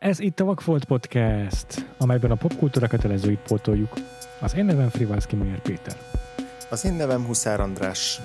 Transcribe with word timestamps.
Ez 0.00 0.20
itt 0.20 0.40
a 0.40 0.44
Vagfolt 0.44 0.84
Podcast, 0.84 1.86
amelyben 1.98 2.30
a 2.30 2.34
popkultúra 2.34 2.86
kötelezőit 2.86 3.38
pótoljuk. 3.38 3.92
Az 4.38 4.54
én 4.54 4.64
nevem 4.64 4.88
Frivalszki 4.88 5.36
Mayer 5.36 5.60
Péter. 5.60 5.96
Az 6.70 6.84
én 6.84 6.92
nevem 6.92 7.24
Huszár 7.24 7.60
András. 7.60 8.20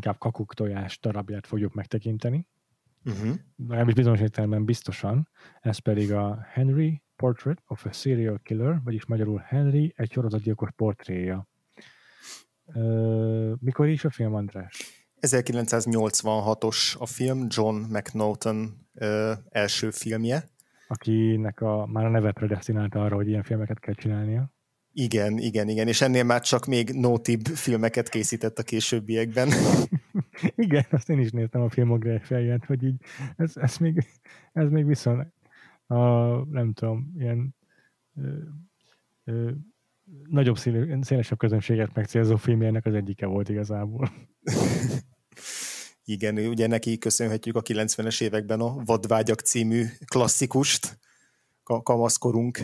Leginkább 0.00 0.18
kakuk 0.18 0.54
tojás 0.54 0.98
darabját 1.00 1.46
fogjuk 1.46 1.74
megtekinteni. 1.74 2.46
Uh-huh. 3.04 3.34
Legalábbis 3.56 3.94
bizonyos 3.94 4.20
értelemben 4.20 4.64
biztosan. 4.64 5.28
Ez 5.60 5.78
pedig 5.78 6.12
a 6.12 6.46
Henry 6.52 7.02
Portrait 7.16 7.62
of 7.66 7.84
a 7.84 7.92
Serial 7.92 8.40
Killer, 8.42 8.80
vagyis 8.84 9.06
magyarul 9.06 9.38
Henry 9.38 9.92
egy 9.96 10.12
sorozatgyilkos 10.12 10.70
portréja. 10.76 11.48
Ö, 12.74 13.52
mikor 13.60 13.88
is 13.88 14.04
a 14.04 14.10
film, 14.10 14.34
András? 14.34 15.04
1986-os 15.20 16.98
a 16.98 17.06
film, 17.06 17.46
John 17.48 17.76
McNaughton 17.76 18.86
ö, 18.94 19.32
első 19.48 19.90
filmje. 19.90 20.48
Akinek 20.88 21.60
a, 21.60 21.86
már 21.86 22.04
a 22.04 22.10
neve 22.10 22.32
predestinálta 22.32 23.04
arra, 23.04 23.14
hogy 23.14 23.28
ilyen 23.28 23.42
filmeket 23.42 23.78
kell 23.78 23.94
csinálnia. 23.94 24.52
Igen, 24.92 25.38
igen, 25.38 25.68
igen, 25.68 25.88
és 25.88 26.00
ennél 26.00 26.24
már 26.24 26.40
csak 26.40 26.66
még 26.66 26.90
notibb 26.90 27.46
filmeket 27.46 28.08
készített 28.08 28.58
a 28.58 28.62
későbbiekben. 28.62 29.48
Igen, 30.54 30.86
azt 30.90 31.08
én 31.08 31.18
is 31.18 31.30
néztem 31.30 31.60
a 31.62 31.70
filmográfiáját, 31.70 32.64
hogy 32.64 32.84
így 32.84 32.96
ez, 33.36 33.52
ez, 33.54 33.76
még, 33.76 34.06
ez 34.52 34.68
még 34.68 34.86
viszont 34.86 35.32
a, 35.86 35.94
nem 36.50 36.72
tudom, 36.72 37.12
ilyen 37.18 37.54
ö, 38.16 38.28
ö, 39.24 39.50
nagyobb 40.28 40.58
szélő, 40.58 40.98
szélesebb 41.00 41.38
közönséget 41.38 41.94
megcélzó 41.94 42.36
filmjének 42.36 42.86
az 42.86 42.94
egyike 42.94 43.26
volt 43.26 43.48
igazából. 43.48 44.10
Igen, 46.04 46.36
ugye 46.38 46.66
neki 46.66 46.98
köszönhetjük 46.98 47.56
a 47.56 47.62
90-es 47.62 48.22
években 48.22 48.60
a 48.60 48.84
Vadvágyak 48.84 49.40
című 49.40 49.84
klasszikust, 50.04 50.98
kamaszkorunk 51.82 52.60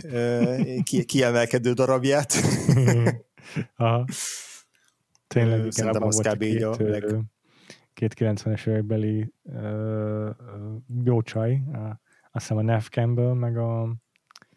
kiemelkedő 1.07 1.73
darabját. 1.73 2.33
Aha. 3.77 4.05
Tényleg, 5.27 5.59
igen, 5.59 5.71
szerintem 5.71 6.03
az 6.03 6.21
kb. 6.33 6.43
így 6.43 6.63
a 6.63 6.71
két, 6.71 6.89
leg- 6.89 7.05
ö, 7.05 7.19
két 7.95 8.15
90-es 8.19 8.67
évekbeli 8.69 9.33
jó 11.05 11.23
csaj, 11.23 11.53
a, 11.73 11.79
azt 12.33 12.49
hiszem 12.49 12.57
a 12.57 12.63
Neff 12.63 12.89
Campbell, 12.89 13.33
meg 13.35 13.57
a 13.57 13.97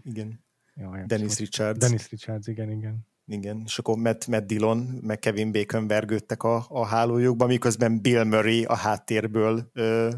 Igen, 0.04 0.44
jaj, 0.76 1.04
Dennis 1.06 1.32
szóval- 1.32 1.46
Richards. 1.46 1.78
Dennis 1.80 2.10
Richards, 2.10 2.48
igen, 2.48 2.72
igen. 2.72 3.08
Igen, 3.26 3.62
és 3.66 3.80
akkor 3.80 3.98
Matt, 3.98 4.28
Matt 4.28 4.46
Dillon, 4.48 4.78
meg 5.02 5.20
Kevin 5.20 5.52
Bacon 5.52 5.88
vergődtek 5.88 6.44
a, 6.44 6.66
a 6.70 6.86
hálójukba, 6.86 7.46
miközben 7.46 8.02
Bill 8.02 8.24
Murray 8.24 8.64
a 8.64 8.76
háttérből 8.76 9.70
ö, 9.74 10.10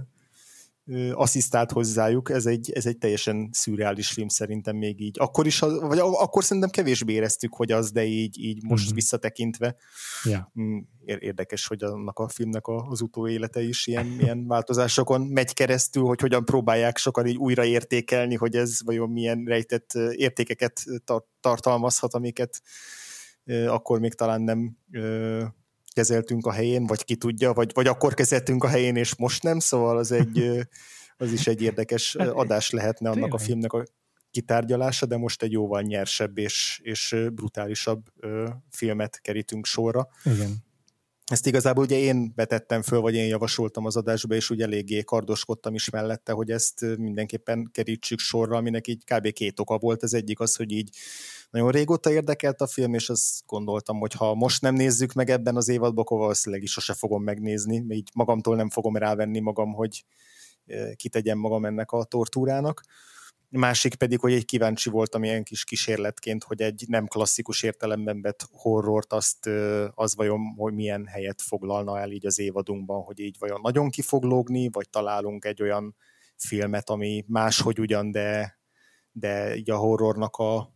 asszisztált 1.14 1.72
hozzájuk. 1.72 2.30
Ez 2.30 2.46
egy, 2.46 2.72
ez 2.72 2.86
egy 2.86 2.98
teljesen 2.98 3.50
szürreális 3.52 4.12
film 4.12 4.28
szerintem 4.28 4.76
még 4.76 5.02
így. 5.02 5.16
Akkor 5.20 5.46
is, 5.46 5.60
vagy 5.60 6.00
akkor 6.00 6.44
szerintem 6.44 6.70
kevésbé 6.72 7.14
éreztük, 7.14 7.54
hogy 7.54 7.72
az, 7.72 7.92
de 7.92 8.04
így, 8.04 8.40
így 8.40 8.64
most 8.64 8.86
Mhm. 8.86 8.96
visszatekintve 8.96 9.76
Ja. 10.24 10.52
mm, 10.62 10.78
ér- 11.06 11.22
érdekes, 11.22 11.68
hogy 11.68 11.84
annak 11.84 12.20
a 12.20 12.28
filmnek 12.28 12.68
az 12.68 13.02
utóélete 13.02 13.62
is 13.62 13.88
ilyen, 13.88 14.08
ilyen 14.20 14.48
változásokon 14.48 15.22
megy 15.22 15.54
keresztül, 15.54 16.04
hogy 16.04 16.22
hogyan 16.22 16.46
próbálják 16.46 16.98
sokan 16.98 17.26
így 17.26 17.38
újra 17.38 17.66
értékelni, 17.66 18.36
hogy 18.36 18.56
ez 18.56 18.84
vajon 18.84 19.10
milyen 19.10 19.44
rejtett 19.46 19.94
értékeket 20.16 20.84
tar- 21.06 21.26
tartalmazhat, 21.40 22.14
amiket 22.14 22.62
akkor 23.68 24.00
még 24.00 24.14
talán 24.14 24.42
nem 24.42 24.78
kezeltünk 25.94 26.46
a 26.46 26.52
helyén, 26.52 26.86
vagy 26.86 27.04
ki 27.04 27.16
tudja, 27.16 27.54
vagy, 27.54 27.72
vagy 27.74 27.88
akkor 27.88 28.14
kezeltünk 28.14 28.64
a 28.64 28.68
helyén, 28.68 28.96
és 28.96 29.16
most 29.16 29.44
nem, 29.44 29.60
szóval 29.60 29.98
az, 29.98 30.12
egy, 30.12 30.68
az 31.18 31.32
is 31.32 31.48
egy 31.48 31.62
érdekes 31.62 32.16
Hát, 32.20 32.28
adás 32.28 32.70
lehetne 32.70 33.10
annak 33.10 33.34
a 33.34 33.38
filmnek 33.38 33.74
a 33.74 33.84
kitárgyalása, 34.32 35.06
de 35.06 35.18
most 35.18 35.44
egy 35.44 35.52
jóval 35.52 35.82
nyersebb 35.82 36.38
és, 36.38 36.80
és 36.84 37.16
brutálisabb 37.34 38.06
ö, 38.20 38.50
filmet 38.70 39.22
kerítünk 39.22 39.66
sorra. 39.66 40.08
Igen. 40.24 40.64
Ezt 41.32 41.48
igazából 41.48 41.84
ugye 41.84 41.98
én 41.98 42.32
vetettem 42.36 42.82
föl, 42.82 43.00
vagy 43.00 43.14
én 43.14 43.28
javasoltam 43.28 43.86
az 43.86 43.96
adásba, 43.96 44.36
és 44.36 44.50
ugye 44.50 44.64
eléggé 44.64 45.04
kardoskodtam 45.04 45.74
is 45.74 45.90
mellette, 45.90 46.32
hogy 46.32 46.50
ezt 46.52 46.98
mindenképpen 46.98 47.70
kerítsük 47.72 48.20
sorra, 48.20 48.58
aminek 48.58 48.88
így 48.88 49.04
kb. 49.04 49.32
két 49.32 49.60
oka 49.60 49.78
volt. 49.78 50.04
Az 50.04 50.14
egyik 50.14 50.40
az, 50.40 50.56
hogy 50.56 50.72
így 50.72 50.90
nagyon 51.50 51.72
régóta 51.72 52.12
érdekelt 52.12 52.62
a 52.62 52.68
film, 52.68 52.94
és 52.94 53.10
azt 53.10 53.46
gondoltam, 53.46 54.00
hogy 54.00 54.14
ha 54.14 54.34
most 54.34 54.62
nem 54.62 54.76
nézzük 54.76 55.14
meg 55.14 55.30
ebben 55.30 55.56
az 55.56 55.70
évadban, 55.70 56.04
akkor 56.04 56.18
valószínűleg 56.18 56.64
is 56.64 56.72
sose 56.72 56.94
fogom 56.94 57.24
megnézni, 57.24 57.86
így 57.90 58.10
magamtól 58.14 58.56
nem 58.56 58.70
fogom 58.70 58.98
rávenni 58.98 59.40
magam, 59.40 59.74
hogy 59.74 60.06
kitegyem 60.96 61.38
magam 61.38 61.66
ennek 61.66 61.92
a 61.92 62.04
tortúrának. 62.04 62.82
Másik 63.54 63.96
pedig, 63.96 64.20
hogy 64.20 64.34
egy 64.34 64.46
kíváncsi 64.46 64.90
voltam 64.90 65.24
ilyen 65.24 65.44
kis 65.44 65.64
kísérletként, 65.64 66.44
hogy 66.44 66.62
egy 66.62 66.84
nem 66.88 67.08
klasszikus 67.08 67.64
értelemben 67.64 68.22
vett 68.22 68.48
horrort, 68.52 69.14
azt, 69.14 69.46
az 69.96 70.16
vajon 70.16 70.54
hogy 70.58 70.74
milyen 70.74 71.06
helyet 71.06 71.42
foglalna 71.42 72.00
el 72.00 72.12
így 72.12 72.26
az 72.26 72.40
évadunkban, 72.40 73.02
hogy 73.04 73.20
így 73.20 73.36
vajon 73.40 73.62
nagyon 73.62 73.90
ki 73.90 74.02
fog 74.02 74.24
vagy 74.72 74.90
találunk 74.90 75.46
egy 75.46 75.62
olyan 75.62 75.96
filmet, 76.36 76.90
ami 76.90 77.26
máshogy 77.28 77.80
ugyan, 77.80 78.12
de, 78.12 78.60
de 79.12 79.56
így 79.56 79.72
a 79.72 79.78
horrornak 79.78 80.36
a 80.36 80.74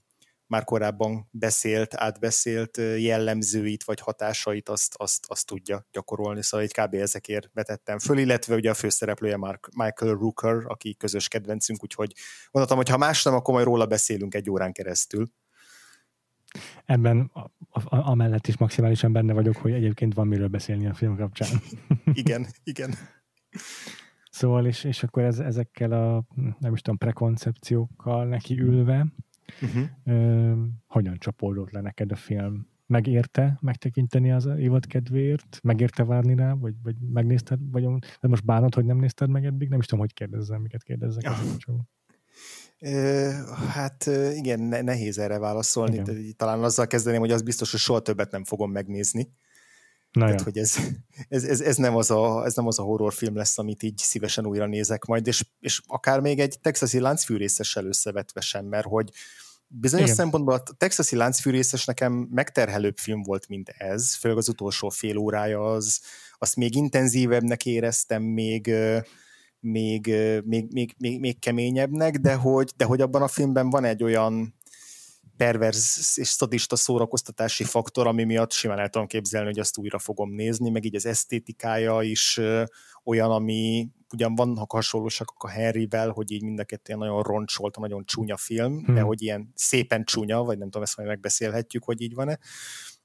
már 0.48 0.64
korábban 0.64 1.28
beszélt, 1.32 1.96
átbeszélt 1.96 2.78
jellemzőit 2.98 3.84
vagy 3.84 4.00
hatásait 4.00 4.70
azt, 4.70 4.96
azt, 4.98 5.26
azt 5.28 5.46
tudja 5.46 5.88
gyakorolni, 5.92 6.44
szóval 6.44 6.66
egy 6.66 6.74
kb. 6.74 6.94
ezekért 6.94 7.50
vetettem 7.54 8.00
föl, 8.00 8.18
illetve 8.18 8.56
ugye 8.56 8.70
a 8.70 8.74
főszereplője 8.74 9.38
Mark, 9.38 9.70
Michael 9.76 10.14
Rooker, 10.14 10.64
aki 10.66 10.96
közös 10.96 11.28
kedvencünk, 11.28 11.84
úgyhogy 11.84 12.14
gondoltam, 12.52 12.78
hogy 12.78 12.90
ha 12.90 12.98
más 12.98 13.24
nem, 13.24 13.34
akkor 13.34 13.54
majd 13.54 13.66
róla 13.66 13.86
beszélünk 13.86 14.34
egy 14.34 14.50
órán 14.50 14.72
keresztül. 14.72 15.28
Ebben 16.86 17.32
a, 17.34 17.40
a, 17.70 18.10
amellett 18.10 18.48
is 18.48 18.58
maximálisan 18.58 19.12
benne 19.12 19.34
vagyok, 19.34 19.56
hogy 19.56 19.72
egyébként 19.72 20.14
van 20.14 20.28
miről 20.28 20.48
beszélni 20.48 20.88
a 20.88 20.94
film 20.94 21.18
kapcsán. 21.18 21.50
Igen, 22.14 22.46
igen. 22.64 22.94
Szóval, 24.30 24.66
és, 24.66 24.84
és 24.84 25.04
akkor 25.04 25.24
ez, 25.24 25.40
ezekkel 25.40 25.92
a, 25.92 26.24
nem 26.60 26.74
is 26.74 26.82
tudom, 26.82 26.98
prekoncepciókkal 26.98 28.26
neki 28.26 28.60
ülve, 28.60 29.06
Uh-huh. 29.62 29.84
ö, 30.04 30.54
hogyan 30.88 31.18
csapódott 31.18 31.72
le 31.72 31.82
neked 31.82 32.12
a 32.12 32.16
film? 32.16 32.68
Megérte 32.88 33.58
megtekinteni 33.62 34.32
az 34.32 34.46
évad 34.46 34.86
kedvéért? 34.86 35.60
Megérte 35.64 36.04
várni 36.04 36.36
rá? 36.36 36.54
Vagy, 36.54 36.74
vagy 36.84 36.96
megnézted? 37.00 37.60
Vagy, 37.72 37.84
vagy 37.84 38.30
most 38.30 38.46
bánod, 38.46 38.74
hogy 38.76 38.86
nem 38.86 38.98
nézted 38.98 39.30
meg 39.30 39.46
eddig? 39.46 39.70
Nem 39.70 39.80
is 39.80 39.86
tudom, 39.86 40.00
hogy 40.00 40.14
kérdezzem, 40.14 40.62
miket 40.62 40.84
kérdezzek. 40.84 41.24
Ja. 41.24 41.36
Ö, 42.80 43.30
Hát 43.70 44.10
igen, 44.34 44.60
ne, 44.60 44.82
nehéz 44.82 45.18
erre 45.18 45.40
válaszolni. 45.40 45.94
Igen. 45.94 46.04
De 46.04 46.14
Talán 46.36 46.64
azzal 46.64 46.88
kezdeném, 46.88 47.20
hogy 47.20 47.32
az 47.32 47.42
biztos, 47.42 47.72
hogy 47.72 47.80
soha 47.80 48.00
többet 48.00 48.32
nem 48.32 48.44
fogom 48.44 48.72
megnézni. 48.72 49.32
Na 50.16 50.26
Tehát, 50.26 50.42
hogy 50.42 50.58
ez, 50.58 50.78
ez, 51.28 51.44
ez, 51.44 51.62
ez, 51.62 51.76
nem 51.76 51.96
az 51.96 52.12
a, 52.12 52.46
ez 52.46 52.56
nem 52.56 52.68
az 52.68 52.80
a 52.80 52.84
horrorfilm 52.84 53.36
lesz, 53.36 53.58
amit 53.58 53.84
így 53.84 53.98
szívesen 53.98 54.46
újra 54.46 54.66
nézek 54.66 55.06
majd, 55.06 55.28
és, 55.28 55.46
és 55.60 55.82
akár 55.86 56.20
még 56.20 56.40
egy 56.40 56.60
texasi 56.62 57.00
láncfűrészessel 57.00 57.86
összevetve 57.86 58.42
sem, 58.42 58.66
mert 58.66 58.86
hogy 58.86 59.12
bizonyos 59.68 60.06
Igen. 60.06 60.16
Szempontból 60.18 60.54
a 60.54 60.64
texasi 60.78 61.16
láncfűrészes 61.16 61.86
nekem 61.86 62.14
megterhelőbb 62.32 62.98
film 62.98 63.24
volt, 63.24 63.48
mint 63.48 63.70
ez, 63.70 64.16
főleg 64.16 64.38
az 64.38 64.50
utolsó 64.50 64.90
fél 64.90 65.18
órája 65.18 65.72
az, 65.72 66.02
azt 66.38 66.56
még 66.56 66.76
intenzívebbnek 66.76 67.66
éreztem, 67.66 68.24
még, 68.24 68.74
még, 69.60 70.14
még, 70.44 70.68
még, 70.72 70.96
még, 70.98 71.20
még 71.20 71.40
keményebbnek, 71.40 72.18
de 72.18 72.34
hogy, 72.34 72.72
de 72.76 72.86
hogy 72.86 73.02
abban 73.02 73.22
a 73.22 73.28
filmben 73.28 73.70
van 73.70 73.84
egy 73.84 74.04
olyan 74.04 74.55
perverz 75.38 76.14
és 76.16 76.28
szadista 76.28 76.76
szórakoztatási 76.76 77.64
faktor, 77.64 78.08
ami 78.08 78.24
miatt 78.24 78.52
simán 78.52 78.80
el 78.80 78.90
tudom 78.90 79.08
képzelni, 79.08 79.48
hogy 79.48 79.60
azt 79.60 79.78
újra 79.78 80.00
fogom 80.00 80.32
nézni, 80.32 80.70
meg 80.70 80.86
így 80.86 80.96
az 80.96 81.06
esztétikája 81.06 82.02
is 82.02 82.40
olyan, 83.04 83.32
ami 83.32 83.90
ugyan 84.14 84.36
vannak 84.36 84.72
hasonlósak 84.72 85.34
a 85.38 85.50
Henryvel, 85.50 86.10
hogy 86.10 86.32
így 86.32 86.44
mind 86.44 86.60
a 86.60 86.64
kettő 86.64 86.84
ilyen 86.86 87.00
nagyon 87.00 87.24
roncsolt, 87.24 87.78
nagyon 87.78 88.06
csúnya 88.06 88.38
film, 88.38 88.84
Hmm. 88.84 88.96
de 88.96 89.02
hogy 89.02 89.22
ilyen 89.22 89.52
szépen 89.56 90.04
csúnya, 90.04 90.44
vagy 90.44 90.58
nem 90.58 90.68
tudom, 90.68 90.84
ezt 90.84 90.98
majd 90.98 91.10
megbeszélhetjük, 91.10 91.84
hogy 91.84 92.02
így 92.02 92.14
van-e. 92.14 92.40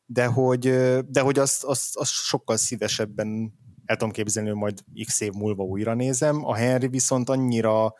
de 0.07 0.25
hogy, 0.25 0.61
de 1.07 1.21
hogy 1.21 1.39
azt, 1.39 1.65
azt, 1.65 1.97
azt 1.97 2.13
sokkal 2.13 2.57
szívesebben 2.57 3.59
el 3.85 3.97
tudom 3.97 4.13
képzelni, 4.13 4.49
hogy 4.49 4.59
majd 4.59 4.79
x 5.07 5.21
év 5.21 5.33
múlva 5.33 5.63
újra 5.63 5.95
nézem. 5.95 6.45
A 6.45 6.55
Henry 6.55 6.89
viszont 6.89 7.29
annyira 7.29 7.95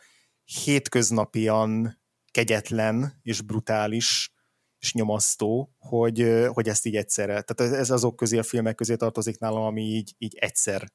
hétköznapian 0.63 2.00
kegyetlen 2.31 3.19
és 3.21 3.41
brutális 3.41 4.31
és 4.79 4.93
nyomasztó, 4.93 5.75
hogy, 5.77 6.45
hogy 6.47 6.67
ezt 6.67 6.85
így 6.85 6.95
egyszerre, 6.95 7.41
tehát 7.41 7.73
ez 7.73 7.89
azok 7.89 8.15
közé 8.15 8.37
a 8.37 8.43
filmek 8.43 8.75
közé 8.75 8.95
tartozik 8.95 9.39
nálam, 9.39 9.63
ami 9.63 9.81
így, 9.81 10.15
így 10.17 10.35
egyszer. 10.39 10.91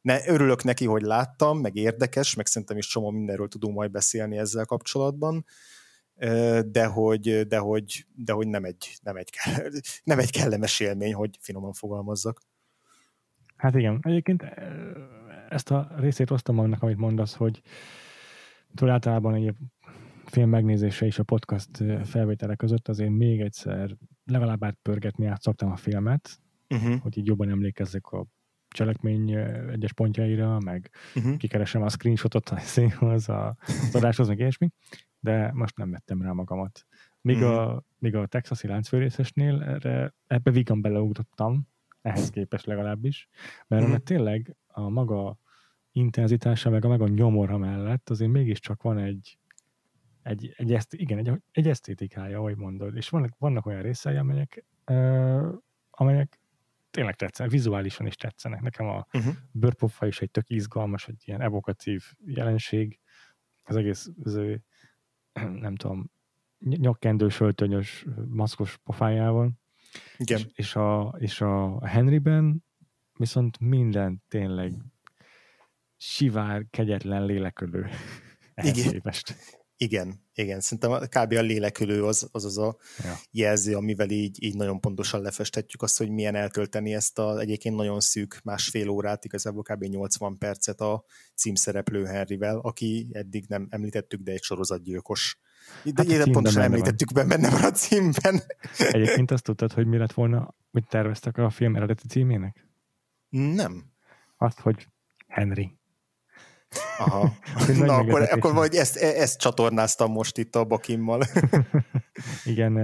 Ne, 0.00 0.28
örülök 0.28 0.62
neki, 0.62 0.86
hogy 0.86 1.02
láttam, 1.02 1.58
meg 1.60 1.76
érdekes, 1.76 2.34
meg 2.34 2.46
szerintem 2.46 2.76
is 2.76 2.86
csomó 2.86 3.10
mindenről 3.10 3.48
tudunk 3.48 3.76
majd 3.76 3.90
beszélni 3.90 4.38
ezzel 4.38 4.64
kapcsolatban, 4.64 5.44
de 6.66 6.86
hogy, 6.86 7.46
de 7.46 7.58
hogy, 7.58 8.06
de 8.14 8.32
hogy 8.32 8.48
nem, 8.48 8.64
egy, 8.64 8.96
nem, 9.02 9.16
egy, 9.16 9.30
nem 10.04 10.18
egy 10.18 10.30
kellemes 10.30 10.80
élmény, 10.80 11.14
hogy 11.14 11.38
finoman 11.40 11.72
fogalmazzak. 11.72 12.40
Hát 13.56 13.74
igen, 13.74 13.98
egyébként 14.02 14.44
ezt 15.48 15.70
a 15.70 15.94
részét 15.96 16.30
osztom 16.30 16.58
annak, 16.58 16.82
amit 16.82 16.96
mondasz, 16.96 17.34
hogy 17.34 17.62
tudod, 18.74 18.92
általában 18.92 19.34
egy 19.34 19.54
film 20.26 20.48
megnézése 20.48 21.06
és 21.06 21.18
a 21.18 21.22
podcast 21.22 21.70
felvételek 22.04 22.56
között 22.56 22.88
azért 22.88 23.10
még 23.10 23.40
egyszer 23.40 23.96
legalább 24.24 24.64
átpörgetni 24.64 25.26
át 25.26 25.42
szoktam 25.42 25.70
a 25.70 25.76
filmet, 25.76 26.40
uh-huh. 26.68 27.00
hogy 27.00 27.18
így 27.18 27.26
jobban 27.26 27.48
emlékezzek 27.48 28.06
a 28.06 28.26
cselekmény 28.68 29.30
egyes 29.70 29.92
pontjaira, 29.92 30.58
meg 30.64 30.90
uh-huh. 31.14 31.36
kikeresem 31.36 31.82
a 31.82 31.88
screenshotot 31.88 32.48
a 32.48 32.58
színhoz, 32.58 33.28
a 33.28 33.56
adáshoz, 33.92 34.28
meg 34.28 34.38
ilyesmi, 34.38 34.70
de 35.20 35.52
most 35.52 35.76
nem 35.76 35.90
vettem 35.90 36.22
rá 36.22 36.32
magamat. 36.32 36.86
Míg, 37.20 37.36
uh-huh. 37.36 37.58
a, 37.58 37.84
míg 37.98 38.14
a 38.14 38.26
texasi 38.26 38.66
láncfőrészesnél 38.66 39.62
erre, 39.62 40.14
ebbe 40.26 40.50
vigan 40.50 40.80
beleugrottam, 40.80 41.68
ehhez 42.02 42.30
képest 42.30 42.66
legalábbis, 42.66 43.28
mert 43.66 43.84
uh-huh. 43.84 43.98
tényleg 43.98 44.56
a 44.66 44.88
maga 44.88 45.38
intenzitása, 45.92 46.70
meg 46.70 46.84
a 46.84 46.88
maga 46.88 47.08
nyomora 47.08 47.58
mellett 47.58 48.10
azért 48.10 48.30
mégiscsak 48.30 48.82
van 48.82 48.98
egy, 48.98 49.38
egy, 50.26 50.54
egy, 50.56 50.72
ezt, 50.72 50.94
igen, 50.94 51.18
egy, 51.18 51.42
egy 51.52 51.68
esztétikája, 51.68 52.38
ahogy 52.38 52.56
mondod, 52.56 52.96
és 52.96 53.08
vannak, 53.08 53.34
vannak 53.38 53.66
olyan 53.66 53.82
részei, 53.82 54.16
amelyek, 54.16 54.64
uh, 54.86 55.54
amelyek 55.90 56.40
tényleg 56.90 57.16
tetszenek, 57.16 57.52
vizuálisan 57.52 58.06
is 58.06 58.14
tetszenek. 58.14 58.60
Nekem 58.60 58.86
a 58.86 59.06
uh-huh. 59.12 59.34
bőrpofa 59.50 60.06
is 60.06 60.20
egy 60.20 60.30
tök 60.30 60.50
izgalmas, 60.50 61.08
egy 61.08 61.22
ilyen 61.24 61.40
evokatív 61.40 62.04
jelenség. 62.24 63.00
Az 63.64 63.76
egész, 63.76 64.08
az 64.22 64.40
nem 65.66 65.74
tudom, 65.74 66.10
nyakkendős, 66.58 67.40
öltönyös, 67.40 68.06
maszkos 68.28 68.76
pofájával. 68.84 69.50
Igen. 70.16 70.38
És, 70.38 70.46
és, 70.54 70.76
a, 70.76 71.14
és 71.18 71.40
a 71.40 71.86
Henryben 71.86 72.64
viszont 73.18 73.58
minden 73.58 74.22
tényleg 74.28 74.72
sivár, 75.96 76.66
kegyetlen, 76.70 77.24
lélekölő. 77.24 77.88
Igen. 78.54 78.90
Képest. 78.90 79.34
Igen, 79.78 80.24
igen. 80.34 80.60
Szerintem 80.60 81.08
kb. 81.08 81.32
a 81.32 81.40
lélekülő 81.40 82.04
az 82.04 82.28
az, 82.32 82.44
az 82.44 82.58
a 82.58 82.76
ja. 82.98 83.14
jelző, 83.30 83.74
amivel 83.74 84.10
így, 84.10 84.42
így 84.42 84.56
nagyon 84.56 84.80
pontosan 84.80 85.20
lefestetjük 85.20 85.82
azt, 85.82 85.98
hogy 85.98 86.10
milyen 86.10 86.34
eltölteni 86.34 86.94
ezt 86.94 87.18
a 87.18 87.38
egyébként 87.38 87.76
nagyon 87.76 88.00
szűk 88.00 88.40
másfél 88.44 88.88
órát, 88.88 89.24
igazából 89.24 89.62
kb. 89.62 89.84
80 89.84 90.38
percet 90.38 90.80
a 90.80 91.04
címszereplő 91.34 92.04
Henryvel, 92.04 92.58
aki 92.58 93.08
eddig 93.12 93.44
nem 93.48 93.66
említettük, 93.70 94.20
de 94.20 94.32
egy 94.32 94.42
sorozatgyilkos. 94.42 95.38
De 95.84 95.92
hát 95.96 96.06
ilyen 96.06 96.32
pontosan 96.32 96.62
említettük 96.62 97.12
be 97.12 97.24
benne 97.24 97.50
van 97.50 97.64
a 97.64 97.70
címben. 97.70 98.42
Egyébként 98.78 99.30
azt 99.30 99.44
tudtad, 99.44 99.72
hogy 99.72 99.86
mi 99.86 99.96
lett 99.96 100.12
volna, 100.12 100.54
mit 100.70 100.88
terveztek 100.88 101.38
a 101.38 101.50
film 101.50 101.76
eredeti 101.76 102.06
címének? 102.06 102.68
Nem. 103.28 103.84
Azt, 104.36 104.60
hogy 104.60 104.88
Henry. 105.28 105.78
Aha. 106.98 107.32
Na, 107.78 107.94
akkor, 107.94 108.22
akkor 108.22 108.54
vagy 108.54 108.74
ezt, 108.74 108.96
e, 108.96 109.06
ezt 109.06 109.38
csatornáztam 109.38 110.12
most 110.12 110.38
itt 110.38 110.54
a 110.54 110.64
bakimmal. 110.64 111.22
Igen, 112.44 112.76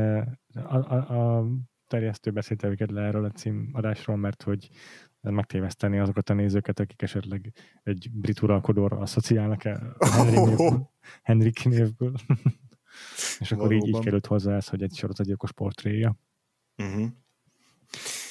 a, 0.55 0.77
a, 0.77 1.39
a 1.39 1.47
terjesztő 1.87 2.31
beszéltevőket 2.31 2.91
le 2.91 3.03
erről 3.03 3.25
a 3.25 3.31
címadásról, 3.31 4.17
mert 4.17 4.43
hogy 4.43 4.69
megtéveszteni 5.21 5.99
azokat 5.99 6.31
a 6.31 6.35
nézőket, 6.35 6.81
akik 6.81 7.03
esetleg 7.03 7.53
egy 7.83 8.11
brit 8.12 8.43
uralkodóra 8.43 8.97
asszociálnak 8.99 9.65
el 9.65 9.97
Henry 9.99 10.38
névből, 10.45 10.91
Henrik 11.23 11.65
névből. 11.65 12.15
És 13.38 13.53
akkor 13.53 13.73
így, 13.73 13.87
így 13.87 13.99
került 13.99 14.27
hozzá 14.27 14.56
ez, 14.56 14.69
hogy 14.69 14.83
egy 14.83 14.95
sorozatgyilkos 14.95 15.53
portréja. 15.53 16.17
Uh-huh. 16.77 17.06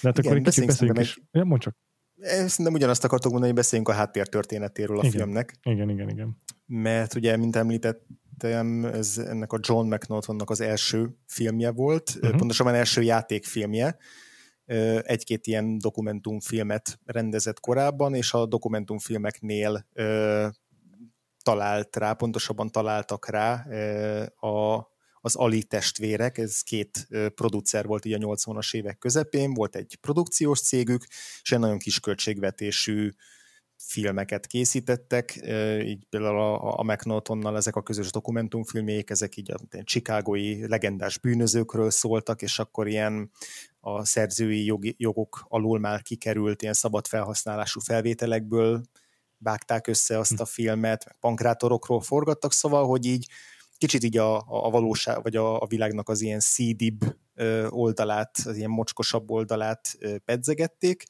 De 0.02 0.08
hát 0.08 0.18
Igen, 0.18 0.32
akkor 0.32 0.38
egy 0.38 0.44
kicsit 0.44 0.66
beszéljünk 0.66 1.00
is. 1.00 1.22
Ja, 1.32 1.44
mondd 1.44 1.60
csak. 1.60 1.78
Szerintem 2.22 2.74
ugyanazt 2.74 3.04
akartok 3.04 3.32
mondani, 3.32 3.52
hogy 3.52 3.62
beszéljünk 3.62 3.90
a 3.90 3.94
háttértörténetéről 3.94 4.98
a 4.98 5.00
igen. 5.00 5.12
filmnek. 5.12 5.54
Igen, 5.64 5.90
igen, 5.90 6.10
igen. 6.10 6.38
Mert 6.66 7.16
ugye, 7.16 7.38
mint 7.38 7.56
említettem, 7.56 8.86
ez 8.86 9.18
ennek 9.18 9.54
a 9.54 9.60
John 9.62 9.94
McNaughtonnak 9.94 10.50
az 10.50 10.62
első 10.62 11.18
filmje 11.28 11.72
volt, 11.72 12.14
uh-huh. 12.16 12.38
pontosabban 12.38 12.74
első 12.74 13.02
játékfilmje. 13.02 13.98
Egy-két 15.02 15.48
ilyen 15.48 15.78
dokumentumfilmet 15.78 17.00
rendezett 17.06 17.60
korábban, 17.60 18.14
és 18.14 18.34
a 18.34 18.46
dokumentumfilmeknél 18.46 19.88
talált 21.44 21.96
rá, 21.96 22.14
pontosabban 22.14 22.72
találtak 22.72 23.30
rá 23.30 23.66
a 24.36 24.90
az 25.22 25.36
Ali 25.36 25.64
testvérek, 25.64 26.38
ez 26.38 26.62
két 26.62 27.08
producer 27.36 27.86
volt 27.86 28.06
így 28.06 28.14
a 28.14 28.18
80-as 28.18 28.76
évek 28.76 28.98
közepén, 28.98 29.54
volt 29.54 29.76
egy 29.76 29.98
produkciós 30.02 30.62
cégük, 30.62 31.06
és 31.42 31.52
egy 31.52 31.60
nagyon 31.60 31.78
kis 31.78 32.00
költségvetésű 32.00 33.10
filmeket 33.84 34.48
készítettek, 34.48 35.36
így 35.84 36.06
például 36.10 36.40
a, 36.40 36.80
a 36.80 36.84
McNaughtonnal 36.84 37.58
ezek 37.58 37.76
a 37.76 37.84
közös 37.84 38.12
dokumentumfilmjék, 38.12 39.10
ezek 39.10 39.38
így 39.38 39.52
a 39.52 39.84
csikágoi 39.84 40.68
legendás 40.68 41.18
bűnözőkről 41.18 41.90
szóltak, 41.90 42.42
és 42.42 42.60
akkor 42.60 42.88
ilyen 42.88 43.32
a 43.80 44.06
szerzői 44.06 44.66
jogi, 44.66 44.96
jogok 44.98 45.46
alul 45.48 45.80
már 45.80 46.02
kikerült 46.02 46.62
ilyen 46.62 46.74
szabad 46.74 47.08
felhasználású 47.08 47.80
felvételekből 47.80 48.82
vágták 49.38 49.88
össze 49.88 50.20
azt 50.20 50.40
a 50.40 50.46
filmet, 50.46 51.16
pankrátorokról 51.20 52.02
forgattak, 52.02 52.54
szóval, 52.54 52.88
hogy 52.88 53.06
így 53.06 53.28
kicsit 53.82 54.04
így 54.04 54.18
a, 54.18 54.36
a 54.48 54.70
valóság, 54.70 55.24
vagy 55.24 55.36
a, 55.36 55.62
a 55.62 55.66
világnak 55.66 56.10
az 56.10 56.22
ilyen 56.22 56.40
szídibb 56.40 57.00
oldalát, 57.70 58.38
az 58.46 58.58
ilyen 58.58 58.70
mocskosabb 58.70 59.32
oldalát 59.32 59.98
pedzegették, 60.26 61.04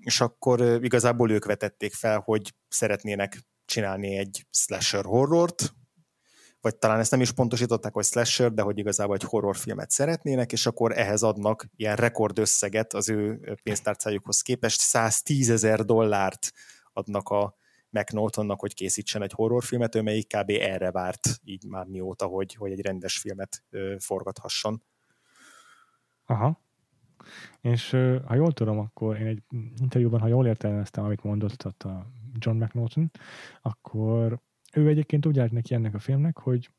és 0.00 0.20
akkor 0.20 0.60
igazából 0.84 1.30
ők 1.30 1.44
vetették 1.44 1.94
fel, 1.94 2.18
hogy 2.18 2.54
szeretnének 2.68 3.42
csinálni 3.64 4.16
egy 4.16 4.46
slasher 4.50 5.04
horrort, 5.04 5.74
vagy 6.60 6.76
talán 6.76 6.98
ezt 6.98 7.10
nem 7.10 7.20
is 7.20 7.32
pontosították, 7.32 7.92
hogy 7.92 8.04
slasher, 8.04 8.52
de 8.52 8.62
hogy 8.62 8.78
igazából 8.78 9.14
egy 9.14 9.22
horrorfilmet 9.22 9.90
szeretnének, 9.90 10.52
és 10.52 10.66
akkor 10.66 10.98
ehhez 10.98 11.22
adnak 11.22 11.66
ilyen 11.76 11.96
rekordösszeget 11.96 12.94
az 12.94 13.08
ő 13.08 13.40
pénztárcájukhoz 13.62 14.40
képest, 14.40 14.80
110 14.80 15.50
ezer 15.50 15.84
dollárt 15.84 16.52
adnak 16.92 17.28
a 17.28 17.58
McNaughtonnak, 17.90 18.60
hogy 18.60 18.74
készítsen 18.74 19.22
egy 19.22 19.32
horrorfilmet, 19.32 19.94
ő 19.94 20.02
melyik 20.02 20.26
kb. 20.26 20.50
erre 20.50 20.90
várt 20.90 21.40
így 21.44 21.64
már 21.64 21.86
mióta, 21.86 22.26
hogy, 22.26 22.54
hogy 22.54 22.72
egy 22.72 22.80
rendes 22.80 23.18
filmet 23.18 23.64
ö, 23.70 23.96
forgathasson. 23.98 24.82
Aha. 26.26 26.60
És 27.60 27.90
ha 28.24 28.34
jól 28.34 28.52
tudom, 28.52 28.78
akkor 28.78 29.20
én 29.20 29.26
egy 29.26 29.42
interjúban, 29.76 30.20
ha 30.20 30.26
jól 30.26 30.46
értelmeztem, 30.46 31.04
amit 31.04 31.22
mondott 31.22 31.62
a 31.62 32.10
John 32.38 32.62
McNaughton, 32.62 33.10
akkor 33.60 34.40
ő 34.72 34.88
egyébként 34.88 35.26
úgy 35.26 35.38
állt 35.38 35.52
neki 35.52 35.74
ennek 35.74 35.94
a 35.94 35.98
filmnek, 35.98 36.38
hogy 36.38 36.70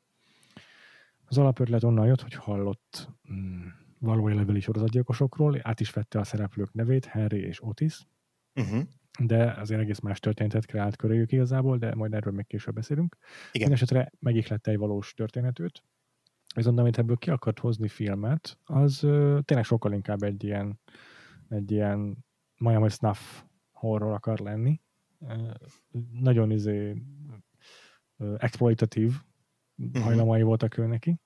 az 1.26 1.38
alapötlet 1.38 1.84
onnan 1.84 2.06
jött, 2.06 2.22
hogy 2.22 2.34
hallott 2.34 3.10
mm, 3.32 3.68
való 4.00 4.30
életbeli 4.30 4.60
sorozatgyilkosokról, 4.60 5.60
át 5.62 5.80
is 5.80 5.92
vette 5.92 6.20
a 6.20 6.24
szereplők 6.24 6.74
nevét, 6.74 7.06
Henry 7.06 7.40
és 7.40 7.64
Otis, 7.64 8.08
uh-huh 8.56 8.82
de 9.20 9.52
azért 9.52 9.82
egész 9.82 10.00
más 10.00 10.20
történetet 10.20 10.66
kreált 10.66 10.96
köréjük 10.96 11.32
igazából, 11.32 11.78
de 11.78 11.96
majd 11.96 12.14
erről 12.14 12.34
még 12.34 12.48
később 12.48 12.74
beszélünk. 12.74 13.18
Igen. 13.20 13.50
Mindenesetre 13.52 14.12
megihlette 14.20 14.72
egy 14.72 14.78
valós 14.78 15.14
történetőt, 15.14 15.84
viszont 16.56 16.80
amit 16.80 16.98
ebből 16.98 17.18
ki 17.18 17.30
akart 17.30 17.60
hozni 17.60 17.88
filmet, 17.88 18.58
az 18.64 19.04
uh, 19.04 19.40
tényleg 19.40 19.66
sokkal 19.66 19.94
inkább 19.94 20.24
egy 20.24 20.44
ilyen, 20.44 20.80
egy 21.50 21.72
ilyen 21.72 22.26
Miami 22.58 22.90
Snuff 22.90 23.42
horror 23.72 24.14
akar 24.14 24.40
lenni. 24.40 24.82
Uh, 25.20 25.52
nagyon 26.12 26.52
izé 26.52 27.04
uh, 28.18 28.36
exploitatív 28.38 29.14
uh-huh. 29.78 30.04
hajlamai 30.04 30.42
voltak 30.42 30.78
ő 30.78 30.86
neki. 30.86 31.20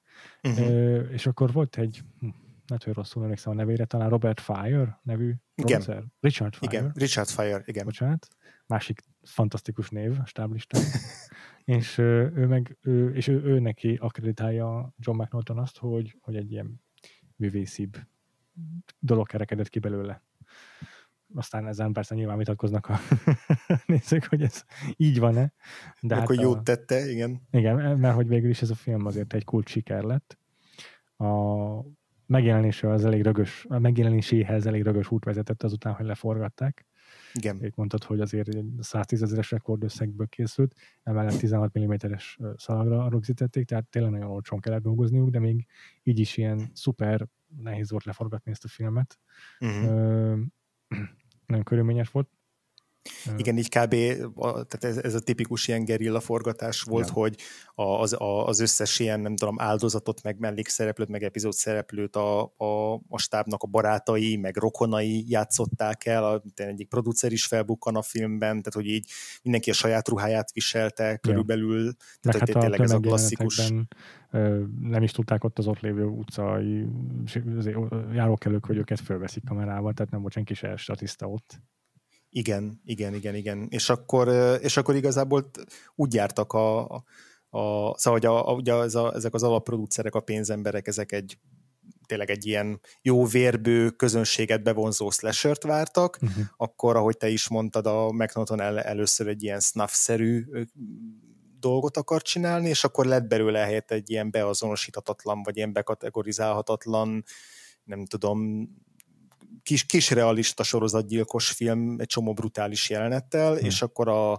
Uh-huh. 0.44 0.68
Uh, 0.68 1.12
és 1.12 1.26
akkor 1.26 1.52
volt 1.52 1.78
egy, 1.78 2.02
hm, 2.20 2.30
lehet, 2.68 2.84
hogy 2.84 2.94
rosszul 2.94 3.24
emlékszem 3.24 3.52
a 3.52 3.56
nevére, 3.56 3.86
talán 3.86 4.10
Robert 4.10 4.40
Fire 4.40 5.00
nevű 5.04 5.34
igen. 5.56 5.82
Producer. 5.82 6.04
Richard 6.20 6.56
Fire. 6.56 6.72
Igen, 6.72 6.92
Richard 6.96 7.30
Fire, 7.30 7.64
igen. 7.66 7.86
Bocsánat. 7.86 8.28
Másik 8.68 9.02
fantasztikus 9.24 9.90
név 9.90 10.20
a 10.20 10.26
stáblistán. 10.26 10.82
és 11.66 11.98
ő 11.98 12.48
meg, 12.48 12.78
ő, 12.82 13.14
és 13.16 13.28
ő, 13.28 13.44
ő 13.44 13.60
neki 13.60 13.98
akreditálja 14.02 14.94
John 14.98 15.22
McNaughton 15.22 15.58
azt, 15.58 15.78
hogy, 15.78 16.18
hogy 16.22 16.36
egy 16.36 16.52
ilyen 16.52 16.82
művészibb 17.36 17.98
dolog 19.00 19.28
kerekedett 19.28 19.70
ki 19.70 19.80
belőle. 19.80 20.24
Aztán 21.34 21.68
ezen 21.68 21.94
persze 21.94 22.16
nyilván 22.16 22.38
vitatkoznak 22.38 22.88
a 22.88 23.00
nézők, 23.86 24.26
hogy 24.26 24.42
ez 24.42 24.64
így 24.96 25.20
van-e. 25.20 25.54
De 26.02 26.16
Akkor 26.16 26.36
hát 26.36 26.44
jót 26.44 26.58
a, 26.58 26.62
tette, 26.62 27.12
igen. 27.12 27.42
Igen, 27.52 28.00
mert 28.00 28.16
hogy 28.16 28.28
végül 28.28 28.50
is 28.50 28.62
ez 28.62 28.70
a 28.70 28.76
film 28.76 29.06
azért 29.06 29.34
egy 29.34 29.44
kult 29.44 29.68
siker 29.68 30.04
lett. 30.04 30.38
A 31.18 31.26
megjelenése 32.26 32.90
az 32.90 33.06
elég 33.06 33.24
rögös, 33.24 33.66
a 33.70 33.80
megjelenéséhez 33.80 34.66
elég 34.66 34.84
rögös 34.84 35.12
út 35.12 35.24
vezetett 35.24 35.64
azután, 35.64 35.94
hogy 35.94 36.06
leforgatták. 36.06 36.86
Igen. 37.34 37.64
Itt 37.64 37.76
mondtad, 37.76 38.04
hogy 38.04 38.20
azért 38.20 38.48
egy 38.48 38.66
110 38.80 39.22
ezeres 39.22 39.52
rekordösszegből 39.52 40.28
készült, 40.28 40.76
emellett 41.04 41.38
16 41.38 41.80
mm-es 41.80 42.38
szalagra 42.56 43.10
rögzítették, 43.10 43.66
tehát 43.66 43.86
tényleg 43.86 44.12
nagyon 44.12 44.30
olcsón 44.30 44.60
kellett 44.60 44.82
dolgozniuk, 44.82 45.30
de 45.30 45.40
még 45.40 45.66
így 46.04 46.20
is 46.20 46.38
ilyen 46.38 46.70
szuper 46.74 47.28
nehéz 47.62 47.92
volt 47.92 48.04
leforgatni 48.04 48.52
ezt 48.52 48.64
a 48.64 48.68
filmet. 48.68 49.20
Uh-huh. 49.60 49.84
Ö, 49.84 50.36
nagyon 51.46 51.64
körülményes 51.64 52.10
volt. 52.10 52.30
Igen, 53.38 53.58
így 53.58 53.70
kb. 53.70 53.96
tehát 54.40 54.84
ez, 54.84 54.98
ez 54.98 55.14
a 55.14 55.20
tipikus 55.20 55.68
ilyen 55.68 55.86
gerilla 55.86 56.20
forgatás 56.20 56.82
volt, 56.82 57.08
ja. 57.08 57.14
hogy 57.14 57.36
az, 57.76 58.14
a, 58.14 58.48
az 58.48 58.60
összes 58.60 59.00
ilyen, 59.00 59.20
nem 59.20 59.36
tudom, 59.36 59.60
áldozatot, 59.60 60.24
meg 60.24 60.40
mellékszereplőt, 60.40 61.08
meg 61.08 61.24
epizód 61.24 61.54
szereplőt 61.54 62.16
a, 62.16 62.44
a, 62.58 62.94
a 63.10 63.18
stábnak 63.18 63.64
a 63.64 63.68
barátai, 63.68 64.36
meg 64.36 64.58
rokonai 64.58 65.26
játszották 65.28 66.06
el, 66.06 66.24
a, 66.24 66.44
egyik 66.56 66.88
producer 66.88 67.32
is 67.32 67.46
felbukkan 67.46 67.96
a 67.96 68.02
filmben, 68.02 68.50
tehát 68.50 68.74
hogy 68.74 68.88
így 68.88 69.10
mindenki 69.44 69.70
a 69.70 69.74
saját 69.74 70.08
ruháját 70.08 70.52
viselte 70.52 71.18
körülbelül, 71.18 71.84
ja. 71.84 71.92
tehát 72.22 72.40
hát 72.50 72.60
tényleg 72.60 72.82
ez 72.82 72.92
a 72.92 73.00
klasszikus 73.00 73.74
nem 74.82 75.04
is 75.04 75.12
tudták 75.12 75.44
ott 75.44 75.58
az 75.58 75.68
ott 75.68 75.80
lévő 75.80 76.06
utcai 76.06 76.86
járókelők, 78.14 78.66
hogy 78.66 78.78
őket 78.78 79.00
fölveszik 79.00 79.44
kamerával, 79.44 79.94
tehát 79.94 80.12
nem 80.12 80.22
volt 80.22 80.34
senki 80.34 80.54
se 80.54 80.76
statiszta 80.76 81.28
ott. 81.28 81.62
Igen, 82.38 82.82
igen, 82.86 83.14
igen, 83.14 83.36
igen. 83.36 83.68
És 83.70 83.90
akkor, 83.90 84.28
és 84.62 84.78
akkor 84.78 84.96
igazából 84.96 85.50
úgy 85.96 86.14
jártak 86.14 86.54
a, 86.54 86.84
a, 87.50 87.98
szóval, 87.98 88.20
hogy 88.20 88.26
a, 88.26 88.54
ugye 88.54 88.74
ez 88.74 88.96
a, 88.96 89.14
ezek 89.14 89.34
az 89.34 89.44
alapproducerek, 89.44 90.16
a 90.16 90.20
pénzemberek, 90.20 90.88
ezek 90.88 91.12
egy 91.12 91.38
tényleg 92.06 92.30
egy 92.30 92.46
ilyen 92.46 92.80
jó 93.02 93.26
vérbő 93.26 93.90
közönséget 93.90 94.64
bevonzó 94.64 95.10
slashert 95.10 95.64
vártak, 95.64 96.18
uh-huh. 96.22 96.44
akkor, 96.58 96.96
ahogy 96.96 97.18
te 97.18 97.30
is 97.30 97.48
mondtad, 97.48 97.86
a 97.86 98.12
McNaughton 98.12 98.62
el, 98.62 98.80
először 98.80 99.28
egy 99.28 99.44
ilyen 99.44 99.60
snuff-szerű 99.60 100.46
dolgot 101.60 101.98
akar 101.98 102.22
csinálni, 102.22 102.70
és 102.70 102.84
akkor 102.84 103.06
lett 103.06 103.28
belőle 103.28 103.60
helyett 103.60 103.92
egy 103.92 104.10
ilyen 104.10 104.32
beazonosíthatatlan, 104.32 105.44
vagy 105.44 105.58
ilyen 105.58 105.74
bekategorizálhatatlan, 105.74 107.24
nem 107.84 108.06
tudom, 108.06 108.70
kis, 109.66 109.86
kis 109.86 110.10
realista 110.10 110.64
sorozatgyilkos 110.64 111.50
film 111.50 112.00
egy 112.00 112.08
csomó 112.08 112.34
brutális 112.34 112.90
jelenettel, 112.90 113.56
hmm. 113.56 113.66
és 113.66 113.82
akkor 113.82 114.08
a, 114.08 114.32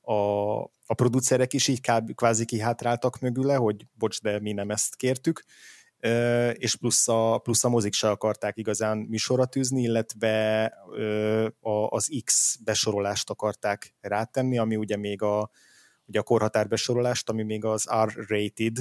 a, 0.00 0.60
a 0.86 0.94
producerek 0.94 1.52
is 1.52 1.68
így 1.68 1.80
kb, 1.80 2.14
kvázi 2.14 2.44
kihátráltak 2.44 3.18
mögüle, 3.18 3.54
hogy 3.54 3.86
bocs, 3.92 4.20
de 4.20 4.40
mi 4.40 4.52
nem 4.52 4.70
ezt 4.70 4.96
kértük, 4.96 5.44
és 6.52 6.76
plusz 6.76 7.08
a, 7.08 7.38
plusz 7.38 7.64
a 7.64 7.68
mozik 7.68 7.92
se 7.92 8.10
akarták 8.10 8.56
igazán 8.56 8.98
műsorra 8.98 9.44
tűzni, 9.44 9.82
illetve 9.82 10.72
az 11.88 12.10
X 12.24 12.56
besorolást 12.64 13.30
akarták 13.30 13.94
rátenni, 14.00 14.58
ami 14.58 14.76
ugye 14.76 14.96
még 14.96 15.22
a, 15.22 15.50
ugye 16.06 16.18
a 16.18 16.22
korhatár 16.22 16.68
besorolást, 16.68 17.28
ami 17.28 17.42
még 17.42 17.64
az 17.64 17.88
R-rated 18.04 18.76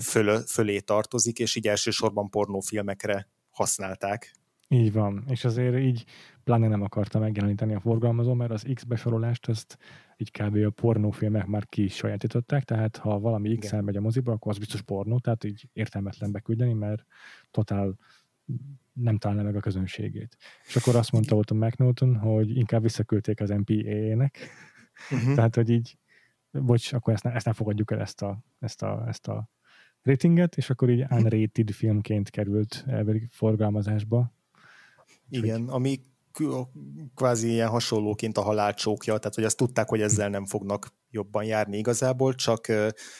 föl, 0.00 0.38
fölé 0.46 0.78
tartozik, 0.78 1.38
és 1.38 1.54
így 1.54 1.68
elsősorban 1.68 2.30
pornófilmekre 2.30 3.28
használták. 3.50 4.41
Így 4.72 4.92
van, 4.92 5.24
és 5.28 5.44
azért 5.44 5.78
így 5.78 6.04
pláne 6.44 6.68
nem 6.68 6.82
akarta 6.82 7.18
megjeleníteni 7.18 7.74
a 7.74 7.80
forgalmazó, 7.80 8.34
mert 8.34 8.50
az 8.50 8.66
X 8.74 8.82
besorolást 8.82 9.48
ezt 9.48 9.78
így 10.16 10.30
kb. 10.30 10.56
a 10.56 10.70
pornófilmek 10.70 11.46
már 11.46 11.66
ki 11.66 11.88
sajátították, 11.88 12.64
tehát 12.64 12.96
ha 12.96 13.20
valami 13.20 13.56
X-el 13.56 13.82
megy 13.82 13.96
a 13.96 14.00
moziba, 14.00 14.32
akkor 14.32 14.52
az 14.52 14.58
biztos 14.58 14.82
pornó, 14.82 15.18
tehát 15.18 15.44
így 15.44 15.68
értelmetlen 15.72 16.32
beküldeni, 16.32 16.72
mert 16.72 17.04
totál 17.50 17.98
nem 18.92 19.18
találna 19.18 19.42
meg 19.42 19.56
a 19.56 19.60
közönségét. 19.60 20.36
És 20.66 20.76
akkor 20.76 20.96
azt 20.96 21.12
mondta 21.12 21.36
ott 21.36 21.50
a 21.50 21.54
McNaughton, 21.54 22.16
hogy 22.16 22.56
inkább 22.56 22.82
visszaküldték 22.82 23.40
az 23.40 23.50
MPA-nek, 23.50 24.38
uh-huh. 25.10 25.34
tehát 25.34 25.54
hogy 25.54 25.70
így, 25.70 25.98
bocs, 26.50 26.92
akkor 26.92 27.12
ezt, 27.12 27.22
ne, 27.22 27.32
ezt 27.32 27.44
nem 27.44 27.54
fogadjuk 27.54 27.90
el 27.90 28.00
ezt 28.00 28.22
a, 28.22 28.44
ezt 28.58 28.82
a, 28.82 29.04
ezt 29.08 29.28
a 29.28 29.50
ratinget, 30.02 30.56
és 30.56 30.70
akkor 30.70 30.90
így 30.90 31.06
unrated 31.10 31.70
filmként 31.70 32.30
került 32.30 32.84
elvileg 32.86 33.28
forgalmazásba, 33.30 34.32
igen, 35.32 35.68
ami 35.68 36.00
kvázi 37.14 37.50
ilyen 37.50 37.68
hasonlóként 37.68 38.38
a 38.38 38.42
halálcsókja, 38.42 39.18
tehát 39.18 39.34
hogy 39.34 39.44
azt 39.44 39.56
tudták, 39.56 39.88
hogy 39.88 40.00
ezzel 40.00 40.28
nem 40.28 40.46
fognak 40.46 40.94
jobban 41.10 41.44
járni 41.44 41.78
igazából, 41.78 42.34
csak, 42.34 42.66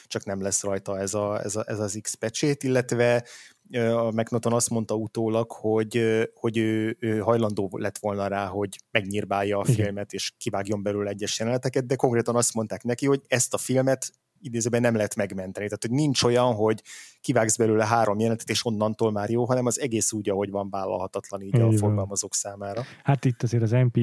csak 0.05 0.25
nem 0.25 0.41
lesz 0.41 0.63
rajta 0.63 0.99
ez, 0.99 1.13
a, 1.13 1.43
ez, 1.43 1.55
a, 1.55 1.63
ez 1.67 1.79
az 1.79 1.99
X 2.01 2.13
pecsét, 2.13 2.63
illetve 2.63 3.25
a 3.71 4.11
McNaughton 4.11 4.53
azt 4.53 4.69
mondta 4.69 4.95
utólag, 4.95 5.51
hogy, 5.51 6.21
hogy 6.33 6.57
ő, 6.57 6.97
ő 6.99 7.19
hajlandó 7.19 7.69
lett 7.71 7.97
volna 7.97 8.27
rá, 8.27 8.45
hogy 8.45 8.77
megnyírbálja 8.91 9.59
a 9.59 9.63
filmet, 9.63 10.13
és 10.13 10.31
kivágjon 10.37 10.83
belőle 10.83 11.09
egyes 11.09 11.39
jeleneteket, 11.39 11.85
de 11.85 11.95
konkrétan 11.95 12.35
azt 12.35 12.53
mondták 12.53 12.83
neki, 12.83 13.05
hogy 13.05 13.21
ezt 13.27 13.53
a 13.53 13.57
filmet 13.57 14.13
idézőben 14.45 14.81
nem 14.81 14.95
lehet 14.95 15.15
megmenteni. 15.15 15.65
Tehát, 15.65 15.81
hogy 15.81 15.91
nincs 15.91 16.23
olyan, 16.23 16.53
hogy 16.53 16.83
kivágsz 17.21 17.57
belőle 17.57 17.85
három 17.85 18.19
jelenetet, 18.19 18.49
és 18.49 18.65
onnantól 18.65 19.11
már 19.11 19.29
jó, 19.29 19.45
hanem 19.45 19.65
az 19.65 19.79
egész 19.79 20.11
úgy, 20.11 20.29
ahogy 20.29 20.49
van 20.49 20.69
vállalhatatlan 20.69 21.41
így 21.41 21.55
Igen. 21.55 21.67
a 21.67 21.71
forgalmazók 21.71 22.33
számára. 22.33 22.81
Hát 23.03 23.25
itt 23.25 23.43
azért 23.43 23.63
az 23.63 23.71
MPA 23.71 24.01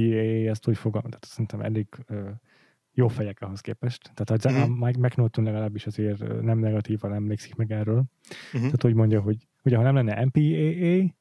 ezt 0.50 0.68
úgy 0.68 0.78
fogalmaz, 0.78 1.10
tehát 1.10 1.26
szerintem 1.26 1.60
elég 1.60 1.86
uh, 2.08 2.28
jó 2.92 3.08
fejek 3.08 3.40
ahhoz 3.40 3.60
képest. 3.60 4.10
Tehát 4.14 4.44
az, 4.44 4.52
mm-hmm. 4.52 4.82
a 4.82 4.86
Mike 4.86 4.98
McNaughton 4.98 5.44
legalábbis 5.44 5.86
azért 5.86 6.42
nem 6.42 6.58
negatívan 6.58 7.14
emlékszik 7.14 7.54
meg 7.54 7.72
erről. 7.72 8.04
Mm-hmm. 8.48 8.64
Tehát 8.64 8.84
úgy 8.84 8.94
mondja, 8.94 9.20
hogy 9.20 9.48
ugye 9.62 9.76
ha 9.76 9.82
nem 9.82 9.94
lenne 9.94 10.24
MPAA, 10.24 11.14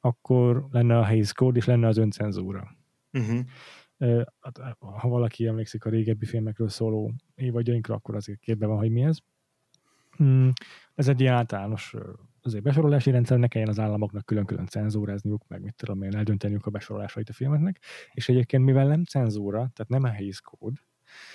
akkor 0.00 0.66
lenne 0.70 0.98
a 0.98 1.06
Hays 1.06 1.32
Code, 1.32 1.58
és 1.58 1.64
lenne 1.64 1.86
az 1.86 1.96
öncenzúra. 1.96 2.76
Mm-hmm. 3.18 3.40
Hát, 4.40 4.58
ha 4.78 5.08
valaki 5.08 5.46
emlékszik 5.46 5.84
a 5.84 5.90
régebbi 5.90 6.26
filmekről 6.26 6.68
szóló 6.68 7.12
évadjainkra, 7.34 7.94
akkor 7.94 8.14
azért 8.14 8.38
képbe 8.38 8.66
van, 8.66 8.78
hogy 8.78 8.90
mi 8.90 9.02
ez. 9.02 9.18
Hmm, 10.16 10.52
ez 10.94 11.08
egy 11.08 11.20
ilyen 11.20 11.34
általános 11.34 11.94
azért 12.42 12.62
besorolási 12.62 13.10
rendszer, 13.10 13.38
ne 13.38 13.48
kelljen 13.48 13.70
az 13.70 13.78
államoknak 13.78 14.24
külön-külön 14.24 14.66
cenzúrázniuk, 14.66 15.48
meg 15.48 15.62
mit 15.62 15.74
tudom 15.74 16.02
én, 16.02 16.16
eldönteniük 16.16 16.66
a 16.66 16.70
besorolásait 16.70 17.28
a 17.28 17.32
filmeknek, 17.32 17.80
és 18.12 18.28
egyébként 18.28 18.64
mivel 18.64 18.86
nem 18.86 19.04
cenzúra, 19.04 19.58
tehát 19.58 19.88
nem 19.88 20.02
a 20.02 20.14
Hays 20.14 20.40
Code, 20.40 20.80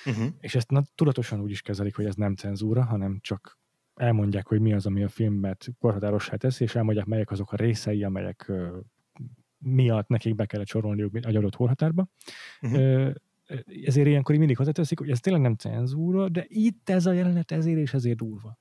uh-huh. 0.06 0.28
és 0.40 0.56
ezt 0.56 0.70
na, 0.70 0.84
tudatosan 0.96 1.42
úgy 1.42 1.52
is 1.52 1.62
kezelik, 1.62 1.96
hogy 1.96 2.06
ez 2.06 2.16
nem 2.16 2.36
cenzúra, 2.36 2.84
hanem 2.84 3.20
csak 3.22 3.60
elmondják, 3.96 4.48
hogy 4.48 4.60
mi 4.60 4.74
az, 4.74 4.86
ami 4.86 5.04
a 5.04 5.10
filmet 5.10 5.68
korhatárossá 5.80 6.36
teszi, 6.36 6.64
és 6.64 6.76
elmondják, 6.76 7.06
melyek 7.06 7.32
azok 7.32 7.52
a 7.52 7.56
részei, 7.56 8.04
amelyek 8.04 8.52
miatt 9.62 10.08
nekik 10.08 10.36
be 10.36 10.46
kellett 10.46 10.68
sorolniuk 10.68 11.16
egy 11.16 11.36
adott 11.36 11.56
korhatárba. 11.56 12.08
Uh-huh. 12.62 13.12
Ezért 13.86 14.08
ilyenkor 14.08 14.36
mindig 14.36 14.58
hozzáteszik, 14.58 15.00
hogy 15.00 15.10
ez 15.10 15.20
tényleg 15.20 15.42
nem 15.42 15.56
cenzúra, 15.56 16.30
de 16.30 16.46
itt 16.48 16.90
ez 16.90 17.06
a 17.06 17.12
jelenet 17.12 17.52
ezért 17.52 17.80
és 17.80 17.94
ezért 17.94 18.18
durva. 18.18 18.60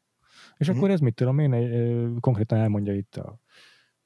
És 0.56 0.66
uh-huh. 0.66 0.76
akkor 0.76 0.90
ez 0.90 1.00
mit 1.00 1.14
tudom 1.14 1.38
én, 1.38 2.20
konkrétan 2.20 2.58
elmondja 2.58 2.94
itt 2.94 3.16
a 3.16 3.40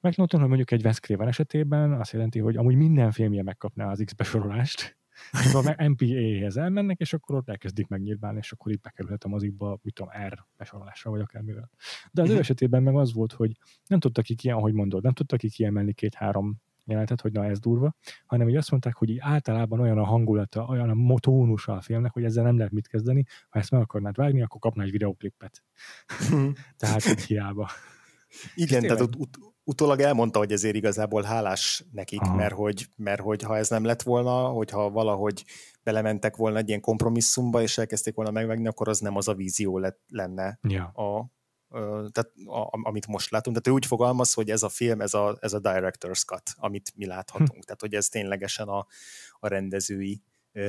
McNaughton, 0.01 0.41
hogy 0.41 0.49
mondjuk 0.49 0.71
egy 0.71 0.85
Wes 0.85 1.01
Craven 1.01 1.29
esetében 1.29 1.93
azt 1.93 2.13
jelenti, 2.13 2.39
hogy 2.39 2.57
amúgy 2.57 2.75
minden 2.75 3.11
filmje 3.11 3.43
megkapná 3.43 3.91
az 3.91 4.03
X 4.05 4.13
besorolást, 4.13 4.99
akkor 5.55 5.77
MPA-hez 5.89 6.57
elmennek, 6.57 6.99
és 6.99 7.13
akkor 7.13 7.37
ott 7.37 7.49
elkezdik 7.49 7.89
megnyilvánni, 7.89 8.39
és 8.39 8.53
akkor 8.53 8.73
itt 8.73 8.81
bekerülhet 8.81 9.25
a 9.25 9.29
mozikba, 9.29 9.79
mit 9.83 9.95
tudom, 9.95 10.13
R 10.29 10.47
besorolásra, 10.57 11.11
vagy 11.11 11.21
akármivel. 11.21 11.71
De 12.13 12.23
az 12.23 12.31
ő 12.31 12.39
esetében 12.39 12.83
meg 12.83 12.97
az 12.97 13.13
volt, 13.13 13.33
hogy 13.33 13.57
nem 13.87 14.01
tudtak 14.01 14.25
ki 14.25 14.35
ilyen, 14.43 14.57
ahogy 14.57 14.73
mondod, 14.73 15.03
nem 15.03 15.13
tudtak 15.13 15.39
ki 15.39 15.49
kiemelni 15.49 15.93
két-három 15.93 16.63
jelentet, 16.87 17.21
hogy 17.21 17.33
na 17.33 17.45
ez 17.45 17.59
durva, 17.59 17.95
hanem 18.27 18.47
hogy 18.47 18.57
azt 18.57 18.71
mondták, 18.71 18.95
hogy 18.95 19.09
így 19.11 19.19
általában 19.21 19.81
olyan 19.81 19.99
a 19.99 20.05
hangulata, 20.05 20.65
olyan 20.65 20.91
a 20.91 20.95
motónusa 20.95 21.73
a 21.73 21.81
filmnek, 21.81 22.13
hogy 22.13 22.25
ezzel 22.25 22.45
nem 22.45 22.57
lehet 22.57 22.73
mit 22.73 22.89
kezdeni, 22.89 23.25
ha 23.49 23.59
ezt 23.59 23.71
meg 23.71 23.81
akarnád 23.81 24.17
vágni, 24.17 24.43
akkor 24.43 24.61
kapna 24.61 24.83
egy 24.83 24.91
videoklippet. 24.91 25.65
tehát 26.79 27.07
így 27.07 27.25
hiába. 27.25 27.69
Igen, 28.55 28.83
tehát 28.83 29.01
ut- 29.01 29.17
ut- 29.17 29.39
utólag 29.65 30.01
elmondta, 30.01 30.39
hogy 30.39 30.53
ezért 30.53 30.75
igazából 30.75 31.23
hálás 31.23 31.85
nekik, 31.93 32.21
mert 32.21 32.55
hogy, 32.55 32.87
mert 32.97 33.21
hogy 33.21 33.43
ha 33.43 33.57
ez 33.57 33.69
nem 33.69 33.85
lett 33.85 34.03
volna, 34.03 34.47
hogyha 34.49 34.91
valahogy 34.91 35.45
belementek 35.83 36.37
volna 36.37 36.59
egy 36.59 36.69
ilyen 36.69 36.81
kompromisszumba, 36.81 37.63
és 37.63 37.79
elkezdték 37.79 38.15
volna 38.15 38.31
megvágni, 38.31 38.67
akkor 38.67 38.89
az 38.89 38.99
nem 38.99 39.17
az 39.17 39.29
a 39.29 39.35
vízió 39.35 39.79
lett, 39.79 40.01
lenne 40.09 40.59
ja. 40.63 40.85
a, 40.85 41.31
tehát 42.13 42.33
a, 42.47 42.69
amit 42.83 43.07
most 43.07 43.31
látunk. 43.31 43.57
Tehát 43.57 43.79
ő 43.79 43.83
úgy 43.83 43.87
fogalmaz, 43.87 44.33
hogy 44.33 44.51
ez 44.51 44.63
a 44.63 44.69
film, 44.69 45.01
ez 45.01 45.15
a, 45.15 45.37
ez 45.41 45.53
a 45.53 45.61
director's 45.61 46.25
cut, 46.25 46.43
amit 46.57 46.93
mi 46.97 47.07
láthatunk. 47.07 47.55
Hm. 47.55 47.61
Tehát, 47.61 47.81
hogy 47.81 47.95
ez 47.95 48.09
ténylegesen 48.09 48.69
a, 48.69 48.87
a 49.39 49.49
rendezői 49.49 50.23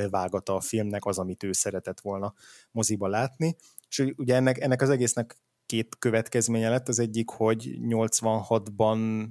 vágata 0.10 0.56
a 0.56 0.62
filmnek, 0.62 1.06
az, 1.06 1.18
amit 1.18 1.44
ő 1.44 1.52
szeretett 1.52 2.00
volna 2.00 2.34
moziba 2.72 3.08
látni. 3.08 3.56
És 3.90 4.14
ugye 4.16 4.36
ennek, 4.36 4.60
ennek 4.60 4.82
az 4.82 4.90
egésznek 4.90 5.38
két 5.66 5.96
következménye 6.00 6.70
lett. 6.70 6.88
Az 6.88 7.00
egyik, 7.00 7.30
hogy 7.30 7.78
86-ban 7.82 9.28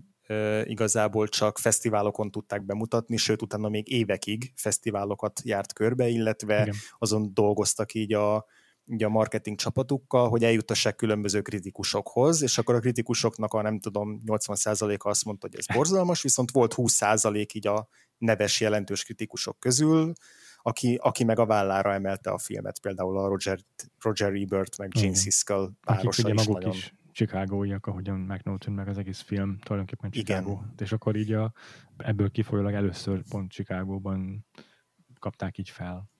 igazából 0.65 1.29
csak 1.29 1.59
fesztiválokon 1.59 2.31
tudták 2.31 2.65
bemutatni, 2.65 3.17
sőt 3.17 3.43
utána 3.43 3.69
még 3.69 3.89
évekig 3.89 4.53
fesztiválokat 4.57 5.41
járt 5.45 5.73
körbe, 5.73 6.09
illetve 6.09 6.61
Igen. 6.61 6.75
azon 6.99 7.31
dolgoztak 7.35 7.95
így 7.95 8.13
a, 8.13 8.47
így 8.87 9.05
a 9.05 9.09
marketing 9.09 9.59
csapatukkal, 9.59 10.29
hogy 10.29 10.45
eljutassák 10.45 10.97
különböző 10.97 11.41
kritikusokhoz, 11.43 12.43
és 12.43 12.59
akkor 12.59 12.75
a 12.75 12.81
kritikusoknak 12.81 13.53
a 13.53 13.63
nem 13.63 13.81
tudom 13.81 14.23
80%-a 14.27 15.09
azt 15.09 15.25
mondta, 15.25 15.47
hogy 15.47 15.59
ez 15.59 15.77
borzalmas, 15.77 16.23
viszont 16.23 16.51
volt 16.51 16.75
20% 16.77 17.53
így 17.53 17.67
a 17.67 17.89
neves 18.19 18.61
jelentős 18.61 19.05
kritikusok 19.05 19.59
közül, 19.59 20.13
aki, 20.59 20.99
aki 21.03 21.25
meg 21.25 21.39
a 21.39 21.47
vállára 21.47 21.93
emelte 21.93 22.31
a 22.31 22.39
filmet, 22.39 22.81
például 22.81 23.19
a 23.19 23.29
Roger, 23.29 23.59
Roger 24.01 24.33
Ebert, 24.35 24.79
meg 24.79 24.89
Gene 24.89 25.15
Siskel 25.15 25.73
párosa 25.81 26.33
is 26.33 26.47
nagyon... 26.47 26.73
Is 26.73 26.95
Chicagóiak, 27.13 27.87
ahogyan 27.87 28.19
McNaughton, 28.19 28.75
meg 28.75 28.89
az 28.89 28.99
egész 28.99 29.21
film 29.21 29.59
tulajdonképpen 29.59 30.11
Chicago. 30.11 30.61
És 30.79 30.93
akkor 30.93 31.17
így 31.17 31.33
a, 31.33 31.53
ebből 31.97 32.31
kifolyólag 32.31 32.75
először 32.75 33.23
pont 33.29 33.51
Chicagóban 33.51 34.47
kapták 35.19 35.59
így 35.59 35.71
fel. 35.71 36.11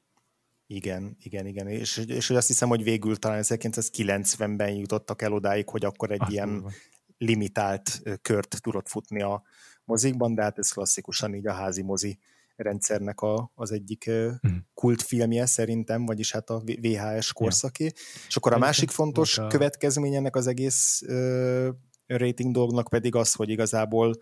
Igen, 0.75 1.17
igen, 1.21 1.47
igen. 1.47 1.69
És, 1.69 1.97
és 1.97 2.31
azt 2.31 2.47
hiszem, 2.47 2.69
hogy 2.69 2.83
végül 2.83 3.17
talán 3.17 3.43
1990-ben 3.45 4.71
jutottak 4.71 5.23
el 5.23 5.33
odáig, 5.33 5.69
hogy 5.69 5.85
akkor 5.85 6.11
egy 6.11 6.21
azt 6.21 6.31
ilyen 6.31 6.61
van. 6.61 6.73
limitált 7.19 8.03
kört 8.23 8.61
tudott 8.61 8.89
futni 8.89 9.23
a 9.23 9.43
mozikban, 9.85 10.35
de 10.35 10.43
hát 10.43 10.59
ez 10.59 10.71
klasszikusan 10.71 11.35
így 11.35 11.47
a 11.47 11.53
házi 11.53 11.83
mozi 11.83 12.19
rendszernek 12.57 13.21
a, 13.21 13.51
az 13.55 13.73
egyik 13.73 14.11
mm. 14.11 14.57
kultfilmje 14.75 15.47
szerintem, 15.47 16.07
vagyis 16.07 16.33
hát 16.33 16.51
a 16.51 16.63
VHS 16.65 17.33
korszaké. 17.33 17.85
Ja. 17.85 17.91
És 18.29 18.37
akkor 18.37 18.53
a 18.53 18.59
másik 18.59 18.91
fontos 18.91 19.39
a... 19.39 19.47
következmény 19.47 20.15
ennek 20.15 20.37
az 20.37 20.47
egész 20.47 21.03
uh, 21.07 21.69
rating 22.07 22.53
dolgnak 22.53 22.89
pedig 22.89 23.15
az, 23.15 23.33
hogy 23.33 23.49
igazából 23.49 24.15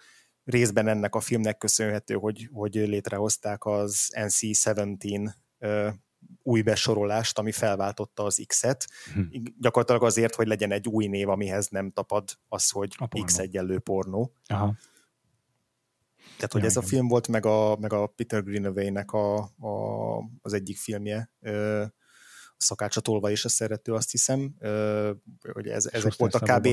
részben 0.45 0.89
ennek 0.89 1.15
a 1.15 1.21
filmnek 1.21 1.59
köszönhető, 1.59 2.15
hogy, 2.15 2.49
hogy 2.53 2.75
létrehozták 2.75 3.65
az 3.65 4.09
NC-17 4.15 5.33
uh, 5.59 5.93
új 6.43 6.63
besorolást, 6.63 7.39
ami 7.39 7.53
felváltotta 7.53 8.25
az 8.25 8.45
X-et. 8.47 8.87
Hm. 9.15 9.21
Gyakorlatilag 9.61 10.03
azért, 10.03 10.35
hogy 10.35 10.47
legyen 10.47 10.73
egy 10.73 10.89
új 10.89 11.07
név, 11.07 11.29
amihez 11.29 11.69
nem 11.69 11.91
tapad 11.91 12.29
az, 12.49 12.71
hogy 12.71 12.97
X 13.25 13.39
egyenlő 13.39 13.79
pornó. 13.79 14.33
Aha. 14.47 14.75
Tehát, 16.37 16.53
hogy 16.53 16.61
ja, 16.61 16.67
ez 16.67 16.77
igen. 16.77 16.85
a 16.85 16.89
film 16.89 17.09
volt, 17.09 17.29
meg 17.29 17.47
a, 17.47 17.77
meg 17.77 17.93
a 17.93 18.07
Peter 18.07 18.45
Greenaway-nek 18.45 19.13
a, 19.13 19.37
a, 19.39 20.17
az 20.41 20.53
egyik 20.53 20.79
filmje, 20.79 21.31
ö, 21.41 21.83
a 22.47 22.65
szakácsa 22.65 23.01
tolva 23.01 23.31
és 23.31 23.45
a 23.45 23.49
szerető, 23.49 23.93
azt 23.93 24.11
hiszem, 24.11 24.55
ö, 24.59 25.11
hogy 25.53 25.67
ez, 25.67 25.87
ezek 25.87 26.17
volt 26.17 26.35
a 26.35 26.39
kb. 26.39 26.67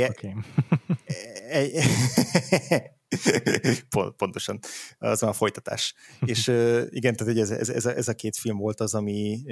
Pontosan, 4.18 4.60
az 4.98 5.24
a 5.24 5.34
folytatás. 5.34 5.94
és 6.26 6.48
igen, 6.90 7.16
tehát 7.16 7.38
ez, 7.38 7.52
ez, 7.52 7.70
ez, 7.70 7.86
a, 7.86 7.96
ez 7.96 8.08
a 8.08 8.14
két 8.14 8.38
film 8.38 8.58
volt 8.58 8.80
az, 8.80 8.94
ami 8.94 9.44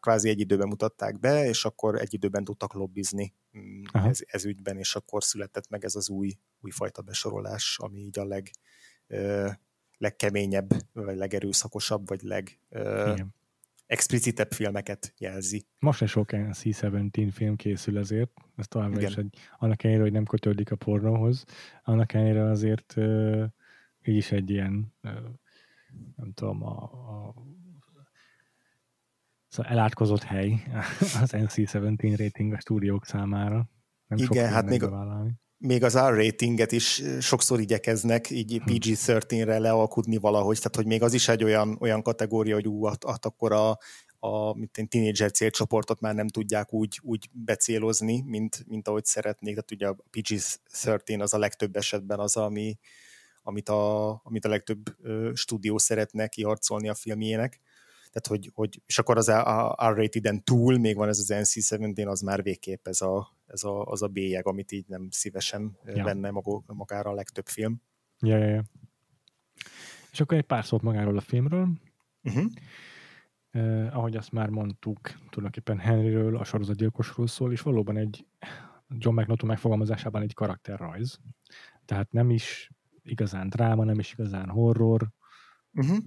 kvázi 0.00 0.28
egy 0.28 0.40
időben 0.40 0.68
mutatták 0.68 1.20
be, 1.20 1.48
és 1.48 1.64
akkor 1.64 2.00
egy 2.00 2.14
időben 2.14 2.44
tudtak 2.44 2.72
lobbizni 2.72 3.34
mm, 3.58 3.82
ez, 3.92 4.18
ez 4.26 4.44
ügyben, 4.44 4.78
és 4.78 4.94
akkor 4.94 5.24
született 5.24 5.68
meg 5.68 5.84
ez 5.84 5.94
az 5.94 6.08
új, 6.08 6.32
új 6.60 6.70
fajta 6.70 7.02
besorolás, 7.02 7.78
ami 7.80 7.98
így 7.98 8.18
a 8.18 8.24
leg, 8.24 8.50
legkeményebb, 9.98 10.70
vagy 10.92 11.16
legerőszakosabb, 11.16 12.08
vagy 12.08 12.22
leg 12.22 12.58
Igen. 12.70 13.34
Explicitebb 13.92 14.52
filmeket 14.52 15.14
jelzi. 15.18 15.66
Most 15.78 16.02
is 16.02 16.10
sok 16.10 16.30
C-17 16.30 17.28
film 17.32 17.56
készül 17.56 17.98
ezért, 17.98 18.30
ez 18.56 18.68
továbbra 18.68 18.98
Igen. 18.98 19.10
is 19.10 19.16
egy, 19.16 19.38
annak 19.58 19.82
ellenére, 19.82 20.04
hogy 20.04 20.12
nem 20.12 20.24
kötődik 20.24 20.70
a 20.70 20.76
pornóhoz, 20.76 21.44
annak 21.82 22.12
ellenére 22.12 22.50
azért 22.50 22.94
uh, 22.96 23.44
így 24.04 24.16
is 24.16 24.32
egy 24.32 24.50
ilyen 24.50 24.94
uh, 25.02 25.12
nem 26.16 26.32
tudom, 26.32 26.62
a, 26.62 26.82
a 26.82 27.34
szóval 29.48 29.72
elátkozott 29.72 30.22
hely 30.22 30.62
az 31.22 31.32
NC-17 31.32 32.14
rating 32.18 32.52
a 32.52 32.60
stúdiók 32.60 33.06
számára. 33.06 33.70
Nem 34.06 34.18
Igen, 34.18 34.52
hát 34.52 34.64
még, 34.64 34.82
még 35.62 35.84
az 35.84 35.98
R-ratinget 35.98 36.72
is 36.72 37.02
sokszor 37.20 37.60
igyekeznek 37.60 38.30
így 38.30 38.62
hm. 38.64 38.72
PG-13-re 38.72 39.58
lealkudni 39.58 40.16
valahogy, 40.16 40.56
tehát 40.56 40.76
hogy 40.76 40.86
még 40.86 41.02
az 41.02 41.14
is 41.14 41.28
egy 41.28 41.44
olyan, 41.44 41.76
olyan 41.80 42.02
kategória, 42.02 42.54
hogy 42.54 42.68
ú, 42.68 42.84
hát, 42.84 43.04
hát 43.06 43.24
akkor 43.24 43.52
a, 43.52 43.78
a 44.18 44.54
mint 44.54 44.88
tínédzser 44.88 45.30
célcsoportot 45.30 46.00
már 46.00 46.14
nem 46.14 46.28
tudják 46.28 46.72
úgy, 46.72 47.00
úgy 47.02 47.28
becélozni, 47.32 48.22
mint, 48.26 48.64
mint 48.66 48.88
ahogy 48.88 49.04
szeretnék. 49.04 49.54
Tehát 49.54 49.70
ugye 49.70 49.86
a 49.88 49.96
PG-13 50.10 51.20
az 51.20 51.34
a 51.34 51.38
legtöbb 51.38 51.76
esetben 51.76 52.18
az, 52.18 52.36
ami, 52.36 52.78
amit, 53.42 53.68
a, 53.68 54.10
amit 54.24 54.44
a 54.44 54.48
legtöbb 54.48 54.96
stúdió 55.34 55.78
szeretne 55.78 56.26
kiharcolni 56.26 56.88
a 56.88 56.94
filmjének. 56.94 57.60
Tehát, 58.12 58.26
hogy, 58.26 58.50
hogy 58.54 58.82
és 58.86 58.98
akkor 58.98 59.16
az 59.16 59.30
R-rated-en 59.90 60.44
túl 60.44 60.78
még 60.78 60.96
van 60.96 61.08
ez 61.08 61.18
az 61.18 61.32
NC-17, 61.34 62.06
az 62.06 62.20
már 62.20 62.42
végképp 62.42 62.86
ez 62.86 63.00
a, 63.00 63.36
ez 63.52 63.64
a, 63.64 63.84
az 63.84 64.02
a 64.02 64.08
bélyeg, 64.08 64.46
amit 64.46 64.72
így 64.72 64.84
nem 64.88 65.08
szívesen 65.10 65.78
ja. 65.84 66.04
venne 66.04 66.30
maga, 66.30 66.62
magára 66.66 67.10
a 67.10 67.14
legtöbb 67.14 67.46
film. 67.46 67.82
Ja, 68.18 68.36
ja, 68.36 68.48
ja. 68.48 68.64
És 70.12 70.20
akkor 70.20 70.36
egy 70.36 70.44
pár 70.44 70.64
szót 70.64 70.82
magáról 70.82 71.16
a 71.16 71.20
filmről. 71.20 71.68
Uh-huh. 72.22 72.44
Eh, 73.50 73.96
ahogy 73.96 74.16
azt 74.16 74.32
már 74.32 74.48
mondtuk, 74.48 75.00
tulajdonképpen 75.02 75.78
Henryről, 75.78 76.36
a 76.36 76.44
sorozatgyilkosról 76.44 77.26
szól, 77.26 77.52
és 77.52 77.60
valóban 77.60 77.96
egy 77.96 78.26
John 78.88 79.20
McNaughton 79.20 79.48
megfogalmazásában 79.48 80.22
egy 80.22 80.34
karakterrajz. 80.34 81.20
Tehát 81.84 82.12
nem 82.12 82.30
is 82.30 82.70
igazán 83.02 83.48
dráma, 83.48 83.84
nem 83.84 83.98
is 83.98 84.12
igazán 84.12 84.48
horror. 84.48 85.10
Uh-huh. 85.72 85.98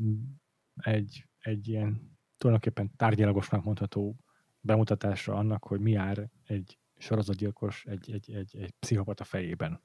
Egy, 0.75 1.27
egy 1.37 1.67
ilyen 1.67 2.17
tulajdonképpen 2.37 2.95
tárgyalagosnak 2.95 3.63
mondható 3.63 4.15
bemutatásra 4.59 5.35
annak, 5.35 5.63
hogy 5.63 5.79
mi 5.79 5.91
jár 5.91 6.29
egy 6.43 6.79
sorozatgyilkos 6.97 7.85
egy, 7.85 8.11
egy, 8.11 8.31
egy, 8.31 8.57
egy 8.57 8.73
pszichopata 8.79 9.23
fejében. 9.23 9.81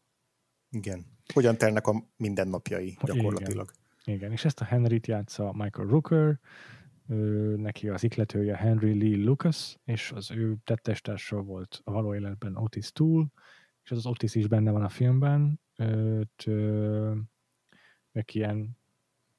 Igen. 0.71 1.07
Hogyan 1.33 1.57
telnek 1.57 1.87
a 1.87 2.05
mindennapjai 2.17 2.97
gyakorlatilag. 3.03 3.71
Igen, 4.05 4.17
Igen. 4.17 4.33
és 4.33 4.45
ezt 4.45 4.61
a 4.61 4.65
Henryt 4.65 5.07
játsza 5.07 5.53
Michael 5.53 5.89
Rooker, 5.89 6.39
ő, 7.09 7.57
neki 7.57 7.89
az 7.89 8.03
ikletője 8.03 8.57
Henry 8.57 8.99
Lee 8.99 9.25
Lucas, 9.25 9.77
és 9.85 10.13
az 10.13 10.31
ő 10.31 10.57
tettestársa 10.65 11.43
volt 11.43 11.81
a 11.85 11.93
való 11.93 12.15
életben 12.15 12.57
Otis 12.57 12.93
Toole, 12.93 13.27
és 13.83 13.91
az, 13.91 13.99
az 13.99 14.07
Otis 14.07 14.35
is 14.35 14.47
benne 14.47 14.71
van 14.71 14.83
a 14.83 14.89
filmben, 14.89 15.61
őt, 15.77 16.47
ők 18.13 18.35
ilyen 18.35 18.79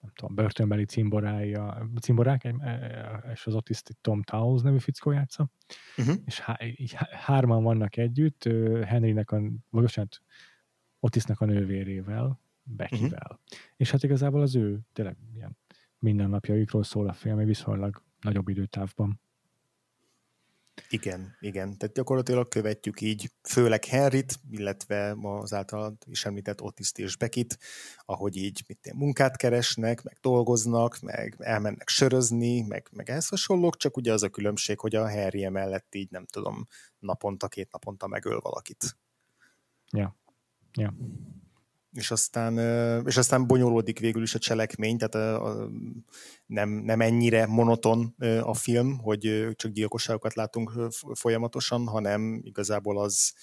nem 0.02 0.12
tudom, 0.16 0.36
börtönbeli 0.36 0.86
cimborája, 0.86 1.90
cimborák, 2.02 2.44
e, 2.44 3.30
és 3.34 3.46
az 3.46 3.56
Otis 3.56 3.82
Tom 4.02 4.22
Towles 4.22 4.62
nevű 4.62 4.78
fickó 4.78 5.12
játsza, 5.12 5.50
uh-huh. 5.98 6.16
és 6.26 6.40
há, 6.40 6.58
hárman 7.12 7.64
vannak 7.64 7.98
együtt, 7.98 8.44
Henrynek 8.86 9.32
a, 9.32 9.42
bocsánat, 9.70 10.22
Otisnak 11.00 11.42
a 11.42 11.46
nővérével, 11.46 12.40
Beckyvel. 12.64 13.10
Uh-huh. 13.24 13.40
És 13.76 13.92
hát 13.92 14.04
igazából 14.04 14.42
az 14.42 14.56
ő 14.56 14.80
tényleg 14.94 15.18
ilyen 15.34 15.58
mindennapjaikról 16.00 16.84
szól 16.84 17.08
a 17.08 17.14
film, 17.14 17.46
viszonylag 17.46 18.04
nagyobb 18.20 18.48
időtávban. 18.48 19.22
Igen, 20.90 21.36
igen. 21.40 21.78
Tehát 21.78 21.96
gyakorlatilag 21.96 22.48
követjük 22.48 23.02
így 23.02 23.32
főleg 23.42 23.86
Henryt, 23.86 24.40
illetve 24.50 25.16
az 25.22 25.54
által 25.54 25.98
is 26.06 26.26
említett 26.26 26.62
Otiszt 26.62 27.00
és 27.00 27.18
Bekit, 27.18 27.58
ahogy 28.06 28.38
így 28.38 28.64
mit 28.68 28.94
munkát 28.94 29.38
keresnek, 29.38 30.04
meg 30.04 30.18
dolgoznak, 30.22 31.00
meg 31.00 31.36
elmennek 31.40 31.90
sörözni, 31.90 32.62
meg, 32.62 32.88
meg 32.92 33.10
ehhez 33.10 33.28
hasonlók, 33.28 33.78
csak 33.78 33.98
ugye 33.98 34.14
az 34.14 34.24
a 34.24 34.30
különbség, 34.30 34.80
hogy 34.80 34.96
a 34.96 35.12
Harry 35.12 35.48
mellett 35.48 35.96
így 35.96 36.10
nem 36.12 36.26
tudom, 36.26 36.68
naponta, 37.00 37.48
két 37.48 37.72
naponta 37.72 38.08
megöl 38.08 38.40
valakit. 38.40 38.98
Ja. 39.92 40.16
Ja 40.74 40.94
és 41.92 42.12
aztán, 42.12 42.58
és 43.06 43.18
aztán 43.18 43.48
bonyolódik 43.48 44.00
végül 44.00 44.22
is 44.22 44.36
a 44.36 44.40
cselekmény, 44.40 44.98
tehát 44.98 45.16
a, 45.16 45.46
a, 45.46 45.70
nem, 46.46 46.70
nem 46.70 47.02
ennyire 47.02 47.46
monoton 47.46 48.16
a 48.42 48.54
film, 48.54 48.98
hogy 48.98 49.48
csak 49.56 49.72
gyilkosságokat 49.72 50.34
látunk 50.34 50.72
folyamatosan, 51.14 51.88
hanem 51.88 52.42
igazából 52.44 53.00
az, 53.00 53.34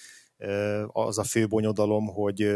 az 0.87 1.17
a 1.17 1.23
fő 1.23 1.47
bonyodalom, 1.47 2.07
hogy, 2.07 2.51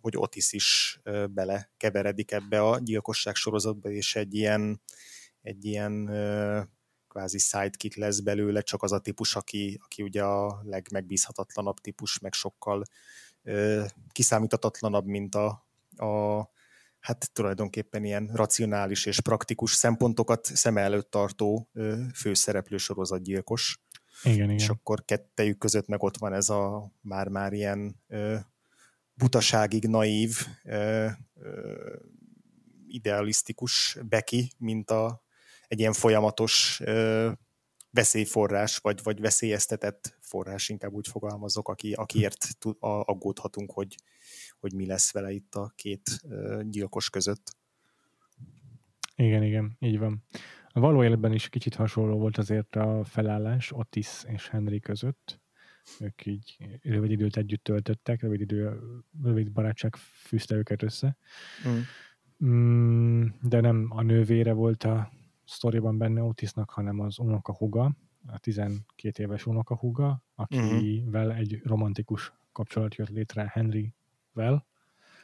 hogy 0.00 0.16
Otis 0.16 0.52
is 0.52 1.00
bele 1.30 1.70
keveredik 1.76 2.30
ebbe 2.30 2.60
a 2.60 2.78
gyilkosság 2.78 3.34
sorozatba, 3.34 3.90
és 3.90 4.16
egy 4.16 4.34
ilyen, 4.34 4.80
egy 5.42 5.64
ilyen 5.64 6.10
kvázi 7.08 7.38
sidekick 7.38 7.96
lesz 7.96 8.20
belőle, 8.20 8.60
csak 8.60 8.82
az 8.82 8.92
a 8.92 8.98
típus, 8.98 9.36
aki, 9.36 9.78
aki 9.82 10.02
ugye 10.02 10.22
a 10.22 10.60
legmegbízhatatlanabb 10.64 11.78
típus, 11.78 12.18
meg 12.18 12.32
sokkal 12.32 12.82
kiszámítatatlanabb, 14.12 15.06
mint 15.06 15.34
a, 15.34 15.66
a 15.96 16.40
hát 17.00 17.30
tulajdonképpen 17.32 18.04
ilyen 18.04 18.30
racionális 18.32 19.06
és 19.06 19.20
praktikus 19.20 19.72
szempontokat 19.72 20.44
szem 20.44 20.76
előtt 20.76 21.10
tartó 21.10 21.70
főszereplő 22.14 22.76
sorozatgyilkos. 22.76 23.80
Igen, 24.22 24.50
és 24.50 24.62
igen. 24.62 24.74
akkor 24.74 25.04
kettejük 25.04 25.58
között 25.58 25.86
meg 25.86 26.02
ott 26.02 26.16
van 26.16 26.32
ez 26.32 26.48
a 26.48 26.92
már-már 27.00 27.52
ilyen 27.52 28.02
butaságig 29.14 29.86
naív, 29.86 30.46
ö, 30.64 31.08
ö, 31.34 31.94
idealisztikus 32.86 33.98
Beki, 34.08 34.52
mint 34.58 34.90
a, 34.90 35.22
egy 35.68 35.78
ilyen 35.78 35.92
folyamatos 35.92 36.80
ö, 36.84 37.30
veszélyforrás, 37.90 38.76
vagy, 38.76 39.02
vagy 39.02 39.20
veszélyeztetett 39.20 40.17
forrás, 40.28 40.68
inkább 40.68 40.92
úgy 40.92 41.08
fogalmazok, 41.08 41.68
aki, 41.68 41.92
akiért 41.92 42.46
aggódhatunk, 42.80 43.72
hogy, 43.72 43.94
hogy 44.58 44.74
mi 44.74 44.86
lesz 44.86 45.12
vele 45.12 45.30
itt 45.30 45.54
a 45.54 45.72
két 45.74 46.20
gyilkos 46.62 47.10
között. 47.10 47.56
Igen, 49.16 49.42
igen, 49.42 49.76
így 49.78 49.98
van. 49.98 50.24
A 50.68 50.80
való 50.80 51.04
életben 51.04 51.32
is 51.32 51.48
kicsit 51.48 51.74
hasonló 51.74 52.18
volt 52.18 52.38
azért 52.38 52.76
a 52.76 53.04
felállás 53.04 53.72
Otis 53.72 54.24
és 54.26 54.48
Henry 54.48 54.80
között. 54.80 55.40
Ők 56.00 56.26
így 56.26 56.56
rövid 56.82 57.10
időt 57.10 57.36
együtt 57.36 57.64
töltöttek, 57.64 58.22
rövid 58.22 58.40
idő, 58.40 58.80
rövid 59.22 59.52
barátság 59.52 59.96
fűzte 59.96 60.54
őket 60.54 60.82
össze. 60.82 61.16
Mm. 61.68 61.78
Mm, 62.44 63.26
de 63.42 63.60
nem 63.60 63.86
a 63.90 64.02
nővére 64.02 64.52
volt 64.52 64.84
a 64.84 65.12
sztoriban 65.44 65.98
benne 65.98 66.22
Otisnak, 66.22 66.70
hanem 66.70 67.00
az 67.00 67.18
unoka 67.18 67.54
huga, 67.54 67.96
a 68.26 68.38
12 68.38 69.22
éves 69.22 69.46
unoka 69.46 69.76
huga, 69.76 70.24
akivel 70.34 71.26
mm-hmm. 71.26 71.36
egy 71.36 71.60
romantikus 71.64 72.32
kapcsolat 72.52 72.94
jött 72.94 73.08
létre 73.08 73.50
Henryvel, 73.52 74.66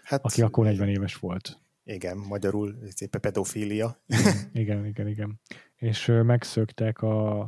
hát, 0.03 0.25
aki 0.25 0.43
akkor 0.43 0.65
40 0.65 0.89
éves 0.89 1.17
volt. 1.17 1.59
Igen, 1.85 2.17
magyarul 2.17 2.77
szépen 2.89 3.21
pedofília. 3.21 4.01
Igen, 4.53 4.87
igen, 4.87 5.09
igen. 5.09 5.41
És 5.77 6.07
megszöktek 6.23 7.03
a, 7.03 7.41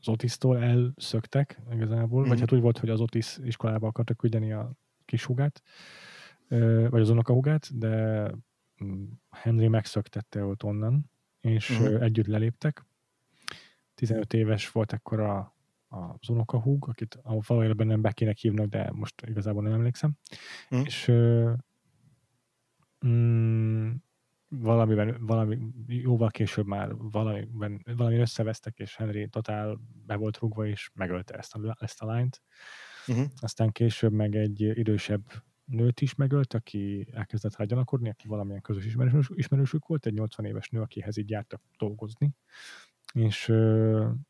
az 0.00 0.08
Otisztól, 0.08 0.58
elszöktek 0.58 1.60
igazából, 1.72 2.24
mm. 2.24 2.28
vagy 2.28 2.40
hát 2.40 2.52
úgy 2.52 2.60
volt, 2.60 2.78
hogy 2.78 2.90
az 2.90 3.00
Otis 3.00 3.38
iskolába 3.44 3.86
akartak 3.86 4.16
küldeni 4.16 4.52
a 4.52 4.72
kis 5.04 5.24
hugát, 5.24 5.62
vagy 6.88 7.00
az 7.00 7.10
unokahugát, 7.10 7.78
de 7.78 8.24
mm, 8.84 9.04
Henry 9.30 9.68
megszöktette 9.68 10.44
ott 10.44 10.62
onnan, 10.62 11.10
és 11.40 11.78
mm. 11.80 11.96
együtt 11.96 12.26
leléptek. 12.26 12.87
15 13.98 14.32
éves 14.32 14.70
volt 14.70 14.92
akkor 14.92 15.20
a, 15.20 15.56
az 15.88 16.28
unokahúg, 16.28 16.88
akit 16.88 17.18
a 17.22 17.40
valójában 17.46 17.86
nem 17.86 18.00
Bekinek 18.00 18.36
hívnak, 18.36 18.66
de 18.66 18.90
most 18.92 19.22
igazából 19.26 19.62
nem 19.62 19.72
emlékszem. 19.72 20.12
Mm. 20.74 20.80
És 20.80 21.12
mm, 23.06 23.90
valamiben, 24.48 25.26
valami, 25.26 25.58
jóval 25.86 26.30
később 26.30 26.66
már 26.66 26.94
valamiben, 26.94 27.82
valami 27.96 28.16
összevesztek, 28.16 28.78
és 28.78 28.96
Henry 28.96 29.28
totál 29.28 29.80
be 30.06 30.16
volt 30.16 30.38
rúgva, 30.38 30.66
és 30.66 30.90
megölte 30.94 31.34
ezt 31.34 31.54
a, 31.54 31.76
ezt 31.80 32.02
a 32.02 32.06
lányt. 32.06 32.42
Uh-huh. 33.06 33.26
Aztán 33.40 33.72
később 33.72 34.12
meg 34.12 34.34
egy 34.34 34.60
idősebb 34.60 35.22
nőt 35.64 36.00
is 36.00 36.14
megölt, 36.14 36.54
aki 36.54 37.08
elkezdett 37.12 37.56
rá 37.56 37.64
gyanakodni, 37.64 38.08
aki 38.08 38.28
valamilyen 38.28 38.60
közös 38.60 38.84
ismerős, 38.84 39.30
ismerősük 39.34 39.86
volt, 39.86 40.06
egy 40.06 40.12
80 40.12 40.46
éves 40.46 40.68
nő, 40.68 40.80
akihez 40.80 41.16
így 41.16 41.30
jártak 41.30 41.62
dolgozni. 41.78 42.34
És 43.18 43.48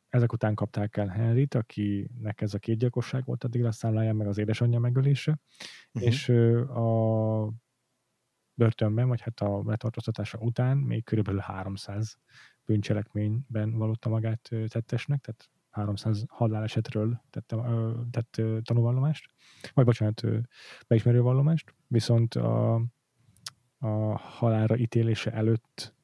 ezek 0.08 0.32
után 0.32 0.54
kapták 0.54 0.96
el 0.96 1.06
Henryt, 1.06 1.54
akinek 1.54 2.40
ez 2.40 2.54
a 2.54 2.58
két 2.58 2.78
gyilkosság 2.78 3.24
volt 3.24 3.44
addig 3.44 3.64
a 3.64 3.72
számláján, 3.72 4.16
meg 4.16 4.26
az 4.26 4.38
édesanyja 4.38 4.78
megölése, 4.78 5.38
uh-huh. 5.92 6.10
és 6.10 6.28
a 6.68 7.52
börtönben, 8.54 9.08
vagy 9.08 9.20
hát 9.20 9.40
a 9.40 9.62
letartóztatása 9.66 10.38
után 10.38 10.76
még 10.76 11.04
körülbelül 11.04 11.40
300 11.40 12.18
bűncselekményben 12.64 13.76
vallotta 13.76 14.08
magát 14.08 14.50
tettesnek, 14.66 15.20
tehát 15.20 15.50
300 15.70 16.24
halálesetről 16.28 17.22
tette, 17.30 17.56
tett 18.10 18.42
tanúvallomást, 18.62 19.30
vagy 19.74 19.84
bocsánat, 19.84 20.22
beismerő 20.86 21.20
vallomást, 21.20 21.74
viszont 21.86 22.34
a, 22.34 22.74
a 23.78 24.18
halálra 24.18 24.76
ítélése 24.76 25.32
előtt 25.32 25.96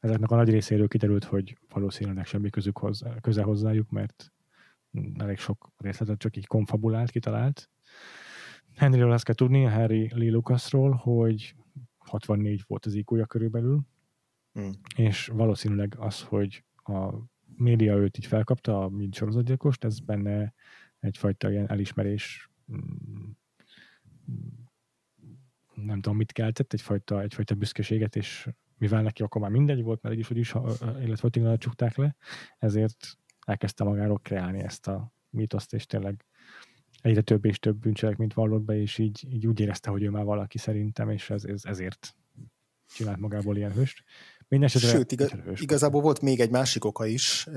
ezeknek 0.00 0.30
a 0.30 0.36
nagy 0.36 0.50
részéről 0.50 0.88
kiderült, 0.88 1.24
hogy 1.24 1.58
valószínűleg 1.68 2.26
semmi 2.26 2.50
közük 2.50 2.78
hozzá, 2.78 3.20
köze 3.20 3.42
hozzájuk, 3.42 3.90
mert 3.90 4.32
elég 5.18 5.38
sok 5.38 5.72
részletet 5.76 6.18
csak 6.18 6.36
így 6.36 6.46
konfabulált, 6.46 7.10
kitalált, 7.10 7.70
Henryről 8.78 9.12
azt 9.12 9.24
kell 9.24 9.34
tudni, 9.34 9.64
a 9.64 9.70
Harry 9.70 10.10
Lee 10.14 10.30
Lucasról, 10.30 10.92
hogy 10.92 11.54
64 11.98 12.64
volt 12.66 12.86
az 12.86 12.94
iq 12.94 13.26
körülbelül, 13.26 13.80
hmm. 14.52 14.70
és 14.96 15.26
valószínűleg 15.26 15.94
az, 15.98 16.22
hogy 16.22 16.64
a 16.76 17.14
média 17.56 17.96
őt 17.96 18.18
így 18.18 18.26
felkapta, 18.26 18.82
a 18.82 18.88
mint 18.88 19.14
sorozatgyilkost, 19.14 19.84
ez 19.84 20.00
benne 20.00 20.54
egyfajta 20.98 21.50
ilyen 21.50 21.70
elismerés 21.70 22.50
mm, 22.72 23.30
nem 25.74 26.00
tudom, 26.00 26.16
mit 26.16 26.32
keltett, 26.32 26.72
egyfajta, 26.72 27.20
egyfajta 27.20 27.54
büszkeséget, 27.54 28.16
és 28.16 28.48
mivel 28.78 29.02
neki 29.02 29.22
akkor 29.22 29.40
már 29.40 29.50
mindegy 29.50 29.82
volt, 29.82 30.02
mert 30.02 30.14
így 30.14 30.20
is, 30.20 30.28
hogy 30.28 30.36
is, 30.36 30.54
illetve 31.04 31.28
tényleg 31.28 31.58
csukták 31.58 31.96
le, 31.96 32.16
ezért 32.58 33.18
elkezdte 33.46 33.84
magáról 33.84 34.18
kreálni 34.18 34.58
ezt 34.58 34.88
a 34.88 35.12
mítoszt, 35.30 35.74
és 35.74 35.86
tényleg 35.86 36.24
egyre 37.00 37.20
több 37.20 37.44
és 37.44 37.58
több 37.58 37.76
bűncselekményt 37.76 38.34
vallott 38.34 38.62
be, 38.62 38.80
és 38.80 38.98
így, 38.98 39.26
így 39.32 39.46
úgy 39.46 39.60
érezte, 39.60 39.90
hogy 39.90 40.02
ő 40.02 40.10
már 40.10 40.24
valaki 40.24 40.58
szerintem, 40.58 41.10
és 41.10 41.30
ez, 41.30 41.44
ez 41.44 41.64
ezért 41.64 42.14
csinált 42.94 43.18
magából 43.18 43.56
ilyen 43.56 43.72
hőst. 43.72 44.04
Mindenesetre 44.48 44.88
Sőt, 44.88 45.12
igaz, 45.12 45.30
igazából 45.54 46.00
volt 46.00 46.20
még 46.20 46.40
egy 46.40 46.50
másik 46.50 46.84
oka 46.84 47.06
is, 47.06 47.48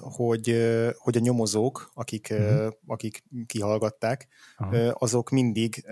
hogy, 0.00 0.56
hogy 0.96 1.16
a 1.16 1.20
nyomozók, 1.20 1.90
akik, 1.94 2.28
uh-huh. 2.30 2.72
akik 2.86 3.24
kihallgatták, 3.46 4.28
uh-huh. 4.58 4.90
azok 4.92 5.30
mindig 5.30 5.84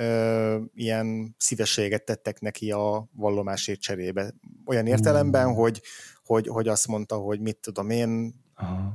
ilyen 0.74 1.34
szívességet 1.38 2.04
tettek 2.04 2.40
neki 2.40 2.70
a 2.70 3.08
vallomásért 3.12 3.80
cserébe. 3.80 4.34
Olyan 4.66 4.86
értelemben, 4.86 5.46
uh-huh. 5.46 5.60
hogy, 5.60 5.82
hogy, 6.24 6.46
hogy 6.46 6.68
azt 6.68 6.86
mondta, 6.86 7.16
hogy 7.16 7.40
mit 7.40 7.56
tudom 7.56 7.90
én, 7.90 8.34
uh-huh. 8.56 8.92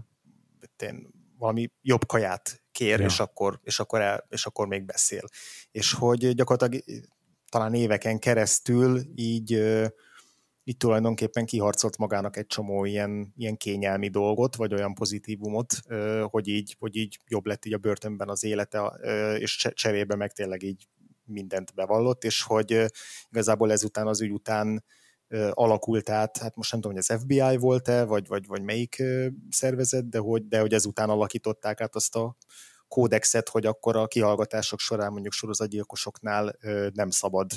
én 0.77 1.11
valami 1.37 1.71
jobb 1.81 2.05
kaját 2.05 2.63
kér, 2.71 2.99
ja. 2.99 3.05
és, 3.05 3.19
akkor, 3.19 3.59
és, 3.63 3.79
akkor 3.79 4.01
el, 4.01 4.25
és 4.29 4.45
akkor 4.45 4.67
még 4.67 4.85
beszél. 4.85 5.23
És 5.71 5.93
hogy 5.93 6.33
gyakorlatilag 6.33 6.83
talán 7.49 7.73
éveken 7.73 8.19
keresztül 8.19 9.01
így, 9.15 9.63
így 10.63 10.78
tulajdonképpen 10.78 11.45
kiharcolt 11.45 11.97
magának 11.97 12.38
egy 12.38 12.45
csomó 12.45 12.86
ilyen, 12.86 13.34
ilyen 13.38 13.58
kényelmi 13.58 14.10
dolgot, 14.10 14.56
vagy 14.56 14.73
olyan 14.73 14.93
pozitívumot, 14.93 15.73
hogy 16.21 16.47
így, 16.47 16.76
hogy 16.80 16.95
így 16.95 17.19
jobb 17.28 17.45
lett 17.45 17.65
így 17.65 17.73
a 17.73 17.78
börtönben 17.78 18.30
az 18.30 18.43
élete, 18.43 18.82
és 19.38 19.69
cserébe 19.73 20.15
meg 20.15 20.32
tényleg 20.32 20.63
így 20.63 20.88
mindent 21.26 21.73
bevallott, 21.73 22.23
és 22.23 22.43
hogy 22.43 22.86
igazából 23.30 23.71
ezután 23.71 24.08
az 24.08 24.21
ügy 24.21 24.32
után 24.32 24.84
alakult 25.52 26.10
át, 26.10 26.38
hát 26.38 26.56
most 26.56 26.71
nem 26.71 26.82
tudom, 26.82 26.97
hogy 26.97 27.06
az 27.10 27.21
FBI 27.21 27.58
volt-e, 27.58 28.04
vagy, 28.04 28.28
vagy, 28.28 28.47
vagy 28.47 28.62
melyik 28.62 29.04
szervezet, 29.49 30.10
de 30.10 30.17
hogy, 30.17 30.47
de 30.47 30.60
hogy 30.60 30.73
ezután 30.73 31.10
alakították 31.10 31.82
át 31.82 31.95
azt 31.95 32.15
a 32.15 32.36
kódexet, 32.88 33.49
hogy 33.49 33.65
akkor 33.65 33.95
a 33.95 34.08
kihallgatások 34.08 34.80
során 34.80 35.12
mondjuk 35.12 35.34
sorozatgyilkosoknál 35.34 36.58
nem 36.93 37.10
szabad 37.10 37.52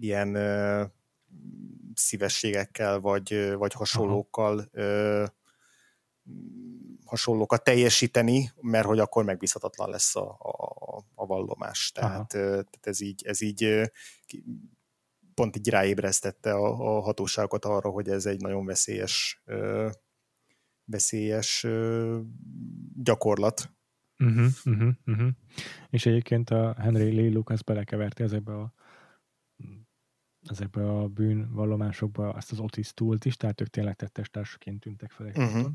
ilyen 0.00 0.36
szívességekkel 1.94 3.00
vagy, 3.00 3.52
vagy 3.56 3.72
hasonlókkal 3.72 4.70
hasonlókat 7.04 7.64
teljesíteni, 7.64 8.50
mert 8.60 8.86
hogy 8.86 8.98
akkor 8.98 9.24
megbízhatatlan 9.24 9.90
lesz 9.90 10.16
a, 10.16 10.36
a, 10.38 11.04
a 11.14 11.26
vallomás. 11.26 11.92
Tehát, 11.92 12.28
tehát 12.28 12.78
ez 12.80 13.00
így, 13.00 13.22
ez 13.26 13.40
így 13.40 13.90
pont 15.34 15.56
így 15.56 15.68
ráébresztette 15.68 16.52
a, 16.52 16.96
a 16.96 17.00
hatóságokat 17.00 17.64
arra, 17.64 17.90
hogy 17.90 18.08
ez 18.08 18.26
egy 18.26 18.40
nagyon 18.40 18.64
veszélyes 18.64 19.42
veszélyes 20.84 21.66
gyakorlat. 23.02 23.72
Uh-huh, 24.18 24.46
uh-huh, 24.64 24.88
uh-huh. 25.06 25.28
És 25.90 26.06
egyébként 26.06 26.50
a 26.50 26.76
Henry 26.78 27.14
Lee 27.14 27.30
Lucas 27.30 27.62
belekeverte 27.62 28.24
ezekbe 28.24 28.52
a 28.52 28.72
ezekbe 30.50 30.98
a 30.98 31.08
bűnvallomásokba 31.08 32.32
azt 32.32 32.52
az 32.52 32.58
Otis 32.60 32.92
túlt 32.92 33.24
is, 33.24 33.36
tehát 33.36 33.60
ők 33.60 33.68
tényleg 33.68 33.96
tettes 33.96 34.30
társaként 34.30 34.80
tűntek 34.80 35.10
fel 35.10 35.26
uh-huh. 35.26 35.66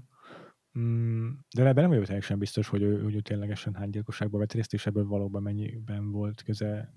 De 1.55 1.65
ebben 1.65 1.73
nem 1.73 1.89
vagyok 1.89 2.05
teljesen 2.05 2.39
biztos, 2.39 2.67
hogy 2.67 2.81
ő, 2.81 3.03
hogy 3.03 3.15
ő 3.15 3.21
ténylegesen 3.21 3.73
hány 3.73 3.89
gyilkosságba 3.89 4.37
vett 4.37 4.53
részt, 4.53 4.73
és 4.73 4.85
ebből 4.85 5.05
valóban 5.05 5.41
mennyiben 5.41 6.11
volt 6.11 6.43
köze, 6.43 6.93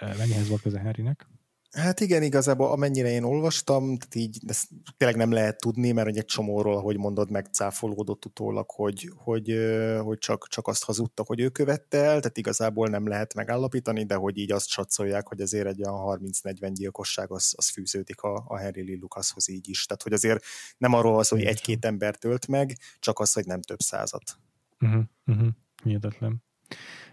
mennyihez 0.00 0.48
volt 0.48 0.60
köze 0.60 0.80
Henrynek. 0.80 1.28
Hát 1.70 2.00
igen, 2.00 2.22
igazából 2.22 2.70
amennyire 2.70 3.10
én 3.10 3.22
olvastam, 3.22 3.82
tehát 3.82 4.14
így 4.14 4.38
ezt 4.46 4.68
tényleg 4.96 5.16
nem 5.16 5.32
lehet 5.32 5.60
tudni, 5.60 5.92
mert 5.92 6.16
egy 6.16 6.24
csomóról, 6.24 6.76
ahogy 6.76 6.96
mondod, 6.96 7.30
megcáfolódott 7.30 8.24
utólag, 8.24 8.70
hogy, 8.70 9.12
hogy, 9.16 9.58
hogy 10.02 10.18
csak, 10.18 10.48
csak 10.48 10.66
azt 10.66 10.84
hazudta, 10.84 11.24
hogy 11.26 11.40
ő 11.40 11.48
követte 11.48 11.98
el, 11.98 12.20
tehát 12.20 12.36
igazából 12.36 12.88
nem 12.88 13.08
lehet 13.08 13.34
megállapítani, 13.34 14.04
de 14.04 14.14
hogy 14.14 14.38
így 14.38 14.52
azt 14.52 14.68
satszolják, 14.68 15.28
hogy 15.28 15.40
azért 15.40 15.66
egy 15.66 15.82
olyan 15.82 16.20
30-40 16.20 16.70
gyilkosság 16.74 17.30
az, 17.30 17.54
az 17.56 17.68
fűződik 17.68 18.20
a, 18.20 18.34
a 18.34 18.60
Harry 18.60 18.84
Lee 18.86 18.98
Lucashoz 19.00 19.48
így 19.48 19.68
is. 19.68 19.86
Tehát, 19.86 20.02
hogy 20.02 20.12
azért 20.12 20.44
nem 20.78 20.92
arról 20.92 21.22
szó, 21.22 21.36
hogy 21.36 21.44
egy-két 21.44 21.84
ember 21.84 22.16
tölt 22.16 22.46
meg, 22.46 22.76
csak 22.98 23.18
az, 23.18 23.32
hogy 23.32 23.46
nem 23.46 23.60
több 23.60 23.80
százat. 23.80 24.38
Uh-huh, 24.80 25.02
uh-huh. 25.26 25.48
Hihetetlen. 25.82 26.42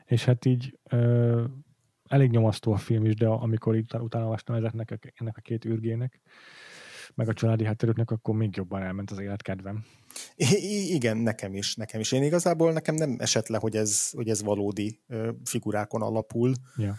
És 0.06 0.26
hát 0.26 0.46
így 0.46 0.80
uh 0.92 1.44
elég 2.14 2.30
nyomasztó 2.30 2.72
a 2.72 2.78
film 2.78 3.06
is, 3.06 3.16
de 3.16 3.28
amikor 3.28 3.76
itt 3.76 3.94
utána 3.94 4.24
olvastam 4.24 4.56
ezeknek 4.56 4.92
a, 4.92 5.10
ennek 5.14 5.38
a 5.38 5.42
két 5.42 5.66
űrgének, 5.66 6.22
meg 7.16 7.30
a 7.30 7.34
családi 7.34 7.66
hátterüknek, 7.66 8.12
akkor 8.12 8.36
még 8.36 8.56
jobban 8.56 8.82
elment 8.82 9.12
az 9.12 9.20
életkedvem. 9.20 9.86
I- 10.36 10.94
igen, 10.94 11.18
nekem 11.18 11.54
is, 11.54 11.76
nekem 11.76 12.00
is. 12.00 12.12
Én 12.12 12.24
igazából 12.24 12.72
nekem 12.72 12.96
nem 12.96 13.16
esett 13.20 13.48
le, 13.48 13.58
hogy 13.58 13.76
ez, 13.76 14.10
hogy 14.10 14.30
ez 14.30 14.44
valódi 14.44 15.00
figurákon 15.44 16.02
alapul. 16.02 16.54
Ja. 16.78 16.98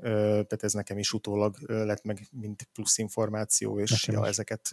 Tehát 0.00 0.62
ez 0.62 0.72
nekem 0.72 0.98
is 0.98 1.12
utólag 1.12 1.56
lett 1.66 2.04
meg, 2.04 2.26
mint 2.30 2.68
plusz 2.72 2.98
információ, 2.98 3.80
és 3.80 4.06
ja, 4.06 4.26
ezeket 4.26 4.68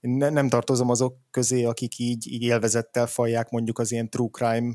én 0.00 0.10
ne, 0.10 0.30
nem 0.30 0.48
tartozom 0.48 0.90
azok 0.90 1.16
közé, 1.30 1.64
akik 1.64 1.98
így, 1.98 2.32
így 2.32 2.42
élvezettel 2.42 3.06
fallják 3.06 3.50
mondjuk 3.50 3.78
az 3.78 3.92
ilyen 3.92 4.10
true 4.10 4.28
crime 4.30 4.72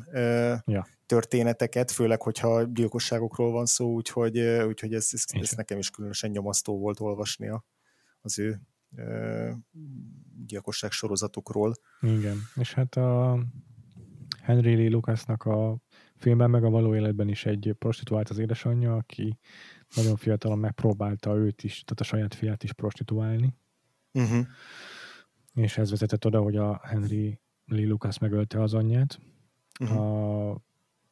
ja. 0.65 0.88
történeteket, 1.05 1.91
főleg, 1.91 2.21
hogyha 2.21 2.63
gyilkosságokról 2.63 3.51
van 3.51 3.65
szó, 3.65 3.93
úgyhogy, 3.93 4.39
úgyhogy 4.39 4.93
ez, 4.93 5.10
ez, 5.12 5.23
ez 5.27 5.51
nekem 5.51 5.77
is 5.77 5.89
különösen 5.89 6.29
nyomasztó 6.29 6.77
volt 6.79 6.99
olvasni 6.99 7.49
az 8.21 8.39
ő 8.39 8.62
gyilkosság 10.45 10.91
sorozatokról. 10.91 11.73
Igen, 12.01 12.38
és 12.55 12.73
hát 12.73 12.95
a 12.95 13.39
Henry 14.41 14.75
Lee 14.75 14.89
Lucasnak 14.89 15.43
a 15.43 15.77
filmben, 16.15 16.49
meg 16.49 16.63
a 16.63 16.69
való 16.69 16.95
életben 16.95 17.27
is 17.27 17.45
egy 17.45 17.75
prostituált 17.79 18.29
az 18.29 18.38
édesanyja, 18.38 18.95
aki 18.95 19.39
nagyon 19.95 20.15
fiatalon 20.15 20.60
megpróbálta 20.60 21.36
őt 21.36 21.63
is, 21.63 21.84
tehát 21.84 22.00
a 22.00 22.04
saját 22.04 22.34
fiát 22.34 22.63
is 22.63 22.73
prostituálni. 22.73 23.56
Uh-huh. 24.13 24.45
És 25.54 25.78
ez 25.78 25.89
vezetett 25.89 26.26
oda, 26.26 26.41
hogy 26.41 26.56
a 26.56 26.82
Henry 26.84 27.39
Lee 27.65 27.88
Lucas 27.88 28.17
megölte 28.17 28.62
az 28.62 28.73
anyját. 28.73 29.19
Uh-huh. 29.80 30.52
A 30.52 30.62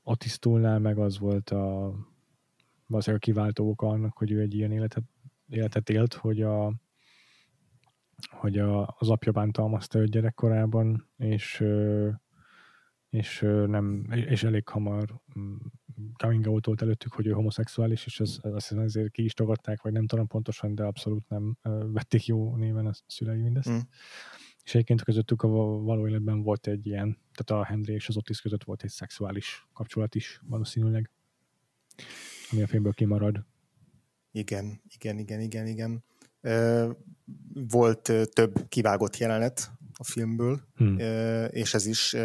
Otis 0.04 0.40
Tullnál 0.40 0.80
meg 0.80 0.98
az 0.98 1.20
volt 1.20 1.50
a 1.50 1.94
valószínűleg 2.88 3.24
a 3.24 3.26
kiváltó 3.26 3.70
oka 3.70 3.88
annak, 3.88 4.18
hogy 4.18 4.32
ő 4.32 4.40
egy 4.40 4.54
ilyen 4.54 4.72
életet, 4.72 5.04
életet 5.48 5.90
élt, 5.90 6.14
hogy 6.14 6.42
a 6.42 6.74
hogy 8.30 8.58
a, 8.58 8.96
az 9.00 9.10
apja 9.10 9.32
bántalmazta 9.32 10.00
őt 10.00 10.12
gyerekkorában, 10.12 11.10
és 11.18 11.64
és 13.10 13.40
nem, 13.66 14.08
és 14.12 14.44
elég 14.44 14.68
hamar 14.68 15.22
mm, 15.40 15.56
coming 16.18 16.48
out 16.48 16.66
volt 16.66 16.82
előttük, 16.82 17.14
hogy 17.14 17.28
ő 17.28 17.32
homoszexuális, 17.32 18.06
és 18.06 18.20
ez, 18.20 18.38
azt 18.42 18.68
hiszem 18.68 18.84
ezért 18.84 19.12
ki 19.12 19.24
is 19.24 19.34
tagadták, 19.34 19.82
vagy 19.82 19.92
nem 19.92 20.08
tudom 20.08 20.28
pontosan, 20.28 20.76
de 20.76 20.84
abszolút 20.84 21.30
nem 21.30 21.58
vették 21.94 22.26
jó 22.26 22.56
néven 22.56 22.86
a 22.86 22.92
szülei 23.08 23.42
mindezt. 23.42 23.70
Mm. 23.70 23.78
És 24.64 24.74
egyébként 24.74 25.04
közöttük 25.04 25.42
a 25.42 25.48
való 25.48 26.08
életben 26.08 26.42
volt 26.42 26.68
egy 26.68 26.86
ilyen, 26.86 27.20
tehát 27.34 27.64
a 27.64 27.68
Henry 27.68 27.94
és 27.94 28.08
az 28.08 28.18
Otis 28.18 28.42
között 28.42 28.64
volt 28.64 28.84
egy 28.84 28.90
szexuális 28.90 29.68
kapcsolat 29.74 30.16
is 30.16 30.42
valószínűleg, 30.48 31.12
ami 32.52 32.62
a 32.62 32.68
filmből 32.68 32.94
kimarad. 32.94 33.46
Igen, 34.32 34.82
igen, 34.96 35.18
igen, 35.18 35.40
igen, 35.40 35.68
igen. 35.68 36.04
Volt 37.54 38.12
több 38.34 38.68
kivágott 38.68 39.18
jelenet 39.18 39.72
a 39.98 40.04
filmből, 40.04 40.62
hmm. 40.76 40.98
és 41.50 41.74
ez 41.74 41.86
is 41.86 42.16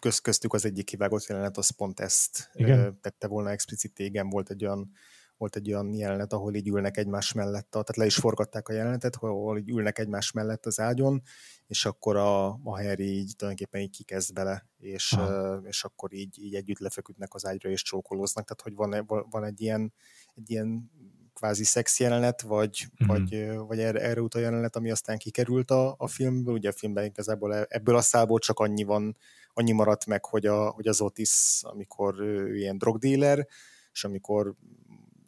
köz, 0.00 0.18
köztük 0.18 0.52
az 0.52 0.64
egyik 0.64 0.84
kivágott 0.84 1.26
jelenet, 1.26 1.56
az 1.56 1.70
pont 1.70 2.00
ezt 2.00 2.50
igen? 2.52 3.00
tette 3.00 3.26
volna 3.26 3.50
explicit, 3.50 3.98
igen, 3.98 4.28
volt 4.28 4.50
egy 4.50 4.64
olyan 4.64 4.92
volt 5.38 5.56
egy 5.56 5.72
olyan 5.72 5.94
jelenet, 5.94 6.32
ahol 6.32 6.54
így 6.54 6.68
ülnek 6.68 6.96
egymás 6.96 7.32
mellett, 7.32 7.70
tehát 7.70 7.96
le 7.96 8.06
is 8.06 8.16
forgatták 8.16 8.68
a 8.68 8.72
jelenetet, 8.72 9.16
ahol 9.16 9.58
így 9.58 9.68
ülnek 9.68 9.98
egymás 9.98 10.32
mellett 10.32 10.66
az 10.66 10.80
ágyon, 10.80 11.22
és 11.66 11.84
akkor 11.84 12.16
a, 12.16 12.46
a 12.46 12.82
Harry 12.82 13.18
így 13.18 13.32
tulajdonképpen 13.36 13.80
így 13.80 13.96
kikezd 13.96 14.32
bele, 14.32 14.68
és, 14.78 15.12
uh, 15.12 15.66
és 15.66 15.84
akkor 15.84 16.12
így, 16.12 16.38
így 16.42 16.54
együtt 16.54 16.78
lefeküdnek 16.78 17.34
az 17.34 17.46
ágyra 17.46 17.70
és 17.70 17.82
csókolóznak, 17.82 18.44
tehát 18.44 18.62
hogy 18.62 18.74
van, 18.74 19.26
van 19.30 19.44
egy 19.44 19.60
ilyen, 19.60 19.92
egy 20.34 20.50
ilyen 20.50 20.90
kvázi 21.38 21.64
szex 21.64 22.00
jelenet, 22.00 22.40
vagy, 22.40 22.86
mm-hmm. 22.86 23.12
vagy, 23.12 23.56
vagy 23.66 23.78
erre, 23.78 24.00
erre 24.00 24.20
utal 24.20 24.42
jelenet, 24.42 24.76
ami 24.76 24.90
aztán 24.90 25.18
kikerült 25.18 25.70
a, 25.70 25.94
a 25.98 26.06
filmből. 26.06 26.54
Ugye 26.54 26.68
a 26.68 26.72
filmben 26.72 27.04
igazából 27.04 27.54
e, 27.54 27.66
ebből 27.68 27.96
a 27.96 28.00
szából 28.00 28.38
csak 28.38 28.58
annyi 28.58 28.82
van, 28.82 29.16
annyi 29.52 29.72
maradt 29.72 30.06
meg, 30.06 30.24
hogy, 30.24 30.46
a, 30.46 30.70
hogy 30.70 30.88
az 30.88 31.00
Otis, 31.00 31.60
amikor 31.62 32.20
ő 32.20 32.56
ilyen 32.56 32.78
drogdíler, 32.78 33.46
és 33.92 34.04
amikor 34.04 34.54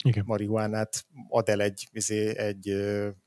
igen. 0.04 0.24
marihuánát 0.26 1.06
ad 1.28 1.48
el 1.48 1.60
egy, 1.60 1.88
izé, 1.92 2.36
egy 2.38 2.74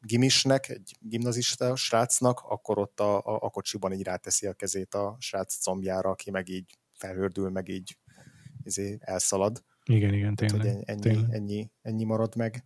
gimisnek, 0.01 0.69
egy 0.69 0.95
gimnazista 0.99 1.75
srácnak, 1.75 2.39
akkor 2.39 2.77
ott 2.77 2.99
a, 2.99 3.17
a, 3.17 3.39
a 3.41 3.49
kocsiban 3.49 3.93
így 3.93 4.03
ráteszi 4.03 4.47
a 4.47 4.53
kezét 4.53 4.93
a 4.93 5.15
srác 5.19 5.63
combjára, 5.63 6.09
aki 6.09 6.31
meg 6.31 6.49
így 6.49 6.77
felhördül, 6.93 7.49
meg 7.49 7.67
így 7.67 7.97
izé, 8.63 8.97
elszalad. 8.99 9.63
Igen, 9.85 10.13
igen, 10.13 10.35
tényleg. 10.35 10.61
Tehát, 10.61 10.75
hogy 10.75 10.85
ennyi, 10.87 11.01
tényleg. 11.01 11.33
Ennyi, 11.33 11.71
ennyi 11.81 12.03
marad 12.03 12.35
meg 12.35 12.65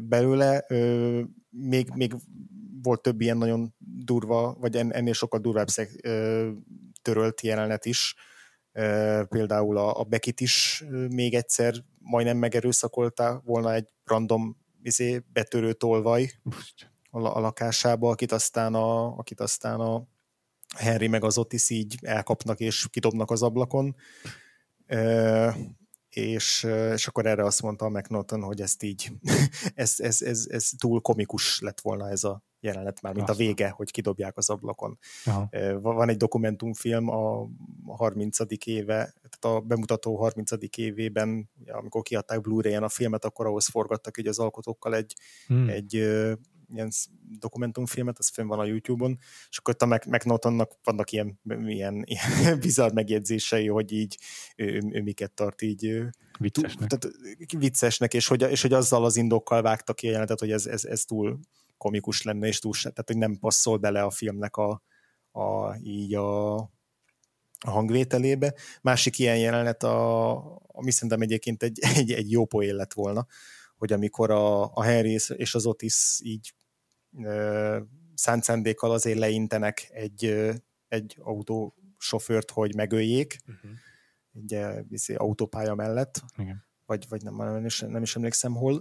belőle. 0.00 0.64
Még, 1.50 1.90
még 1.94 2.14
volt 2.82 3.02
több 3.02 3.20
ilyen 3.20 3.36
nagyon 3.36 3.74
durva, 3.78 4.56
vagy 4.60 4.76
ennél 4.76 5.12
sokkal 5.12 5.40
durvább 5.40 5.68
törölt 7.02 7.40
jelenet 7.40 7.84
is. 7.84 8.14
Például 9.28 9.76
a, 9.76 10.00
a 10.00 10.04
Bekit 10.04 10.40
is 10.40 10.84
még 11.08 11.34
egyszer 11.34 11.74
majdnem 11.98 12.36
megerőszakolta 12.36 13.42
volna 13.44 13.74
egy 13.74 13.88
random 14.04 14.56
izé, 14.82 15.24
betörő 15.32 15.72
tolvaj 15.72 16.30
a, 17.10 17.18
a 17.20 17.40
lakásába, 17.40 18.10
akit 18.10 18.32
aztán 18.32 18.74
a, 18.74 19.16
akit 19.18 19.40
aztán 19.40 19.80
a 19.80 20.06
Henry 20.76 21.06
meg 21.06 21.24
az 21.24 21.38
Otis 21.38 21.70
így 21.70 21.98
elkapnak 22.02 22.60
és 22.60 22.86
kidobnak 22.90 23.30
az 23.30 23.42
ablakon 23.42 23.96
és, 26.08 26.66
és 26.94 27.06
akkor 27.06 27.26
erre 27.26 27.44
azt 27.44 27.62
mondta 27.62 27.84
a 27.84 27.88
McNaughton, 27.88 28.42
hogy 28.42 28.60
ezt 28.60 28.82
így, 28.82 29.12
ez, 29.74 29.94
ez, 29.98 30.22
ez, 30.22 30.46
ez 30.50 30.70
túl 30.78 31.00
komikus 31.00 31.60
lett 31.60 31.80
volna 31.80 32.10
ez 32.10 32.24
a 32.24 32.42
jelenet 32.60 33.00
már, 33.00 33.14
mint 33.14 33.28
a 33.28 33.34
vége, 33.34 33.68
hogy 33.68 33.90
kidobják 33.90 34.36
az 34.36 34.50
ablakon. 34.50 34.98
Aha. 35.24 35.48
Van 35.80 36.08
egy 36.08 36.16
dokumentumfilm 36.16 37.08
a 37.08 37.48
30. 37.86 38.38
éve, 38.64 38.94
tehát 38.94 39.56
a 39.56 39.60
bemutató 39.60 40.16
30. 40.16 40.50
évében, 40.76 41.50
amikor 41.66 42.02
kiadták 42.02 42.40
Blu-ray-en 42.40 42.82
a 42.82 42.88
filmet, 42.88 43.24
akkor 43.24 43.46
ahhoz 43.46 43.68
forgattak 43.68 44.18
így 44.18 44.26
az 44.26 44.38
alkotókkal 44.38 44.94
egy, 44.94 45.14
hmm. 45.46 45.68
egy 45.68 46.08
ilyen 46.74 46.90
dokumentumfilmet, 47.38 48.18
az 48.18 48.28
fönn 48.28 48.46
van 48.46 48.58
a 48.58 48.64
YouTube-on, 48.64 49.18
és 49.50 49.58
akkor 49.58 49.74
a 49.78 49.86
McNaughtonnak 49.86 50.72
vannak 50.82 51.12
ilyen, 51.12 51.40
ilyen, 51.66 52.04
ilyen 52.04 52.58
bizarr 52.60 52.92
megjegyzései, 52.92 53.68
hogy 53.68 53.92
így 53.92 54.18
ő, 54.56 54.82
ő 54.90 55.02
miket 55.02 55.32
tart 55.32 55.62
így 55.62 56.02
viccesnek. 56.38 56.88
Tehát, 56.88 57.16
viccesnek, 57.58 58.14
és 58.14 58.26
hogy, 58.26 58.42
és 58.42 58.62
hogy 58.62 58.72
azzal 58.72 59.04
az 59.04 59.16
indokkal 59.16 59.62
vágta 59.62 59.94
ki 59.94 60.06
a 60.06 60.10
jelenetet, 60.10 60.38
hogy 60.38 60.50
ez, 60.50 60.66
ez, 60.66 60.84
ez 60.84 61.04
túl 61.04 61.38
komikus 61.76 62.22
lenne, 62.22 62.46
és 62.46 62.58
túl, 62.58 62.72
tehát 62.72 63.04
hogy 63.06 63.16
nem 63.16 63.38
passzol 63.38 63.76
bele 63.76 64.02
a 64.02 64.10
filmnek 64.10 64.56
a, 64.56 64.82
a 65.30 65.76
így 65.82 66.14
a, 66.14 66.54
a 67.60 67.70
hangvételébe. 67.70 68.54
Másik 68.82 69.18
ilyen 69.18 69.38
jelenet, 69.38 69.82
a, 69.82 70.32
ami 70.66 70.90
szerintem 70.90 71.20
egyébként 71.20 71.62
egy, 71.62 71.78
egy, 71.96 72.12
egy 72.12 72.30
jó 72.30 72.44
poén 72.44 72.74
lett 72.74 72.92
volna, 72.92 73.26
hogy 73.76 73.92
amikor 73.92 74.30
a, 74.30 74.74
a 74.74 74.82
Henry 74.82 75.18
és 75.36 75.54
az 75.54 75.66
Otis 75.66 76.20
így 76.22 76.54
szánt 78.14 78.42
szándékkal 78.42 78.90
azért 78.90 79.18
leintenek 79.18 79.88
egy, 79.92 80.24
egy 80.88 81.16
autósofőrt, 81.20 82.50
hogy 82.50 82.74
megöljék, 82.74 83.38
uh-huh. 83.46 83.70
egy 84.32 84.84
izé, 84.92 85.14
autópálya 85.14 85.74
mellett. 85.74 86.22
Igen. 86.36 86.66
Vagy, 86.86 87.08
vagy 87.08 87.22
nem, 87.22 87.34
nem, 87.34 87.64
is, 87.64 87.80
nem 87.80 88.02
is 88.02 88.16
emlékszem 88.16 88.54
hol. 88.54 88.78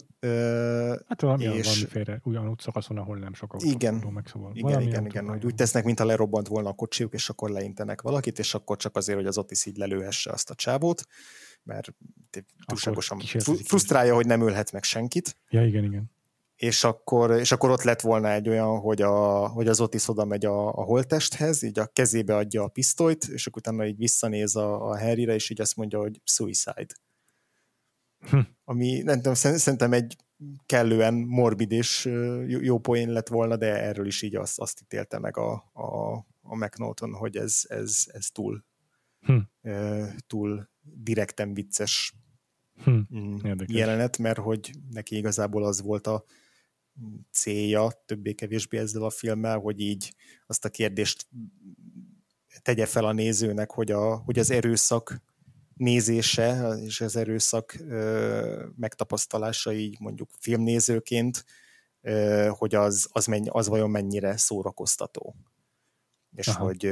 Hát 1.07 1.21
valami, 1.21 1.43
és... 1.43 1.65
valami 1.65 1.85
félre, 1.85 2.19
ugyanúgy 2.23 2.59
szakaszon, 2.59 2.97
ahol 2.97 3.17
nem 3.17 3.33
sok 3.33 3.53
autó 3.53 3.69
igen, 3.69 3.95
meg, 3.95 4.27
szóval 4.27 4.51
igen, 4.55 4.81
igen, 4.81 5.05
igen, 5.05 5.27
hogy 5.27 5.45
úgy 5.45 5.55
tesznek, 5.55 5.83
mintha 5.83 6.05
lerobbant 6.05 6.47
volna 6.47 6.69
a 6.69 6.73
kocsiuk, 6.73 7.13
és 7.13 7.29
akkor 7.29 7.49
leintenek 7.49 8.01
valakit, 8.01 8.39
és 8.39 8.53
akkor 8.53 8.77
csak 8.77 8.95
azért, 8.95 9.17
hogy 9.17 9.27
az 9.27 9.37
Otis 9.37 9.65
így 9.65 9.77
lelőhesse 9.77 10.31
azt 10.31 10.49
a 10.49 10.55
csábót, 10.55 11.03
mert 11.63 11.93
túlságosan 12.65 13.19
frusztrálja, 13.63 14.15
hogy 14.15 14.25
nem 14.25 14.41
ölhet 14.41 14.71
meg 14.71 14.83
senkit. 14.83 15.37
Ja, 15.49 15.65
igen, 15.65 15.83
igen 15.83 16.15
és 16.57 16.83
akkor, 16.83 17.31
és 17.31 17.51
akkor 17.51 17.69
ott 17.69 17.83
lett 17.83 18.01
volna 18.01 18.31
egy 18.31 18.49
olyan, 18.49 18.79
hogy, 18.79 19.01
a, 19.01 19.47
hogy 19.47 19.67
az 19.67 19.79
Otis 19.79 20.07
oda 20.07 20.25
megy 20.25 20.45
a, 20.45 20.67
a 20.67 20.83
holttesthez, 20.83 21.63
így 21.63 21.79
a 21.79 21.87
kezébe 21.87 22.35
adja 22.35 22.63
a 22.63 22.67
pisztolyt, 22.67 23.23
és 23.23 23.47
akkor 23.47 23.61
utána 23.61 23.85
így 23.85 23.97
visszanéz 23.97 24.55
a, 24.55 24.89
a 24.89 24.99
Harryre, 24.99 25.33
és 25.33 25.49
így 25.49 25.61
azt 25.61 25.75
mondja, 25.75 25.99
hogy 25.99 26.21
suicide. 26.23 26.95
Hm. 28.19 28.39
Ami 28.63 29.01
nem 29.01 29.15
tudom, 29.15 29.33
szerintem 29.33 29.93
egy 29.93 30.15
kellően 30.65 31.13
morbid 31.13 31.71
és 31.71 32.05
jó 32.47 32.79
poén 32.79 33.09
lett 33.09 33.27
volna, 33.27 33.55
de 33.55 33.81
erről 33.81 34.05
is 34.05 34.21
így 34.21 34.35
azt, 34.35 34.59
azt 34.59 34.81
ítélte 34.81 35.19
meg 35.19 35.37
a, 35.37 35.51
a, 35.73 36.13
a 36.41 36.55
McNaughton, 36.55 37.13
hogy 37.13 37.37
ez, 37.37 37.61
ez, 37.67 38.03
ez 38.07 38.27
túl, 38.31 38.65
hm. 39.19 39.37
túl 40.27 40.69
direkten 40.81 41.53
vicces 41.53 42.13
hm. 42.83 42.99
Mm, 43.15 43.35
jelenet, 43.65 44.17
mert 44.17 44.37
hogy 44.37 44.71
neki 44.89 45.17
igazából 45.17 45.65
az 45.65 45.81
volt 45.81 46.07
a, 46.07 46.23
célja 47.31 48.03
többé-kevésbé 48.05 48.77
ezzel 48.77 49.03
a 49.03 49.09
filmmel, 49.09 49.57
hogy 49.57 49.79
így 49.79 50.15
azt 50.47 50.65
a 50.65 50.69
kérdést 50.69 51.27
tegye 52.61 52.85
fel 52.85 53.05
a 53.05 53.11
nézőnek, 53.11 53.71
hogy, 53.71 53.91
a, 53.91 54.15
hogy 54.15 54.39
az 54.39 54.51
erőszak 54.51 55.21
nézése 55.73 56.75
és 56.85 57.01
az 57.01 57.15
erőszak 57.15 57.77
megtapasztalása 58.75 59.73
így 59.73 59.99
mondjuk 59.99 60.29
filmnézőként, 60.39 61.45
hogy 62.49 62.75
az, 62.75 63.07
az, 63.11 63.25
menny, 63.25 63.47
az 63.49 63.67
vajon 63.67 63.89
mennyire 63.89 64.37
szórakoztató. 64.37 65.35
És 66.35 66.47
hogy, 66.47 66.83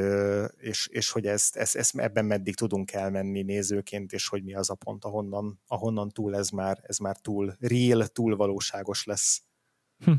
és, 0.57 0.87
és 0.87 1.11
hogy 1.11 1.25
ezt, 1.25 1.55
ezt, 1.55 1.75
ezt, 1.75 1.97
ebben 1.97 2.25
meddig 2.25 2.55
tudunk 2.55 2.91
elmenni 2.91 3.41
nézőként, 3.41 4.13
és 4.13 4.27
hogy 4.27 4.43
mi 4.43 4.55
az 4.55 4.69
a 4.69 4.75
pont, 4.75 5.05
ahonnan, 5.05 5.59
ahonnan 5.67 6.09
túl 6.09 6.35
ez 6.35 6.49
már, 6.49 6.79
ez 6.83 6.97
már 6.97 7.17
túl 7.17 7.55
real, 7.59 8.07
túl 8.07 8.35
valóságos 8.35 9.05
lesz. 9.05 9.44
Hm. 9.97 10.11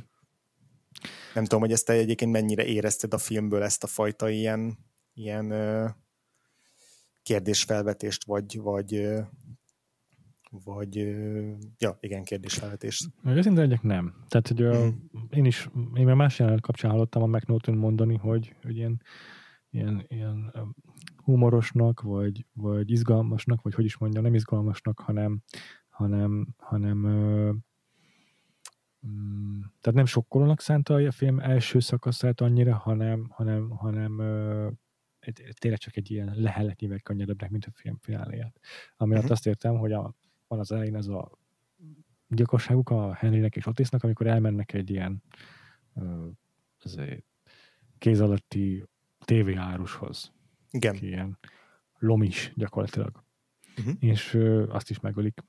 Nem 1.35 1.45
tudom, 1.45 1.61
hogy 1.61 1.73
ezt 1.73 1.87
te 1.87 1.93
egyébként 1.93 2.33
mennyire 2.33 2.65
érezted 2.65 3.13
a 3.15 3.19
filmből 3.19 3.63
ezt 3.63 3.85
a 3.85 3.87
fajta 3.87 4.29
ilyen, 4.29 4.79
ilyen 5.15 5.53
kérdésfelvetést, 7.23 8.25
vagy, 8.25 8.59
vagy, 8.61 9.09
vagy 10.51 10.97
ja, 11.79 11.97
igen, 12.01 12.25
kérdésfelvetést. 12.25 13.11
Meg 13.23 13.37
őszinte 13.37 13.61
legyek, 13.61 13.83
nem. 13.83 14.15
Tehát, 14.29 14.49
hogy 14.49 14.63
a, 14.63 14.85
mm. 14.85 14.89
én 15.31 15.45
is, 15.45 15.69
én 15.95 16.05
már 16.05 16.15
más 16.15 16.39
jelenet 16.39 16.61
kapcsán 16.61 16.91
hallottam 16.91 17.23
a 17.23 17.27
McNaughton 17.27 17.75
mondani, 17.75 18.17
hogy, 18.17 18.55
hogy 18.63 18.77
ilyen, 18.77 19.03
ilyen, 19.71 20.05
ilyen 20.09 20.55
humorosnak, 21.17 22.01
vagy, 22.01 22.47
vagy 22.53 22.91
izgalmasnak, 22.91 23.63
vagy 23.63 23.75
hogy 23.75 23.85
is 23.85 23.97
mondjam, 23.97 24.23
nem 24.23 24.35
izgalmasnak, 24.35 25.01
hanem, 25.01 25.43
hanem, 25.89 26.47
hanem 26.57 27.07
tehát 29.81 29.93
nem 29.93 30.07
sokkolónak 30.07 30.61
szánta 30.61 30.95
a 30.95 31.11
film 31.11 31.39
első 31.39 31.81
szakaszát 31.81 32.41
annyira, 32.41 32.77
hanem, 32.77 33.29
hanem, 33.31 33.71
hanem 33.71 34.17
tényleg 35.59 35.79
csak 35.79 35.97
egy 35.97 36.11
ilyen 36.11 36.33
leheletnyivel 36.37 37.01
könnyedebbnek, 37.01 37.51
mint 37.51 37.65
a 37.65 37.71
film 37.75 37.99
fináléját. 38.01 38.61
Ami 38.97 39.15
uh-huh. 39.15 39.31
azt 39.31 39.47
értem, 39.47 39.77
hogy 39.77 39.93
a, 39.93 40.15
van 40.47 40.59
az 40.59 40.73
elején 40.73 40.97
ez 40.97 41.07
a 41.07 41.39
gyilkosságuk 42.29 42.91
a 42.91 43.15
Henrynek 43.15 43.57
és 43.57 43.67
Otisnak, 43.67 44.03
amikor 44.03 44.27
elmennek 44.27 44.73
egy 44.73 44.91
ilyen 44.91 45.23
kéz 47.99 48.21
alatti 48.21 48.85
tévéárushoz. 49.25 50.33
Igen. 50.71 50.95
Ilyen 50.95 51.39
lomis 51.99 52.53
gyakorlatilag. 52.55 53.25
Uh-huh. 53.79 53.95
És 53.99 54.35
ö, 54.35 54.69
azt 54.69 54.91
is 54.91 55.01
megölik. 55.01 55.41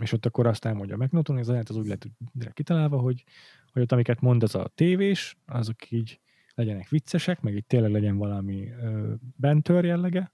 És 0.00 0.12
ott 0.12 0.26
akkor 0.26 0.46
azt 0.46 0.64
elmondja 0.64 0.94
a 0.94 1.04
McNaughton, 1.04 1.38
ez 1.38 1.48
az 1.48 1.76
úgy 1.76 1.86
lett 1.86 2.06
kitalálva, 2.52 2.98
hogy, 2.98 3.24
hogy 3.72 3.82
ott 3.82 3.92
amiket 3.92 4.20
mond 4.20 4.42
az 4.42 4.54
a 4.54 4.70
tévés, 4.74 5.36
azok 5.46 5.90
így 5.90 6.20
legyenek 6.54 6.88
viccesek, 6.88 7.40
meg 7.40 7.54
így 7.54 7.66
tényleg 7.66 7.90
legyen 7.90 8.16
valami 8.16 8.70
ö, 8.70 9.14
bentör 9.36 9.84
jellege. 9.84 10.32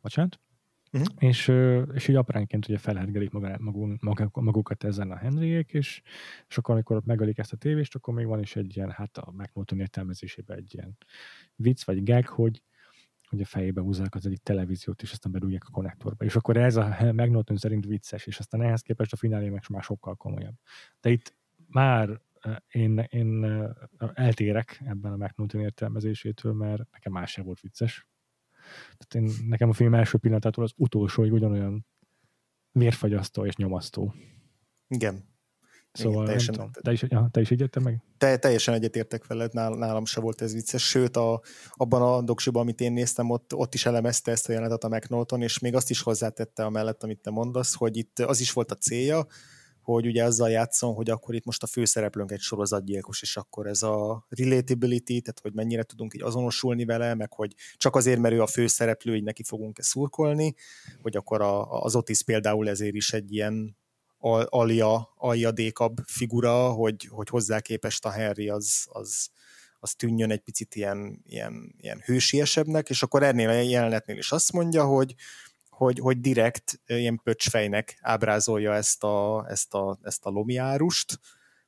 Bocsánat. 0.00 0.40
Uh-huh. 0.92 1.14
És, 1.18 1.52
és 1.94 2.08
így 2.08 2.16
apránként 2.16 2.68
ugye 2.68 2.78
felhetgelik 2.78 3.30
maguk, 3.30 4.00
maguk, 4.00 4.40
magukat 4.40 4.84
ezen 4.84 5.10
a 5.10 5.16
Henryék, 5.16 5.72
és, 5.72 6.02
és 6.48 6.58
akkor, 6.58 6.74
amikor 6.74 6.96
ott 6.96 7.04
megölik 7.04 7.38
ezt 7.38 7.52
a 7.52 7.56
tévést, 7.56 7.94
akkor 7.94 8.14
még 8.14 8.26
van 8.26 8.40
is 8.40 8.56
egy 8.56 8.76
ilyen, 8.76 8.90
hát 8.90 9.16
a 9.16 9.30
McNaughton 9.30 9.80
értelmezésében 9.80 10.56
egy 10.56 10.74
ilyen 10.74 10.96
vicc, 11.56 11.84
vagy 11.84 12.04
gag, 12.04 12.26
hogy, 12.26 12.62
hogy 13.32 13.40
a 13.40 13.44
fejébe 13.44 13.80
húzzák 13.80 14.14
az 14.14 14.26
egyik 14.26 14.42
televíziót, 14.42 15.02
és 15.02 15.12
aztán 15.12 15.32
bedugják 15.32 15.64
a 15.66 15.70
konnektorba. 15.70 16.24
És 16.24 16.36
akkor 16.36 16.56
ez 16.56 16.76
a 16.76 16.96
McNaughton 17.12 17.56
szerint 17.56 17.86
vicces, 17.86 18.26
és 18.26 18.38
aztán 18.38 18.62
ehhez 18.62 18.80
képest 18.80 19.12
a 19.12 19.16
finálé 19.16 19.48
meg 19.48 19.62
már 19.70 19.82
sokkal 19.82 20.14
komolyabb. 20.14 20.54
De 21.00 21.10
itt 21.10 21.34
már 21.68 22.20
én, 22.68 22.98
én 22.98 23.44
eltérek 24.14 24.82
ebben 24.84 25.12
a 25.12 25.16
McNaughton 25.16 25.60
értelmezésétől, 25.60 26.52
mert 26.52 26.90
nekem 26.90 27.12
más 27.12 27.30
sem 27.30 27.44
volt 27.44 27.60
vicces. 27.60 28.08
Tehát 28.98 29.14
én, 29.28 29.46
nekem 29.48 29.68
a 29.68 29.72
film 29.72 29.94
első 29.94 30.18
pillanatától 30.18 30.64
az 30.64 30.72
utolsóig 30.76 31.32
ugyanolyan 31.32 31.86
vérfagyasztó 32.72 33.46
és 33.46 33.56
nyomasztó. 33.56 34.14
Igen. 34.88 35.31
Szóval 35.92 36.12
Igen, 36.12 36.24
teljesen, 36.24 36.54
tudom, 36.54 36.70
te, 36.70 36.92
is, 36.92 37.04
ja, 37.08 37.28
te 37.30 37.40
is 37.40 37.50
így 37.50 37.76
meg? 37.82 38.02
Te, 38.18 38.36
teljesen 38.36 38.74
egyetértek 38.74 39.26
veled, 39.26 39.52
nálam, 39.52 39.78
nálam 39.78 40.04
se 40.04 40.20
volt 40.20 40.40
ez 40.40 40.52
vicces, 40.52 40.88
sőt 40.88 41.16
a, 41.16 41.40
abban 41.70 42.02
a 42.02 42.22
doksiban, 42.22 42.62
amit 42.62 42.80
én 42.80 42.92
néztem, 42.92 43.30
ott, 43.30 43.54
ott 43.54 43.74
is 43.74 43.86
elemezte 43.86 44.30
ezt 44.30 44.48
a 44.48 44.52
jelenetet 44.52 44.84
a 44.84 44.88
McNaughton, 44.88 45.42
és 45.42 45.58
még 45.58 45.74
azt 45.74 45.90
is 45.90 46.00
hozzátette 46.00 46.64
a 46.64 46.70
mellett, 46.70 47.02
amit 47.02 47.20
te 47.20 47.30
mondasz, 47.30 47.74
hogy 47.74 47.96
itt 47.96 48.18
az 48.18 48.40
is 48.40 48.52
volt 48.52 48.70
a 48.70 48.74
célja, 48.74 49.26
hogy 49.82 50.06
ugye 50.06 50.24
azzal 50.24 50.50
játszom, 50.50 50.94
hogy 50.94 51.10
akkor 51.10 51.34
itt 51.34 51.44
most 51.44 51.62
a 51.62 51.66
főszereplőnk 51.66 52.30
egy 52.30 52.40
sorozatgyilkos, 52.40 53.22
és 53.22 53.36
akkor 53.36 53.66
ez 53.66 53.82
a 53.82 54.26
relatability, 54.28 55.20
tehát 55.20 55.40
hogy 55.42 55.52
mennyire 55.52 55.82
tudunk 55.82 56.14
így 56.14 56.22
azonosulni 56.22 56.84
vele, 56.84 57.14
meg 57.14 57.32
hogy 57.32 57.54
csak 57.76 57.96
azért, 57.96 58.20
mert 58.20 58.34
ő 58.34 58.42
a 58.42 58.46
főszereplő, 58.46 59.14
így 59.14 59.22
neki 59.22 59.42
fogunk-e 59.42 59.82
szurkolni, 59.82 60.54
hogy 61.02 61.16
akkor 61.16 61.40
a, 61.40 61.82
az 61.82 61.96
Otis 61.96 62.22
például 62.22 62.68
ezért 62.68 62.94
is 62.94 63.12
egy 63.12 63.32
ilyen 63.32 63.76
alja, 64.48 65.12
aljadékabb 65.16 65.96
figura, 66.06 66.70
hogy, 66.70 67.08
hogy 67.10 67.28
hozzá 67.28 67.60
képest 67.60 68.04
a 68.04 68.10
Henry 68.10 68.48
az, 68.48 68.86
az, 68.88 69.28
az 69.80 69.92
tűnjön 69.92 70.30
egy 70.30 70.40
picit 70.40 70.74
ilyen, 70.74 71.22
ilyen, 71.26 71.74
ilyen 71.78 72.02
hősiesebbnek, 72.04 72.88
és 72.88 73.02
akkor 73.02 73.22
ennél 73.22 73.48
a 73.48 73.52
jelenetnél 73.52 74.16
is 74.16 74.32
azt 74.32 74.52
mondja, 74.52 74.84
hogy, 74.84 75.14
hogy, 75.68 75.98
hogy 75.98 76.20
direkt 76.20 76.80
ilyen 76.86 77.20
pöcsfejnek 77.22 77.98
ábrázolja 78.00 78.74
ezt 78.74 79.04
a, 79.04 79.46
ezt 79.48 79.74
a, 79.74 79.98
ezt 80.02 80.24
a 80.24 80.30
lomiárust, 80.30 81.20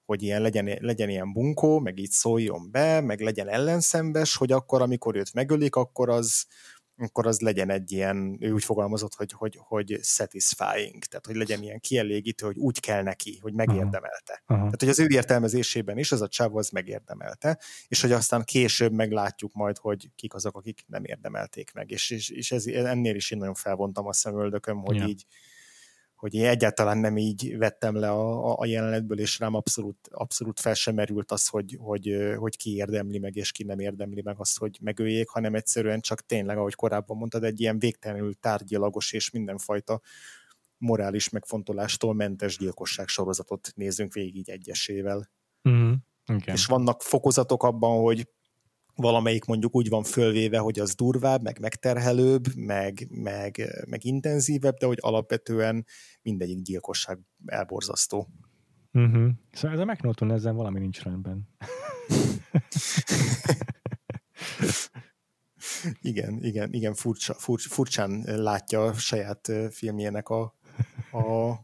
hogy 0.05 0.23
ilyen 0.23 0.43
legyen, 0.43 0.79
legyen 0.81 1.09
ilyen 1.09 1.33
bunkó, 1.33 1.79
meg 1.79 1.99
így 1.99 2.11
szóljon 2.11 2.71
be, 2.71 3.01
meg 3.01 3.21
legyen 3.21 3.49
ellenszembes, 3.49 4.37
hogy 4.37 4.53
akkor, 4.53 4.83
amikor 4.83 5.17
őt 5.17 5.33
megölik, 5.33 5.77
akkor 5.77 6.09
az, 6.09 6.47
akkor 6.97 7.27
az 7.27 7.41
legyen 7.41 7.71
egy 7.71 7.93
ilyen, 7.93 8.37
ő 8.41 8.53
úgy 8.53 8.65
fogalmazott, 8.65 9.15
hogy, 9.15 9.33
hogy, 9.33 9.59
hogy 9.61 9.99
satisfying, 10.03 11.05
tehát 11.05 11.27
hogy 11.27 11.37
legyen 11.37 11.63
ilyen 11.63 11.81
kielégítő, 11.81 12.47
hogy 12.47 12.59
úgy 12.59 12.81
kell 12.81 13.03
neki, 13.03 13.39
hogy 13.43 13.53
megérdemelte. 13.53 14.43
Aha. 14.47 14.59
Tehát, 14.59 14.81
hogy 14.81 14.89
az 14.89 14.99
ő 14.99 15.07
értelmezésében 15.09 15.99
is 15.99 16.13
az 16.13 16.21
a 16.21 16.29
csáv 16.29 16.57
az 16.57 16.69
megérdemelte, 16.69 17.61
és 17.89 18.01
hogy 18.01 18.13
aztán 18.13 18.45
később 18.45 18.93
meglátjuk 18.93 19.53
majd, 19.53 19.79
hogy 19.79 20.11
kik 20.15 20.35
azok, 20.35 20.57
akik 20.57 20.85
nem 20.87 21.05
érdemelték 21.05 21.73
meg, 21.73 21.91
és, 21.91 22.11
és, 22.11 22.31
és 22.31 22.53
ez, 22.53 22.67
ennél 22.67 23.15
is 23.15 23.31
én 23.31 23.39
nagyon 23.39 23.55
felvontam 23.55 24.07
a 24.07 24.13
szemöldököm, 24.13 24.79
hogy 24.79 24.97
ja. 24.97 25.07
így 25.07 25.27
hogy 26.25 26.35
én 26.35 26.47
egyáltalán 26.47 26.99
nem 26.99 27.17
így 27.17 27.59
vettem 27.59 27.97
le 27.97 28.11
a, 28.11 28.59
a 28.59 28.67
jelenetből, 28.67 29.19
és 29.19 29.39
rám 29.39 29.55
abszolút, 29.55 30.09
abszolút 30.11 30.61
fel 30.61 30.75
sem 30.75 30.95
merült 30.95 31.33
az, 31.33 31.47
hogy, 31.47 31.77
hogy, 31.81 32.35
hogy 32.37 32.57
ki 32.57 32.75
érdemli 32.75 33.19
meg, 33.19 33.37
és 33.37 33.53
ki 33.53 33.65
nem 33.65 33.79
érdemli 33.79 34.23
meg 34.23 34.39
azt, 34.39 34.59
hogy 34.59 34.79
megöljék, 34.81 35.29
hanem 35.29 35.55
egyszerűen 35.55 36.01
csak 36.01 36.27
tényleg, 36.27 36.57
ahogy 36.57 36.75
korábban 36.75 37.17
mondtad, 37.17 37.45
egy 37.45 37.61
ilyen 37.61 37.79
végtelenül 37.79 38.35
tárgyilagos 38.35 39.13
és 39.13 39.31
mindenfajta 39.31 40.01
morális 40.79 41.29
megfontolástól 41.29 42.15
mentes 42.15 42.59
gyilkosság 42.59 43.09
sorozatot 43.09 43.73
nézzünk 43.75 44.13
végig 44.13 44.37
így 44.37 44.51
egyesével. 44.51 45.31
Mm-hmm. 45.69 45.93
Okay. 46.27 46.55
És 46.55 46.67
vannak 46.67 47.03
fokozatok 47.03 47.63
abban, 47.63 48.03
hogy 48.03 48.29
valamelyik 48.97 49.45
mondjuk 49.45 49.75
úgy 49.75 49.89
van 49.89 50.03
fölvéve, 50.03 50.59
hogy 50.59 50.79
az 50.79 50.95
durvább, 50.95 51.43
meg 51.43 51.59
megterhelőbb, 51.61 52.55
meg, 52.55 53.07
meg, 53.11 53.85
meg 53.89 54.05
intenzívebb, 54.05 54.77
de 54.77 54.87
hogy 54.87 54.99
alapvetően 55.01 55.87
mindegyik 56.23 56.63
gyilkosság 56.63 57.19
elborzasztó. 57.47 58.29
Uh-huh. 58.93 59.31
Szóval 59.53 59.77
ez 59.77 59.83
a 59.83 59.85
McNaughton 59.85 60.33
ezzel 60.33 60.53
valami 60.53 60.79
nincs 60.79 61.03
rendben. 61.03 61.49
igen, 66.01 66.39
igen, 66.43 66.73
igen, 66.73 66.95
furcsa, 66.95 67.35
furcs, 67.35 67.69
furcsán 67.69 68.23
látja 68.27 68.85
a 68.85 68.93
saját 68.93 69.53
filmjének 69.71 70.29
a, 70.29 70.55
a 71.13 71.59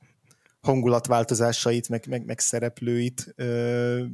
hangulatváltozásait, 0.60 1.88
meg, 1.88 2.04
meg, 2.08 2.24
meg 2.24 2.38
szereplőit, 2.38 3.34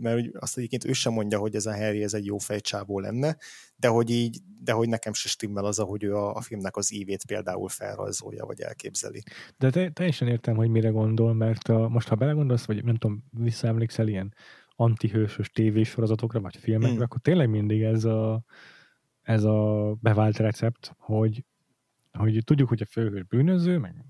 mert 0.00 0.36
azt 0.38 0.56
egyébként 0.56 0.84
ő 0.84 0.92
sem 0.92 1.12
mondja, 1.12 1.38
hogy 1.38 1.54
ez 1.54 1.66
a 1.66 1.76
Harry 1.76 2.02
ez 2.02 2.14
egy 2.14 2.24
jó 2.24 2.38
fejcsábó 2.38 3.00
lenne, 3.00 3.36
de 3.76 3.88
hogy 3.88 4.10
így, 4.10 4.38
de 4.62 4.72
hogy 4.72 4.88
nekem 4.88 5.12
se 5.12 5.28
stimmel 5.28 5.64
az, 5.64 5.78
ahogy 5.78 6.02
ő 6.02 6.14
a, 6.14 6.34
a 6.34 6.40
filmnek 6.40 6.76
az 6.76 6.92
ívét 6.92 7.26
például 7.26 7.68
felrajzolja, 7.68 8.44
vagy 8.44 8.60
elképzeli. 8.60 9.22
De 9.58 9.70
te, 9.70 9.90
teljesen 9.90 10.28
értem, 10.28 10.56
hogy 10.56 10.68
mire 10.68 10.88
gondol, 10.88 11.34
mert 11.34 11.68
a, 11.68 11.88
most 11.88 12.08
ha 12.08 12.14
belegondolsz, 12.14 12.64
vagy 12.64 12.84
nem 12.84 12.96
tudom, 12.96 13.24
visszaemlékszel 13.30 14.08
ilyen 14.08 14.34
antihősös 14.76 15.50
tévésorozatokra, 15.50 16.40
vagy 16.40 16.56
filmekre, 16.56 16.94
hmm. 16.94 17.02
akkor 17.02 17.20
tényleg 17.20 17.48
mindig 17.48 17.82
ez 17.82 18.04
a, 18.04 18.44
ez 19.22 19.44
a 19.44 19.92
bevált 20.00 20.36
recept, 20.36 20.94
hogy, 20.98 21.44
hogy 22.12 22.40
tudjuk, 22.44 22.68
hogy 22.68 22.82
a 22.82 22.86
főhős 22.86 23.24
bűnöző, 23.24 23.78
meg 23.78 24.04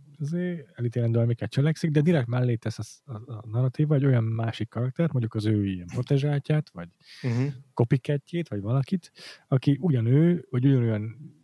elítélendő, 0.74 1.18
amiket 1.18 1.50
cselekszik, 1.50 1.90
de 1.90 2.00
direkt 2.00 2.26
mellé 2.26 2.54
tesz 2.54 2.78
a, 2.78 3.12
a, 3.12 3.22
a 3.26 3.42
narratíva 3.46 3.94
egy 3.94 4.04
olyan 4.04 4.24
másik 4.24 4.68
karaktert, 4.68 5.12
mondjuk 5.12 5.34
az 5.34 5.46
ő 5.46 5.66
ilyen 5.66 5.86
protezsátját, 5.86 6.70
vagy 6.70 6.88
uh-huh. 7.22 7.52
kopikettjét, 7.74 8.48
vagy 8.48 8.60
valakit, 8.60 9.12
aki 9.48 9.78
ugyanő, 9.80 10.46
vagy 10.50 10.66
ugyanolyan 10.66 11.34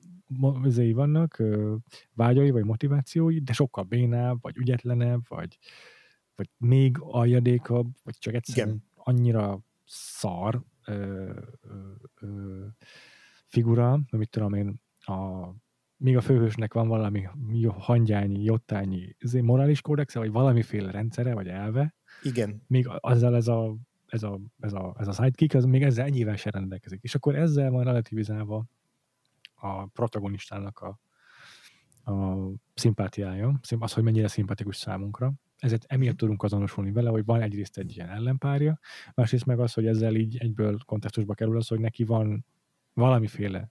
vizei 0.62 0.92
vannak, 0.92 1.42
vágyai, 2.12 2.50
vagy 2.50 2.64
motivációi, 2.64 3.38
de 3.38 3.52
sokkal 3.52 3.84
bénább, 3.84 4.38
vagy 4.40 4.56
ügyetlenebb, 4.56 5.22
vagy, 5.28 5.58
vagy 6.34 6.48
még 6.56 6.96
aljadékabb, 7.00 7.86
vagy 8.02 8.18
csak 8.18 8.34
egyszerűen 8.34 8.68
Igen. 8.68 8.84
annyira 8.94 9.60
szar 9.84 10.62
ö, 10.86 10.92
ö, 11.60 11.92
ö, 12.20 12.66
figura, 13.46 14.00
amit 14.10 14.30
tudom 14.30 14.54
én, 14.54 14.80
a 14.98 15.48
míg 16.02 16.16
a 16.16 16.20
főhősnek 16.20 16.74
van 16.74 16.88
valami 16.88 17.28
hangyányi, 17.78 18.42
jottányi 18.42 19.16
izé, 19.18 19.40
morális 19.40 19.80
kódexe, 19.80 20.18
vagy 20.18 20.30
valamiféle 20.30 20.90
rendszere, 20.90 21.34
vagy 21.34 21.48
elve, 21.48 21.94
Igen. 22.22 22.62
még 22.66 22.88
azzal 23.00 23.36
ez 23.36 23.48
a, 23.48 23.76
ez 24.06 24.22
a, 24.22 24.40
ez 24.60 24.72
a, 24.72 24.94
ez 24.98 25.08
a 25.08 25.12
sidekick, 25.12 25.54
az 25.54 25.64
még 25.64 25.82
ezzel 25.82 26.06
ennyivel 26.06 26.36
se 26.36 26.50
rendelkezik. 26.50 27.02
És 27.02 27.14
akkor 27.14 27.34
ezzel 27.34 27.70
van 27.70 27.84
relativizálva 27.84 28.64
a 29.54 29.86
protagonistának 29.86 30.78
a, 30.78 31.00
a 32.12 32.48
szimpátiája, 32.74 33.60
az, 33.78 33.92
hogy 33.92 34.02
mennyire 34.02 34.28
szimpatikus 34.28 34.76
számunkra. 34.76 35.32
Ezért 35.58 35.84
emiatt 35.88 36.16
tudunk 36.16 36.42
azonosulni 36.42 36.92
vele, 36.92 37.10
hogy 37.10 37.24
van 37.24 37.40
egyrészt 37.40 37.78
egy 37.78 37.96
ilyen 37.96 38.08
ellenpárja, 38.08 38.78
másrészt 39.14 39.46
meg 39.46 39.60
az, 39.60 39.72
hogy 39.72 39.86
ezzel 39.86 40.14
így 40.14 40.36
egyből 40.36 40.78
kontextusba 40.84 41.34
kerül 41.34 41.56
az, 41.56 41.68
hogy 41.68 41.80
neki 41.80 42.04
van 42.04 42.46
valamiféle 42.92 43.70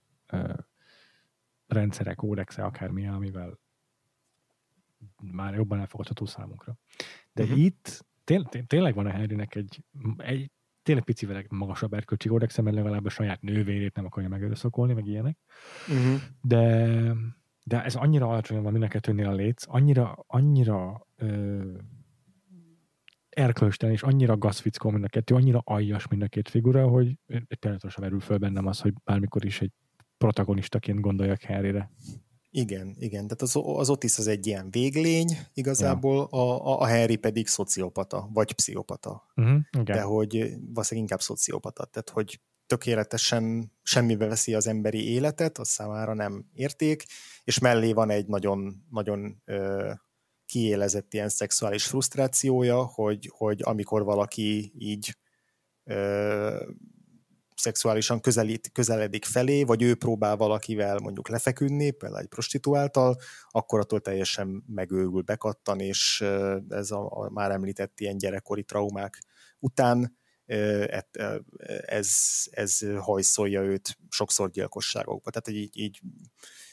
ö, 1.71 1.79
rendszere, 1.79 2.13
kódexe, 2.13 2.63
akármilyen, 2.63 3.13
amivel 3.13 3.59
már 5.21 5.53
jobban 5.53 5.79
elfogadható 5.79 6.25
számunkra. 6.25 6.77
De 7.33 7.43
uh-huh. 7.43 7.59
itt 7.59 8.05
tény, 8.23 8.43
tény, 8.43 8.67
tényleg 8.67 8.95
van 8.95 9.05
a 9.05 9.09
Henrynek 9.09 9.55
egy, 9.55 9.83
egy 10.17 10.51
tényleg 10.83 11.03
picivel 11.03 11.43
magasabb 11.49 11.93
erkölcsi 11.93 12.27
kódexe, 12.27 12.61
mert 12.61 12.75
legalább 12.75 13.05
a 13.05 13.09
saját 13.09 13.41
nővérét 13.41 13.95
nem 13.95 14.05
akarja 14.05 14.29
megerőszakolni, 14.29 14.93
meg 14.93 15.05
ilyenek. 15.05 15.37
Uh-huh. 15.87 16.21
De, 16.41 17.15
de 17.63 17.83
ez 17.83 17.95
annyira 17.95 18.27
alacsony 18.27 18.61
van 18.61 18.71
mind 18.71 18.83
a 18.83 18.87
kettőnél 18.87 19.27
a 19.27 19.33
léc, 19.33 19.63
annyira, 19.67 20.23
annyira 20.27 21.07
ö, 21.15 21.61
erkölcstelen, 23.29 23.95
és 23.95 24.03
annyira 24.03 24.37
gazfickó 24.37 24.89
mind 24.89 25.03
a 25.03 25.07
kettő, 25.07 25.35
annyira 25.35 25.61
aljas 25.63 26.07
mind 26.07 26.21
a 26.21 26.27
két 26.27 26.49
figura, 26.49 26.87
hogy 26.87 27.17
tényleg 27.59 27.79
verül 27.95 28.19
föl 28.19 28.37
bennem 28.37 28.65
az, 28.65 28.79
hogy 28.79 28.93
bármikor 29.03 29.45
is 29.45 29.61
egy 29.61 29.71
protagonistaként 30.21 30.99
gondoljak 30.99 31.43
Harryre. 31.43 31.91
Igen, 32.49 32.95
igen. 32.99 33.27
Tehát 33.27 33.41
az, 33.41 33.59
az 33.63 33.89
Otis 33.89 34.17
az 34.17 34.27
egy 34.27 34.47
ilyen 34.47 34.71
véglény 34.71 35.37
igazából, 35.53 36.29
ja. 36.31 36.39
a, 36.39 36.81
a 36.81 36.87
Harry 36.87 37.15
pedig 37.15 37.47
szociopata, 37.47 38.29
vagy 38.33 38.53
pszichopata. 38.53 39.23
Uh-huh. 39.35 39.83
De 39.83 40.01
hogy 40.01 40.31
valószínűleg 40.37 40.91
inkább 40.93 41.21
szociopata. 41.21 41.85
Tehát, 41.85 42.09
hogy 42.09 42.39
tökéletesen 42.65 43.71
semmibe 43.83 44.27
veszi 44.27 44.53
az 44.53 44.67
emberi 44.67 45.09
életet, 45.11 45.57
az 45.57 45.67
számára 45.67 46.13
nem 46.13 46.45
érték, 46.53 47.03
és 47.43 47.59
mellé 47.59 47.93
van 47.93 48.09
egy 48.09 48.27
nagyon, 48.27 48.85
nagyon 48.89 49.41
ö, 49.45 49.91
kiélezett 50.45 51.13
ilyen 51.13 51.29
szexuális 51.29 51.85
frusztrációja, 51.85 52.83
hogy, 52.83 53.31
hogy 53.37 53.59
amikor 53.63 54.03
valaki 54.03 54.71
így 54.77 55.17
ö, 55.83 56.69
szexuálisan 57.61 58.21
közelít, 58.21 58.69
közeledik 58.71 59.25
felé, 59.25 59.63
vagy 59.63 59.81
ő 59.81 59.95
próbál 59.95 60.35
valakivel 60.35 60.97
mondjuk 60.97 61.29
lefeküdni, 61.29 61.91
például 61.91 62.21
egy 62.21 62.27
prostituáltal, 62.27 63.17
akkor 63.49 63.79
attól 63.79 63.99
teljesen 63.99 64.63
megőrül, 64.67 65.21
bekattan, 65.21 65.79
és 65.79 66.23
ez 66.69 66.91
a, 66.91 67.09
a 67.11 67.29
már 67.29 67.51
említett 67.51 67.99
ilyen 67.99 68.17
gyerekkori 68.17 68.63
traumák 68.63 69.21
után 69.59 70.19
ez, 71.85 72.09
ez 72.51 72.79
hajszolja 72.97 73.61
őt 73.61 73.97
sokszor 74.09 74.49
gyilkosságokba. 74.49 75.29
Tehát 75.29 75.59
így, 75.59 75.77
így 75.77 76.01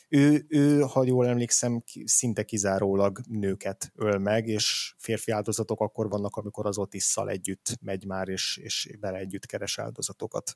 ő, 0.08 0.46
ő, 0.48 0.80
ha 0.80 1.04
jól 1.04 1.26
emlékszem, 1.26 1.82
szinte 2.04 2.42
kizárólag 2.42 3.20
nőket 3.26 3.92
öl 3.94 4.18
meg, 4.18 4.46
és 4.46 4.94
férfi 4.98 5.30
áldozatok 5.30 5.80
akkor 5.80 6.08
vannak, 6.08 6.36
amikor 6.36 6.66
az 6.66 6.78
Otisszal 6.78 7.30
együtt 7.30 7.78
megy 7.80 8.04
már, 8.06 8.28
és, 8.28 8.56
és 8.62 8.96
vele 9.00 9.18
együtt 9.18 9.46
keres 9.46 9.78
áldozatokat. 9.78 10.52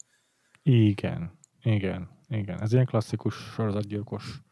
Igen, 0.62 1.38
igen, 1.62 2.08
igen. 2.28 2.62
Ez 2.62 2.72
ilyen 2.72 2.86
klasszikus 2.86 3.34
sorozatgyilkos 3.34 4.42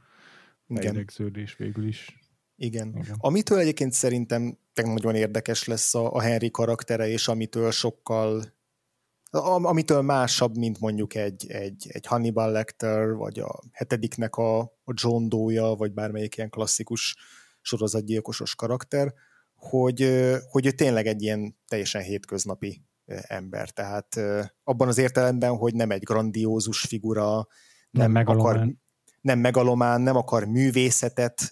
beidegződés 0.66 1.56
végül 1.56 1.86
is. 1.86 2.18
Igen. 2.56 2.88
igen. 2.88 3.16
Amitől 3.18 3.58
egyébként 3.58 3.92
szerintem 3.92 4.58
nagyon 4.74 5.14
érdekes 5.14 5.64
lesz 5.64 5.94
a, 5.94 6.12
a 6.12 6.20
Henry 6.20 6.50
karaktere, 6.50 7.08
és 7.08 7.28
amitől 7.28 7.70
sokkal 7.70 8.42
amitől 9.62 10.02
másabb, 10.02 10.56
mint 10.56 10.80
mondjuk 10.80 11.14
egy, 11.14 11.50
egy, 11.50 11.86
egy 11.88 12.06
Hannibal 12.06 12.50
Lecter, 12.50 13.12
vagy 13.12 13.38
a 13.38 13.60
hetediknek 13.72 14.36
a, 14.36 14.60
a 14.60 14.92
John 14.92 15.28
Doe-ja, 15.28 15.74
vagy 15.74 15.92
bármelyik 15.92 16.36
ilyen 16.36 16.50
klasszikus 16.50 17.16
sorozatgyilkosos 17.60 18.54
karakter, 18.54 19.14
hogy, 19.54 20.28
hogy 20.50 20.66
ő 20.66 20.70
tényleg 20.70 21.06
egy 21.06 21.22
ilyen 21.22 21.56
teljesen 21.68 22.02
hétköznapi 22.02 22.82
ember. 23.22 23.70
Tehát 23.70 24.20
abban 24.64 24.88
az 24.88 24.98
értelemben, 24.98 25.56
hogy 25.56 25.74
nem 25.74 25.90
egy 25.90 26.02
grandiózus 26.02 26.80
figura, 26.80 27.46
nem, 27.90 28.12
nem 28.12 28.26
akar, 28.26 28.74
nem 29.20 29.38
megalomán, 29.38 30.00
nem 30.00 30.16
akar 30.16 30.44
művészetet 30.44 31.50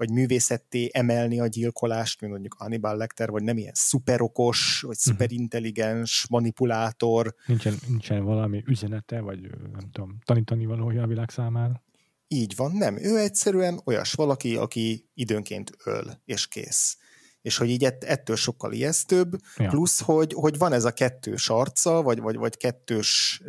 vagy 0.00 0.10
művészetté 0.10 0.90
emelni 0.92 1.40
a 1.40 1.46
gyilkolást, 1.46 2.20
mint 2.20 2.32
mondjuk 2.32 2.54
Hannibal 2.58 2.96
Lecter, 2.96 3.30
vagy 3.30 3.42
nem 3.42 3.56
ilyen 3.56 3.72
szuperokos, 3.74 4.80
vagy 4.80 4.96
mhm. 5.04 5.10
szuperintelligens 5.10 6.26
manipulátor. 6.30 7.34
Nincsen, 7.46 7.74
nincsen 7.86 8.24
valami 8.24 8.62
üzenete, 8.66 9.20
vagy 9.20 9.40
nem 9.72 9.90
tudom, 9.92 10.18
tanítani 10.24 10.66
valója 10.66 11.02
a 11.02 11.06
világ 11.06 11.30
számára. 11.30 11.82
Így 12.28 12.56
van, 12.56 12.72
nem. 12.72 12.96
Ő 12.98 13.18
egyszerűen 13.18 13.80
olyas 13.84 14.12
valaki, 14.12 14.56
aki 14.56 15.08
időnként 15.14 15.70
öl, 15.84 16.20
és 16.24 16.48
kész 16.48 16.98
és 17.42 17.56
hogy 17.56 17.68
így 17.70 17.84
ettől 17.84 18.36
sokkal 18.36 18.72
ijesztőbb, 18.72 19.30
ja. 19.56 19.68
plusz, 19.68 20.00
hogy, 20.00 20.32
hogy 20.32 20.58
van 20.58 20.72
ez 20.72 20.84
a 20.84 20.92
kettős 20.92 21.48
arca, 21.48 22.02
vagy, 22.02 22.20
vagy, 22.20 22.36
vagy 22.36 22.56
kettős, 22.56 23.42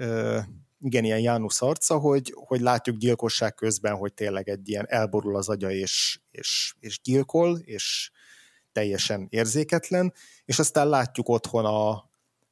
igen, 0.80 1.04
ilyen 1.04 1.20
Jánusz 1.20 1.62
arca, 1.62 1.98
hogy, 1.98 2.34
hogy 2.36 2.62
látjuk 2.62 2.98
gyilkosság 2.98 3.54
közben, 3.54 3.96
hogy 3.96 4.14
tényleg 4.14 4.50
egy 4.50 4.70
ilyen 4.70 4.86
elborul 4.90 5.36
az 5.36 5.50
agya, 5.50 5.72
és, 5.72 6.20
és, 6.32 6.76
és 6.80 7.02
gyilkol, 7.02 7.58
és 7.58 8.12
teljesen 8.72 9.28
érzéketlen, 9.30 10.14
és 10.46 10.60
aztán 10.60 10.90
látjuk 10.90 11.30
otthon 11.30 11.66
a, 11.66 11.90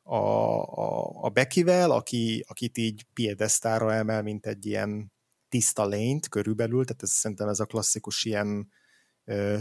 a, 0.03 0.15
a, 0.15 1.23
a 1.23 1.29
Bekivel, 1.29 1.91
aki, 1.91 2.45
akit 2.47 2.77
így 2.77 3.05
piedesztára 3.13 3.93
emel, 3.93 4.21
mint 4.21 4.45
egy 4.45 4.65
ilyen 4.65 5.11
tiszta 5.49 5.85
lényt 5.85 6.27
körülbelül, 6.27 6.85
tehát 6.85 7.03
ez 7.03 7.11
szerintem 7.11 7.47
ez 7.47 7.59
a 7.59 7.65
klasszikus 7.65 8.25
ilyen 8.25 8.69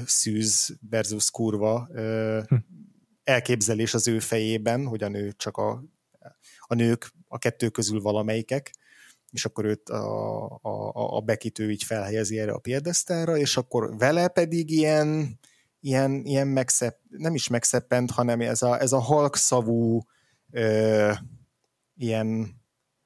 szűz 0.07 0.77
versus 0.91 1.31
kurva 1.31 1.89
hm. 2.47 2.55
elképzelés 3.25 3.95
az 3.95 4.09
ő 4.09 4.19
fejében, 4.19 4.87
hogy 4.87 5.03
a 5.03 5.09
nő 5.09 5.33
csak 5.33 5.57
a, 5.57 5.85
a 6.61 6.75
nők 6.75 7.13
a 7.29 7.39
kettő 7.39 7.69
közül 7.69 8.01
valamelyikek, 8.01 8.71
és 9.31 9.45
akkor 9.45 9.65
őt 9.65 9.89
a, 9.89 10.45
a, 10.63 11.17
a 11.17 11.21
bekitő 11.21 11.71
így 11.71 11.83
felhelyezi 11.83 12.39
erre 12.39 12.53
a 12.53 12.59
piedesztára, 12.59 13.37
és 13.37 13.57
akkor 13.57 13.97
vele 13.97 14.29
pedig 14.29 14.71
ilyen, 14.71 15.39
ilyen, 15.81 16.25
ilyen 16.25 16.47
megszepp, 16.47 16.99
nem 17.09 17.35
is 17.35 17.49
megszeppent, 17.49 18.11
hanem 18.11 18.41
ez 18.41 18.63
a, 18.63 18.81
ez 18.81 18.93
a 18.93 18.99
halkszavú 18.99 20.03
ö, 20.51 21.13
ilyen 21.97 22.57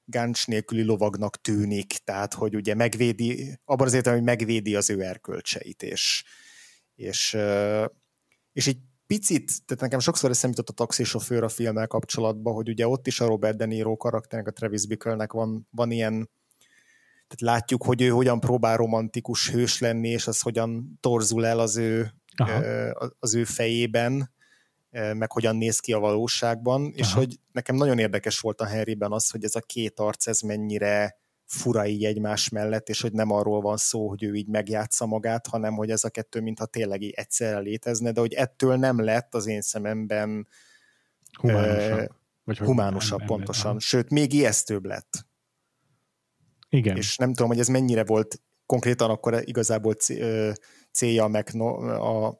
gáncs 0.04 0.46
nélküli 0.46 0.82
lovagnak 0.82 1.40
tűnik, 1.40 1.92
tehát 2.04 2.34
hogy 2.34 2.54
ugye 2.54 2.74
megvédi, 2.74 3.58
abban 3.64 3.86
az 3.86 3.94
értelemben, 3.94 4.28
hogy 4.28 4.38
megvédi 4.38 4.74
az 4.74 4.90
ő 4.90 5.02
erkölcseit, 5.02 5.82
és, 5.82 6.24
és, 7.02 7.36
és 8.52 8.66
egy 8.66 8.78
picit, 9.06 9.64
tehát 9.64 9.82
nekem 9.82 9.98
sokszor 9.98 10.30
eszembe 10.30 10.56
jutott 10.56 10.78
a 10.78 10.84
taxisofőr 10.84 11.42
a 11.42 11.48
filmmel 11.48 11.86
kapcsolatban, 11.86 12.54
hogy 12.54 12.68
ugye 12.68 12.88
ott 12.88 13.06
is 13.06 13.20
a 13.20 13.26
Robert 13.26 13.56
De 13.56 13.66
Niro 13.66 13.96
karakternek, 13.96 14.48
a 14.48 14.52
Travis 14.52 14.86
Bickle-nek 14.86 15.32
van, 15.32 15.68
van 15.70 15.90
ilyen, 15.90 16.30
tehát 17.28 17.56
látjuk, 17.56 17.84
hogy 17.84 18.02
ő 18.02 18.08
hogyan 18.08 18.40
próbál 18.40 18.76
romantikus 18.76 19.50
hős 19.50 19.78
lenni, 19.78 20.08
és 20.08 20.26
az 20.26 20.40
hogyan 20.40 20.98
torzul 21.00 21.46
el 21.46 21.58
az 21.58 21.76
ő, 21.76 22.14
Aha. 22.36 22.62
az 23.18 23.34
ő 23.34 23.44
fejében, 23.44 24.32
meg 24.90 25.32
hogyan 25.32 25.56
néz 25.56 25.78
ki 25.78 25.92
a 25.92 25.98
valóságban, 25.98 26.80
Aha. 26.80 26.92
és 26.94 27.12
hogy 27.12 27.38
nekem 27.52 27.76
nagyon 27.76 27.98
érdekes 27.98 28.40
volt 28.40 28.60
a 28.60 28.66
Henryben 28.66 29.12
az, 29.12 29.30
hogy 29.30 29.44
ez 29.44 29.54
a 29.54 29.60
két 29.60 30.00
arc, 30.00 30.26
ez 30.26 30.40
mennyire 30.40 31.21
fura 31.52 31.86
így 31.86 32.04
egymás 32.04 32.48
mellett, 32.48 32.88
és 32.88 33.00
hogy 33.00 33.12
nem 33.12 33.30
arról 33.30 33.60
van 33.60 33.76
szó, 33.76 34.08
hogy 34.08 34.22
ő 34.22 34.34
így 34.34 34.48
megjátsza 34.48 35.06
magát, 35.06 35.46
hanem 35.46 35.74
hogy 35.74 35.90
ez 35.90 36.04
a 36.04 36.10
kettő 36.10 36.40
mintha 36.40 36.66
tényleg 36.66 37.02
így 37.02 37.12
egyszerre 37.16 37.58
létezne, 37.58 38.12
de 38.12 38.20
hogy 38.20 38.32
ettől 38.32 38.76
nem 38.76 39.04
lett 39.04 39.34
az 39.34 39.46
én 39.46 39.60
szememben 39.60 40.48
humánusabb, 41.40 42.10
vagy 42.44 42.58
humánusabb 42.58 43.18
nem, 43.18 43.26
pontosan, 43.26 43.70
nem, 43.70 43.78
sőt, 43.78 44.10
még 44.10 44.32
ijesztőbb 44.32 44.84
lett. 44.84 45.26
Igen. 46.68 46.96
És 46.96 47.16
nem 47.16 47.28
tudom, 47.28 47.48
hogy 47.48 47.58
ez 47.58 47.68
mennyire 47.68 48.04
volt 48.04 48.40
konkrétan 48.66 49.10
akkor 49.10 49.42
igazából 49.44 49.94
célja 50.92 51.24
a, 51.24 51.28
McNo- 51.28 51.82
a 52.00 52.38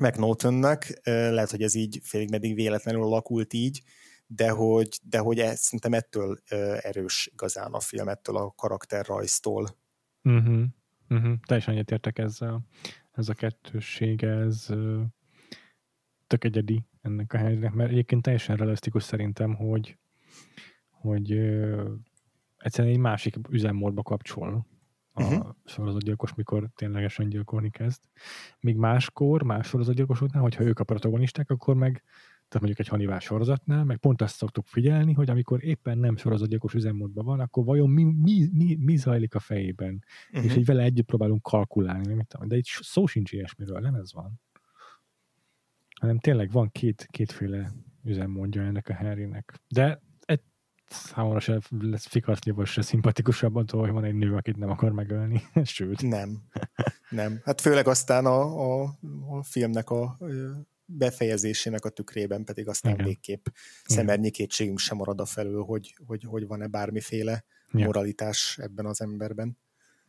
McNaughtonnak, 0.00 0.86
lehet, 1.04 1.50
hogy 1.50 1.62
ez 1.62 1.74
így 1.74 2.00
félig 2.02 2.30
meddig 2.30 2.54
véletlenül 2.54 3.02
alakult 3.02 3.52
így, 3.52 3.82
de 4.26 4.50
hogy, 4.50 4.98
de 5.02 5.18
hogy 5.18 5.38
ez, 5.38 5.60
szerintem 5.60 5.92
ettől 5.92 6.38
erős 6.80 7.28
igazán 7.32 7.72
a 7.72 7.80
film, 7.80 8.08
ettől 8.08 8.36
a 8.36 8.50
karakterrajztól. 8.50 9.66
Uh-huh. 10.22 10.62
Uh-huh. 11.08 11.34
Teljesen 11.46 11.74
egyetértek 11.74 12.18
ezzel. 12.18 12.66
Ez 13.12 13.28
a 13.28 13.34
kettősség, 13.34 14.22
ez 14.22 14.66
tök 16.26 16.44
egyedi 16.44 16.84
ennek 17.02 17.32
a 17.32 17.36
helyzetnek, 17.36 17.72
mert 17.72 17.90
egyébként 17.90 18.22
teljesen 18.22 18.56
realisztikus 18.56 19.02
szerintem, 19.02 19.54
hogy, 19.54 19.98
hogy 20.90 21.32
egyszerűen 22.56 22.94
egy 22.94 23.00
másik 23.00 23.36
üzemmódba 23.50 24.02
kapcsol 24.02 24.66
a 25.12 25.22
uh-huh. 25.22 25.54
sorozatgyilkos, 25.64 26.34
mikor 26.34 26.70
ténylegesen 26.74 27.28
gyilkolni 27.28 27.70
kezd. 27.70 28.02
Míg 28.60 28.76
máskor, 28.76 29.42
más 29.42 29.66
sorozatgyilkosoknál, 29.66 30.42
hogyha 30.42 30.64
ők 30.64 30.78
a 30.78 30.84
protagonisták, 30.84 31.50
akkor 31.50 31.74
meg 31.74 32.02
tehát 32.48 32.66
mondjuk 32.66 32.78
egy 32.78 32.88
Hannibal 32.88 33.20
sorozatnál, 33.20 33.84
meg 33.84 33.96
pont 33.96 34.22
azt 34.22 34.36
szoktuk 34.36 34.66
figyelni, 34.66 35.12
hogy 35.12 35.30
amikor 35.30 35.64
éppen 35.64 35.98
nem 35.98 36.16
sorozatgyilkos 36.16 36.74
üzemmódban 36.74 37.24
van, 37.24 37.40
akkor 37.40 37.64
vajon 37.64 37.90
mi, 37.90 38.02
mi, 38.02 38.48
mi, 38.52 38.76
mi 38.80 38.96
zajlik 38.96 39.34
a 39.34 39.38
fejében. 39.38 40.04
Uh-huh. 40.30 40.44
És 40.44 40.56
így 40.56 40.64
vele 40.64 40.82
együtt 40.82 41.06
próbálunk 41.06 41.42
kalkulálni. 41.42 42.26
De 42.44 42.56
itt 42.56 42.64
szó 42.64 43.06
sincs 43.06 43.32
ilyesmiről, 43.32 43.80
nem 43.80 43.94
ez 43.94 44.12
van. 44.12 44.40
Hanem 46.00 46.18
tényleg 46.18 46.50
van 46.50 46.70
két, 46.72 47.06
kétféle 47.10 47.72
üzemmódja 48.04 48.62
ennek 48.62 48.88
a 48.88 48.94
Harrynek. 48.94 49.60
De 49.68 50.02
egy 50.20 50.42
számomra 50.86 51.40
se 51.40 51.58
lesz 51.80 52.06
fikaszlival 52.06 52.64
se 52.64 52.82
szimpatikusabb 52.82 53.56
attól, 53.56 53.80
hogy 53.80 53.90
van 53.90 54.04
egy 54.04 54.14
nő, 54.14 54.34
akit 54.34 54.56
nem 54.56 54.70
akar 54.70 54.92
megölni. 54.92 55.42
Sőt. 55.64 56.02
Nem. 56.02 56.42
Nem. 57.10 57.40
Hát 57.44 57.60
főleg 57.60 57.88
aztán 57.88 58.26
a, 58.26 58.40
a, 58.40 58.98
a 59.28 59.42
filmnek 59.42 59.90
a 59.90 60.18
befejezésének 60.86 61.84
a 61.84 61.88
tükrében 61.88 62.44
pedig 62.44 62.68
aztán 62.68 62.92
Igen. 62.92 63.04
végképp 63.04 63.46
szemernyi 63.84 64.30
kétségünk 64.30 64.78
sem 64.78 64.96
marad 64.96 65.20
a 65.20 65.24
felől, 65.24 65.62
hogy, 65.62 65.96
hogy, 66.06 66.24
hogy 66.24 66.46
van-e 66.46 66.66
bármiféle 66.66 67.44
ja. 67.72 67.84
moralitás 67.84 68.58
ebben 68.58 68.86
az 68.86 69.00
emberben. 69.00 69.58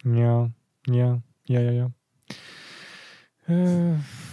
Ja, 0.03 0.49
ja, 0.91 1.19
ja, 1.45 1.59
ja, 1.59 1.71
ja. 1.71 1.95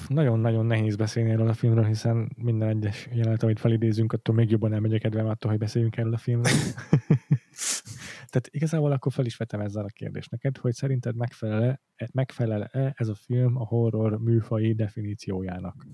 Nagyon-nagyon 0.09 0.67
nehéz 0.67 0.97
beszélni 0.97 1.31
erről 1.31 1.49
a 1.49 1.55
filmről, 1.55 1.85
hiszen 1.85 2.33
minden 2.37 2.69
egyes 2.69 3.09
jelenet, 3.13 3.43
amit 3.43 3.61
felidézünk, 3.61 4.13
attól 4.13 4.35
még 4.35 4.51
jobban 4.51 4.73
elmegy 4.73 4.95
a 4.95 4.99
kedvem 4.99 5.27
attól, 5.27 5.51
hogy 5.51 5.61
beszéljünk 5.61 5.97
erről 5.97 6.15
a 6.15 6.19
filmről. 6.19 6.53
Tehát 8.31 8.49
igazából 8.51 8.93
akkor 8.93 9.13
fel 9.13 9.25
is 9.25 9.37
vetem 9.37 9.61
ezzel 9.61 9.85
a 9.85 9.89
kérdést 9.93 10.31
neked, 10.31 10.57
hogy 10.57 10.73
szerinted 10.73 11.17
megfelel-e, 11.17 11.81
megfelel-e 12.13 12.93
ez 12.97 13.09
a 13.09 13.15
film 13.15 13.57
a 13.57 13.65
horror 13.65 14.19
műfai 14.19 14.73
definíciójának? 14.73 15.87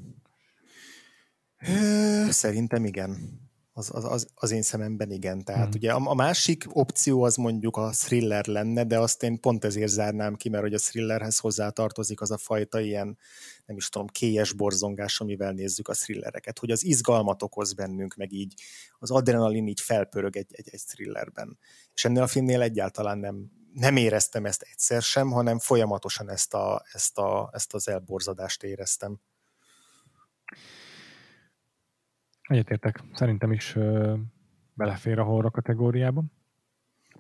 Szerintem 2.30 2.84
igen. 2.84 3.40
Az, 3.72 3.90
az, 3.92 4.04
az, 4.04 4.26
az 4.34 4.50
én 4.50 4.62
szememben 4.62 5.11
igen. 5.11 5.44
Tehát 5.44 5.64
hmm. 5.64 5.74
ugye 5.74 5.92
a, 5.92 6.11
a 6.11 6.14
másik 6.14 6.64
opció 6.68 7.22
az 7.22 7.36
mondjuk 7.36 7.76
a 7.76 7.90
thriller 7.90 8.46
lenne, 8.46 8.84
de 8.84 8.98
azt 8.98 9.22
én 9.22 9.40
pont 9.40 9.64
ezért 9.64 9.90
zárnám 9.90 10.34
ki, 10.34 10.48
mert 10.48 10.62
hogy 10.62 10.74
a 10.74 10.78
thrillerhez 10.78 11.38
hozzá 11.38 11.68
tartozik 11.68 12.20
az 12.20 12.30
a 12.30 12.36
fajta 12.36 12.80
ilyen, 12.80 13.18
nem 13.66 13.76
is 13.76 13.88
tudom, 13.88 14.06
kélyes 14.06 14.52
borzongás, 14.52 15.20
amivel 15.20 15.52
nézzük 15.52 15.88
a 15.88 15.92
thrillereket, 15.92 16.58
hogy 16.58 16.70
az 16.70 16.84
izgalmat 16.84 17.42
okoz 17.42 17.72
bennünk, 17.72 18.14
meg 18.14 18.32
így 18.32 18.54
az 18.98 19.11
adrenalin 19.11 19.66
így 19.66 19.80
felpörög 19.80 20.36
egy, 20.36 20.50
egy, 20.50 20.68
egy 20.70 20.82
thrillerben. 20.86 21.58
És 21.94 22.04
ennél 22.04 22.22
a 22.22 22.26
filmnél 22.26 22.61
egyáltalán 22.61 23.18
nem, 23.18 23.50
nem 23.72 23.96
éreztem 23.96 24.46
ezt 24.46 24.62
egyszer 24.62 25.02
sem, 25.02 25.30
hanem 25.30 25.58
folyamatosan 25.58 26.30
ezt, 26.30 26.54
a, 26.54 26.82
ezt, 26.92 27.18
a, 27.18 27.50
ezt 27.52 27.74
az 27.74 27.88
elborzadást 27.88 28.62
éreztem. 28.62 29.20
Egyetértek. 32.51 33.03
Szerintem 33.12 33.53
is 33.53 33.76
ö, 33.76 34.14
belefér 34.74 35.18
a 35.18 35.24
horror 35.24 35.51
kategóriába. 35.51 36.24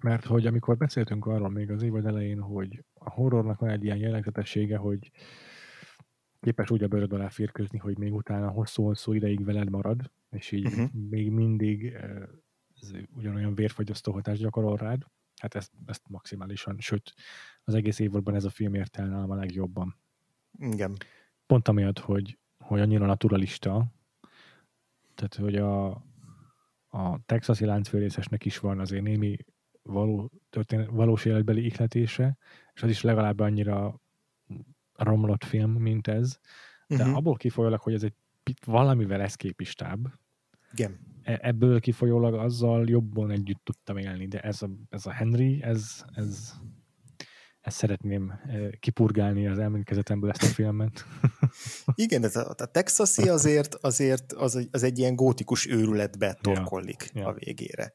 Mert 0.00 0.24
hogy 0.24 0.46
amikor 0.46 0.76
beszéltünk 0.76 1.26
arról 1.26 1.48
még 1.48 1.70
az 1.70 1.82
évad 1.82 2.06
elején, 2.06 2.40
hogy 2.40 2.84
a 2.94 3.10
horrornak 3.10 3.60
van 3.60 3.70
egy 3.70 3.84
ilyen 3.84 3.96
jellegzetessége, 3.96 4.76
hogy 4.76 5.10
képes 6.40 6.70
úgy 6.70 6.82
a 6.82 6.88
bőröd 6.88 7.12
alá 7.12 7.28
férkőzni, 7.28 7.78
hogy 7.78 7.98
még 7.98 8.14
utána 8.14 8.48
hosszú-hosszú 8.48 9.12
ideig 9.12 9.44
veled 9.44 9.70
marad, 9.70 10.10
és 10.30 10.52
így 10.52 10.66
uh-huh. 10.66 10.90
még 10.92 11.30
mindig 11.30 11.96
ez 12.80 12.90
ugyanolyan 13.16 13.54
vérfagyasztó 13.54 14.12
hatást 14.12 14.40
gyakorol 14.40 14.76
rád. 14.76 15.02
Hát 15.40 15.54
ezt, 15.54 15.72
ezt 15.86 16.02
maximálisan, 16.08 16.76
sőt, 16.78 17.14
az 17.64 17.74
egész 17.74 17.98
évadban 17.98 18.34
ez 18.34 18.44
a 18.44 18.50
film 18.50 18.74
ért 18.74 18.96
el 18.96 19.06
nálam 19.06 19.30
a 19.30 19.34
legjobban. 19.34 19.96
Igen. 20.58 20.96
Pont 21.46 21.68
amiatt, 21.68 21.98
hogy, 21.98 22.38
hogy 22.58 22.80
annyira 22.80 23.06
naturalista, 23.06 23.92
tehát 25.20 25.34
hogy 25.34 25.56
a, 25.56 25.88
a 26.88 27.20
texasi 27.26 27.64
láncfőrészesnek 27.64 28.44
is 28.44 28.58
van 28.58 28.78
azért 28.78 29.02
némi 29.02 29.36
való, 29.82 30.30
történet, 30.50 30.88
valós 30.90 31.24
életbeli 31.24 31.64
ihletése, 31.64 32.36
és 32.72 32.82
az 32.82 32.90
is 32.90 33.02
legalább 33.02 33.40
annyira 33.40 34.00
romlott 34.92 35.44
film, 35.44 35.70
mint 35.70 36.06
ez. 36.06 36.38
De 36.86 36.96
uh-huh. 36.96 37.16
abból 37.16 37.36
kifolyólag, 37.36 37.80
hogy 37.80 37.94
ez 37.94 38.02
egy 38.02 38.14
valamivel 38.66 39.20
eszképistább, 39.20 40.12
Igen. 40.72 40.98
E- 41.22 41.38
ebből 41.42 41.80
kifolyólag 41.80 42.34
azzal 42.34 42.88
jobban 42.88 43.30
együtt 43.30 43.64
tudtam 43.64 43.96
élni, 43.96 44.26
de 44.26 44.40
ez 44.40 44.62
a, 44.62 44.68
ez 44.88 45.06
a 45.06 45.10
Henry, 45.10 45.62
ez, 45.62 46.04
ez, 46.14 46.60
ezt 47.60 47.76
szeretném 47.76 48.32
kipurgálni 48.80 49.46
az 49.46 49.58
emlékezetemből 49.58 50.30
ezt 50.30 50.42
a 50.42 50.46
filmet. 50.46 51.04
Igen, 51.94 52.24
ez 52.24 52.36
a, 52.36 52.54
a 52.58 52.66
texasi 52.66 53.28
azért, 53.28 53.74
azért 53.74 54.32
az, 54.32 54.68
az 54.70 54.82
egy 54.82 54.98
ilyen 54.98 55.14
gótikus 55.14 55.66
őrületbe 55.66 56.38
torkollik 56.40 57.10
ja, 57.14 57.20
ja. 57.20 57.28
a 57.28 57.32
végére. 57.32 57.92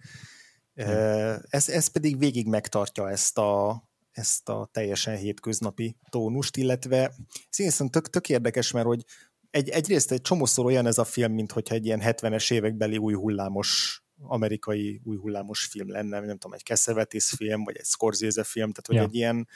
Ja. 0.74 1.39
Ez, 1.49 1.70
ez 1.70 1.88
pedig 1.88 2.18
végig 2.18 2.47
megtartja 2.47 3.09
ezt 3.09 3.38
a, 3.38 3.84
ezt 4.11 4.49
a 4.49 4.70
teljesen 4.72 5.18
hétköznapi 5.18 5.97
tónust, 6.09 6.57
illetve 6.57 7.13
színészen 7.49 7.91
tök, 7.91 8.09
tök 8.09 8.30
érdekes, 8.30 8.72
mert 8.72 8.86
hogy 8.86 9.05
egy, 9.49 9.70
egyrészt 9.70 10.11
egy 10.11 10.22
csomószor 10.22 10.66
olyan 10.66 10.86
ez 10.86 10.97
a 10.97 11.03
film, 11.03 11.34
mint 11.34 11.51
hogyha 11.51 11.76
egy 11.76 11.86
ilyen 11.86 12.01
70-es 12.03 12.53
évekbeli 12.53 12.97
új 12.97 13.13
hullámos 13.13 14.01
amerikai 14.28 15.01
új 15.03 15.17
hullámos 15.17 15.65
film 15.65 15.91
lenne, 15.91 16.19
nem 16.19 16.38
tudom, 16.38 16.53
egy 16.53 16.63
Cassavetes 16.63 17.34
film, 17.38 17.63
vagy 17.63 17.76
egy 17.78 17.86
Scorsese 17.86 18.43
film, 18.43 18.71
tehát 18.71 18.88
hogy 18.88 18.95
ja. 18.95 19.01
egy 19.01 19.15
ilyen 19.15 19.47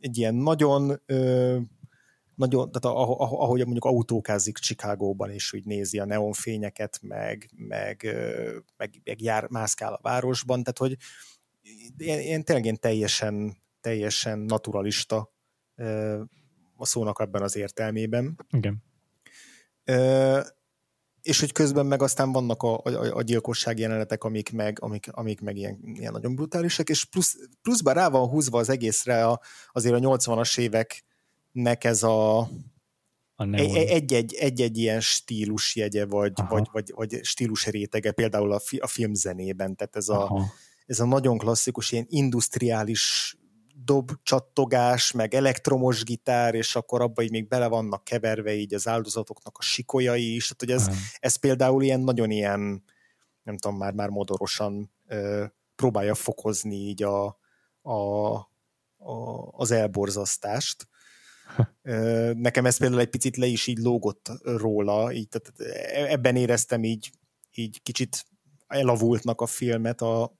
egy 0.00 0.18
ilyen 0.18 0.34
nagyon 0.34 1.00
ö, 1.06 1.58
nagyon, 2.34 2.70
tehát 2.70 2.96
ahogy 3.18 3.60
mondjuk 3.62 3.84
autókázik 3.84 4.58
Chicagóban, 4.58 5.30
és 5.30 5.52
úgy 5.52 5.64
nézi 5.64 5.98
a 5.98 6.04
neonfényeket, 6.04 6.98
meg, 7.02 7.50
meg, 7.56 8.16
meg, 8.76 9.00
meg 9.04 9.20
jár, 9.20 9.48
mászkál 9.48 9.92
a 9.92 9.98
városban, 10.02 10.62
tehát 10.62 10.78
hogy 10.78 10.96
én, 11.96 12.18
én 12.18 12.44
tényleg 12.44 12.64
én 12.64 12.76
teljesen, 12.76 13.56
teljesen 13.80 14.38
naturalista 14.38 15.32
a 16.76 16.86
szónak 16.86 17.20
ebben 17.20 17.42
az 17.42 17.56
értelmében. 17.56 18.46
Igen 18.50 18.82
és 21.28 21.40
hogy 21.40 21.52
közben 21.52 21.86
meg 21.86 22.02
aztán 22.02 22.32
vannak 22.32 22.62
a, 22.62 22.78
a, 22.78 23.16
a 23.16 23.22
gyilkosság 23.22 23.78
jelenetek, 23.78 24.24
amik 24.24 24.52
meg, 24.52 24.78
amik, 24.80 25.08
amik 25.10 25.40
meg 25.40 25.56
ilyen, 25.56 25.78
ilyen 25.82 26.12
nagyon 26.12 26.34
brutálisak, 26.34 26.88
és 26.88 27.04
plusz, 27.04 27.36
pluszban 27.62 27.94
rá 27.94 28.08
van 28.08 28.28
húzva 28.28 28.58
az 28.58 28.68
egészre 28.68 29.26
a, 29.26 29.40
azért 29.72 29.94
a 29.94 29.98
80-as 29.98 30.58
éveknek 30.58 31.84
ez 31.84 32.02
a, 32.02 32.38
a 33.34 33.52
egy-egy, 33.52 34.34
egy-egy 34.34 34.78
ilyen 34.78 35.00
stílusjegye, 35.00 36.06
vagy, 36.06 36.32
vagy, 36.48 36.68
vagy, 36.72 36.92
vagy 36.94 37.24
stílus 37.24 37.66
rétege, 37.66 38.12
például 38.12 38.52
a, 38.52 38.58
fi, 38.58 38.76
a 38.76 38.86
filmzenében, 38.86 39.76
tehát 39.76 39.96
ez 39.96 40.08
a, 40.08 40.50
ez 40.86 41.00
a 41.00 41.04
nagyon 41.04 41.38
klasszikus, 41.38 41.92
ilyen 41.92 42.06
industriális 42.08 43.36
dob 43.84 44.10
csattogás, 44.22 45.12
meg 45.12 45.34
elektromos 45.34 46.04
gitár, 46.04 46.54
és 46.54 46.76
akkor 46.76 47.02
abba 47.02 47.22
így 47.22 47.30
még 47.30 47.48
bele 47.48 47.66
vannak 47.66 48.04
keverve 48.04 48.54
így 48.54 48.74
az 48.74 48.88
áldozatoknak 48.88 49.58
a 49.58 49.62
sikolyai 49.62 50.34
is, 50.34 50.48
tehát 50.48 50.60
hogy 50.60 50.92
ez, 50.92 50.98
ez 51.18 51.36
például 51.36 51.82
ilyen 51.82 52.00
nagyon 52.00 52.30
ilyen, 52.30 52.84
nem 53.42 53.56
tudom, 53.56 53.76
már, 53.76 53.92
már 53.92 54.08
modorosan 54.08 54.90
ö, 55.06 55.44
próbálja 55.74 56.14
fokozni 56.14 56.76
így 56.76 57.02
a, 57.02 57.26
a, 57.82 58.34
a, 58.96 59.48
az 59.50 59.70
elborzasztást. 59.70 60.88
Nekem 62.32 62.66
ez 62.66 62.78
például 62.78 63.00
egy 63.00 63.10
picit 63.10 63.36
le 63.36 63.46
is 63.46 63.66
így 63.66 63.78
lógott 63.78 64.30
róla, 64.42 65.12
így, 65.12 65.28
tehát 65.28 65.72
ebben 66.10 66.36
éreztem 66.36 66.84
így, 66.84 67.10
így 67.54 67.82
kicsit 67.82 68.26
elavultnak 68.66 69.40
a 69.40 69.46
filmet 69.46 70.00
a, 70.00 70.37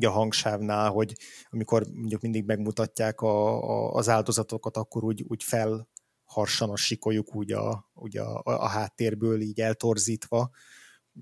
a 0.00 0.10
hangsávnál, 0.10 0.90
hogy 0.90 1.12
amikor 1.50 1.86
mondjuk 1.92 2.20
mindig 2.20 2.44
megmutatják 2.44 3.20
a, 3.20 3.62
a, 3.62 3.92
az 3.92 4.08
áldozatokat, 4.08 4.76
akkor 4.76 5.04
úgy, 5.04 5.24
úgy 5.28 5.42
felharsan 5.42 6.70
a 6.70 6.76
sikolyuk 6.76 7.34
úgy 7.34 7.52
a, 7.52 7.90
úgy 7.94 8.16
a, 8.16 8.40
a 8.44 8.68
háttérből 8.68 9.40
így 9.40 9.60
eltorzítva. 9.60 10.50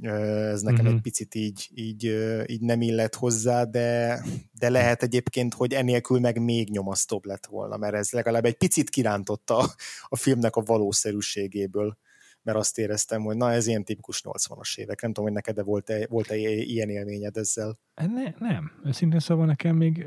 Ez 0.01 0.61
nekem 0.61 0.85
mm-hmm. 0.85 0.95
egy 0.95 1.01
picit 1.01 1.35
így, 1.35 1.71
így, 1.75 2.05
így 2.47 2.61
nem 2.61 2.81
illet 2.81 3.15
hozzá, 3.15 3.65
de, 3.65 4.21
de 4.53 4.71
lehet 4.71 5.03
egyébként, 5.03 5.55
hogy 5.55 5.73
enélkül 5.73 6.21
meg 6.21 6.43
még 6.43 6.71
nyomasztóbb 6.71 7.25
lett 7.25 7.47
volna, 7.47 7.77
mert 7.77 7.95
ez 7.95 8.11
legalább 8.11 8.45
egy 8.45 8.57
picit 8.57 8.91
kirántotta 8.91 9.57
a, 9.57 9.75
a 10.09 10.17
filmnek 10.17 10.57
a 10.57 10.63
valószerűségéből 10.63 11.99
mert 12.43 12.59
azt 12.59 12.79
éreztem, 12.79 13.23
hogy 13.23 13.37
na 13.37 13.53
ez 13.53 13.67
ilyen 13.67 13.85
tipikus 13.85 14.23
80-as 14.25 14.79
évek. 14.79 15.01
Nem 15.01 15.11
tudom, 15.13 15.25
hogy 15.25 15.35
neked 15.35 15.55
de 15.55 15.63
volt-e, 15.63 16.07
volt-e 16.09 16.37
ilyen 16.37 16.89
élményed 16.89 17.37
ezzel? 17.37 17.79
Ne, 17.95 18.35
nem. 18.39 18.73
Őszintén 18.85 19.19
szóval 19.19 19.47
nekem 19.47 19.77
még 19.77 20.07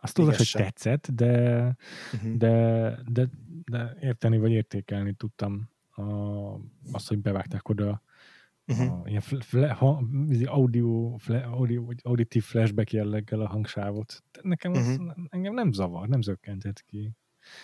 azt 0.00 0.14
tudod, 0.14 0.36
hogy 0.36 0.50
tetszett, 0.52 1.10
de, 1.10 1.62
uh-huh. 2.12 2.36
de, 2.36 2.98
de, 3.06 3.28
de 3.64 3.96
érteni 4.00 4.38
vagy 4.38 4.50
értékelni 4.50 5.14
tudtam 5.14 5.70
a, 5.90 6.02
azt, 6.92 7.08
hogy 7.08 7.18
bevágták 7.18 7.68
oda 7.68 8.02
uh-huh. 8.66 8.92
a, 8.92 9.02
ilyen 9.08 9.20
fle, 9.20 9.72
ha, 9.72 10.02
audio, 10.44 11.16
fle, 11.16 11.38
audio, 11.38 11.84
vagy 11.84 12.00
auditív 12.02 12.44
flashback 12.44 12.92
jelleggel 12.92 13.40
a 13.40 13.48
hangsávot. 13.48 14.22
Nekem 14.42 14.72
az, 14.72 14.88
uh-huh. 14.88 15.12
engem 15.28 15.54
nem 15.54 15.72
zavar, 15.72 16.08
nem 16.08 16.20
zökkentett 16.22 16.82
ki. 16.82 17.16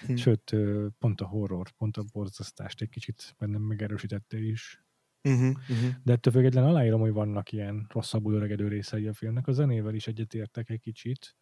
Hmm. 0.06 0.16
Sőt, 0.16 0.56
pont 0.98 1.20
a 1.20 1.26
horror, 1.26 1.70
pont 1.70 1.96
a 1.96 2.04
borzasztást 2.12 2.80
egy 2.80 2.88
kicsit 2.88 3.34
bennem 3.38 3.62
megerősítette 3.62 4.38
is. 4.38 4.84
Uh-huh, 5.28 5.48
uh-huh. 5.68 5.94
De 6.02 6.12
ettől 6.12 6.32
függetlenül 6.32 6.70
aláírom, 6.70 7.00
hogy 7.00 7.12
vannak 7.12 7.52
ilyen 7.52 7.86
rosszabbul 7.88 8.34
öregedő 8.34 8.68
részei 8.68 9.06
a 9.06 9.12
filmnek. 9.12 9.46
A 9.46 9.52
zenével 9.52 9.94
is 9.94 10.06
egyetértek 10.06 10.70
egy 10.70 10.80
kicsit. 10.80 11.36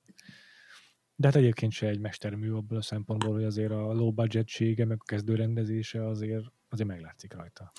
De 1.15 1.27
hát 1.27 1.37
egyébként 1.37 1.73
se 1.73 1.89
egy 1.89 2.01
mestermű 2.01 2.51
abból 2.51 2.79
a 2.79 2.83
szempontból, 2.83 3.33
hogy 3.33 3.45
azért 3.45 3.71
a 3.71 3.93
low 3.93 4.13
budgetsége, 4.13 4.85
meg 4.85 4.97
a 5.01 5.05
kezdőrendezése 5.05 6.07
azért, 6.07 6.45
azért 6.69 6.89
meglátszik 6.89 7.33
rajta. 7.33 7.73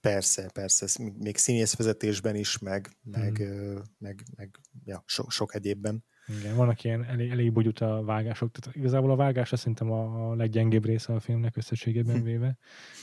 Persze, 0.00 0.50
persze, 0.52 1.04
még 1.18 1.36
színészvezetésben 1.36 2.34
is, 2.34 2.58
meg, 2.58 2.90
meg, 3.02 3.42
mm. 3.42 3.76
meg, 3.98 4.22
meg 4.36 4.60
ja, 4.84 5.02
so, 5.06 5.30
sok 5.30 5.54
egyébben. 5.54 6.04
Igen, 6.26 6.56
vannak 6.56 6.84
ilyen 6.84 7.04
elég, 7.04 7.30
elég 7.30 7.80
a 7.80 8.04
vágások, 8.04 8.52
tehát 8.52 8.76
igazából 8.76 9.10
a 9.10 9.16
vágás 9.16 9.52
szerintem 9.54 9.90
a 9.90 10.34
leggyengébb 10.34 10.84
része 10.84 11.12
a 11.12 11.20
filmnek 11.20 11.56
összességében 11.56 12.18
hm. 12.18 12.24
véve. 12.24 12.58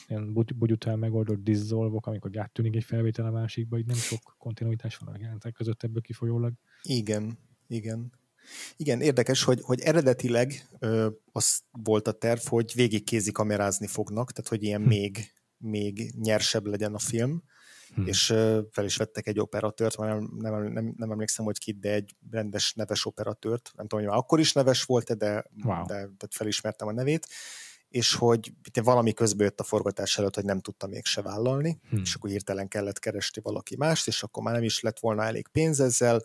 Ilyen 0.08 0.34
bugyután 0.34 1.00
megoldott 1.00 1.44
dizzolvok, 1.44 2.06
amikor 2.06 2.38
áttűnik 2.38 2.76
egy 2.76 2.84
felvétel 2.84 3.26
a 3.26 3.32
másikba, 3.32 3.78
így 3.78 3.86
nem 3.86 3.96
sok 3.96 4.36
kontinuitás 4.38 4.98
van 4.98 5.14
a 5.14 5.18
jelentek 5.20 5.54
között 5.54 5.84
ebből 5.84 6.02
kifolyólag. 6.02 6.54
Igen, 6.84 7.38
igen. 7.68 8.12
Igen, 8.78 9.02
érdekes, 9.02 9.44
hogy, 9.44 9.60
hogy 9.62 9.80
eredetileg 9.80 10.68
ö, 10.80 11.10
az 11.32 11.62
volt 11.72 12.08
a 12.08 12.12
terv, 12.12 12.40
hogy 12.40 12.72
végig 12.76 13.04
kézi 13.04 13.32
kamerázni 13.32 13.88
fognak, 13.88 14.32
tehát 14.32 14.50
hogy 14.50 14.64
ilyen 14.64 14.82
hm. 14.82 14.88
még, 14.88 15.32
még 15.58 16.14
nyersebb 16.22 16.66
legyen 16.66 16.94
a 16.94 17.00
film, 17.00 17.44
hm. 17.96 18.06
és 18.06 18.26
fel 18.72 18.86
is 18.86 18.98
vettek 18.98 19.28
egy 19.28 19.40
operatőrt, 19.40 19.98
nem, 19.98 20.30
nem, 20.38 20.64
nem, 20.64 20.94
nem 20.98 21.12
emlékszem, 21.12 21.46
hogy 21.46 21.60
kit, 21.60 21.80
de 21.80 21.94
egy 21.94 22.16
rendes 22.32 22.74
neves 22.74 23.06
operatőrt, 23.06 23.72
nem 23.76 23.88
tudom, 23.88 24.00
hogy 24.00 24.14
már 24.14 24.24
akkor 24.24 24.40
is 24.40 24.54
neves 24.54 24.84
volt 24.84 25.18
de, 25.18 25.46
wow. 25.64 25.86
de, 25.86 26.10
de 26.18 26.28
felismertem 26.30 26.88
a 26.88 26.92
nevét, 26.92 27.28
és 27.92 28.16
hogy 28.16 28.52
valami 28.84 29.14
közben 29.14 29.46
jött 29.46 29.60
a 29.60 29.64
forgatás 29.64 30.18
előtt, 30.18 30.36
hogy 30.36 30.46
nem 30.46 30.60
tudta 30.60 30.88
mégse 30.88 31.22
vállalni, 31.22 31.80
hmm. 31.90 32.02
és 32.02 32.16
akkor 32.16 32.30
hirtelen 32.30 32.68
kellett 32.68 33.00
keresni 33.00 33.42
valaki 33.42 33.76
mást, 33.76 34.08
és 34.08 34.24
akkor 34.24 34.44
már 34.44 34.54
nem 34.54 34.64
is 34.64 34.82
lett 34.82 35.00
volna 35.00 35.24
elég 35.24 35.48
pénz 35.48 35.80
ezzel, 35.80 36.22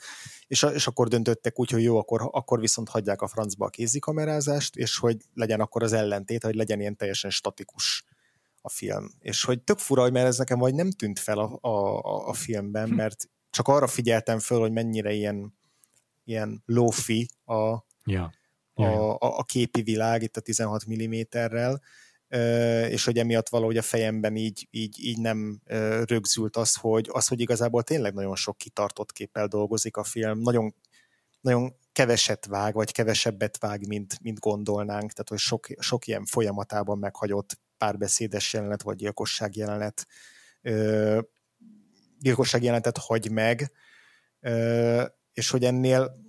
és, 0.46 0.66
és 0.74 0.86
akkor 0.86 1.08
döntöttek 1.08 1.58
úgy, 1.58 1.70
hogy 1.70 1.82
jó, 1.82 1.98
akkor, 1.98 2.28
akkor 2.32 2.60
viszont 2.60 2.88
hagyják 2.88 3.22
a 3.22 3.26
francba 3.26 3.66
a 3.66 3.68
kézikamerázást, 3.68 4.76
és 4.76 4.98
hogy 4.98 5.16
legyen 5.34 5.60
akkor 5.60 5.82
az 5.82 5.92
ellentét, 5.92 6.44
hogy 6.44 6.54
legyen 6.54 6.80
ilyen 6.80 6.96
teljesen 6.96 7.30
statikus 7.30 8.04
a 8.66 8.70
film. 8.70 9.10
És 9.18 9.44
hogy 9.44 9.62
tök 9.62 9.78
fura, 9.78 10.10
mert 10.10 10.26
ez 10.26 10.38
nekem 10.38 10.58
vagy 10.58 10.74
nem 10.74 10.90
tűnt 10.90 11.18
fel 11.18 11.38
a, 11.38 11.58
a, 11.60 12.28
a 12.28 12.32
filmben, 12.32 12.88
hm. 12.88 12.94
mert 12.94 13.28
csak 13.50 13.68
arra 13.68 13.86
figyeltem 13.86 14.38
föl, 14.38 14.60
hogy 14.60 14.72
mennyire 14.72 15.12
ilyen, 15.12 15.58
ilyen 16.24 16.62
lofi 16.66 17.28
a, 17.44 17.84
ja. 18.04 18.32
A, 18.74 18.82
a, 18.82 19.38
a 19.38 19.42
képi 19.42 19.82
világ 19.82 20.22
itt 20.22 20.36
a 20.36 20.40
16 20.40 20.84
mm-rel, 20.90 21.82
és 22.88 23.04
hogy 23.04 23.18
emiatt 23.18 23.48
valahogy 23.48 23.76
a 23.76 23.82
fejemben 23.82 24.36
így, 24.36 24.68
így, 24.70 25.04
így 25.04 25.18
nem 25.18 25.60
rögzült 26.04 26.56
az 26.56 26.74
hogy, 26.74 27.08
az, 27.12 27.26
hogy 27.26 27.40
igazából 27.40 27.82
tényleg 27.82 28.14
nagyon 28.14 28.36
sok 28.36 28.58
kitartott 28.58 29.12
képpel 29.12 29.46
dolgozik 29.46 29.96
a 29.96 30.04
film, 30.04 30.38
nagyon, 30.38 30.74
nagyon 31.40 31.76
keveset 31.92 32.46
vág, 32.46 32.74
vagy 32.74 32.92
kevesebbet 32.92 33.58
vág, 33.58 33.86
mint, 33.86 34.20
mint 34.22 34.38
gondolnánk, 34.38 35.12
tehát 35.12 35.28
hogy 35.28 35.38
sok, 35.38 35.66
sok 35.78 36.06
ilyen 36.06 36.24
folyamatában 36.24 36.98
meghagyott 36.98 37.58
párbeszédes 37.78 38.52
jelenet, 38.52 38.82
vagy 38.82 38.96
gyilkosság 38.96 39.56
jelenet, 39.56 40.06
gyilkosság 42.18 42.62
jelenetet 42.62 42.98
hagy 42.98 43.30
meg, 43.30 43.72
és 45.32 45.50
hogy 45.50 45.64
ennél 45.64 46.24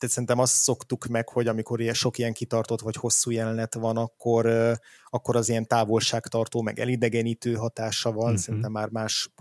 tehát 0.00 0.14
szerintem 0.14 0.38
azt 0.38 0.54
szoktuk 0.54 1.06
meg, 1.06 1.28
hogy 1.28 1.48
amikor 1.48 1.80
ilyen 1.80 1.94
sok 1.94 2.18
ilyen 2.18 2.32
kitartott 2.32 2.80
vagy 2.80 2.96
hosszú 2.96 3.30
jelenet 3.30 3.74
van, 3.74 3.96
akkor, 3.96 4.46
akkor 5.04 5.36
az 5.36 5.48
ilyen 5.48 5.66
távolságtartó, 5.66 6.62
meg 6.62 6.78
elidegenítő 6.78 7.54
hatása 7.54 8.12
van. 8.12 8.24
Uh-huh. 8.24 8.38
Szerintem 8.38 8.72
már 8.72 8.88
más 8.88 9.32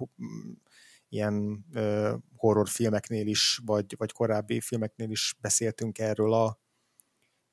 ilyen 1.09 1.65
horrorfilmeknél 2.35 3.27
is, 3.27 3.61
vagy, 3.65 3.95
vagy 3.97 4.11
korábbi 4.11 4.59
filmeknél 4.61 5.09
is 5.09 5.35
beszéltünk 5.41 5.99
erről 5.99 6.33
a 6.33 6.59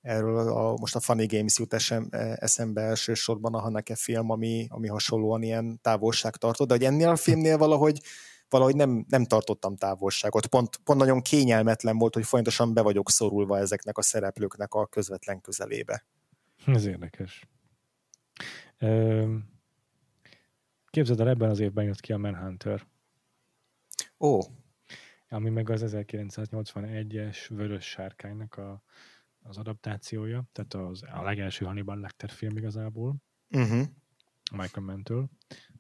erről 0.07 0.49
a, 0.49 0.77
most 0.77 0.97
a 0.97 1.01
Funny 1.01 1.27
Games 1.27 1.59
jut 1.59 1.75
esem, 1.75 2.09
eszembe 2.35 2.81
elsősorban 2.81 3.55
a 3.55 3.61
Haneke 3.61 3.97
film, 3.97 4.31
ami, 4.31 4.67
ami 4.71 4.89
hasonlóan 4.89 5.43
ilyen 5.43 5.81
távolságtartó, 5.83 6.65
de 6.65 6.75
hogy 6.75 6.85
ennél 6.85 7.09
a 7.09 7.17
filmnél 7.17 7.59
valahogy 7.59 8.01
valahogy 8.49 8.77
nem, 8.77 9.05
nem 9.09 9.25
tartottam 9.25 9.77
távolságot. 9.77 10.47
Pont, 10.47 10.77
pont 10.85 10.99
nagyon 10.99 11.23
kényelmetlen 11.23 11.99
volt, 11.99 12.15
hogy 12.15 12.25
folyamatosan 12.25 12.75
be 12.75 12.83
vagyok 12.83 13.11
szorulva 13.11 13.59
ezeknek 13.59 13.99
a 13.99 14.03
szereplőknek 14.03 14.75
a 14.75 14.87
közvetlen 14.87 15.41
közelébe. 15.41 16.05
Ez 16.67 16.87
érdekes. 16.87 17.49
Képzeld 20.91 21.21
el, 21.21 21.29
ebben 21.29 21.51
az 21.51 21.61
évben 21.61 21.85
jött 21.85 22.01
ki 22.01 22.13
a 22.13 22.19
Manhunter. 22.19 22.87
Ó. 24.21 24.41
Ami 25.29 25.51
meg 25.51 25.71
az 25.71 25.83
1981-es 25.87 27.37
Vörös 27.49 27.85
Sárkánynak 27.85 28.55
a, 28.57 28.83
az 29.49 29.57
adaptációja, 29.57 30.44
tehát 30.53 30.74
az, 30.88 31.03
a 31.14 31.22
legelső 31.22 31.64
Hannibal 31.64 31.99
Lecter 31.99 32.30
film 32.30 32.57
igazából. 32.57 33.16
Uh-huh. 33.51 33.86
Michael 34.53 34.86
Mann-től. 34.86 35.28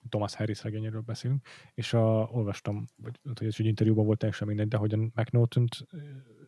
Thomas 0.08 0.34
Harris 0.34 0.62
regényéről 0.62 1.00
beszélünk, 1.00 1.46
és 1.74 1.92
a, 1.92 2.28
olvastam, 2.32 2.86
vagy 2.96 3.20
hogy 3.22 3.46
ez 3.46 3.54
egy 3.58 3.66
interjúban 3.66 4.04
volt 4.04 4.18
teljesen 4.18 4.46
mindegy, 4.46 4.68
de 4.68 4.76
hogy 4.76 4.92
a 4.92 4.96
McNaughton-t 4.96 5.86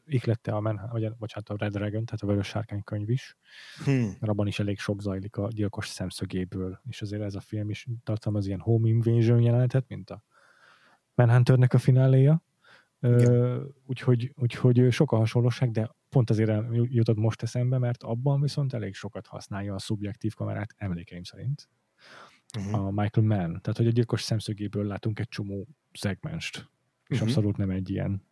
ihlette 0.07 0.53
a 0.53 0.61
Manhattan, 0.61 1.01
vagy, 1.01 1.13
vagy 1.19 1.33
hát 1.33 1.49
a 1.49 1.57
Red 1.57 1.73
Dragon, 1.73 2.05
tehát 2.05 2.21
a 2.21 2.27
Vörös 2.27 2.47
Sárkány 2.47 2.83
könyv 2.83 3.11
is, 3.11 3.37
hmm. 3.85 4.17
abban 4.21 4.47
is 4.47 4.59
elég 4.59 4.79
sok 4.79 5.01
zajlik 5.01 5.37
a 5.37 5.49
gyilkos 5.51 5.89
szemszögéből, 5.89 6.81
és 6.89 7.03
azért 7.03 7.23
ez 7.23 7.35
a 7.35 7.41
film 7.41 7.71
is 7.71 7.87
tartalmaz 8.05 8.47
ilyen 8.47 8.61
home 8.61 8.89
invasion 8.89 9.41
jelenetet, 9.41 9.89
mint 9.89 10.11
a 10.11 10.23
Manhunternek 11.15 11.73
a 11.73 11.79
fináléja, 11.79 12.43
úgyhogy, 13.87 14.33
úgyhogy 14.37 14.87
sok 14.91 15.13
a 15.13 15.17
hasonlóság, 15.17 15.71
de 15.71 15.97
pont 16.09 16.31
azért 16.31 16.65
jutott 16.71 17.17
most 17.17 17.43
eszembe, 17.43 17.79
mert 17.79 18.03
abban 18.03 18.41
viszont 18.41 18.73
elég 18.73 18.95
sokat 18.95 19.27
használja 19.27 19.75
a 19.75 19.79
szubjektív 19.79 20.35
kamerát 20.35 20.75
emlékeim 20.77 21.23
szerint 21.23 21.69
uh-huh. 22.57 22.87
a 22.87 22.91
Michael 22.91 23.27
Mann. 23.27 23.61
Tehát, 23.61 23.77
hogy 23.77 23.87
a 23.87 23.91
gyilkos 23.91 24.23
szemszögéből 24.23 24.87
látunk 24.87 25.19
egy 25.19 25.29
csomó 25.29 25.69
szegmenst, 25.93 26.57
és 27.07 27.17
uh-huh. 27.17 27.29
abszolút 27.29 27.57
nem 27.57 27.71
egy 27.71 27.91
ilyen 27.91 28.27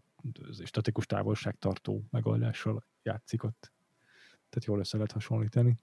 statikus 0.65 1.07
távolságtartó 1.07 2.05
megoldással 2.11 2.87
játszik 3.03 3.43
ott. 3.43 3.73
Tehát 4.49 4.65
jól 4.65 4.79
össze 4.79 4.97
lehet 4.97 5.13
hasonlítani. 5.13 5.79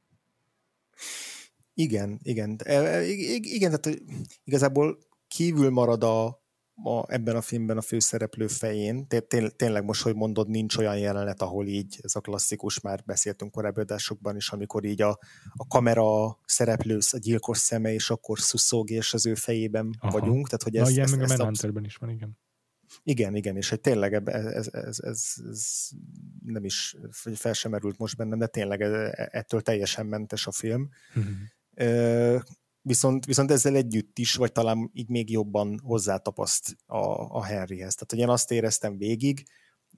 Igen, 1.74 2.20
igen. 2.24 2.56
E, 2.64 2.74
e, 2.74 3.04
igen, 3.04 3.82
tehát 3.82 4.02
igazából 4.44 4.98
kívül 5.28 5.70
marad 5.70 6.04
a, 6.04 6.43
a, 6.76 7.14
ebben 7.14 7.36
a 7.36 7.42
filmben 7.42 7.78
a 7.78 7.82
főszereplő 7.82 8.48
fején. 8.48 9.08
Té- 9.08 9.56
tényleg 9.56 9.84
most, 9.84 10.02
hogy 10.02 10.16
mondod, 10.16 10.50
nincs 10.50 10.78
olyan 10.78 10.98
jelenet, 10.98 11.42
ahol 11.42 11.68
így, 11.68 12.00
ez 12.02 12.16
a 12.16 12.20
klasszikus, 12.20 12.80
már 12.80 13.04
beszéltünk 13.06 13.52
korábbi 13.52 13.80
adásokban 13.80 14.36
is, 14.36 14.50
amikor 14.50 14.84
így 14.84 15.02
a, 15.02 15.20
a 15.54 15.68
kamera 15.68 16.40
szereplő, 16.46 16.98
a 17.12 17.18
gyilkos 17.18 17.58
szeme, 17.58 17.94
és 17.94 18.10
akkor 18.10 18.40
szuszog, 18.40 18.90
és 18.90 19.14
az 19.14 19.26
ő 19.26 19.36
fejében 19.36 19.96
Aha. 20.00 20.20
vagyunk. 20.20 20.46
Tehát, 20.46 20.64
hogy 20.64 20.76
ez, 20.76 20.88
Na, 20.88 20.90
ilyen 20.90 21.04
ez, 21.04 21.12
meg 21.12 21.22
a 21.22 21.36
Manhunterben 21.38 21.84
is 21.84 21.96
van, 21.96 22.10
igen. 22.10 22.38
Igen, 23.04 23.36
igen, 23.36 23.56
és 23.56 23.70
hogy 23.70 23.82
tényleg 23.82 24.14
ez, 24.14 24.28
ez, 24.28 24.68
ez, 24.72 25.00
ez, 25.00 25.34
ez 25.50 25.90
nem 26.46 26.66
is 26.66 26.96
fel 27.34 27.54
sem 27.54 27.72
merült 27.72 27.98
most 27.98 28.18
bennem, 28.18 28.40
de 28.40 28.48
tényleg 28.48 28.82
e, 28.82 29.30
ettől 29.32 29.62
teljesen 29.62 30.06
mentes 30.06 30.48
a 30.48 30.52
film. 30.52 30.90
Uh-huh. 31.16 32.42
Viszont, 32.86 33.26
viszont 33.26 33.52
ezzel 33.52 33.76
együtt 33.76 34.20
is, 34.20 34.36
vagy 34.36 34.52
talán 34.52 34.90
így 34.94 35.10
még 35.10 35.32
jobban 35.32 35.80
hozzátapaszt 35.84 36.78
a, 36.86 36.98
a 37.38 37.44
Henryhez. 37.44 37.94
Tehát, 37.94 38.10
hogy 38.10 38.20
én 38.20 38.30
azt 38.30 38.52
éreztem 38.52 38.98
végig, 38.98 39.44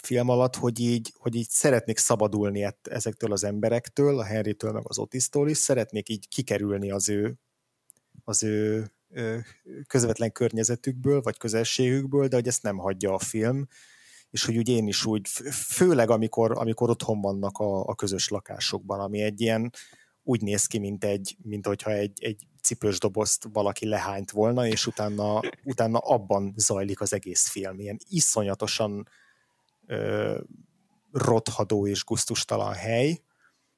film 0.04 0.30
alatt, 0.30 0.56
hogy 0.56 0.80
így, 0.80 1.14
hogy 1.18 1.36
így 1.36 1.50
szeretnék 1.50 1.98
szabadulni 1.98 2.64
ett, 2.64 2.88
ezektől 2.88 3.32
az 3.32 3.44
emberektől, 3.44 4.20
a 4.20 4.24
Henrytől, 4.24 4.72
meg 4.72 4.84
az 4.86 5.00
Otisztól 5.00 5.50
is, 5.50 5.58
szeretnék 5.58 6.10
így 6.10 6.28
kikerülni 6.28 6.92
az 6.92 7.10
ő, 7.10 7.40
az 8.24 8.44
ő 8.44 8.92
közvetlen 9.88 10.32
környezetükből, 10.32 11.22
vagy 11.22 11.38
közelségükből, 11.38 12.28
de 12.28 12.36
hogy 12.36 12.48
ezt 12.48 12.64
nem 12.64 12.78
hagyja 12.78 13.14
a 13.14 13.20
film, 13.20 13.68
és 14.30 14.46
hogy 14.46 14.58
úgy 14.58 14.70
én 14.70 14.88
is 14.88 15.06
úgy, 15.06 15.28
főleg 15.52 16.10
amikor, 16.10 16.52
amikor 16.52 16.90
otthon 16.90 17.22
vannak 17.22 17.58
a, 17.58 17.86
a 17.86 17.96
közös 17.96 18.30
lakásokban, 18.30 19.00
ami 19.00 19.22
egy 19.22 19.42
ilyen, 19.42 19.72
úgy 20.28 20.42
néz 20.42 20.66
ki, 20.66 20.78
mint 20.78 21.04
egy, 21.04 21.38
mint 21.42 21.66
hogyha 21.66 21.92
egy, 21.92 22.24
egy 22.24 22.48
cipős 22.62 23.00
dobozt 23.00 23.48
valaki 23.54 23.88
lehányt 23.88 24.32
volna, 24.32 24.68
és 24.68 24.88
utána, 24.88 25.40
utána 25.64 25.98
abban 25.98 26.54
zajlik 26.56 27.02
az 27.02 27.14
egész 27.14 27.48
film. 27.48 27.80
Ilyen 27.80 27.98
iszonyatosan 28.10 29.08
ö, 29.88 30.40
rothadó 31.12 31.88
és 31.88 32.04
guztustalan 32.04 32.74
hely, 32.74 33.20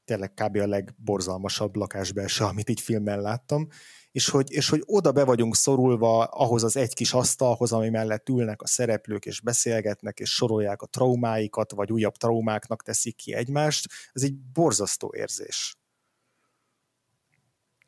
tényleg 0.06 0.34
kb. 0.34 0.56
a 0.56 0.68
legborzalmasabb 0.68 1.76
lakásbelső, 1.76 2.44
amit 2.44 2.70
így 2.70 2.82
filmben 2.82 3.22
láttam, 3.22 3.68
és 4.12 4.30
hogy, 4.30 4.52
és 4.52 4.70
hogy 4.70 4.84
oda 4.86 5.12
be 5.12 5.24
vagyunk 5.24 5.56
szorulva 5.56 6.24
ahhoz 6.24 6.64
az 6.64 6.78
egy 6.78 6.94
kis 6.94 7.14
asztalhoz, 7.14 7.72
ami 7.72 7.90
mellett 7.90 8.30
ülnek 8.30 8.62
a 8.62 8.68
szereplők, 8.68 9.26
és 9.26 9.42
beszélgetnek, 9.42 10.20
és 10.20 10.30
sorolják 10.30 10.82
a 10.82 10.86
traumáikat, 10.86 11.72
vagy 11.72 11.92
újabb 11.92 12.16
traumáknak 12.16 12.84
teszik 12.84 13.16
ki 13.16 13.34
egymást, 13.34 13.88
ez 14.14 14.24
egy 14.24 14.36
borzasztó 14.36 15.14
érzés. 15.18 15.78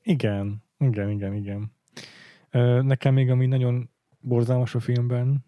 Igen, 0.10 0.64
igen, 0.78 1.10
igen, 1.10 1.34
igen. 1.34 1.72
Nekem 2.86 3.14
még 3.14 3.30
ami 3.30 3.45
nagyon 3.45 3.89
borzalmas 4.20 4.76
a 4.76 4.80
filmben, 4.80 5.45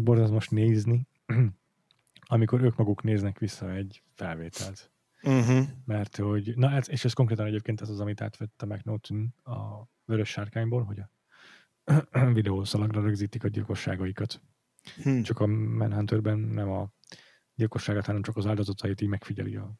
borzalmas 0.00 0.48
nézni, 0.48 1.08
amikor 2.34 2.62
ők 2.62 2.76
maguk 2.76 3.02
néznek 3.02 3.38
vissza 3.38 3.72
egy 3.72 4.02
felvételt. 4.14 4.90
Uh-huh. 5.22 5.66
Mert 5.84 6.16
hogy, 6.16 6.52
na 6.56 6.70
ez, 6.70 6.90
és 6.90 7.04
ez 7.04 7.12
konkrétan 7.12 7.46
egyébként 7.46 7.80
ez 7.80 7.88
az, 7.88 8.00
amit 8.00 8.20
átvett 8.20 8.62
a 8.62 8.66
McNaughton 8.66 9.34
a 9.44 9.88
Vörös 10.04 10.28
Sárkányból, 10.28 10.82
hogy 10.82 10.98
a 10.98 11.10
videószalagra 12.38 13.02
rögzítik 13.02 13.44
a 13.44 13.48
gyilkosságaikat. 13.48 14.40
Hmm. 15.02 15.22
Csak 15.22 15.40
a 15.40 15.46
Manhunterben 15.46 16.38
nem 16.38 16.70
a 16.70 16.92
gyilkosságát, 17.54 18.06
hanem 18.06 18.22
csak 18.22 18.36
az 18.36 18.46
áldozatait 18.46 19.00
így 19.00 19.08
megfigyeli 19.08 19.56
a 19.56 19.72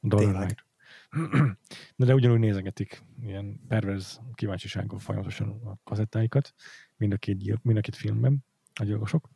Dollar 0.00 0.65
de, 1.96 2.04
de 2.04 2.14
ugyanúgy 2.14 2.38
nézegetik 2.38 3.02
ilyen 3.22 3.60
perverz 3.68 4.20
kíváncsisággal 4.34 4.98
folyamatosan 4.98 5.48
a 5.48 5.78
kazettáikat, 5.84 6.54
mind 6.96 7.12
a 7.12 7.16
két, 7.16 7.38
gyil, 7.38 7.58
mind 7.62 7.78
a 7.78 7.80
két 7.80 7.96
filmben, 7.96 8.44
a 8.74 8.84
gyilkosok. 8.84 9.28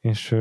És, 0.00 0.36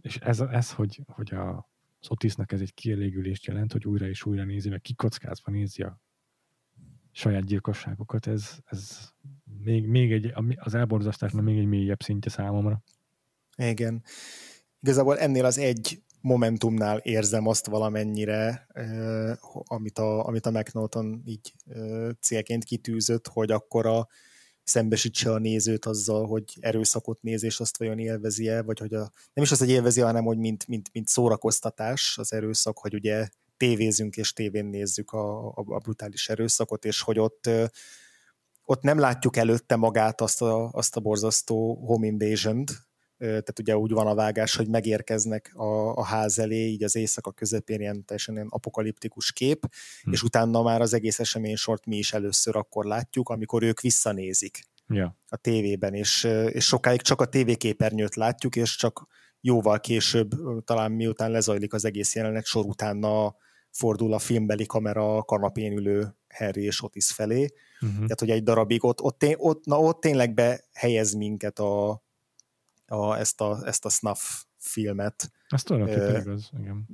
és 0.00 0.16
ez, 0.16 0.40
ez 0.40 0.72
hogy, 0.72 1.00
hogy 1.06 1.34
a, 1.34 1.70
az 2.00 2.10
Otisnak 2.10 2.52
ez 2.52 2.60
egy 2.60 2.74
kielégülést 2.74 3.44
jelent, 3.44 3.72
hogy 3.72 3.86
újra 3.86 4.08
és 4.08 4.24
újra 4.24 4.44
nézi, 4.44 4.68
meg 4.68 4.80
kikockázva 4.80 5.50
nézi 5.50 5.82
a 5.82 6.00
saját 7.12 7.44
gyilkosságokat, 7.44 8.26
ez, 8.26 8.58
ez 8.64 9.10
még, 9.62 9.86
még 9.86 10.12
egy, 10.12 10.32
az 10.56 10.74
elborzasztásnak 10.74 11.44
még 11.44 11.58
egy 11.58 11.66
mélyebb 11.66 12.02
szintje 12.02 12.30
számomra. 12.30 12.82
Igen. 13.56 14.02
Igazából 14.80 15.18
ennél 15.18 15.44
az 15.44 15.58
egy 15.58 16.02
momentumnál 16.26 16.98
érzem 16.98 17.46
azt 17.46 17.66
valamennyire, 17.66 18.66
amit 19.64 19.98
a, 19.98 20.26
amit 20.26 20.46
a 20.46 20.50
McNaughton 20.50 21.22
így 21.24 21.54
célként 22.20 22.64
kitűzött, 22.64 23.26
hogy 23.26 23.50
akkor 23.50 23.86
a 23.86 24.08
szembesítse 24.62 25.32
a 25.32 25.38
nézőt 25.38 25.84
azzal, 25.84 26.26
hogy 26.26 26.56
erőszakot 26.60 27.22
néz, 27.22 27.42
és 27.42 27.60
azt 27.60 27.76
vajon 27.76 27.98
élvezi-e, 27.98 28.62
vagy 28.62 28.78
hogy 28.78 28.94
a, 28.94 29.12
nem 29.32 29.44
is 29.44 29.50
az, 29.50 29.58
hogy 29.58 29.70
élvezi, 29.70 30.00
hanem 30.00 30.24
hogy 30.24 30.38
mint, 30.38 30.66
mint, 30.66 30.90
mint 30.92 31.08
szórakoztatás 31.08 32.18
az 32.18 32.32
erőszak, 32.32 32.78
hogy 32.78 32.94
ugye 32.94 33.28
tévézünk 33.56 34.16
és 34.16 34.32
tévén 34.32 34.66
nézzük 34.66 35.10
a, 35.10 35.46
a, 35.46 35.64
a 35.66 35.78
brutális 35.78 36.28
erőszakot, 36.28 36.84
és 36.84 37.00
hogy 37.00 37.18
ott, 37.18 37.50
ott 38.64 38.82
nem 38.82 38.98
látjuk 38.98 39.36
előtte 39.36 39.76
magát 39.76 40.20
azt 40.20 40.42
a, 40.42 40.70
azt 40.72 40.96
a 40.96 41.00
borzasztó 41.00 41.74
home 41.74 42.06
invasion 42.06 42.64
tehát 43.18 43.58
ugye 43.58 43.76
úgy 43.76 43.90
van 43.90 44.06
a 44.06 44.14
vágás, 44.14 44.56
hogy 44.56 44.68
megérkeznek 44.68 45.52
a, 45.54 45.96
a 45.96 46.04
ház 46.04 46.38
elé, 46.38 46.66
így 46.66 46.82
az 46.82 46.96
éjszaka 46.96 47.32
közepén 47.32 47.80
ilyen 47.80 48.04
teljesen 48.04 48.34
ilyen 48.34 48.48
apokaliptikus 48.50 49.32
kép, 49.32 49.66
hm. 50.02 50.12
és 50.12 50.22
utána 50.22 50.62
már 50.62 50.80
az 50.80 50.94
egész 50.94 51.18
esemény 51.18 51.56
sort 51.56 51.86
mi 51.86 51.96
is 51.96 52.12
először 52.12 52.56
akkor 52.56 52.84
látjuk, 52.84 53.28
amikor 53.28 53.62
ők 53.62 53.80
visszanézik 53.80 54.64
ja. 54.88 55.16
a 55.28 55.36
tévében, 55.36 55.94
és, 55.94 56.24
és 56.48 56.64
sokáig 56.64 57.00
csak 57.00 57.20
a 57.20 57.26
tévéképernyőt 57.26 58.14
látjuk, 58.14 58.56
és 58.56 58.76
csak 58.76 59.06
jóval 59.40 59.80
később, 59.80 60.30
talán 60.64 60.92
miután 60.92 61.30
lezajlik 61.30 61.72
az 61.72 61.84
egész 61.84 62.14
jelenet, 62.14 62.44
sor 62.44 62.64
utána 62.64 63.36
fordul 63.70 64.12
a 64.12 64.18
filmbeli 64.18 64.66
kamera 64.66 65.16
a 65.16 65.22
kanapén 65.22 65.72
ülő 65.72 66.16
Harry 66.28 66.64
és 66.64 66.82
Otis 66.82 67.12
felé. 67.12 67.52
Uh-huh. 67.80 67.98
Tehát, 67.98 68.20
hogy 68.20 68.30
egy 68.30 68.42
darabig 68.42 68.84
ott, 68.84 69.00
ott, 69.00 69.24
ott, 69.36 69.64
na, 69.64 69.80
ott 69.80 70.00
tényleg 70.00 70.34
behelyez 70.34 71.12
minket 71.12 71.58
a, 71.58 72.04
a, 72.86 73.18
ezt, 73.18 73.40
a, 73.40 73.60
ezt 73.64 73.84
a 73.84 73.88
snuff 73.88 74.18
filmet 74.58 75.30
Ezt 75.48 75.70
uh, 75.70 76.18
igaz, 76.18 76.50
igen. 76.58 76.86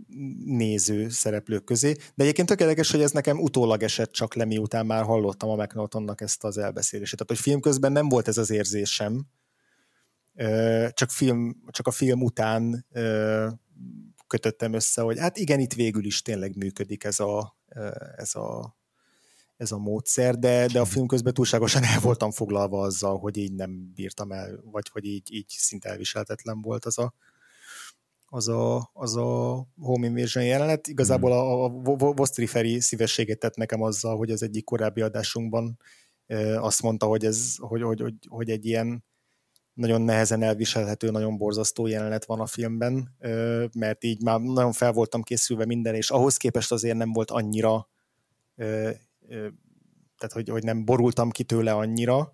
néző 0.45 1.09
szereplők 1.09 1.64
közé. 1.64 1.93
De 2.14 2.22
egyébként 2.22 2.49
tökéletes, 2.49 2.90
hogy 2.90 3.03
ez 3.03 3.11
nekem 3.11 3.38
utólag 3.38 3.82
esett 3.82 4.12
csak 4.12 4.34
le, 4.34 4.45
miután 4.45 4.86
már 4.86 5.05
hallottam 5.05 5.51
a 5.51 5.62
McNaughtonnak 5.62 6.20
ezt 6.20 6.45
az 6.45 6.59
elbeszélését. 6.59 7.18
Tehát, 7.18 7.30
hogy 7.30 7.53
film 7.53 7.61
közben 7.61 7.93
nem 7.93 8.09
volt 8.09 8.28
ez 8.28 8.38
az 8.38 8.51
érzésem, 8.51 9.26
csak, 10.90 11.11
film, 11.11 11.62
csak 11.70 11.86
a 11.86 11.90
film 11.90 12.22
után 12.22 12.86
kötöttem 14.26 14.72
össze, 14.72 15.03
hogy 15.03 15.18
hát 15.18 15.36
igen, 15.36 15.61
itt 15.61 15.72
végül 15.72 16.05
is 16.05 16.22
tényleg 16.22 16.57
működik 16.57 17.05
ez 17.05 17.20
a, 17.20 17.57
ez 18.16 18.34
a 18.34 18.76
ez 19.57 19.72
a 19.72 19.78
módszer, 19.78 20.38
de, 20.38 20.66
de 20.66 20.80
a 20.80 20.84
film 20.84 21.07
közben 21.07 21.34
túlságosan 21.34 21.84
el 21.84 22.00
voltam 22.00 22.30
foglalva 22.30 22.80
azzal, 22.80 23.18
hogy 23.18 23.36
így 23.36 23.53
nem 23.53 23.92
bírtam 23.94 24.32
el, 24.32 24.61
vagy 24.64 24.88
hogy 24.88 25.05
így, 25.05 25.32
így 25.34 25.48
szinte 25.48 25.88
elviselhetetlen 25.88 26.61
volt 26.61 26.84
az 26.84 26.98
a, 26.98 27.14
az 28.26 28.48
a, 28.48 28.90
az 28.92 29.16
a 29.16 29.66
Home 29.80 30.07
Invasion 30.07 30.44
jelenet. 30.44 30.86
Igazából 30.86 31.32
a, 31.32 31.64
a 31.64 31.68
Vostri 31.96 32.46
Feri 32.46 32.80
szívességet 32.80 33.38
tett 33.38 33.57
nekem 33.57 33.82
azzal, 33.82 34.16
hogy 34.16 34.30
az 34.30 34.42
egyik 34.42 34.64
korábbi 34.64 35.00
adásunkban 35.00 35.78
azt 36.57 36.82
mondta, 36.82 37.07
hogy, 37.07 37.24
ez, 37.24 37.55
hogy, 37.59 37.82
hogy, 37.82 38.00
hogy, 38.00 38.14
hogy 38.28 38.50
egy 38.50 38.66
ilyen 38.66 39.05
nagyon 39.74 40.03
nehezen 40.03 40.42
elviselhető, 40.42 41.11
nagyon 41.11 41.36
borzasztó 41.36 41.86
jelenet 41.86 42.24
van 42.24 42.40
a 42.40 42.46
filmben, 42.46 43.16
mert 43.72 44.05
így 44.05 44.22
már 44.22 44.40
nagyon 44.40 44.72
fel 44.72 44.92
voltam 44.92 45.22
készülve 45.22 45.64
minden, 45.64 45.94
és 45.94 46.11
ahhoz 46.11 46.36
képest 46.36 46.72
azért 46.72 46.96
nem 46.96 47.12
volt 47.12 47.30
annyira 47.30 47.88
tehát 49.29 50.33
hogy, 50.33 50.49
hogy 50.49 50.62
nem 50.62 50.85
borultam 50.85 51.31
ki 51.31 51.45
tőle 51.45 51.73
annyira, 51.73 52.33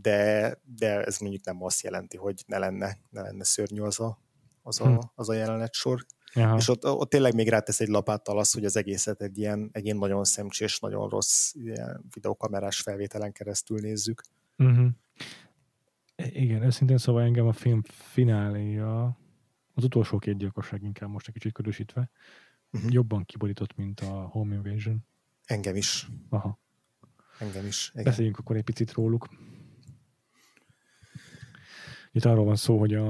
de, 0.00 0.60
de 0.76 1.04
ez 1.04 1.18
mondjuk 1.18 1.44
nem 1.44 1.62
azt 1.62 1.82
jelenti, 1.82 2.16
hogy 2.16 2.42
ne 2.46 2.58
lenne, 2.58 2.98
ne 3.10 3.20
lenne 3.20 3.44
szörnyű 3.44 3.80
az 3.80 4.00
a, 4.00 4.18
az 4.62 4.80
a, 4.80 4.86
hm. 4.86 4.98
az 5.14 5.28
a 5.28 5.32
jelenet 5.32 5.74
sor. 5.74 6.06
Aha. 6.34 6.56
És 6.56 6.68
ott, 6.68 6.84
ott 6.84 7.10
tényleg 7.10 7.34
még 7.34 7.48
rátesz 7.48 7.80
egy 7.80 7.88
lapáttal 7.88 8.38
az, 8.38 8.52
hogy 8.52 8.64
az 8.64 8.76
egészet 8.76 9.22
egy 9.22 9.38
ilyen, 9.38 9.68
egy 9.72 9.84
ilyen 9.84 9.96
nagyon 9.96 10.24
szemcsés, 10.24 10.78
nagyon 10.80 11.08
rossz 11.08 11.54
ilyen 11.54 12.04
videokamerás 12.14 12.80
felvételen 12.80 13.32
keresztül 13.32 13.80
nézzük. 13.80 14.22
Uh-huh. 14.58 14.86
Igen, 16.16 16.62
őszintén 16.62 16.98
szóval 16.98 17.22
engem 17.22 17.46
a 17.46 17.52
film 17.52 17.82
fináléja, 17.86 19.18
az 19.74 19.84
utolsó 19.84 20.18
két 20.18 20.36
gyilkosság 20.36 20.82
inkább 20.82 21.08
most 21.08 21.28
egy 21.28 21.32
kicsit 21.32 21.52
körösítve, 21.52 22.10
uh-huh. 22.72 22.92
jobban 22.92 23.24
kiborított, 23.24 23.76
mint 23.76 24.00
a 24.00 24.28
Home 24.30 24.54
Invasion. 24.54 25.06
Engem 25.44 25.76
is. 25.76 26.06
Aha. 26.28 26.60
Engem 27.38 27.66
is. 27.66 27.90
Igen. 27.92 28.04
Beszéljünk 28.04 28.38
akkor 28.38 28.56
egy 28.56 28.64
picit 28.64 28.92
róluk. 28.92 29.28
Itt 32.12 32.24
arról 32.24 32.44
van 32.44 32.56
szó, 32.56 32.78
hogy 32.78 32.94
a, 32.94 33.06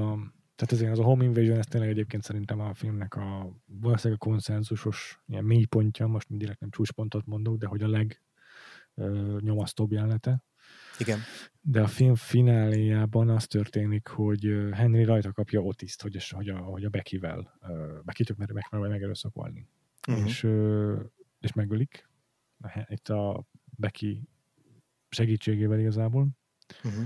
tehát 0.55 0.71
ezért 0.71 0.91
az 0.91 0.99
a 0.99 1.03
Home 1.03 1.23
Invasion, 1.23 1.57
ez 1.57 1.65
tényleg 1.65 1.89
egyébként 1.89 2.23
szerintem 2.23 2.59
a 2.59 2.73
filmnek 2.73 3.15
a 3.15 3.55
valószínűleg 3.65 4.21
a 4.21 4.25
konszenzusos 4.25 5.21
ilyen 5.25 5.43
mélypontja, 5.43 6.07
most 6.07 6.27
direkt 6.37 6.59
nem 6.59 6.69
csúcspontot 6.69 7.25
mondok, 7.25 7.57
de 7.57 7.67
hogy 7.67 7.83
a 7.83 7.87
leg 7.87 8.21
ö, 8.93 9.37
nyomasztóbb 9.41 9.91
jelenete. 9.91 10.43
Igen. 10.97 11.19
De 11.61 11.81
a 11.81 11.87
film 11.87 12.15
fináléjában 12.15 13.29
az 13.29 13.47
történik, 13.47 14.07
hogy 14.07 14.55
Henry 14.71 15.03
rajta 15.03 15.31
kapja 15.31 15.61
Otiszt, 15.61 16.01
hogy, 16.01 16.29
hogy 16.29 16.49
a, 16.49 16.57
hogy 16.57 16.83
a 16.83 16.89
Beckyvel, 16.89 17.59
Becky-tök 18.03 18.37
meg, 18.37 18.53
megpróbálja 18.53 18.93
megerőszakolni. 18.93 19.67
Uh-huh. 20.07 20.25
És, 20.25 20.43
uh, 20.43 20.99
és 21.39 21.53
megölik, 21.53 22.09
itt 22.87 23.09
a 23.09 23.45
Becky 23.77 24.29
segítségével 25.09 25.79
igazából. 25.79 26.27
Uh-huh. 26.83 27.03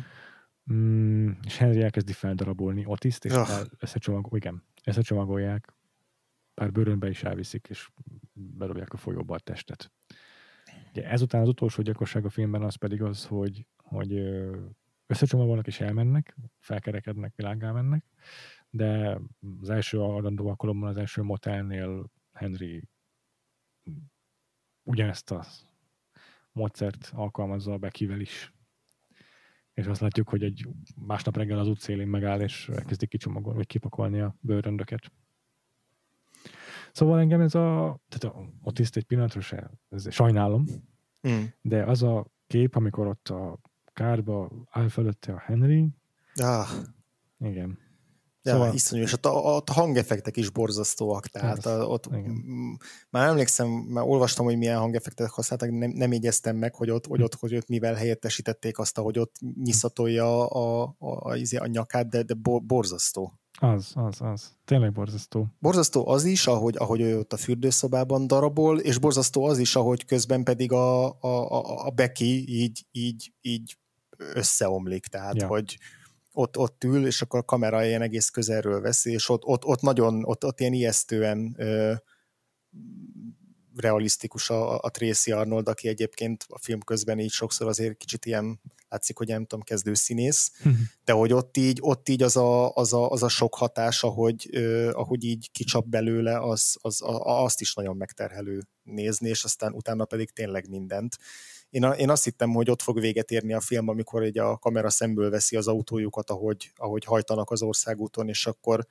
Mm, 0.73 1.31
és 1.45 1.57
Henry 1.57 1.81
elkezdi 1.81 2.13
feldarabolni 2.13 2.85
Otiszt, 2.85 3.25
és 3.25 3.33
oh. 3.33 3.49
összecsomagol, 3.77 4.37
igen, 4.37 4.63
összecsomagolják, 4.85 5.73
pár 6.53 6.71
bőrönbe 6.71 7.09
is 7.09 7.23
elviszik, 7.23 7.67
és 7.69 7.89
berobják 8.33 8.93
a 8.93 8.97
folyóba 8.97 9.35
a 9.35 9.39
testet. 9.39 9.91
Ugye 10.89 11.09
ezután 11.09 11.41
az 11.41 11.47
utolsó 11.47 11.81
gyilkosság 11.81 12.25
a 12.25 12.29
filmben 12.29 12.61
az 12.61 12.75
pedig 12.75 13.01
az, 13.01 13.25
hogy, 13.25 13.67
hogy 13.77 14.13
összecsomagolnak 15.05 15.67
és 15.67 15.79
elmennek, 15.79 16.35
felkerekednek, 16.57 17.35
világgá 17.35 17.71
mennek, 17.71 18.03
de 18.69 19.19
az 19.61 19.69
első 19.69 20.01
adandó 20.01 20.47
alkalommal 20.47 20.89
az 20.89 20.97
első 20.97 21.21
motelnél 21.21 22.11
Henry 22.33 22.87
ugyanezt 24.89 25.31
a 25.31 25.45
módszert 26.51 27.11
alkalmazza 27.15 27.73
a 27.73 27.77
Bekivel 27.77 28.19
is. 28.19 28.53
És 29.73 29.85
azt 29.85 30.01
látjuk, 30.01 30.29
hogy 30.29 30.43
egy 30.43 30.67
másnap 30.95 31.37
reggel 31.37 31.59
az 31.59 31.67
útszélén 31.67 32.07
megáll, 32.07 32.41
és 32.41 32.69
elkezdi 32.69 33.07
kicsomagolni, 33.07 33.57
vagy 33.57 33.67
kipakolni 33.67 34.19
a 34.19 34.35
bőröndöket. 34.39 35.11
Szóval 36.91 37.19
engem 37.19 37.41
ez 37.41 37.55
a, 37.55 37.99
tehát 38.07 38.35
a, 38.35 38.49
ott 38.61 38.79
is 38.79 38.89
egy 38.89 39.05
pillanatra 39.05 39.41
se, 39.41 39.71
ez, 39.89 40.13
sajnálom, 40.13 40.65
mm. 41.27 41.43
de 41.61 41.83
az 41.83 42.03
a 42.03 42.25
kép, 42.47 42.75
amikor 42.75 43.07
ott 43.07 43.27
a 43.27 43.59
kárba 43.93 44.51
áll 44.69 44.87
fölötte 44.87 45.33
a 45.33 45.39
Henry, 45.39 45.87
ah. 46.35 46.69
igen. 47.39 47.79
Ja, 48.43 48.51
szóval... 48.51 48.73
iszonyú, 48.73 49.01
és 49.01 49.13
ott 49.13 49.25
a, 49.25 49.57
a 49.57 49.63
hangeffektek 49.71 50.37
is 50.37 50.49
borzasztóak, 50.49 51.27
tehát 51.27 51.65
a, 51.65 51.85
ott 51.85 52.05
igen. 52.05 52.43
már 53.09 53.27
emlékszem, 53.27 53.67
már 53.67 54.03
olvastam, 54.07 54.45
hogy 54.45 54.57
milyen 54.57 54.79
hangeffektet 54.79 55.29
használtak, 55.29 55.69
nem, 55.71 55.89
nem 55.89 56.11
jegyeztem 56.11 56.55
meg, 56.55 56.75
hogy 56.75 56.89
ott, 56.89 57.05
hogy 57.07 57.21
ott, 57.21 57.35
hogy 57.35 57.55
ott 57.55 57.67
mivel 57.67 57.93
helyettesítették 57.93 58.79
azt, 58.79 58.97
hogy 58.97 59.19
ott 59.19 59.35
nyiszatolja 59.63 60.47
a, 60.47 60.83
a, 60.83 60.95
a, 60.99 61.29
a, 61.29 61.35
izé, 61.35 61.57
a 61.57 61.67
nyakát, 61.67 62.09
de, 62.09 62.23
de 62.23 62.33
borzasztó. 62.63 63.33
Az, 63.59 63.91
az, 63.93 64.21
az. 64.21 64.53
Tényleg 64.65 64.91
borzasztó. 64.91 65.47
Borzasztó 65.59 66.07
az 66.07 66.23
is, 66.23 66.47
ahogy, 66.47 66.75
ahogy 66.77 67.01
ő 67.01 67.17
ott 67.17 67.33
a 67.33 67.37
fürdőszobában 67.37 68.27
darabol, 68.27 68.79
és 68.79 68.97
borzasztó 68.97 69.45
az 69.45 69.57
is, 69.57 69.75
ahogy 69.75 70.05
közben 70.05 70.43
pedig 70.43 70.71
a, 70.71 71.05
a, 71.07 71.51
a, 71.51 71.85
a 71.85 71.89
Becky 71.89 72.45
így, 72.47 72.85
így, 72.91 73.33
így 73.41 73.77
összeomlik, 74.17 75.05
tehát 75.05 75.35
ja. 75.35 75.47
hogy 75.47 75.77
ott, 76.39 76.57
ott 76.57 76.83
ül, 76.83 77.05
és 77.05 77.21
akkor 77.21 77.39
a 77.39 77.43
kamera 77.43 77.85
ilyen 77.85 78.01
egész 78.01 78.29
közelről 78.29 78.81
veszi, 78.81 79.11
és 79.11 79.29
ott, 79.29 79.45
ott, 79.45 79.65
ott 79.65 79.81
nagyon, 79.81 80.23
ott, 80.25 80.45
ott 80.45 80.59
ilyen 80.59 80.73
ijesztően 80.73 81.55
ö, 81.57 81.93
realisztikus 83.75 84.49
a, 84.49 84.79
a 84.79 84.89
Tracy 84.89 85.31
Arnold, 85.31 85.67
aki 85.67 85.87
egyébként 85.87 86.45
a 86.47 86.59
film 86.59 86.79
közben 86.79 87.19
így 87.19 87.31
sokszor 87.31 87.67
azért 87.67 87.97
kicsit 87.97 88.25
ilyen 88.25 88.61
látszik, 88.89 89.17
hogy 89.17 89.27
nem 89.27 89.45
tudom, 89.45 89.63
kezdő 89.63 89.93
színész, 89.93 90.51
mhm. 90.63 90.73
de 91.05 91.13
hogy 91.13 91.33
ott 91.33 91.57
így, 91.57 91.77
ott 91.81 92.09
így 92.09 92.23
az, 92.23 92.35
a, 92.35 92.73
az, 92.73 92.93
a, 92.93 93.09
az 93.09 93.23
a 93.23 93.29
sok 93.29 93.55
hatás, 93.55 94.03
ahogy, 94.03 94.49
ö, 94.51 94.89
ahogy 94.89 95.23
így 95.23 95.51
kicsap 95.51 95.87
belőle, 95.87 96.39
az, 96.39 96.77
az, 96.81 97.01
a, 97.01 97.43
azt 97.43 97.61
is 97.61 97.73
nagyon 97.73 97.97
megterhelő 97.97 98.61
nézni, 98.83 99.29
és 99.29 99.43
aztán 99.43 99.73
utána 99.73 100.05
pedig 100.05 100.31
tényleg 100.31 100.69
mindent. 100.69 101.17
Én, 101.69 101.83
a, 101.83 101.91
én 101.91 102.09
azt 102.09 102.23
hittem, 102.23 102.49
hogy 102.49 102.69
ott 102.69 102.81
fog 102.81 102.99
véget 102.99 103.31
érni 103.31 103.53
a 103.53 103.59
film, 103.59 103.87
amikor 103.87 104.23
egy 104.23 104.37
a 104.37 104.57
kamera 104.57 104.89
szemből 104.89 105.29
veszi 105.29 105.55
az 105.55 105.67
autójukat, 105.67 106.29
ahogy, 106.29 106.71
ahogy 106.75 107.05
hajtanak 107.05 107.51
az 107.51 107.61
országúton, 107.61 108.27
és 108.27 108.45
akkor 108.45 108.87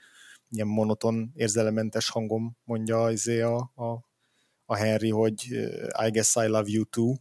ilyen 0.50 0.66
monoton, 0.66 1.32
érzelementes 1.34 2.10
hangom 2.10 2.56
mondja 2.64 3.10
izé 3.10 3.40
a, 3.40 3.56
a, 3.74 4.08
a 4.64 4.76
Henry, 4.76 5.10
hogy 5.10 5.44
I 6.06 6.10
guess 6.10 6.34
I 6.34 6.46
love 6.46 6.70
you 6.70 6.84
too, 6.84 7.14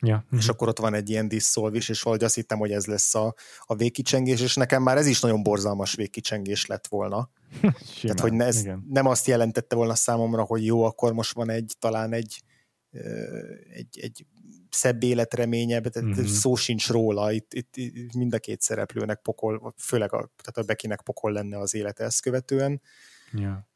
Ja. 0.00 0.24
És 0.30 0.36
uh-huh. 0.36 0.50
akkor 0.50 0.68
ott 0.68 0.78
van 0.78 0.94
egy 0.94 1.10
ilyen 1.10 1.28
diszolvis, 1.28 1.88
és 1.88 2.02
valahogy 2.02 2.24
azt 2.24 2.34
hittem, 2.34 2.58
hogy 2.58 2.72
ez 2.72 2.86
lesz 2.86 3.14
a, 3.14 3.34
a 3.60 3.74
végkicsengés, 3.74 4.40
és 4.40 4.54
nekem 4.54 4.82
már 4.82 4.96
ez 4.96 5.06
is 5.06 5.20
nagyon 5.20 5.42
borzalmas 5.42 5.94
végkicsengés 5.94 6.66
lett 6.66 6.86
volna. 6.86 7.30
Simán, 7.60 7.74
Tehát, 8.00 8.20
hogy 8.20 8.32
ne, 8.32 8.44
ez 8.44 8.64
nem 8.88 9.06
azt 9.06 9.26
jelentette 9.26 9.76
volna 9.76 9.94
számomra, 9.94 10.42
hogy 10.42 10.64
jó, 10.64 10.84
akkor 10.84 11.12
most 11.12 11.34
van 11.34 11.50
egy, 11.50 11.74
talán 11.78 12.12
egy, 12.12 12.42
egy, 13.72 13.98
egy 14.00 14.26
szebb 14.70 15.02
életreményebb, 15.02 15.86
tehát 15.86 16.08
uh-huh. 16.08 16.26
szó 16.26 16.54
sincs 16.54 16.88
róla, 16.88 17.32
itt, 17.32 17.54
itt, 17.54 17.76
itt 17.76 18.14
mind 18.14 18.34
a 18.34 18.38
két 18.38 18.60
szereplőnek 18.60 19.20
pokol, 19.22 19.74
főleg 19.76 20.12
a, 20.12 20.30
tehát 20.42 20.56
a 20.56 20.62
Bekinek 20.62 21.00
pokol 21.00 21.32
lenne 21.32 21.58
az 21.58 21.74
élete 21.74 22.04
ezt 22.04 22.20
követően. 22.20 22.80
Ja. 23.32 23.68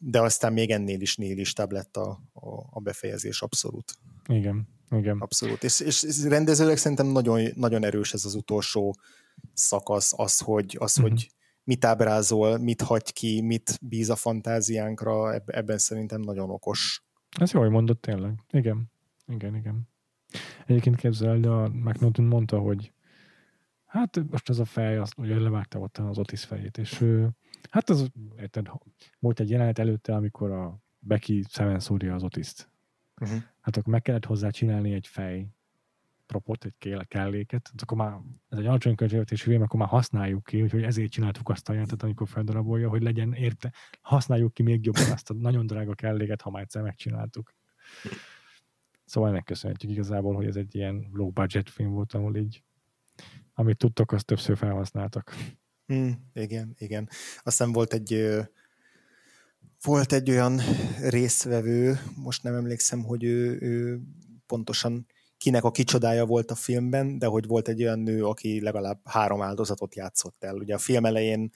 De 0.00 0.20
aztán 0.20 0.52
még 0.52 0.70
ennél 0.70 1.00
is 1.00 1.16
nihilistább 1.16 1.72
lett 1.72 1.96
a, 1.96 2.20
a, 2.32 2.48
a 2.70 2.80
befejezés 2.80 3.42
abszolút. 3.42 3.94
Igen. 4.26 4.68
Igen. 4.90 5.18
Abszolút. 5.18 5.64
És, 5.64 5.80
és 5.80 6.22
rendezőleg 6.24 6.76
szerintem 6.76 7.06
nagyon, 7.06 7.50
nagyon 7.54 7.84
erős 7.84 8.12
ez 8.12 8.24
az 8.24 8.34
utolsó 8.34 8.94
szakasz, 9.52 10.12
az, 10.16 10.38
hogy, 10.38 10.76
az, 10.78 10.96
uh-huh. 10.96 11.12
hogy 11.12 11.30
mit 11.64 11.84
ábrázol, 11.84 12.58
mit 12.58 12.82
hagy 12.82 13.12
ki, 13.12 13.40
mit 13.40 13.78
bíz 13.80 14.10
a 14.10 14.16
fantáziánkra, 14.16 15.34
ebben 15.46 15.78
szerintem 15.78 16.20
nagyon 16.20 16.50
okos. 16.50 17.03
Ez 17.34 17.52
jó, 17.52 17.60
hogy 17.60 17.70
mondott 17.70 18.00
tényleg. 18.00 18.40
Igen. 18.50 18.90
Igen, 19.26 19.56
igen. 19.56 19.88
Egyébként 20.66 20.96
képzel, 20.96 21.40
de 21.40 21.48
a 21.48 21.68
McNaughton 21.68 22.24
mondta, 22.24 22.58
hogy 22.58 22.92
hát 23.84 24.30
most 24.30 24.48
ez 24.48 24.58
a 24.58 24.64
fej, 24.64 24.98
azt 24.98 25.18
ugye 25.18 25.38
levágta 25.38 25.78
ott 25.78 25.98
az 25.98 26.18
Otis 26.18 26.44
fejét, 26.44 26.78
és 26.78 27.00
ő, 27.00 27.30
hát 27.70 27.90
az, 27.90 28.10
érted, 28.38 28.70
volt 29.18 29.40
egy 29.40 29.50
jelenet 29.50 29.78
előtte, 29.78 30.14
amikor 30.14 30.50
a 30.50 30.78
Becky 30.98 31.44
szemen 31.48 31.80
szúrja 31.80 32.14
az 32.14 32.22
Otiszt. 32.22 32.68
Uh-huh 33.20 33.42
hát 33.64 33.76
akkor 33.76 33.92
meg 33.92 34.02
kellett 34.02 34.24
hozzá 34.24 34.50
csinálni 34.50 34.92
egy 34.92 35.06
fej 35.06 35.46
propot, 36.26 36.64
egy 36.64 37.06
kelléket, 37.08 37.70
hát 37.72 37.82
akkor 37.82 37.96
már 37.96 38.12
ez 38.48 38.58
egy 38.58 38.66
alacsony 38.66 38.94
költségvetésű 38.94 39.50
film, 39.50 39.62
akkor 39.62 39.80
már 39.80 39.88
használjuk 39.88 40.44
ki, 40.44 40.62
úgyhogy 40.62 40.82
ezért 40.82 41.10
csináltuk 41.10 41.48
azt 41.48 41.68
a 41.68 41.72
jelentet, 41.72 42.02
amikor 42.02 42.28
feldarabolja, 42.28 42.88
hogy 42.88 43.02
legyen 43.02 43.32
érte, 43.32 43.72
használjuk 44.00 44.54
ki 44.54 44.62
még 44.62 44.84
jobban 44.84 45.10
azt 45.10 45.30
a 45.30 45.34
nagyon 45.34 45.66
drága 45.66 45.94
kelléket, 45.94 46.42
ha 46.42 46.50
már 46.50 46.62
egyszer 46.62 46.82
megcsináltuk. 46.82 47.54
Szóval 49.04 49.30
ennek 49.30 49.44
köszönhetjük 49.44 49.92
igazából, 49.92 50.34
hogy 50.34 50.46
ez 50.46 50.56
egy 50.56 50.74
ilyen 50.74 51.08
low 51.12 51.30
budget 51.30 51.70
film 51.70 51.90
volt, 51.90 52.12
ahol 52.12 52.36
így 52.36 52.62
amit 53.54 53.76
tudtok, 53.76 54.12
azt 54.12 54.26
többször 54.26 54.56
felhasználtak. 54.56 55.34
Mm, 55.92 56.10
igen, 56.32 56.74
igen. 56.78 57.08
Aztán 57.42 57.72
volt 57.72 57.92
egy 57.92 58.38
volt 59.82 60.12
egy 60.12 60.30
olyan 60.30 60.60
részvevő, 61.00 61.98
most 62.16 62.42
nem 62.42 62.54
emlékszem, 62.54 63.02
hogy 63.02 63.24
ő, 63.24 63.58
ő 63.60 64.00
pontosan 64.46 65.06
kinek 65.44 65.64
a 65.64 65.70
kicsodája 65.70 66.26
volt 66.26 66.50
a 66.50 66.54
filmben, 66.54 67.18
de 67.18 67.26
hogy 67.26 67.46
volt 67.46 67.68
egy 67.68 67.82
olyan 67.82 67.98
nő, 67.98 68.24
aki 68.24 68.60
legalább 68.60 69.00
három 69.04 69.42
áldozatot 69.42 69.94
játszott 69.94 70.44
el. 70.44 70.56
Ugye 70.56 70.74
a 70.74 70.78
film 70.78 71.04
elején 71.04 71.50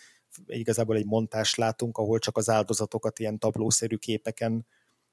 igazából 0.47 0.97
egy 0.97 1.07
montást 1.07 1.57
látunk, 1.57 1.99
ahol 1.99 2.19
csak 2.19 2.37
az 2.37 2.49
áldozatokat 2.49 3.19
ilyen 3.19 3.39
tablószerű 3.39 3.97
képeken 3.97 4.67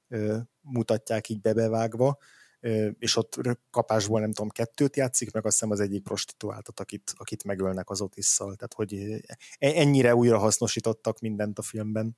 ö, 0.08 0.38
mutatják 0.62 1.30
így 1.30 1.42
bebevágva, 1.42 2.18
ö, 2.60 2.90
és 3.00 3.16
ott 3.16 3.40
kapásból 3.72 4.20
nem 4.20 4.32
tudom, 4.32 4.50
kettőt 4.50 4.96
játszik, 4.96 5.32
meg 5.32 5.46
azt 5.46 5.54
hiszem 5.54 5.72
az 5.72 5.80
egyik 5.80 6.04
prostituáltat, 6.04 6.80
akit, 6.80 7.14
akit 7.16 7.44
megölnek 7.44 7.90
az 7.90 8.02
Otisszal. 8.02 8.56
Tehát, 8.56 8.74
hogy 8.74 8.94
e, 9.04 9.38
ennyire 9.58 10.16
újra 10.16 10.38
hasznosítottak 10.38 11.20
mindent 11.20 11.60
a 11.60 11.62
filmben. 11.62 12.18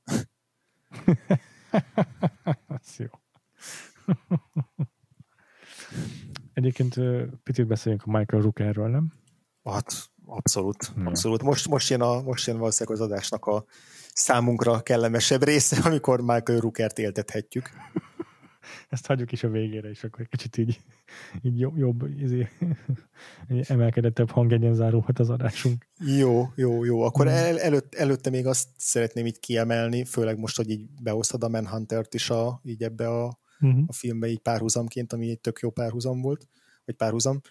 Ez 2.67 2.95
jó. 2.97 3.07
Egyébként 6.57 6.99
picit 7.43 7.67
beszéljünk 7.67 8.03
a 8.05 8.17
Michael 8.17 8.41
Rookerről, 8.41 8.87
nem? 8.87 9.13
Hát, 9.63 9.93
abszolút. 10.25 10.93
abszolút. 11.05 11.43
Most, 11.43 11.67
most, 11.67 11.89
jön 11.89 12.01
a, 12.01 12.21
most 12.21 12.47
jön 12.47 12.57
valószínűleg 12.57 12.99
az 12.99 13.05
adásnak 13.05 13.45
a 13.45 13.65
számunkra 14.13 14.79
kellemesebb 14.81 15.43
része, 15.43 15.77
amikor 15.89 16.21
Michael 16.21 16.59
Rookert 16.59 16.99
éltethetjük. 16.99 17.69
Ezt 18.89 19.05
hagyjuk 19.05 19.31
is 19.31 19.43
a 19.43 19.49
végére, 19.49 19.89
és 19.89 20.03
akkor 20.03 20.21
egy 20.21 20.29
kicsit 20.29 20.57
így, 20.57 20.79
így 21.41 21.59
jobb, 21.59 21.77
jobb 21.77 22.07
izé, 22.19 22.47
emelkedettebb 23.47 24.31
hangjegyen 24.31 24.73
zárulhat 24.73 25.19
az 25.19 25.29
adásunk. 25.29 25.87
Jó, 25.99 26.49
jó, 26.55 26.83
jó. 26.83 27.01
Akkor 27.01 27.25
mm. 27.25 27.29
el, 27.29 27.59
előtt, 27.59 27.95
előtte 27.95 28.29
még 28.29 28.47
azt 28.47 28.67
szeretném 28.77 29.25
így 29.25 29.39
kiemelni, 29.39 30.05
főleg 30.05 30.37
most, 30.37 30.57
hogy 30.57 30.69
így 30.69 30.89
behoztad 31.01 31.43
a 31.43 31.49
Manhunter-t 31.49 32.13
is 32.13 32.29
a, 32.29 32.61
így 32.63 32.83
ebbe 32.83 33.07
a, 33.07 33.39
mm-hmm. 33.65 33.83
a 33.87 33.93
filmbe 33.93 34.27
így 34.27 34.39
párhuzamként, 34.39 35.13
ami 35.13 35.29
egy 35.29 35.39
tök 35.39 35.59
jó 35.59 35.69
párhuzam 35.69 36.21
volt, 36.21 36.47
vagy 36.85 36.95
párhuzam, 36.95 37.41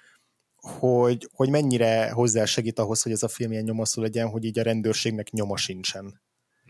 hogy, 0.57 1.29
hogy 1.33 1.51
mennyire 1.51 2.11
hozzásegít 2.11 2.79
ahhoz, 2.79 3.03
hogy 3.03 3.13
ez 3.13 3.23
a 3.23 3.29
film 3.29 3.53
ilyen 3.53 3.65
nyomasztó 3.65 4.03
legyen, 4.03 4.29
hogy 4.29 4.45
így 4.45 4.59
a 4.59 4.63
rendőrségnek 4.63 5.31
nyoma 5.31 5.57
sincsen. 5.57 6.21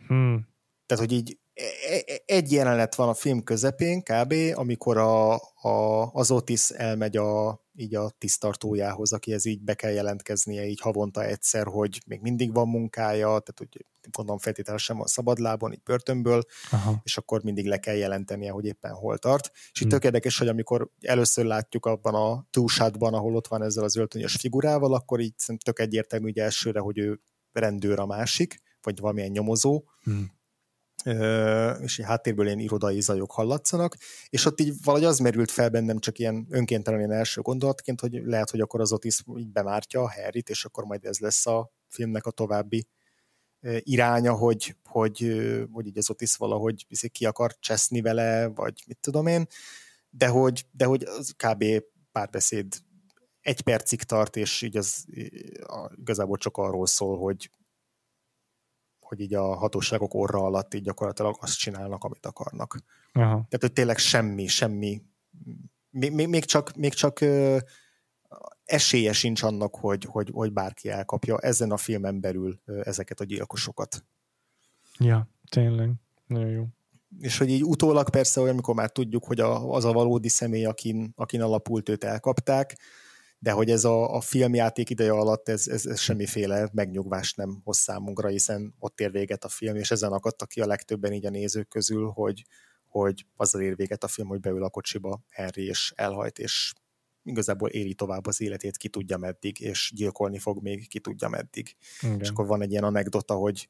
Hmm. 0.07 0.49
Tehát, 0.87 1.05
hogy 1.05 1.12
így 1.12 1.39
E, 1.57 2.03
e, 2.07 2.22
egy 2.26 2.53
jelenet 2.53 2.95
van 2.95 3.09
a 3.09 3.14
film 3.14 3.43
közepén 3.43 4.03
kb., 4.03 4.34
amikor 4.55 4.97
a, 4.97 5.34
a, 5.62 6.11
az 6.12 6.30
Otis 6.30 6.70
elmegy 6.70 7.16
a, 7.16 7.61
így 7.77 7.95
a 7.95 8.11
tisztartójához, 8.18 9.12
akihez 9.12 9.45
így 9.45 9.61
be 9.61 9.74
kell 9.74 9.91
jelentkeznie 9.91 10.66
így 10.66 10.81
havonta 10.81 11.24
egyszer, 11.24 11.66
hogy 11.66 12.03
még 12.07 12.20
mindig 12.20 12.53
van 12.53 12.68
munkája, 12.68 13.27
tehát 13.27 13.55
hogy 13.57 13.87
gondolom 14.11 14.41
feltételesen 14.41 14.97
van 14.97 15.07
szabadlábon, 15.07 15.72
így 15.72 15.83
börtönből, 15.83 16.43
Aha. 16.70 17.01
és 17.03 17.16
akkor 17.16 17.43
mindig 17.43 17.66
le 17.66 17.79
kell 17.79 17.95
jelentenie, 17.95 18.51
hogy 18.51 18.64
éppen 18.64 18.93
hol 18.93 19.18
tart. 19.18 19.51
És 19.72 19.79
hmm. 19.79 19.87
itt 19.87 19.93
tök 19.93 20.05
érdekes, 20.05 20.39
hogy 20.39 20.49
amikor 20.49 20.91
először 21.01 21.45
látjuk 21.45 21.87
abban 21.87 22.14
a 22.14 22.47
túlsátban, 22.51 23.14
ahol 23.14 23.37
ott 23.37 23.47
van 23.47 23.62
ezzel 23.62 23.85
az 23.85 23.97
öltönyös 23.97 24.37
figurával, 24.37 24.95
akkor 24.95 25.20
így 25.20 25.35
tök 25.64 25.79
egyértelmű 25.79 26.29
ugye 26.29 26.43
elsőre, 26.43 26.81
hogy 26.81 26.99
ő 26.99 27.20
rendőr 27.53 27.99
a 27.99 28.07
másik, 28.07 28.62
vagy 28.83 29.01
valamilyen 29.01 29.31
nyomozó, 29.31 29.85
hmm 30.03 30.36
és 31.81 32.01
háttérből 32.01 32.47
ilyen 32.47 32.59
irodai 32.59 33.01
zajok 33.01 33.33
hallatszanak, 33.33 33.97
és 34.29 34.45
ott 34.45 34.61
így 34.61 34.75
valahogy 34.85 35.07
az 35.07 35.19
merült 35.19 35.51
fel 35.51 35.69
bennem 35.69 35.99
csak 35.99 36.19
ilyen 36.19 36.47
önkéntelen 36.51 36.99
ilyen 36.99 37.13
első 37.13 37.41
gondolatként, 37.41 38.01
hogy 38.01 38.21
lehet, 38.25 38.51
hogy 38.51 38.61
akkor 38.61 38.81
az 38.81 38.93
Otis 38.93 39.23
így 39.37 39.53
bemártja 39.53 40.01
a 40.01 40.11
Harryt, 40.11 40.49
és 40.49 40.65
akkor 40.65 40.85
majd 40.85 41.05
ez 41.05 41.19
lesz 41.19 41.47
a 41.47 41.73
filmnek 41.89 42.27
a 42.27 42.31
további 42.31 42.89
iránya, 43.79 44.33
hogy, 44.33 44.77
hogy, 44.85 45.43
hogy 45.73 45.87
így 45.87 45.99
az 45.99 46.11
Otis 46.11 46.37
valahogy 46.37 46.87
ki 47.13 47.27
akar 47.27 47.57
cseszni 47.59 48.01
vele, 48.01 48.47
vagy 48.47 48.83
mit 48.87 48.99
tudom 49.01 49.27
én, 49.27 49.47
de 50.11 50.27
hogy, 50.29 50.67
de 50.71 50.85
hogy 50.85 51.03
az 51.05 51.35
kb. 51.37 51.65
párbeszéd 52.13 52.75
egy 53.41 53.61
percig 53.61 54.03
tart, 54.03 54.37
és 54.37 54.63
így 54.63 54.77
az 54.77 55.05
igazából 55.95 56.37
csak 56.37 56.57
arról 56.57 56.87
szól, 56.87 57.19
hogy 57.19 57.51
hogy 59.07 59.21
így 59.21 59.35
a 59.35 59.55
hatóságok 59.55 60.15
orra 60.15 60.39
alatt 60.39 60.75
így 60.75 60.83
gyakorlatilag 60.83 61.37
azt 61.41 61.59
csinálnak, 61.59 62.05
amit 62.05 62.27
akarnak. 62.27 62.83
Aha. 63.13 63.29
Tehát, 63.29 63.61
hogy 63.61 63.73
tényleg 63.73 63.99
semmi, 63.99 64.47
semmi, 64.47 65.03
még, 65.91 66.13
még, 66.13 66.29
még 66.29 66.45
csak, 66.45 66.77
még 66.77 66.93
csak 66.93 67.25
esélye 68.65 69.13
sincs 69.13 69.43
annak, 69.43 69.75
hogy, 69.75 70.05
hogy, 70.05 70.31
hogy 70.33 70.53
bárki 70.53 70.89
elkapja 70.89 71.39
ezen 71.39 71.71
a 71.71 71.77
filmen 71.77 72.21
belül 72.21 72.61
ezeket 72.83 73.21
a 73.21 73.25
gyilkosokat. 73.25 74.05
Ja, 74.99 75.29
tényleg. 75.51 75.91
Nagyon 76.27 76.51
jó. 76.51 76.65
És 77.21 77.39
hogy 77.39 77.51
így 77.51 77.65
utólag 77.65 78.11
persze 78.11 78.41
olyan, 78.41 78.53
amikor 78.53 78.75
már 78.75 78.91
tudjuk, 78.91 79.25
hogy 79.25 79.41
a, 79.41 79.73
az 79.73 79.85
a 79.85 79.93
valódi 79.93 80.29
személy, 80.29 80.65
akin, 80.65 81.13
akin 81.17 81.43
alapult 81.43 81.89
őt 81.89 82.05
elkapták, 82.05 82.79
de 83.39 83.51
hogy 83.51 83.70
ez 83.70 83.84
a, 83.84 84.14
a 84.14 84.20
filmjáték 84.20 84.91
ideje 84.91 85.12
alatt 85.12 85.49
ez, 85.49 85.68
ez, 85.68 85.87
ez 85.87 86.01
semmiféle 86.01 86.68
megnyugvást 86.72 87.37
nem 87.37 87.61
hoz 87.64 87.76
számunkra, 87.76 88.28
hiszen 88.28 88.74
ott 88.78 89.01
ér 89.01 89.11
véget 89.11 89.45
a 89.45 89.49
film, 89.49 89.76
és 89.76 89.91
ezen 89.91 90.12
akadtak 90.12 90.49
ki 90.49 90.61
a 90.61 90.66
legtöbben 90.66 91.12
így 91.12 91.26
a 91.26 91.30
nézők 91.30 91.68
közül, 91.68 92.07
hogy, 92.07 92.45
hogy 92.87 93.26
azzal 93.37 93.61
ér 93.61 93.76
véget 93.76 94.05
a 94.05 94.09
film, 94.09 94.28
hogy 94.28 94.41
beül 94.41 94.64
a 94.64 94.70
kocsiba 94.70 95.24
Henry, 95.30 95.66
és 95.66 95.93
elhajt, 95.97 96.39
és 96.39 96.72
igazából 97.22 97.68
éli 97.68 97.95
tovább 97.95 98.26
az 98.26 98.41
életét, 98.41 98.76
ki 98.76 98.89
tudja 98.89 99.16
meddig, 99.16 99.61
és 99.61 99.93
gyilkolni 99.95 100.39
fog 100.39 100.62
még 100.62 100.89
ki 100.89 101.01
tudja 101.01 101.28
meddig. 101.28 101.76
Igen. 102.01 102.20
És 102.20 102.28
akkor 102.28 102.47
van 102.47 102.62
egy 102.62 102.70
ilyen 102.70 102.84
anekdota, 102.84 103.34
hogy 103.34 103.68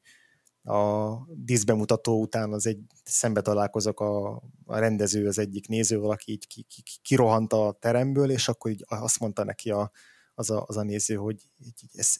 a 0.67 1.17
díszbemutató 1.29 2.21
után 2.21 2.53
az 2.53 2.67
egy 2.67 2.79
szembe 3.03 3.41
találkozok 3.41 3.99
a, 3.99 4.35
a 4.65 4.77
rendező, 4.79 5.27
az 5.27 5.37
egyik 5.37 5.67
nézővel, 5.67 6.09
aki 6.09 6.31
így 6.31 6.47
ki, 6.47 6.61
ki, 6.61 6.83
kirohant 7.01 7.53
a 7.53 7.77
teremből, 7.79 8.31
és 8.31 8.47
akkor 8.47 8.71
így 8.71 8.83
azt 8.87 9.19
mondta 9.19 9.43
neki 9.43 9.69
a, 9.69 9.91
az, 10.33 10.49
a, 10.49 10.63
az 10.67 10.77
a 10.77 10.83
néző, 10.83 11.15
hogy 11.15 11.41
így, 11.57 11.83
így, 11.83 11.99
ez, 11.99 12.15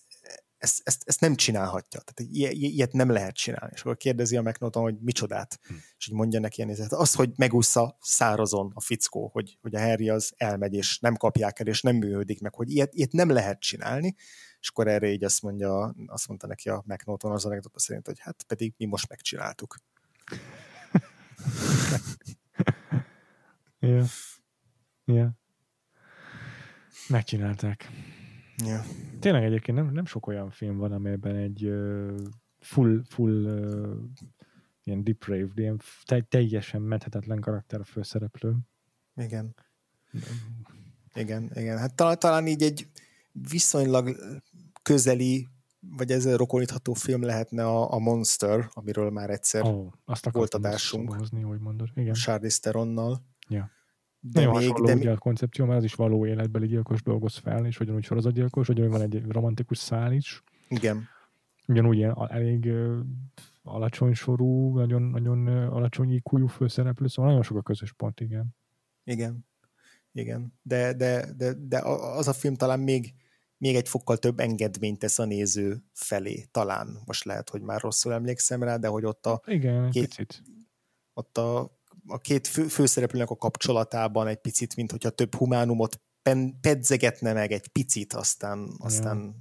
ezt, 0.57 0.81
ezt, 0.83 1.03
ezt 1.05 1.21
nem 1.21 1.35
csinálhatja. 1.35 1.99
Tehát 1.99 2.33
ilyet 2.53 2.91
nem 2.91 3.09
lehet 3.09 3.35
csinálni. 3.35 3.71
És 3.73 3.81
akkor 3.81 3.97
kérdezi 3.97 4.37
a 4.37 4.41
McNaughton, 4.41 4.83
hogy 4.83 4.97
micsodát. 4.99 5.59
Hm. 5.67 5.73
És 5.97 6.07
így 6.07 6.15
mondja 6.15 6.39
neki 6.39 6.55
ilyen 6.57 6.69
nézet. 6.69 6.93
Az, 6.93 7.13
hogy 7.13 7.29
megúszza 7.35 7.97
szárazon 8.01 8.71
a 8.75 8.81
fickó, 8.81 9.29
hogy, 9.33 9.57
hogy 9.61 9.75
a 9.75 9.79
Harry 9.79 10.09
az 10.09 10.33
elmegy, 10.37 10.73
és 10.73 10.99
nem 10.99 11.15
kapják 11.15 11.59
el, 11.59 11.67
és 11.67 11.81
nem 11.81 11.95
működik 11.95 12.41
meg, 12.41 12.55
hogy 12.55 12.71
ilyet, 12.71 12.93
ilyet 12.93 13.11
nem 13.11 13.29
lehet 13.29 13.59
csinálni. 13.59 14.15
És 14.59 14.69
akkor 14.69 14.87
erre 14.87 15.11
így 15.11 15.23
azt, 15.23 15.41
mondja, 15.41 15.95
azt 16.05 16.27
mondta 16.27 16.47
neki 16.47 16.69
a 16.69 16.83
McNaughton 16.85 17.31
az 17.31 17.45
anekdota 17.45 17.79
szerint, 17.79 18.05
hogy 18.05 18.19
hát 18.19 18.43
pedig 18.47 18.73
mi 18.77 18.85
most 18.85 19.09
megcsináltuk. 19.09 19.77
ja. 23.79 24.05
Ja. 25.05 25.31
Megcsinálták. 27.07 27.89
Yeah. 28.65 28.85
Tényleg 29.19 29.43
egyébként 29.43 29.77
nem, 29.77 29.91
nem 29.91 30.05
sok 30.05 30.27
olyan 30.27 30.51
film 30.51 30.77
van, 30.77 30.91
amelyben 30.91 31.35
egy 31.35 31.65
uh, 31.65 32.17
full, 32.59 33.01
full 33.09 33.45
uh, 33.45 33.97
ilyen 34.83 35.03
depraved, 35.03 35.59
ilyen 35.59 35.81
te, 36.05 36.21
teljesen 36.21 36.81
menthetetlen 36.81 37.39
karakter 37.39 37.79
a 37.79 37.83
főszereplő. 37.83 38.55
Igen. 39.15 39.55
Igen, 41.13 41.51
igen. 41.53 41.77
Hát 41.77 41.95
talán, 41.95 42.19
talán 42.19 42.47
így 42.47 42.63
egy 42.63 42.87
viszonylag 43.31 44.15
közeli, 44.87 45.47
vagy 45.79 46.11
ezzel 46.11 46.37
rokonítható 46.37 46.93
film 46.93 47.21
lehetne 47.21 47.65
a, 47.65 47.93
a 47.93 47.99
Monster, 47.99 48.69
amiről 48.73 49.09
már 49.09 49.29
egyszer 49.29 49.63
oh, 49.63 49.91
azt 50.05 50.29
volt 50.31 50.53
adásunk. 50.53 51.13
Hozni, 51.13 51.41
hogy 51.41 51.59
mondod. 51.59 51.89
Igen. 51.95 52.13
Charlize 52.13 52.59
Theronnal. 52.59 53.25
Ja. 53.49 53.71
De 54.19 54.45
Nagyon 54.45 54.57
még, 54.57 54.73
de 54.73 54.95
ugye 54.95 55.11
a 55.11 55.17
koncepció, 55.17 55.65
mert 55.65 55.77
az 55.77 55.83
is 55.83 55.93
való 55.93 56.25
életbeli 56.25 56.67
gyilkos 56.67 57.03
dolgoz 57.03 57.35
fel, 57.35 57.65
és 57.65 57.79
ugyanúgy 57.79 58.03
sorozatgyilkos, 58.03 58.69
ugyanúgy 58.69 58.91
van 58.91 59.01
egy 59.01 59.23
romantikus 59.27 59.77
szál 59.77 60.11
is. 60.11 60.43
Igen. 60.67 61.07
Ugyanúgy 61.67 61.97
ilyen 61.97 62.15
elég 62.29 62.71
alacsony 63.63 64.13
sorú, 64.13 64.77
nagyon, 64.77 65.01
nagyon 65.01 65.47
alacsony 65.47 66.13
iq 66.13 66.47
főszereplő, 66.47 67.07
szóval 67.07 67.31
nagyon 67.31 67.45
sok 67.45 67.57
a 67.57 67.61
közös 67.61 67.93
pont, 67.93 68.19
igen. 68.19 68.55
Igen. 69.03 69.45
Igen. 70.11 70.53
De, 70.61 70.93
de, 70.93 71.33
de, 71.37 71.53
de 71.53 71.79
az 72.17 72.27
a 72.27 72.33
film 72.33 72.55
talán 72.55 72.79
még, 72.79 73.13
még 73.57 73.75
egy 73.75 73.89
fokkal 73.89 74.17
több 74.17 74.39
engedményt 74.39 74.99
tesz 74.99 75.19
a 75.19 75.25
néző 75.25 75.83
felé, 75.93 76.45
talán. 76.51 77.01
Most 77.05 77.23
lehet, 77.23 77.49
hogy 77.49 77.61
már 77.61 77.81
rosszul 77.81 78.13
emlékszem 78.13 78.63
rá, 78.63 78.77
de 78.77 78.87
hogy 78.87 79.05
ott 79.05 79.25
a... 79.25 79.41
Igen, 79.45 79.91
két, 79.91 80.07
picit. 80.07 80.43
Ott 81.13 81.37
a 81.37 81.77
a 82.07 82.17
két 82.17 82.47
fő, 82.47 82.67
főszereplőnek 82.67 83.29
a 83.29 83.35
kapcsolatában 83.35 84.27
egy 84.27 84.37
picit, 84.37 84.75
mint 84.75 84.91
hogyha 84.91 85.09
több 85.09 85.35
humánumot 85.35 86.01
pen, 86.21 86.59
pedzegetne 86.61 87.33
meg 87.33 87.51
egy 87.51 87.67
picit, 87.67 88.13
aztán, 88.13 88.75
aztán 88.77 89.35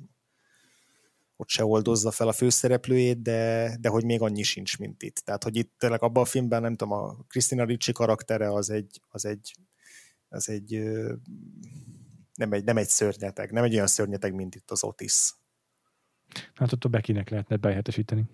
ott 1.37 1.49
se 1.49 1.64
oldozza 1.64 2.11
fel 2.11 2.29
a 2.29 2.33
főszereplőjét, 2.33 3.23
de, 3.23 3.77
de 3.81 3.89
hogy 3.89 4.05
még 4.05 4.21
annyi 4.21 4.43
sincs, 4.43 4.79
mint 4.79 5.03
itt. 5.03 5.17
Tehát, 5.17 5.43
hogy 5.43 5.57
itt 5.57 5.73
tényleg 5.79 6.03
abban 6.03 6.23
a 6.23 6.27
filmben, 6.27 6.62
nem 6.62 6.77
tudom, 6.77 6.95
a 6.95 7.17
Christina 7.29 7.64
Ricci 7.64 7.93
karaktere 7.93 8.53
az 8.53 8.71
egy, 8.71 9.01
az 9.09 9.25
egy, 9.25 9.55
az 10.29 10.49
egy 10.49 10.83
nem 12.37 12.53
egy, 12.53 12.64
nem 12.64 12.76
egy 12.76 12.89
szörnyeteg, 12.89 13.51
nem 13.53 13.64
egy 13.64 13.74
olyan 13.74 13.87
szörnyeteg, 13.87 14.34
mint 14.34 14.55
itt 14.55 14.70
az 14.70 14.84
Otis. 14.84 15.34
Hát 16.55 16.72
ott 16.72 16.84
a 16.84 16.89
Bekinek 16.89 17.28
lehetne 17.28 17.57
behelyettesíteni. 17.57 18.24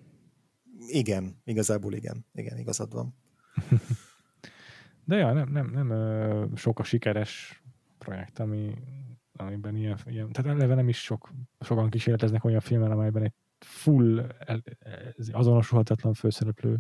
Igen, 0.87 1.41
igazából 1.45 1.95
igen. 1.95 2.27
Igen, 2.33 2.59
igazad 2.59 2.93
van. 2.93 3.15
De 5.05 5.17
ja, 5.17 5.33
nem, 5.33 5.49
nem, 5.49 5.71
nem 5.71 6.57
sok 6.57 6.79
a 6.79 6.83
sikeres 6.83 7.63
projekt, 7.99 8.39
ami, 8.39 8.75
amiben 9.33 9.77
ilyen, 9.77 9.99
ilyen, 10.07 10.33
tehát 10.33 10.51
eleve 10.51 10.75
nem 10.75 10.89
is 10.89 11.03
sok, 11.03 11.33
sokan 11.61 11.91
kísérleteznek 11.91 12.45
olyan 12.45 12.61
filmen, 12.61 12.91
amelyben 12.91 13.23
egy 13.23 13.33
full, 13.59 14.27
azonosulhatatlan 15.33 16.15
főszereplő 16.15 16.79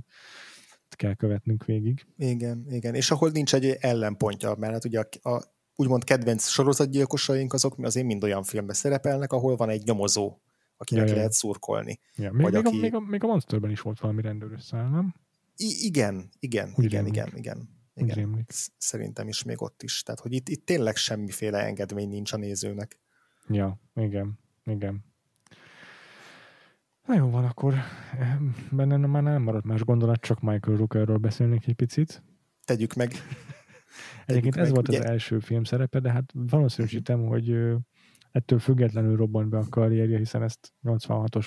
kell 0.88 1.14
követnünk 1.14 1.64
végig. 1.64 2.06
Igen, 2.16 2.66
igen, 2.68 2.94
és 2.94 3.10
ahol 3.10 3.30
nincs 3.30 3.54
egy 3.54 3.76
ellenpontja, 3.80 4.54
mert 4.54 4.72
hát 4.72 4.84
ugye 4.84 5.00
a, 5.00 5.30
a 5.30 5.42
úgymond 5.82 6.04
kedvenc 6.04 6.46
sorozatgyilkosaink 6.46 7.52
azok 7.52 7.78
azért 7.78 8.06
mind 8.06 8.24
olyan 8.24 8.42
filmben 8.42 8.74
szerepelnek, 8.74 9.32
ahol 9.32 9.56
van 9.56 9.68
egy 9.68 9.84
nyomozó, 9.84 10.38
akinek 10.76 11.08
ja, 11.08 11.14
lehet 11.14 11.32
szurkolni. 11.32 12.00
Ja, 12.16 12.32
még, 12.32 12.42
Vagy 12.42 12.52
még, 12.52 12.66
aki... 12.66 12.76
a, 12.76 12.80
még, 12.80 12.94
a, 12.94 13.00
még 13.00 13.24
a 13.24 13.26
Monsterben 13.26 13.70
is 13.70 13.80
volt 13.80 14.00
valami 14.00 14.22
rendőrös 14.22 14.62
szál, 14.62 14.88
nem? 14.88 15.14
I- 15.56 15.86
igen, 15.86 16.30
igen, 16.38 16.72
Úgy 16.76 16.84
igen, 16.84 17.06
igen, 17.06 17.28
igen. 17.34 17.80
Igen, 17.94 18.46
szerintem 18.78 19.28
is 19.28 19.42
még 19.42 19.62
ott 19.62 19.82
is. 19.82 20.02
Tehát, 20.02 20.20
hogy 20.20 20.32
itt, 20.32 20.48
itt 20.48 20.66
tényleg 20.66 20.96
semmiféle 20.96 21.58
engedmény 21.58 22.08
nincs 22.08 22.32
a 22.32 22.36
nézőnek. 22.36 23.00
Ja, 23.48 23.80
igen, 23.94 24.38
igen. 24.64 25.04
Na 27.06 27.14
jó 27.14 27.30
van, 27.30 27.44
akkor 27.44 27.74
eh, 28.18 28.36
benne 28.70 29.06
már 29.06 29.22
nem 29.22 29.42
maradt 29.42 29.64
más 29.64 29.82
gondolat, 29.82 30.20
csak 30.20 30.40
Michael 30.40 30.76
Rookerről 30.76 31.16
beszélnék 31.16 31.66
egy 31.66 31.74
picit. 31.74 32.22
Tegyük 32.64 32.94
meg. 32.94 33.12
Egyébként 34.26 34.56
ez 34.56 34.70
volt 34.70 34.88
ugye? 34.88 34.98
az 34.98 35.04
első 35.04 35.38
film 35.38 35.64
szerepe, 35.64 36.00
de 36.00 36.10
hát 36.10 36.32
valószínűsítem, 36.32 37.26
hogy 37.26 37.56
ettől 38.30 38.58
függetlenül 38.58 39.16
robbant 39.16 39.48
be 39.48 39.58
a 39.58 39.68
karrierje, 39.68 40.18
hiszen 40.18 40.42
ezt 40.42 40.72
86-os 40.84 41.46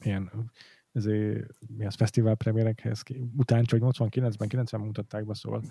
ilyen 0.00 0.52
ezért, 0.92 1.46
mi 1.76 1.86
az 1.86 1.94
fesztivál 1.94 2.34
premierekhez 2.34 3.02
után, 3.36 3.64
csak 3.64 3.80
89-ben, 3.82 4.48
90 4.48 4.80
mutatták 4.80 5.26
be, 5.26 5.34
szóval 5.34 5.62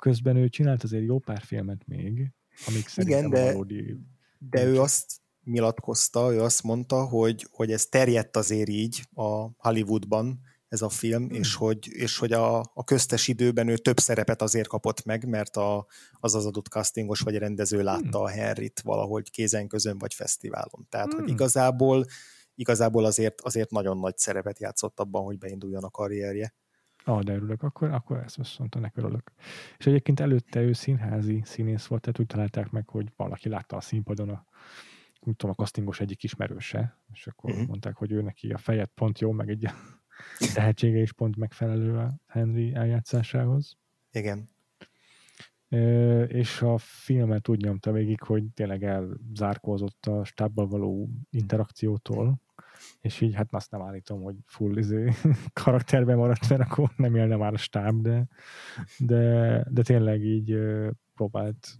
közben 0.00 0.36
ő 0.36 0.48
csinált 0.48 0.82
azért 0.82 1.04
jó 1.04 1.18
pár 1.18 1.40
filmet 1.40 1.86
még, 1.86 2.32
amik 2.66 2.88
szerintem 2.88 3.18
Igen, 3.18 3.30
de, 3.30 3.52
valódi... 3.52 3.96
De 4.38 4.64
ő 4.64 4.80
azt 4.80 5.20
nyilatkozta, 5.44 6.32
ő 6.32 6.40
azt 6.40 6.62
mondta, 6.62 7.04
hogy, 7.04 7.46
hogy 7.50 7.70
ez 7.70 7.86
terjedt 7.86 8.36
azért 8.36 8.68
így 8.68 9.02
a 9.14 9.50
Hollywoodban, 9.56 10.40
ez 10.68 10.82
a 10.82 10.88
film, 10.88 11.26
hmm. 11.26 11.34
és 11.34 11.54
hogy, 11.54 11.88
és 11.88 12.18
hogy 12.18 12.32
a, 12.32 12.58
a 12.58 12.84
köztes 12.84 13.28
időben 13.28 13.68
ő 13.68 13.76
több 13.76 13.98
szerepet 13.98 14.42
azért 14.42 14.68
kapott 14.68 15.04
meg, 15.04 15.26
mert 15.26 15.56
a, 15.56 15.86
az 16.12 16.34
az 16.34 16.46
adott 16.46 16.66
castingos 16.66 17.20
vagy 17.20 17.36
rendező 17.36 17.82
látta 17.82 18.18
hmm. 18.18 18.26
a 18.26 18.28
Henryt 18.28 18.80
valahogy 18.80 19.30
kézen 19.30 19.68
közön 19.68 19.98
vagy 19.98 20.14
fesztiválon. 20.14 20.86
Tehát, 20.88 21.12
hmm. 21.12 21.20
hogy 21.20 21.30
igazából 21.30 22.04
igazából 22.54 23.04
azért, 23.04 23.40
azért 23.40 23.70
nagyon 23.70 23.98
nagy 23.98 24.16
szerepet 24.16 24.58
játszott 24.58 25.00
abban, 25.00 25.24
hogy 25.24 25.38
beinduljon 25.38 25.84
a 25.84 25.90
karrierje. 25.90 26.54
Ah, 27.04 27.22
de 27.22 27.34
örülök, 27.34 27.62
akkor, 27.62 27.90
akkor 27.92 28.16
ezt 28.16 28.38
azt 28.38 28.58
mondta, 28.58 28.78
nek 28.78 28.96
örülök. 28.96 29.32
És 29.78 29.86
egyébként 29.86 30.20
előtte 30.20 30.60
ő 30.60 30.72
színházi 30.72 31.42
színész 31.44 31.86
volt, 31.86 32.02
tehát 32.02 32.18
úgy 32.18 32.26
találták 32.26 32.70
meg, 32.70 32.88
hogy 32.88 33.12
valaki 33.16 33.48
látta 33.48 33.76
a 33.76 33.80
színpadon 33.80 34.28
a, 34.28 34.44
úgy 35.20 35.36
tudom, 35.36 35.54
a 35.58 35.62
castingos 35.62 36.00
egyik 36.00 36.22
ismerőse, 36.22 36.98
és 37.12 37.26
akkor 37.26 37.50
uh-huh. 37.50 37.66
mondták, 37.66 37.96
hogy 37.96 38.12
ő 38.12 38.22
neki 38.22 38.50
a 38.50 38.58
fejet 38.58 38.90
pont 38.94 39.18
jó, 39.18 39.32
meg 39.32 39.48
egy 39.48 39.68
tehetsége 40.54 40.98
is 40.98 41.12
pont 41.12 41.36
megfelelő 41.36 41.96
a 41.96 42.20
Henry 42.26 42.74
eljátszásához. 42.74 43.76
Igen. 44.12 44.50
E, 45.68 46.22
és 46.22 46.62
a 46.62 46.78
filmet 46.78 47.48
úgy 47.48 47.62
nyomta 47.62 47.92
végig, 47.92 48.22
hogy 48.22 48.44
tényleg 48.54 48.84
elzárkózott 48.84 50.06
a 50.06 50.24
stábbal 50.24 50.66
való 50.66 51.08
interakciótól, 51.30 52.40
és 53.00 53.20
így 53.20 53.34
hát 53.34 53.54
azt 53.54 53.70
nem 53.70 53.82
állítom, 53.82 54.22
hogy 54.22 54.36
full 54.46 54.76
izé, 54.76 55.12
karakterben 55.62 56.16
maradt, 56.16 56.48
mert 56.48 56.62
akkor 56.62 56.90
nem 56.96 57.16
élne 57.16 57.36
már 57.36 57.52
a 57.52 57.56
stáb, 57.56 58.02
de, 58.02 58.26
de, 58.98 59.64
de 59.70 59.82
tényleg 59.82 60.24
így 60.24 60.58
próbált 61.14 61.78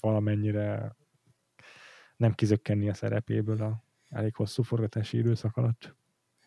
valamennyire 0.00 0.96
nem 2.16 2.32
kizökkenni 2.32 2.88
a 2.88 2.94
szerepéből 2.94 3.62
a 3.62 3.84
elég 4.08 4.34
hosszú 4.34 4.62
forgatási 4.62 5.18
időszak 5.18 5.56
alatt. 5.56 5.96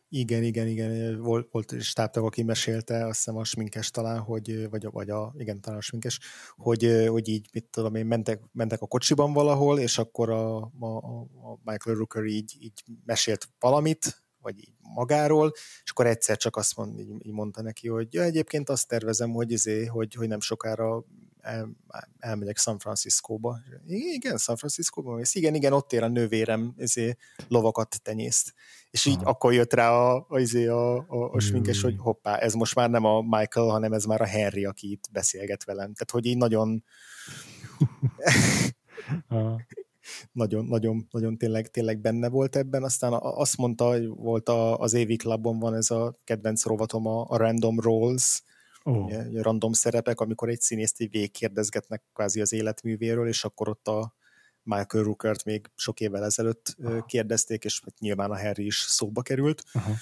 Igen, 0.10 0.44
igen, 0.44 0.68
igen. 0.68 1.22
Volt, 1.22 1.48
volt 1.52 1.82
stábtag, 1.82 2.26
aki 2.26 2.44
mesélte, 2.44 3.06
azt 3.06 3.16
hiszem 3.18 3.38
a 3.38 3.44
sminkes 3.44 3.92
talán, 3.92 4.20
hogy, 4.20 4.70
vagy, 4.70 4.86
a, 4.86 4.92
vagy 4.92 5.10
a, 5.10 5.34
igen, 5.38 5.62
talán 5.62 5.80
a 5.80 5.82
sminkes, 5.82 6.20
hogy, 6.56 7.06
hogy 7.08 7.28
így, 7.28 7.50
mit 7.54 7.66
tudom 7.66 7.96
én, 7.96 8.06
mentek, 8.06 8.42
mentek 8.52 8.82
a 8.82 8.88
kocsiban 8.88 9.34
valahol, 9.34 9.80
és 9.80 9.98
akkor 9.98 10.30
a, 10.30 10.58
a, 10.80 10.98
a 10.98 11.60
Michael 11.64 11.96
Rooker 11.96 12.24
így, 12.24 12.56
így 12.60 12.84
mesélt 13.06 13.50
valamit, 13.60 14.24
vagy 14.42 14.58
így 14.58 14.74
magáról, 14.94 15.52
és 15.84 15.92
akkor 15.92 16.08
egyszer 16.08 16.38
csak 16.38 16.56
azt 16.56 16.76
mond, 16.76 17.00
így, 17.00 17.10
így 17.20 17.34
mondta 17.34 17.62
neki, 17.62 17.88
hogy 17.88 18.14
ja, 18.14 18.22
egyébként 18.22 18.70
azt 18.70 18.88
tervezem, 18.88 19.32
hogy, 19.32 19.52
izé, 19.52 19.86
hogy, 19.86 20.14
hogy 20.14 20.28
nem 20.28 20.40
sokára 20.40 21.04
el, 21.48 21.70
elmegyek 22.20 22.58
San 22.58 22.80
Franciscóba. 22.80 23.60
Igen, 23.88 24.38
San 24.38 24.56
Franciscóba? 24.56 25.20
És 25.20 25.36
igen, 25.36 25.56
igen, 25.56 25.74
ott 25.74 25.94
ér 25.94 26.04
a 26.04 26.08
nővérem 26.08 26.74
izé, 26.78 27.18
lovakat 27.48 28.02
tenyészt. 28.02 28.54
És 28.92 29.06
így 29.06 29.18
Aha. 29.18 29.30
akkor 29.30 29.54
jött 29.54 29.74
rá 29.74 29.92
a, 29.92 30.26
a, 30.30 30.40
izé, 30.40 30.68
a, 30.68 30.98
a, 30.98 31.32
a 31.32 31.40
sminkes, 31.40 31.82
hogy 31.82 31.96
hoppá, 31.98 32.38
ez 32.38 32.54
most 32.54 32.76
már 32.76 32.90
nem 32.90 33.06
a 33.06 33.22
Michael, 33.22 33.68
hanem 33.68 33.94
ez 33.94 34.04
már 34.04 34.22
a 34.22 34.26
Henry, 34.26 34.66
aki 34.66 34.92
itt 34.92 35.08
beszélget 35.12 35.64
velem. 35.64 35.94
Tehát, 35.94 36.12
hogy 36.12 36.26
így 36.26 36.38
nagyon 36.38 36.84
nagyon, 40.32 40.66
nagyon, 40.66 41.08
nagyon 41.12 41.38
tényleg, 41.38 41.68
tényleg 41.68 42.00
benne 42.00 42.30
volt 42.30 42.56
ebben. 42.56 42.84
Aztán 42.84 43.14
azt 43.14 43.58
mondta, 43.58 43.88
hogy 43.88 44.08
volt 44.08 44.50
a, 44.50 44.80
az 44.80 44.94
Évi 44.94 45.16
Clubon 45.16 45.60
van 45.60 45.76
ez 45.76 45.92
a 45.92 46.20
kedvenc 46.24 46.66
rovatom, 46.66 47.08
a, 47.08 47.26
a 47.30 47.38
Random 47.38 47.80
Rolls, 47.80 48.42
oh. 48.88 49.06
ugye, 49.06 49.42
random 49.42 49.74
szerepek, 49.74 50.20
amikor 50.20 50.50
egy 50.50 50.62
színészt 50.62 51.02
így 51.02 51.12
végigkérdezgetnek 51.12 52.04
kvázi 52.14 52.42
az 52.42 52.54
életművéről, 52.54 53.28
és 53.28 53.44
akkor 53.44 53.70
ott 53.70 53.88
a 53.88 54.16
Michael 54.64 55.04
Rookert 55.04 55.44
még 55.44 55.70
sok 55.76 56.00
évvel 56.00 56.24
ezelőtt 56.24 56.76
uh-huh. 56.78 57.06
kérdezték, 57.06 57.64
és 57.64 57.82
hát 57.84 58.00
nyilván 58.00 58.32
a 58.32 58.40
Harry 58.40 58.66
is 58.66 58.86
szóba 58.88 59.22
került. 59.22 59.64
Uh-huh. 59.74 59.96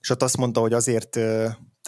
És 0.00 0.10
ott 0.10 0.22
azt 0.22 0.36
mondta, 0.36 0.60
hogy 0.60 0.72
azért 0.72 1.18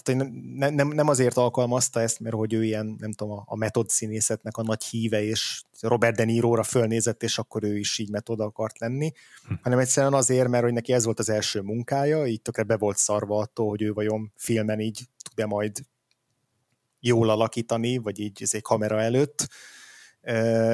tehát 0.03 0.23
ne, 0.55 0.71
nem, 0.71 0.89
nem 0.89 1.09
azért 1.09 1.37
alkalmazta 1.37 2.01
ezt, 2.01 2.21
mert 2.21 2.35
hogy 2.35 2.53
ő 2.53 2.65
ilyen, 2.65 2.97
nem 2.99 3.13
tudom, 3.13 3.43
a, 3.47 3.57
metod 3.57 3.89
színészetnek 3.89 4.57
a 4.57 4.63
nagy 4.63 4.85
híve, 4.85 5.23
és 5.23 5.63
Robert 5.81 6.17
De 6.17 6.25
Niro-ra 6.25 6.63
fölnézett, 6.63 7.23
és 7.23 7.39
akkor 7.39 7.65
ő 7.65 7.79
is 7.79 7.99
így 7.99 8.11
metod 8.11 8.41
akart 8.41 8.79
lenni, 8.79 9.13
hm. 9.47 9.55
hanem 9.63 9.79
egyszerűen 9.79 10.15
azért, 10.15 10.49
mert 10.49 10.65
hogy 10.65 10.73
neki 10.73 10.93
ez 10.93 11.05
volt 11.05 11.19
az 11.19 11.29
első 11.29 11.61
munkája, 11.61 12.27
így 12.27 12.43
tökre 12.43 12.63
be 12.63 12.77
volt 12.77 12.97
szarva 12.97 13.39
attól, 13.39 13.69
hogy 13.69 13.83
ő 13.83 13.93
vajon 13.93 14.33
filmen 14.37 14.81
így 14.81 15.09
tud-e 15.23 15.47
majd 15.47 15.79
jól 17.07 17.31
alakítani, 17.31 17.97
vagy 17.97 18.19
így 18.19 18.49
egy 18.51 18.63
kamera 18.63 19.01
előtt, 19.01 19.49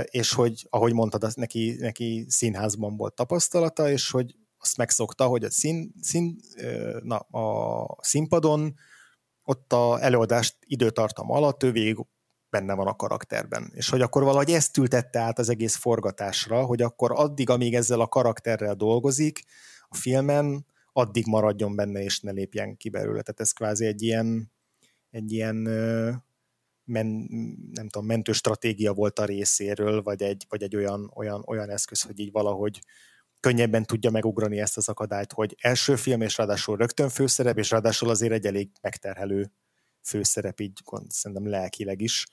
és 0.05 0.33
hogy, 0.33 0.67
ahogy 0.71 0.93
mondtad, 0.93 1.25
az 1.25 1.35
neki, 1.35 1.77
neki 1.79 2.25
színházban 2.29 2.97
volt 2.97 3.15
tapasztalata, 3.15 3.91
és 3.91 4.11
hogy 4.11 4.35
azt 4.59 4.77
megszokta, 4.77 5.27
hogy 5.27 5.45
a, 5.45 5.51
szín, 5.51 5.93
szín, 6.01 6.41
na, 7.03 7.17
a 7.17 7.99
színpadon 8.01 8.75
ott 9.45 9.73
a 9.73 10.03
előadást 10.03 10.57
időtartam 10.67 11.31
alatt 11.31 11.63
ő 11.63 11.73
végig 11.73 11.97
benne 12.51 12.75
van 12.75 12.87
a 12.87 12.97
karakterben. 12.97 13.73
És 13.75 13.89
hogy 13.89 14.01
akkor 14.01 14.23
valahogy 14.23 14.51
ezt 14.51 14.77
ültette 14.77 15.19
át 15.19 15.39
az 15.39 15.49
egész 15.49 15.77
forgatásra, 15.77 16.65
hogy 16.65 16.83
akkor 16.83 17.13
addig, 17.15 17.51
amíg 17.51 17.75
ezzel 17.75 18.01
a 18.01 18.09
karakterrel 18.09 18.75
dolgozik 18.75 19.45
a 19.89 19.95
filmen, 19.97 20.67
addig 20.93 21.27
maradjon 21.27 21.77
benne, 21.77 22.03
és 22.03 22.21
ne 22.21 22.31
lépjen 22.31 22.77
ki 22.77 22.89
belőle. 22.89 23.23
Tehát 23.23 23.41
ez 23.41 23.53
kvázi 23.53 23.87
egy 23.87 24.03
ilyen, 24.03 24.53
egy 25.11 25.33
ilyen 25.33 25.57
men, 26.85 27.07
nem 27.73 27.89
tudom, 27.89 28.07
mentő 28.07 28.33
stratégia 28.33 28.93
volt 28.93 29.19
a 29.19 29.25
részéről, 29.25 30.03
vagy 30.03 30.23
egy, 30.23 30.47
vagy 30.49 30.63
egy 30.63 30.77
olyan, 30.77 31.11
olyan, 31.15 31.43
olyan 31.47 31.71
eszköz, 31.71 32.03
hogy 32.03 32.19
így 32.19 32.33
valahogy 32.33 32.81
könnyebben 33.41 33.85
tudja 33.85 34.11
megugrani 34.11 34.61
ezt 34.61 34.77
az 34.77 34.89
akadályt, 34.89 35.33
hogy 35.33 35.57
első 35.61 35.97
film, 35.97 36.21
és 36.21 36.37
ráadásul 36.37 36.77
rögtön 36.77 37.09
főszerep, 37.09 37.59
és 37.59 37.71
ráadásul 37.71 38.11
azért 38.11 38.33
egy 38.33 38.47
elég 38.47 38.71
megterhelő 38.81 39.53
főszerep, 40.03 40.61
így 40.61 40.83
szerintem 41.09 41.49
lelkileg 41.49 42.01
is. 42.01 42.27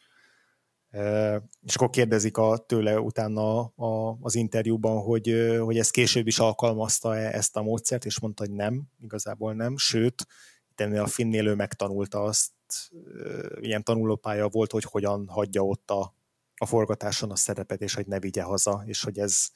És 1.61 1.75
akkor 1.75 1.89
kérdezik 1.89 2.37
a, 2.37 2.57
tőle 2.57 2.99
utána 2.99 3.59
a, 3.59 4.17
az 4.21 4.35
interjúban, 4.35 5.01
hogy, 5.01 5.55
hogy 5.59 5.77
ezt 5.77 5.91
később 5.91 6.27
is 6.27 6.39
alkalmazta 6.39 7.15
-e 7.15 7.31
ezt 7.37 7.55
a 7.55 7.61
módszert, 7.61 8.05
és 8.05 8.19
mondta, 8.19 8.43
hogy 8.45 8.53
nem, 8.53 8.83
igazából 9.01 9.53
nem, 9.53 9.77
sőt, 9.77 10.25
itt 10.71 10.81
ennél 10.81 11.01
a 11.01 11.07
finnél 11.07 11.47
ő 11.47 11.55
megtanulta 11.55 12.23
azt, 12.23 12.51
ilyen 13.59 13.83
tanulópálya 13.83 14.47
volt, 14.47 14.71
hogy 14.71 14.83
hogyan 14.83 15.27
hagyja 15.27 15.61
ott 15.61 15.91
a, 15.91 16.15
a 16.55 16.65
forgatáson 16.65 17.31
a 17.31 17.35
szerepet, 17.35 17.81
és 17.81 17.93
hogy 17.93 18.07
ne 18.07 18.19
vigye 18.19 18.43
haza, 18.43 18.83
és 18.85 19.03
hogy 19.03 19.19
ez, 19.19 19.49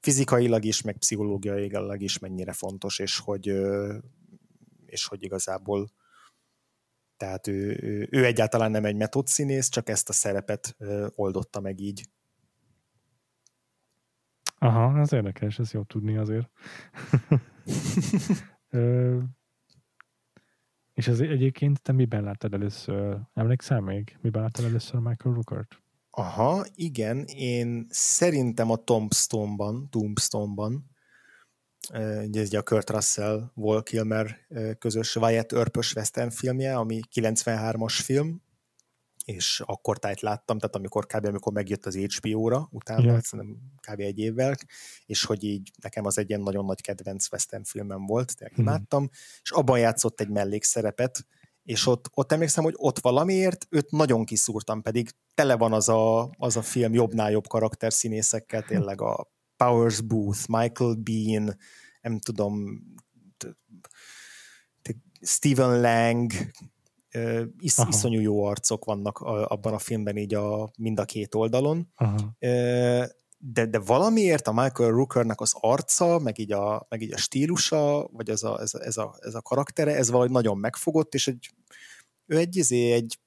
fizikailag 0.00 0.64
is, 0.64 0.82
meg 0.82 0.96
pszichológiailag 0.96 2.02
is 2.02 2.18
mennyire 2.18 2.52
fontos, 2.52 2.98
és 2.98 3.18
hogy, 3.18 3.46
és 4.86 5.06
hogy 5.06 5.22
igazából 5.22 5.90
tehát 7.16 7.46
ő, 7.46 7.78
ő, 7.82 8.08
ő 8.10 8.24
egyáltalán 8.24 8.70
nem 8.70 8.84
egy 8.84 8.96
metódszínész, 8.96 9.68
csak 9.68 9.88
ezt 9.88 10.08
a 10.08 10.12
szerepet 10.12 10.76
oldotta 11.14 11.60
meg 11.60 11.80
így. 11.80 12.08
Aha, 14.58 14.98
ez 14.98 15.12
érdekes, 15.12 15.58
ez 15.58 15.72
jó 15.72 15.82
tudni 15.82 16.16
azért. 16.16 16.50
És 20.96 21.08
az 21.08 21.20
egyébként 21.20 21.82
te 21.82 21.92
miben 21.92 22.22
láttad 22.22 22.54
először? 22.54 23.18
Emlékszel 23.34 23.80
még? 23.80 24.18
Miben 24.20 24.42
láttad 24.42 24.64
először 24.64 25.00
Michael 25.00 25.34
Rookert? 25.34 25.82
Aha, 26.10 26.66
igen, 26.74 27.24
én 27.24 27.86
szerintem 27.88 28.70
a 28.70 28.76
Tombstone-ban, 28.76 29.88
Tombstone-ban, 29.90 30.90
ugye 32.24 32.40
ez 32.40 32.52
a 32.52 32.62
Kurt 32.62 32.90
Russell, 32.90 33.50
Wall 33.54 33.82
Kilmer 33.82 34.38
közös 34.78 35.16
Wyatt 35.16 35.52
Örpös 35.52 35.94
western 35.94 36.30
filmje, 36.30 36.76
ami 36.76 37.00
93-as 37.14 38.00
film, 38.02 38.42
és 39.26 39.62
akkor 39.66 39.98
tájt 39.98 40.20
láttam, 40.20 40.58
tehát 40.58 40.76
amikor 40.76 41.06
kb. 41.06 41.26
amikor 41.26 41.52
megjött 41.52 41.86
az 41.86 41.96
HBO-ra, 41.96 42.68
utána, 42.70 43.02
yeah. 43.02 43.20
szerintem 43.20 43.56
kb. 43.80 44.00
egy 44.00 44.18
évvel, 44.18 44.56
és 45.06 45.24
hogy 45.24 45.44
így 45.44 45.70
nekem 45.82 46.04
az 46.04 46.18
egy 46.18 46.28
ilyen 46.28 46.40
nagyon 46.40 46.64
nagy 46.64 46.80
kedvenc 46.80 47.32
western 47.32 47.62
filmem 47.62 48.06
volt, 48.06 48.36
tényleg 48.36 48.60
mm. 48.60 48.62
imádtam, 48.62 49.08
és 49.42 49.50
abban 49.50 49.78
játszott 49.78 50.20
egy 50.20 50.28
mellékszerepet, 50.28 51.26
és 51.62 51.86
ott, 51.86 52.10
ott 52.14 52.32
emlékszem, 52.32 52.64
hogy 52.64 52.74
ott 52.76 52.98
valamiért 52.98 53.66
őt 53.70 53.90
nagyon 53.90 54.24
kiszúrtam, 54.24 54.82
pedig 54.82 55.10
tele 55.34 55.56
van 55.56 55.72
az 55.72 55.88
a, 55.88 56.30
az 56.38 56.56
a 56.56 56.62
film 56.62 56.94
jobbnál 56.94 57.30
jobb 57.30 57.46
karakterszínészekkel, 57.46 58.62
tényleg 58.62 59.00
a 59.00 59.30
Powers 59.56 60.00
Booth, 60.00 60.48
Michael 60.48 60.94
Bean, 60.94 61.56
nem 62.00 62.18
tudom, 62.18 62.82
Stephen 65.20 65.80
Lang, 65.80 66.32
is, 67.58 67.74
iszonyú 67.88 68.20
jó 68.20 68.44
arcok 68.44 68.84
vannak 68.84 69.18
abban 69.18 69.72
a 69.72 69.78
filmben 69.78 70.16
így 70.16 70.34
a, 70.34 70.70
mind 70.78 70.98
a 70.98 71.04
két 71.04 71.34
oldalon. 71.34 71.92
Aha 71.94 72.36
de, 73.38 73.66
de 73.66 73.78
valamiért 73.78 74.46
a 74.46 74.52
Michael 74.52 74.90
Rookernek 74.90 75.40
az 75.40 75.52
arca, 75.60 76.18
meg 76.18 76.38
így 76.38 76.52
a, 76.52 76.86
meg 76.88 77.02
így 77.02 77.12
a 77.12 77.16
stílusa, 77.16 78.08
vagy 78.12 78.30
ez 78.30 78.42
a, 78.42 78.60
ez, 78.60 78.74
a, 78.74 78.84
ez, 78.84 78.96
a, 78.96 79.16
ez 79.20 79.34
a 79.34 79.42
karaktere, 79.42 79.96
ez 79.96 80.10
valahogy 80.10 80.30
nagyon 80.30 80.58
megfogott, 80.58 81.14
és 81.14 81.28
egy, 81.28 81.50
ő 82.26 82.36
egy, 82.36 82.56
izé, 82.56 82.92
egy, 82.92 83.18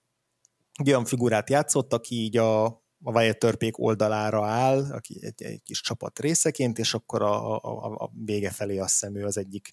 egy 0.74 0.88
olyan 0.88 1.06
figurát 1.06 1.50
játszott, 1.50 1.94
aki 1.94 2.16
így 2.16 2.38
a, 2.38 2.66
a 3.04 3.12
Wyatt 3.12 3.40
törpék 3.40 3.80
oldalára 3.80 4.46
áll, 4.46 4.92
aki 4.92 5.20
egy, 5.26 5.44
egy 5.44 5.62
kis 5.64 5.82
csapat 5.82 6.20
részeként, 6.20 6.80
és 6.80 6.94
akkor 6.94 7.22
a, 7.22 7.58
a, 7.58 7.96
a 8.04 8.12
vége 8.26 8.50
felé 8.50 8.78
azt 8.78 8.92
hiszem 8.92 9.16
ő 9.16 9.26
az 9.26 9.38
egyik, 9.38 9.70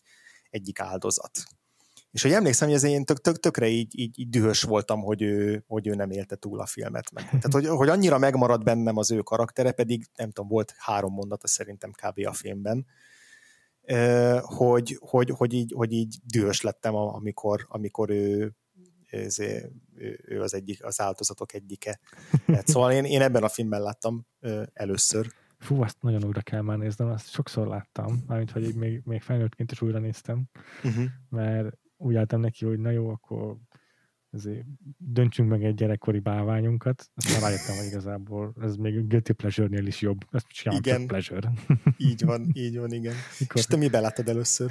egyik 0.50 0.80
áldozat. 0.80 1.30
És 2.16 2.22
hogy 2.22 2.32
emlékszem, 2.32 2.68
hogy 2.68 2.76
ez 2.76 2.82
én 2.82 3.04
tök, 3.04 3.20
tök, 3.20 3.38
tökre 3.38 3.68
így, 3.68 3.98
így, 3.98 4.18
így 4.18 4.28
dühös 4.28 4.62
voltam, 4.62 5.00
hogy 5.00 5.22
ő, 5.22 5.64
hogy 5.66 5.86
ő 5.86 5.94
nem 5.94 6.10
élte 6.10 6.36
túl 6.36 6.60
a 6.60 6.66
filmet 6.66 7.12
meg. 7.12 7.24
Tehát, 7.24 7.52
hogy, 7.52 7.66
hogy 7.66 7.88
annyira 7.88 8.18
megmaradt 8.18 8.64
bennem 8.64 8.96
az 8.96 9.10
ő 9.10 9.18
karaktere, 9.18 9.72
pedig 9.72 10.06
nem 10.14 10.30
tudom, 10.30 10.50
volt 10.50 10.74
három 10.78 11.12
mondata 11.12 11.46
szerintem 11.46 11.90
kb. 11.90 12.26
a 12.26 12.32
filmben, 12.32 12.86
hogy, 14.40 14.96
hogy, 15.00 15.30
hogy, 15.30 15.52
így, 15.52 15.72
hogy 15.76 15.92
így 15.92 16.16
dühös 16.24 16.60
lettem, 16.60 16.94
amikor, 16.94 17.66
amikor 17.68 18.10
ő, 18.10 18.54
ez, 19.06 19.38
ő, 19.38 20.40
az 20.40 20.54
egyik, 20.54 20.84
az 20.84 21.00
áldozatok 21.00 21.52
egyike. 21.52 22.00
Tehát, 22.46 22.68
szóval 22.68 22.92
én, 22.92 23.04
én 23.04 23.20
ebben 23.22 23.42
a 23.42 23.48
filmben 23.48 23.82
láttam 23.82 24.26
először. 24.72 25.26
Fú, 25.58 25.82
azt 25.82 25.96
nagyon 26.00 26.24
újra 26.24 26.40
kell 26.40 26.60
már 26.60 26.78
néznem, 26.78 27.08
azt 27.08 27.30
sokszor 27.30 27.66
láttam, 27.66 28.24
mármint, 28.26 28.50
hogy 28.50 28.74
még, 28.74 29.00
még 29.04 29.22
felnőttként 29.22 29.72
is 29.72 29.80
újra 29.80 29.98
néztem, 29.98 30.44
uh-huh. 30.84 31.04
mert 31.28 31.76
úgy 31.96 32.14
álltam 32.14 32.40
neki, 32.40 32.64
hogy 32.64 32.78
na 32.78 32.90
jó, 32.90 33.08
akkor 33.08 33.56
ezért 34.30 34.64
döntsünk 34.98 35.48
meg 35.48 35.64
egy 35.64 35.74
gyerekkori 35.74 36.18
bálványunkat. 36.18 37.10
Aztán 37.14 37.40
rájöttem, 37.40 37.76
hogy 37.76 37.86
igazából 37.86 38.54
ez 38.60 38.76
még 38.76 39.06
Guilty 39.06 39.32
Pleasure-nél 39.32 39.86
is 39.86 40.00
jobb. 40.00 40.26
Ezt 40.30 40.46
csinálom 40.46 40.82
igen. 40.84 40.98
csak 40.98 41.06
Pleasure. 41.06 41.52
így 41.96 42.24
van, 42.24 42.50
így 42.52 42.78
van, 42.78 42.92
igen. 42.92 43.14
Mikor... 43.38 43.56
És 43.56 43.66
te 43.66 43.76
miben 43.76 44.02
láttad 44.02 44.28
először? 44.28 44.70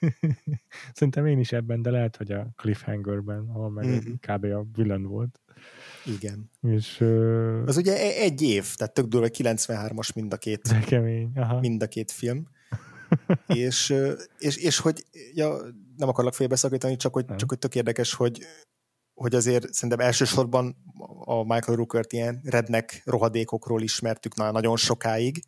Szerintem 0.94 1.26
én 1.26 1.38
is 1.38 1.52
ebben, 1.52 1.82
de 1.82 1.90
lehet, 1.90 2.16
hogy 2.16 2.32
a 2.32 2.52
Cliffhangerben, 2.56 3.48
ahol 3.48 3.70
meg 3.70 3.86
mm-hmm. 3.86 4.12
kb. 4.20 4.44
a 4.44 4.66
villain 4.72 5.02
volt. 5.02 5.40
Igen. 6.04 6.50
És, 6.60 7.00
uh... 7.00 7.62
Az 7.66 7.76
ugye 7.76 7.92
e- 7.92 8.22
egy 8.22 8.42
év, 8.42 8.74
tehát 8.74 8.94
tök 8.94 9.06
durva, 9.06 9.26
93-as 9.32 10.14
mind 10.14 10.32
a 10.32 10.36
két, 10.36 10.84
kemény. 10.86 11.30
Aha. 11.34 11.60
mind 11.60 11.82
a 11.82 11.86
két 11.86 12.10
film. 12.10 12.48
és, 13.46 13.94
és, 14.38 14.56
és 14.56 14.78
hogy 14.78 15.04
ja, 15.34 15.56
nem 15.96 16.08
akarlak 16.08 16.34
félbeszakítani, 16.34 16.96
csak 16.96 17.12
hogy, 17.12 17.24
csak 17.24 17.48
hogy 17.48 17.58
tök 17.58 17.74
érdekes, 17.74 18.14
hogy, 18.14 18.40
hogy 19.14 19.34
azért 19.34 19.72
szerintem 19.72 20.06
elsősorban 20.06 20.76
a 21.24 21.42
Michael 21.42 21.76
Rooker-t 21.76 22.12
ilyen 22.12 22.40
rednek 22.44 23.02
rohadékokról 23.04 23.82
ismertük 23.82 24.34
na, 24.34 24.50
nagyon 24.50 24.76
sokáig, 24.76 25.42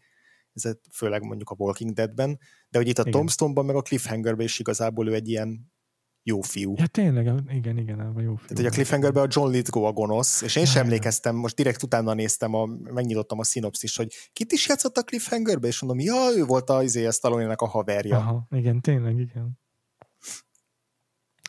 ez 0.52 0.73
főleg 0.93 1.23
mondjuk 1.23 1.51
a 1.51 1.55
Walking 1.59 1.93
Deadben, 1.93 2.39
de 2.68 2.78
hogy 2.78 2.89
itt 2.89 2.98
a 2.98 3.01
igen. 3.01 3.12
Tombstone-ban 3.12 3.64
meg 3.64 3.77
a 3.77 3.82
Cliffhangerben 3.82 4.44
is 4.44 4.59
igazából 4.59 5.09
ő 5.09 5.14
egy 5.14 5.28
ilyen 5.28 5.74
jó 6.23 6.40
fiú. 6.40 6.74
Ja, 6.77 6.86
tényleg, 6.86 7.32
igen, 7.48 7.78
igen, 7.78 8.01
a 8.01 8.20
jó 8.20 8.35
fiú. 8.35 8.47
Tehát, 8.47 8.56
hogy 8.56 8.66
a 8.66 8.70
Cliffhangerben 8.70 9.24
a 9.24 9.28
John 9.31 9.51
Lithgow 9.51 9.85
a 9.85 9.93
gonosz, 9.93 10.43
és 10.43 10.56
én 10.56 10.62
ja, 10.62 10.68
sem 10.68 10.82
emlékeztem, 10.82 11.36
most 11.36 11.56
direkt 11.56 11.82
utána 11.82 12.14
néztem, 12.14 12.55
a, 12.55 12.66
megnyitottam 12.82 13.39
a 13.39 13.44
szinopszis, 13.44 13.97
hogy 13.97 14.14
kit 14.32 14.52
is 14.52 14.68
játszott 14.68 14.97
a 14.97 15.02
Cliffhangerben, 15.02 15.70
és 15.70 15.81
mondom, 15.81 16.06
ja, 16.06 16.36
ő 16.36 16.44
volt 16.44 16.70
a, 16.70 16.82
izé, 16.82 17.06
a 17.06 17.10
stallone 17.10 17.52
a 17.52 17.66
haverja. 17.66 18.16
Aha, 18.16 18.47
igen, 18.51 18.81
tényleg, 18.81 19.18
igen. 19.18 19.59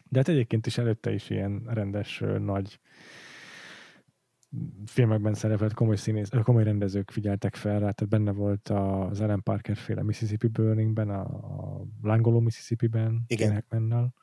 De 0.10 0.18
hát 0.18 0.28
egyébként 0.28 0.66
is 0.66 0.78
előtte 0.78 1.14
is 1.14 1.30
ilyen 1.30 1.64
rendes, 1.66 2.24
nagy 2.40 2.80
filmekben 4.86 5.34
szerepelt 5.34 5.74
komoly, 5.74 5.96
színész, 5.96 6.30
komoly 6.44 6.64
rendezők 6.64 7.12
figyeltek 7.12 7.56
fel 7.56 7.80
rá, 7.80 7.92
tehát 7.92 8.08
benne 8.08 8.32
volt 8.32 8.70
az 8.70 9.22
Ellen 9.22 9.44
Parker 9.44 9.78
féle 9.78 10.04
Mississippi 10.04 10.48
Burningben, 10.48 11.10
a, 11.10 11.22
a 11.22 11.86
Langoló 12.02 12.40
Mississippi-ben, 12.40 13.24
Igen. 13.28 13.66
Mennel, 13.70 14.14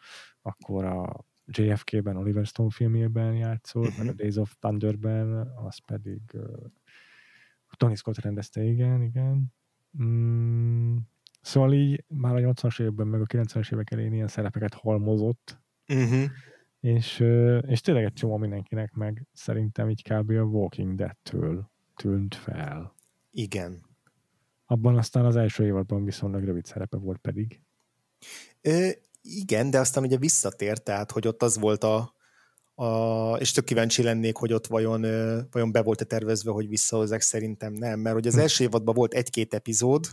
akkor 0.43 0.85
a 0.85 1.25
JFK-ben, 1.47 2.17
Oliver 2.17 2.47
Stone 2.47 2.71
filmjében 2.71 3.35
játszott, 3.35 3.85
uh-huh. 3.85 3.99
meg 3.99 4.07
a 4.07 4.11
mhm. 4.11 4.21
Days 4.21 4.37
of 4.37 4.55
Thunder-ben, 4.59 5.53
az 5.57 5.79
pedig 5.87 6.21
uh, 6.33 6.43
Tony 7.77 7.95
Scott 7.95 8.19
rendezte, 8.19 8.63
igen, 8.63 9.03
igen. 9.03 9.53
Mm, 10.03 10.97
szóval 11.41 11.73
így 11.73 12.05
már 12.09 12.35
a 12.35 12.39
80-as 12.39 12.81
években, 12.81 13.07
meg 13.07 13.21
a 13.21 13.25
90-es 13.25 13.73
évek 13.73 13.91
elején 13.91 14.13
ilyen 14.13 14.29
szerepeket 14.29 14.75
halmozott, 14.75 15.64
uh-huh. 15.89 16.25
és, 16.81 17.25
és 17.61 17.81
tényleg 17.81 18.05
egy 18.05 18.13
csomó 18.13 18.37
mindenkinek 18.37 18.93
meg 18.93 19.27
szerintem 19.33 19.91
így 19.91 20.03
kb. 20.03 20.31
a 20.31 20.43
Walking 20.43 20.95
Dead-től 20.95 21.71
tűnt 21.97 22.35
fel. 22.35 22.95
Igen. 23.31 23.93
Abban 24.67 24.97
aztán 24.97 25.25
az 25.25 25.37
első 25.37 25.65
évadban 25.65 26.05
viszonylag 26.05 26.45
rövid 26.45 26.65
szerepe 26.65 26.97
volt 26.97 27.19
pedig. 27.19 27.61
Ö, 28.61 28.89
igen, 29.23 29.71
de 29.71 29.79
aztán 29.79 30.05
ugye 30.05 30.17
visszatért, 30.17 30.83
tehát 30.83 31.11
hogy 31.11 31.27
ott 31.27 31.43
az 31.43 31.59
volt 31.59 31.85
a, 31.85 32.15
a 32.75 33.37
és 33.37 33.53
tök 33.53 33.65
kíváncsi 33.65 34.03
lennék, 34.03 34.37
hogy 34.37 34.53
ott 34.53 34.67
vajon, 34.67 35.01
vajon 35.51 35.73
be 35.73 35.83
volt-e 35.83 36.05
tervezve, 36.05 36.51
hogy 36.51 36.69
visszahozzák, 36.69 37.21
szerintem 37.21 37.73
nem, 37.73 38.01
mert 38.01 38.15
hogy 38.15 38.27
az 38.27 38.35
hm. 38.35 38.41
első 38.41 38.65
évadban 38.65 38.95
volt 38.95 39.15
egy-két 39.15 39.55
epizód, 39.55 40.07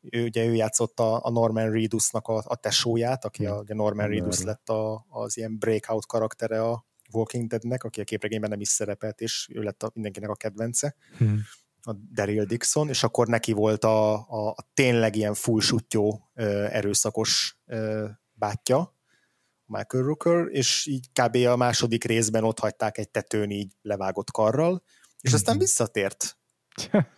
ő, 0.00 0.24
ugye 0.24 0.44
ő 0.44 0.54
játszotta 0.54 1.16
a 1.16 1.30
Norman 1.30 1.72
Reedusnak 1.72 2.28
a, 2.28 2.42
a 2.46 2.56
tesóját, 2.56 3.24
aki 3.24 3.46
a, 3.46 3.58
a 3.58 3.74
Norman 3.74 4.08
Reedus 4.08 4.42
lett 4.42 4.68
a, 4.68 5.06
az 5.08 5.36
ilyen 5.36 5.58
breakout 5.58 6.06
karaktere 6.06 6.62
a 6.62 6.86
Walking 7.12 7.46
Deadnek, 7.46 7.84
aki 7.84 8.00
a 8.00 8.04
képregényben 8.04 8.50
nem 8.50 8.60
is 8.60 8.68
szerepelt, 8.68 9.20
és 9.20 9.48
ő 9.52 9.62
lett 9.62 9.82
a, 9.82 9.90
mindenkinek 9.94 10.30
a 10.30 10.34
kedvence. 10.34 10.94
Hmm 11.18 11.40
a 11.82 11.92
Daryl 12.12 12.44
Dixon, 12.44 12.88
és 12.88 13.02
akkor 13.02 13.26
neki 13.26 13.52
volt 13.52 13.84
a, 13.84 14.12
a, 14.14 14.48
a 14.48 14.70
tényleg 14.74 15.16
ilyen 15.16 15.34
full 15.34 15.60
sutyó, 15.60 16.30
erőszakos 16.70 17.58
bátyja, 18.32 18.94
Michael 19.64 20.04
Rooker, 20.04 20.46
és 20.48 20.86
így 20.86 21.10
kb. 21.12 21.34
a 21.36 21.56
második 21.56 22.04
részben 22.04 22.44
ott 22.44 22.58
hagyták 22.58 22.98
egy 22.98 23.10
tetőn 23.10 23.50
így 23.50 23.72
levágott 23.82 24.30
karral, 24.30 24.82
és 25.20 25.32
aztán 25.32 25.54
mhm. 25.54 25.64
visszatért. 25.64 26.38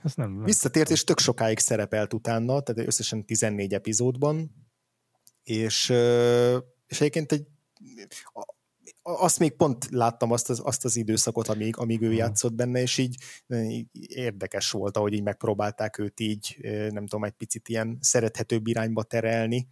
Ez 0.03 0.15
nem, 0.15 0.33
nem. 0.33 0.45
Visszatért, 0.45 0.91
és 0.91 1.05
tök 1.05 1.19
sokáig 1.19 1.59
szerepelt 1.59 2.15
utána, 2.15 2.61
tehát 2.61 2.87
összesen 2.87 3.27
14 3.27 3.75
epizódban, 3.75 4.51
és, 5.43 5.89
és 6.87 7.01
egyébként 7.01 7.33
egy, 7.33 7.47
azt 9.03 9.39
még 9.39 9.57
pont 9.57 9.87
láttam 9.91 10.31
azt 10.31 10.51
az, 10.51 10.61
azt 10.65 10.85
az 10.85 10.97
időszakot, 10.97 11.49
amíg, 11.49 11.77
amíg 11.77 12.03
ő 12.03 12.13
játszott 12.13 12.53
benne, 12.53 12.81
és 12.81 12.99
így, 12.99 13.17
így 13.49 13.87
érdekes 13.95 14.71
volt, 14.71 14.97
ahogy 14.97 15.13
így 15.13 15.23
megpróbálták 15.23 15.99
őt 15.99 16.21
így, 16.21 16.57
nem 16.91 17.07
tudom, 17.07 17.25
egy 17.25 17.33
picit 17.33 17.69
ilyen 17.69 17.99
szerethetőbb 18.01 18.67
irányba 18.67 19.03
terelni, 19.03 19.69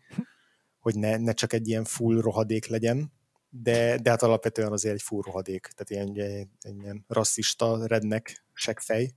hogy 0.79 0.95
ne, 0.95 1.17
ne 1.17 1.33
csak 1.33 1.53
egy 1.53 1.69
ilyen 1.69 1.85
full 1.85 2.21
rohadék 2.21 2.67
legyen, 2.67 3.13
de, 3.49 3.99
de 3.99 4.11
hát 4.11 4.23
alapvetően 4.23 4.73
azért 4.73 4.95
egy 4.95 5.03
full 5.03 5.23
rohadék, 5.25 5.73
tehát 5.75 5.91
ilyen, 5.91 6.15
ilyen, 6.63 6.81
ilyen 6.81 7.05
rasszista, 7.09 7.87
rednek, 7.87 8.45
seggfej 8.53 9.11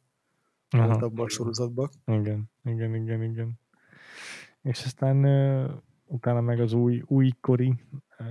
volt 0.78 1.02
abban 1.02 1.26
a 1.26 1.30
sorozatban. 1.30 1.90
Igen, 2.06 2.52
igen, 2.64 2.96
igen, 2.96 3.24
igen. 3.24 3.60
És 4.62 4.84
aztán 4.84 5.26
uh, 5.26 5.72
utána 6.06 6.42
meg 6.42 6.60
az 6.60 6.74
új, 6.74 7.04
újkori 7.06 7.76
uh, 8.20 8.28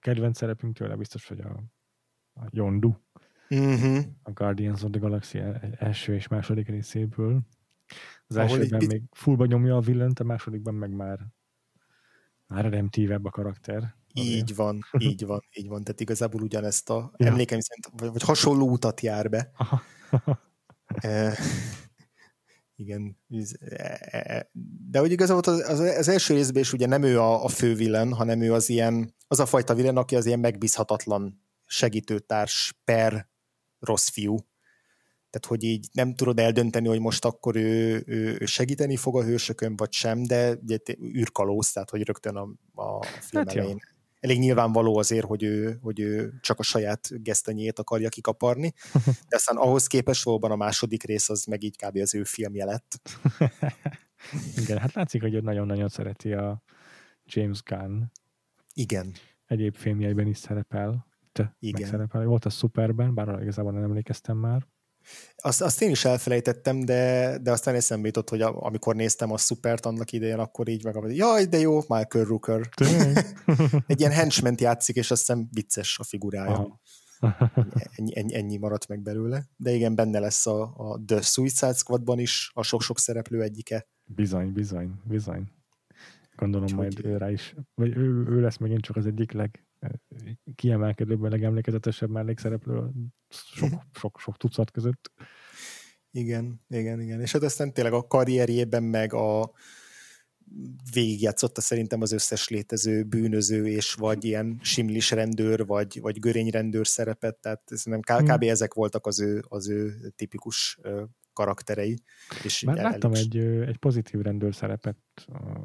kedvenc 0.00 0.36
szerepünk 0.36 0.76
tőle 0.76 0.96
biztos, 0.96 1.28
hogy 1.28 1.40
a, 1.40 1.62
a 2.40 2.46
Yondu. 2.50 2.94
Uh-huh. 3.50 3.98
A 4.22 4.30
Guardians 4.30 4.82
of 4.82 4.90
the 4.90 5.00
Galaxy 5.00 5.38
első 5.78 6.14
és 6.14 6.28
második 6.28 6.68
részéből. 6.68 7.40
Az 8.26 8.36
Ahol 8.36 8.58
elsőben 8.58 8.86
még 8.86 9.02
fullba 9.10 9.46
nyomja 9.46 9.76
a 9.76 9.80
villent, 9.80 10.20
a 10.20 10.24
másodikban 10.24 10.74
meg 10.74 10.90
már 10.90 11.18
már 12.46 12.62
redemptívebb 12.62 13.24
a 13.24 13.30
karakter. 13.30 13.94
Így 14.12 14.54
van, 14.54 14.80
így 14.98 15.26
van, 15.26 15.40
így 15.52 15.68
van. 15.68 15.84
Tehát 15.84 16.00
igazából 16.00 16.42
ugyanezt 16.42 16.90
a 16.90 17.12
ja. 17.16 17.26
emlékeim 17.26 17.60
szerint, 17.60 18.00
vagy, 18.00 18.10
vagy 18.10 18.22
hasonló 18.22 18.70
utat 18.70 19.00
jár 19.00 19.30
be. 19.30 19.50
e, 20.86 21.38
igen. 22.76 23.18
E, 23.60 23.98
e, 24.10 24.50
de 24.90 24.98
hogy 24.98 25.10
igazából 25.10 25.54
az, 25.54 25.78
az, 25.78 26.08
első 26.08 26.34
részben 26.34 26.62
is 26.62 26.72
ugye 26.72 26.86
nem 26.86 27.02
ő 27.02 27.20
a, 27.20 27.44
a 27.44 27.48
fő 27.48 27.74
villen, 27.74 28.12
hanem 28.12 28.40
ő 28.40 28.52
az 28.52 28.68
ilyen, 28.68 29.14
az 29.26 29.40
a 29.40 29.46
fajta 29.46 29.74
villen, 29.74 29.96
aki 29.96 30.16
az 30.16 30.26
ilyen 30.26 30.40
megbízhatatlan 30.40 31.42
segítőtárs 31.64 32.80
per 32.84 33.28
rossz 33.78 34.08
fiú 34.08 34.36
tehát 35.36 35.60
hogy 35.60 35.62
így 35.62 35.88
nem 35.92 36.14
tudod 36.14 36.38
eldönteni, 36.38 36.88
hogy 36.88 37.00
most 37.00 37.24
akkor 37.24 37.56
ő, 37.56 38.02
ő, 38.06 38.36
ő 38.40 38.46
segíteni 38.46 38.96
fog 38.96 39.16
a 39.16 39.24
hősökön, 39.24 39.76
vagy 39.76 39.92
sem, 39.92 40.22
de 40.22 40.54
ugye 40.62 40.78
űrkalóz, 41.02 41.72
tehát 41.72 41.90
hogy 41.90 42.02
rögtön 42.02 42.36
a, 42.36 42.42
a 42.82 43.04
film 43.04 43.46
hát 43.46 43.56
elején 43.56 43.70
jó. 43.70 43.95
Elég 44.20 44.38
nyilvánvaló 44.38 44.96
azért, 44.98 45.26
hogy 45.26 45.42
ő, 45.42 45.78
hogy 45.82 46.00
ő 46.00 46.32
csak 46.40 46.58
a 46.58 46.62
saját 46.62 47.22
gesztenyét 47.22 47.78
akarja 47.78 48.08
kikaparni, 48.08 48.72
de 49.28 49.36
aztán 49.36 49.56
ahhoz 49.56 49.86
képest 49.86 50.24
valóban 50.24 50.50
a 50.50 50.56
második 50.56 51.02
rész 51.02 51.28
az 51.28 51.44
meg 51.44 51.62
így 51.62 51.76
kb. 51.76 51.96
az 51.96 52.14
ő 52.14 52.24
filmje 52.24 52.64
lett. 52.64 53.00
Igen, 54.62 54.78
hát 54.78 54.92
látszik, 54.92 55.20
hogy 55.22 55.34
ő 55.34 55.40
nagyon-nagyon 55.40 55.88
szereti 55.88 56.32
a 56.32 56.62
James 57.24 57.62
Gunn. 57.62 58.02
Igen. 58.74 59.12
Egyéb 59.46 59.76
filmjeiben 59.76 60.26
is 60.26 60.38
szerepel. 60.38 61.06
Te 61.32 61.56
Igen. 61.58 61.88
Szerepel. 61.88 62.24
Volt 62.24 62.44
a 62.44 62.50
Superben, 62.50 63.14
bár 63.14 63.42
igazából 63.42 63.72
nem 63.72 63.82
emlékeztem 63.82 64.36
már. 64.36 64.66
Azt, 65.36 65.62
azt 65.62 65.82
én 65.82 65.90
is 65.90 66.04
elfelejtettem, 66.04 66.84
de, 66.84 67.38
de 67.42 67.50
aztán 67.50 67.74
eszembe 67.74 68.06
jutott, 68.06 68.28
hogy 68.28 68.42
a, 68.42 68.62
amikor 68.62 68.94
néztem 68.94 69.32
a 69.32 69.36
szupert 69.36 69.86
annak 69.86 70.12
idején, 70.12 70.38
akkor 70.38 70.68
így 70.68 70.84
meg, 70.84 71.14
jaj, 71.14 71.44
de 71.44 71.58
jó, 71.58 71.76
Michael 71.76 72.24
Rooker. 72.24 72.68
Egy 73.86 74.00
ilyen 74.00 74.12
henchman 74.12 74.54
játszik, 74.58 74.96
és 74.96 75.10
azt 75.10 75.26
hiszem 75.26 75.48
vicces 75.50 75.98
a 75.98 76.04
figurája. 76.04 76.80
ennyi, 77.96 78.18
ennyi, 78.18 78.34
ennyi 78.34 78.56
maradt 78.56 78.88
meg 78.88 79.02
belőle. 79.02 79.44
De 79.56 79.70
igen, 79.70 79.94
benne 79.94 80.18
lesz 80.18 80.46
a, 80.46 80.62
a 80.76 81.00
The 81.06 81.20
Suicide 81.20 81.72
Squadban 81.72 82.18
is 82.18 82.50
a 82.54 82.62
sok-sok 82.62 82.98
szereplő 82.98 83.42
egyike. 83.42 83.86
Bizony, 84.04 84.52
bizony, 84.52 84.90
bizony. 85.04 85.44
Gondolom 86.36 86.66
Úgy, 86.66 86.74
majd 86.74 87.04
ő 87.04 87.16
rá 87.16 87.30
is, 87.30 87.54
vagy 87.74 87.96
ő, 87.96 88.26
ő 88.28 88.40
lesz 88.40 88.56
megint 88.56 88.80
csak 88.80 88.96
az 88.96 89.06
egyik 89.06 89.32
leg 89.32 89.65
kiemelkedőbb, 90.54 91.22
legemlékezetesebb 91.22 92.10
mellékszereplő 92.10 92.90
sok, 93.28 93.82
sok, 93.92 94.20
sok 94.20 94.36
tucat 94.36 94.70
között. 94.70 95.12
Igen, 96.10 96.60
igen, 96.68 97.00
igen. 97.00 97.20
És 97.20 97.32
hát 97.32 97.42
aztán 97.42 97.72
tényleg 97.72 97.92
a 97.92 98.06
karrierjében 98.06 98.82
meg 98.82 99.12
a 99.12 99.52
végigjátszotta 100.92 101.60
szerintem 101.60 102.00
az 102.00 102.12
összes 102.12 102.48
létező 102.48 103.02
bűnöző, 103.02 103.66
és 103.66 103.94
vagy 103.94 104.24
ilyen 104.30 104.58
simlis 104.62 105.10
rendőr, 105.10 105.66
vagy, 105.66 106.00
vagy 106.00 106.20
görényrendőr 106.20 106.86
szerepet, 106.86 107.36
tehát 107.36 107.62
szerintem 107.64 108.18
kb. 108.18 108.28
Hmm. 108.28 108.50
ezek 108.50 108.74
voltak 108.74 109.06
az 109.06 109.20
ő, 109.20 109.44
az 109.48 109.68
ő 109.68 110.12
tipikus 110.16 110.78
karakterei. 111.36 111.98
És 112.44 112.62
Már 112.62 112.76
láttam 112.76 113.12
is... 113.12 113.20
egy, 113.20 113.36
egy 113.38 113.76
pozitív 113.76 114.20
rendőr 114.20 114.54
szerepet 114.54 114.96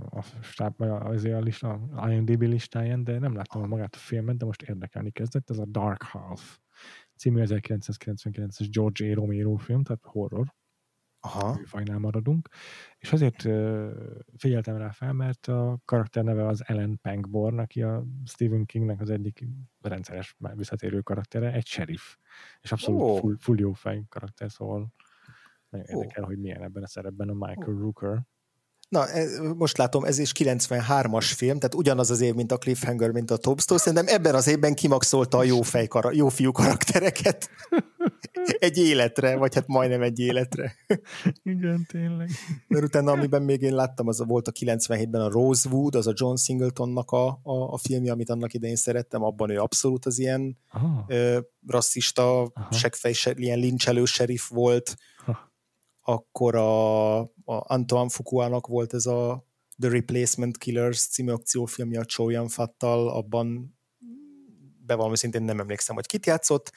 a, 0.09 0.21
stáb, 0.41 0.81
az 0.81 1.25
a, 1.25 1.39
lista, 1.39 1.69
a 1.95 2.09
IMDb 2.09 2.41
listáján, 2.41 3.03
de 3.03 3.19
nem 3.19 3.35
láttam 3.35 3.67
magát 3.67 3.95
a 3.95 3.97
filmet, 3.97 4.37
de 4.37 4.45
most 4.45 4.61
érdekelni 4.61 5.11
kezdett. 5.11 5.49
Ez 5.49 5.57
a 5.57 5.65
Dark 5.65 6.03
Half 6.03 6.57
című 7.17 7.43
1999-es 7.45 8.67
George 8.71 9.11
A. 9.11 9.13
Romero 9.13 9.55
film, 9.55 9.83
tehát 9.83 10.05
horror. 10.05 10.53
Aha. 11.23 11.59
Fajnál 11.65 11.99
maradunk. 11.99 12.49
És 12.97 13.13
azért 13.13 13.41
figyeltem 14.37 14.77
rá 14.77 14.91
fel, 14.91 15.13
mert 15.13 15.47
a 15.47 15.79
karakter 15.85 16.23
neve 16.23 16.47
az 16.47 16.63
Ellen 16.65 16.99
Pangborn, 17.01 17.59
aki 17.59 17.81
a 17.81 18.05
Stephen 18.25 18.65
Kingnek 18.65 19.01
az 19.01 19.09
egyik 19.09 19.47
rendszeres 19.81 20.35
visszatérő 20.55 21.01
karaktere, 21.01 21.51
egy 21.51 21.65
sheriff. 21.65 22.15
És 22.61 22.71
abszolút 22.71 23.01
oh. 23.01 23.19
full, 23.19 23.35
full 23.39 23.59
jó 23.59 23.73
fej 23.73 24.03
karakter, 24.09 24.51
szóval 24.51 24.93
nagyon 25.71 25.87
oh. 25.89 26.01
érdekel, 26.01 26.23
hogy 26.23 26.37
milyen 26.37 26.63
ebben 26.63 26.83
a 26.83 26.87
szerepben 26.87 27.29
a 27.29 27.33
Michael 27.33 27.75
oh. 27.75 27.79
Rooker. 27.79 28.21
Na, 28.91 29.07
e, 29.07 29.25
most 29.55 29.77
látom, 29.77 30.03
ez 30.03 30.17
is 30.17 30.31
93-as 30.39 31.31
film, 31.35 31.57
tehát 31.57 31.75
ugyanaz 31.75 32.11
az 32.11 32.21
év, 32.21 32.33
mint 32.35 32.51
a 32.51 32.57
Cliffhanger, 32.57 33.11
mint 33.11 33.31
a 33.31 33.37
Tombstone. 33.37 33.79
Szerintem 33.79 34.15
ebben 34.15 34.35
az 34.35 34.47
évben 34.47 34.73
kimaxolta 34.73 35.37
a 35.37 35.43
jó, 35.43 35.61
fej, 35.61 35.87
jó 36.11 36.27
fiú 36.27 36.51
karaktereket 36.51 37.49
egy 38.59 38.77
életre, 38.77 39.35
vagy 39.35 39.55
hát 39.55 39.67
majdnem 39.67 40.01
egy 40.01 40.19
életre. 40.19 40.75
Igen, 41.43 41.85
tényleg. 41.87 42.29
Mert 42.67 42.83
utána, 42.83 43.11
amiben 43.11 43.41
még 43.41 43.61
én 43.61 43.75
láttam, 43.75 44.07
az 44.07 44.23
volt 44.25 44.47
a 44.47 44.51
97-ben 44.51 45.21
a 45.21 45.29
Rosewood, 45.29 45.95
az 45.95 46.07
a 46.07 46.13
John 46.15 46.35
Singletonnak 46.35 47.11
a, 47.11 47.27
a, 47.27 47.73
a 47.73 47.77
filmje, 47.77 48.11
amit 48.11 48.29
annak 48.29 48.53
idején 48.53 48.75
szerettem, 48.75 49.23
abban 49.23 49.49
ő 49.49 49.57
abszolút 49.57 50.05
az 50.05 50.19
ilyen 50.19 50.57
ah. 50.69 50.81
ö, 51.07 51.39
rasszista, 51.67 52.51
seggfej, 52.71 53.13
ilyen 53.35 53.59
lincselő 53.59 54.05
sheriff 54.05 54.49
volt. 54.49 54.95
Akkor 56.01 56.55
a, 56.55 57.19
a 57.19 57.29
Antoine 57.45 58.09
Fuqua-nak 58.09 58.67
volt 58.67 58.93
ez 58.93 59.05
a 59.05 59.45
The 59.79 59.89
Replacement 59.89 60.57
Killers 60.57 61.07
című 61.07 61.31
akciófilmje 61.31 61.99
a 61.99 62.05
Chow 62.05 62.29
Yun-Fattal, 62.29 63.09
abban 63.09 63.77
bevallom 64.85 65.15
szintén 65.15 65.43
nem 65.43 65.59
emlékszem, 65.59 65.95
hogy 65.95 66.05
kit 66.05 66.25
játszott, 66.25 66.71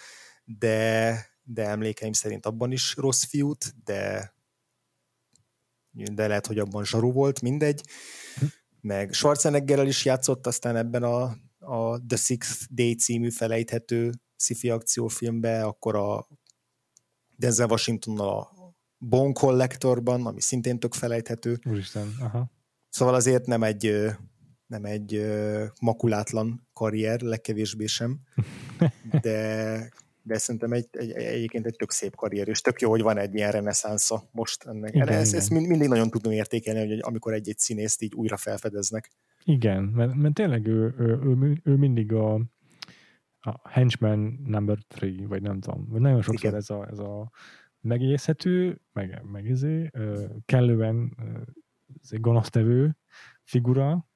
de, 0.44 1.16
de 1.42 1.66
emlékeim 1.66 2.12
szerint 2.12 2.46
abban 2.46 2.72
is 2.72 2.94
rossz 2.96 3.24
fiút, 3.24 3.74
de 3.84 4.32
de 6.12 6.26
lehet, 6.26 6.46
hogy 6.46 6.58
abban 6.58 6.84
zsaru 6.84 7.12
volt, 7.12 7.40
mindegy. 7.40 7.82
Meg 8.80 9.12
Schwarzeneggerrel 9.12 9.86
is 9.86 10.04
játszott, 10.04 10.46
aztán 10.46 10.76
ebben 10.76 11.02
a, 11.02 11.22
a 11.58 12.06
The 12.06 12.16
Sixth 12.16 12.64
Day 12.70 12.94
című 12.94 13.30
felejthető 13.30 14.12
sci-fi 14.36 14.70
akciófilmbe, 14.70 15.64
akkor 15.64 15.96
a 15.96 16.28
Denzel 17.36 17.68
Washingtonnal 17.68 18.28
a 18.28 18.53
Bone 19.08 19.32
Collectorban, 19.32 20.26
ami 20.26 20.40
szintén 20.40 20.78
tök 20.78 20.94
felejthető. 20.94 21.58
Úristen, 21.68 22.14
aha. 22.20 22.50
Szóval 22.88 23.14
azért 23.14 23.46
nem 23.46 23.62
egy, 23.62 24.06
nem 24.66 24.84
egy 24.84 25.26
makulátlan 25.80 26.68
karrier, 26.72 27.20
legkevésbé 27.20 27.86
sem, 27.86 28.20
de, 29.22 29.88
de 30.22 30.38
szerintem 30.38 30.72
egy, 30.72 30.88
egy, 30.90 31.10
egyébként 31.10 31.66
egy 31.66 31.76
tök 31.76 31.90
szép 31.90 32.16
karrier, 32.16 32.48
és 32.48 32.60
tök 32.60 32.80
jó, 32.80 32.90
hogy 32.90 33.02
van 33.02 33.18
egy 33.18 33.34
ilyen 33.34 33.50
reneszánsza 33.50 34.28
most 34.32 34.64
ennek. 34.64 34.94
Igen, 34.94 35.08
ezt, 35.08 35.28
igen. 35.28 35.40
ezt 35.40 35.50
mindig 35.50 35.88
nagyon 35.88 36.10
tudom 36.10 36.32
értékelni, 36.32 36.88
hogy 36.88 36.98
amikor 37.02 37.32
egy-egy 37.32 37.58
színészt 37.58 38.02
így 38.02 38.14
újra 38.14 38.36
felfedeznek. 38.36 39.10
Igen, 39.44 39.82
mert, 39.82 40.14
mert 40.14 40.34
tényleg 40.34 40.66
ő, 40.66 40.94
ő, 40.98 41.20
ő, 41.40 41.60
ő 41.64 41.76
mindig 41.76 42.12
a, 42.12 42.34
a 43.40 43.68
henchman 43.68 44.40
number 44.46 44.78
three, 44.88 45.26
vagy 45.26 45.42
nem 45.42 45.60
tudom, 45.60 45.86
vagy 45.88 46.00
nagyon 46.00 46.22
sokszor 46.22 46.48
Igen. 46.48 46.60
ez 46.60 46.70
a, 46.70 46.86
ez 46.90 46.98
a 46.98 47.30
megészhető, 47.84 48.80
meg, 48.92 49.22
meg 49.22 49.44
izé, 49.44 49.90
kellően 50.44 51.16
gonosztevő 52.10 52.96
figura, 53.42 54.08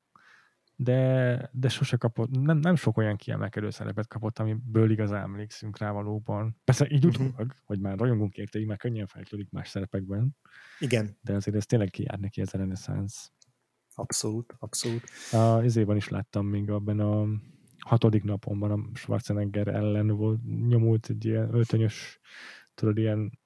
de, 0.80 1.50
de 1.52 1.68
sose 1.68 1.96
kapott, 1.96 2.30
nem, 2.30 2.58
nem 2.58 2.74
sok 2.74 2.96
olyan 2.96 3.16
kiemelkedő 3.16 3.70
szerepet 3.70 4.06
kapott, 4.06 4.38
amiből 4.38 4.90
igazán 4.90 5.22
emlékszünk 5.22 5.78
rá 5.78 5.90
valóban. 5.90 6.60
Persze 6.64 6.86
így 6.90 7.04
uh-huh. 7.06 7.26
utólag, 7.26 7.54
hogy 7.64 7.80
már 7.80 7.98
rajongunk 7.98 8.36
érte, 8.36 8.58
így 8.58 8.66
már 8.66 8.76
könnyen 8.76 9.06
fejlődik 9.06 9.50
más 9.50 9.68
szerepekben. 9.68 10.36
Igen. 10.78 11.18
De 11.20 11.34
azért 11.34 11.56
ez 11.56 11.66
tényleg 11.66 11.90
kijár 11.90 12.18
neki 12.18 12.40
ez 12.40 12.54
a 12.54 12.58
reneszánsz. 12.58 13.32
Abszolút, 13.94 14.54
abszolút. 14.58 15.02
A 15.32 15.62
izében 15.64 15.96
is 15.96 16.08
láttam 16.08 16.46
még 16.46 16.70
abban 16.70 17.00
a 17.00 17.26
hatodik 17.78 18.24
napomban 18.24 18.70
a 18.70 18.96
Schwarzenegger 18.96 19.68
ellen 19.68 20.06
volt 20.06 20.40
nyomult 20.68 21.08
egy 21.08 21.24
ilyen 21.24 21.54
öltönyös, 21.54 22.20
tudod, 22.74 22.98
ilyen 22.98 23.38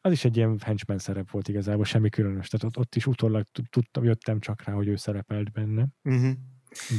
az 0.00 0.12
is 0.12 0.24
egy 0.24 0.36
ilyen 0.36 0.58
henchman 0.64 0.98
szerep 0.98 1.30
volt 1.30 1.48
igazából, 1.48 1.84
semmi 1.84 2.08
különös. 2.08 2.48
Tehát 2.48 2.66
ott, 2.66 2.82
ott 2.82 2.94
is 2.94 3.06
utólag 3.06 3.46
tudtam, 3.70 4.04
jöttem 4.04 4.40
csak 4.40 4.64
rá, 4.64 4.72
hogy 4.72 4.88
ő 4.88 4.96
szerepelt 4.96 5.52
benne. 5.52 5.86
Uh-huh. 6.04 6.32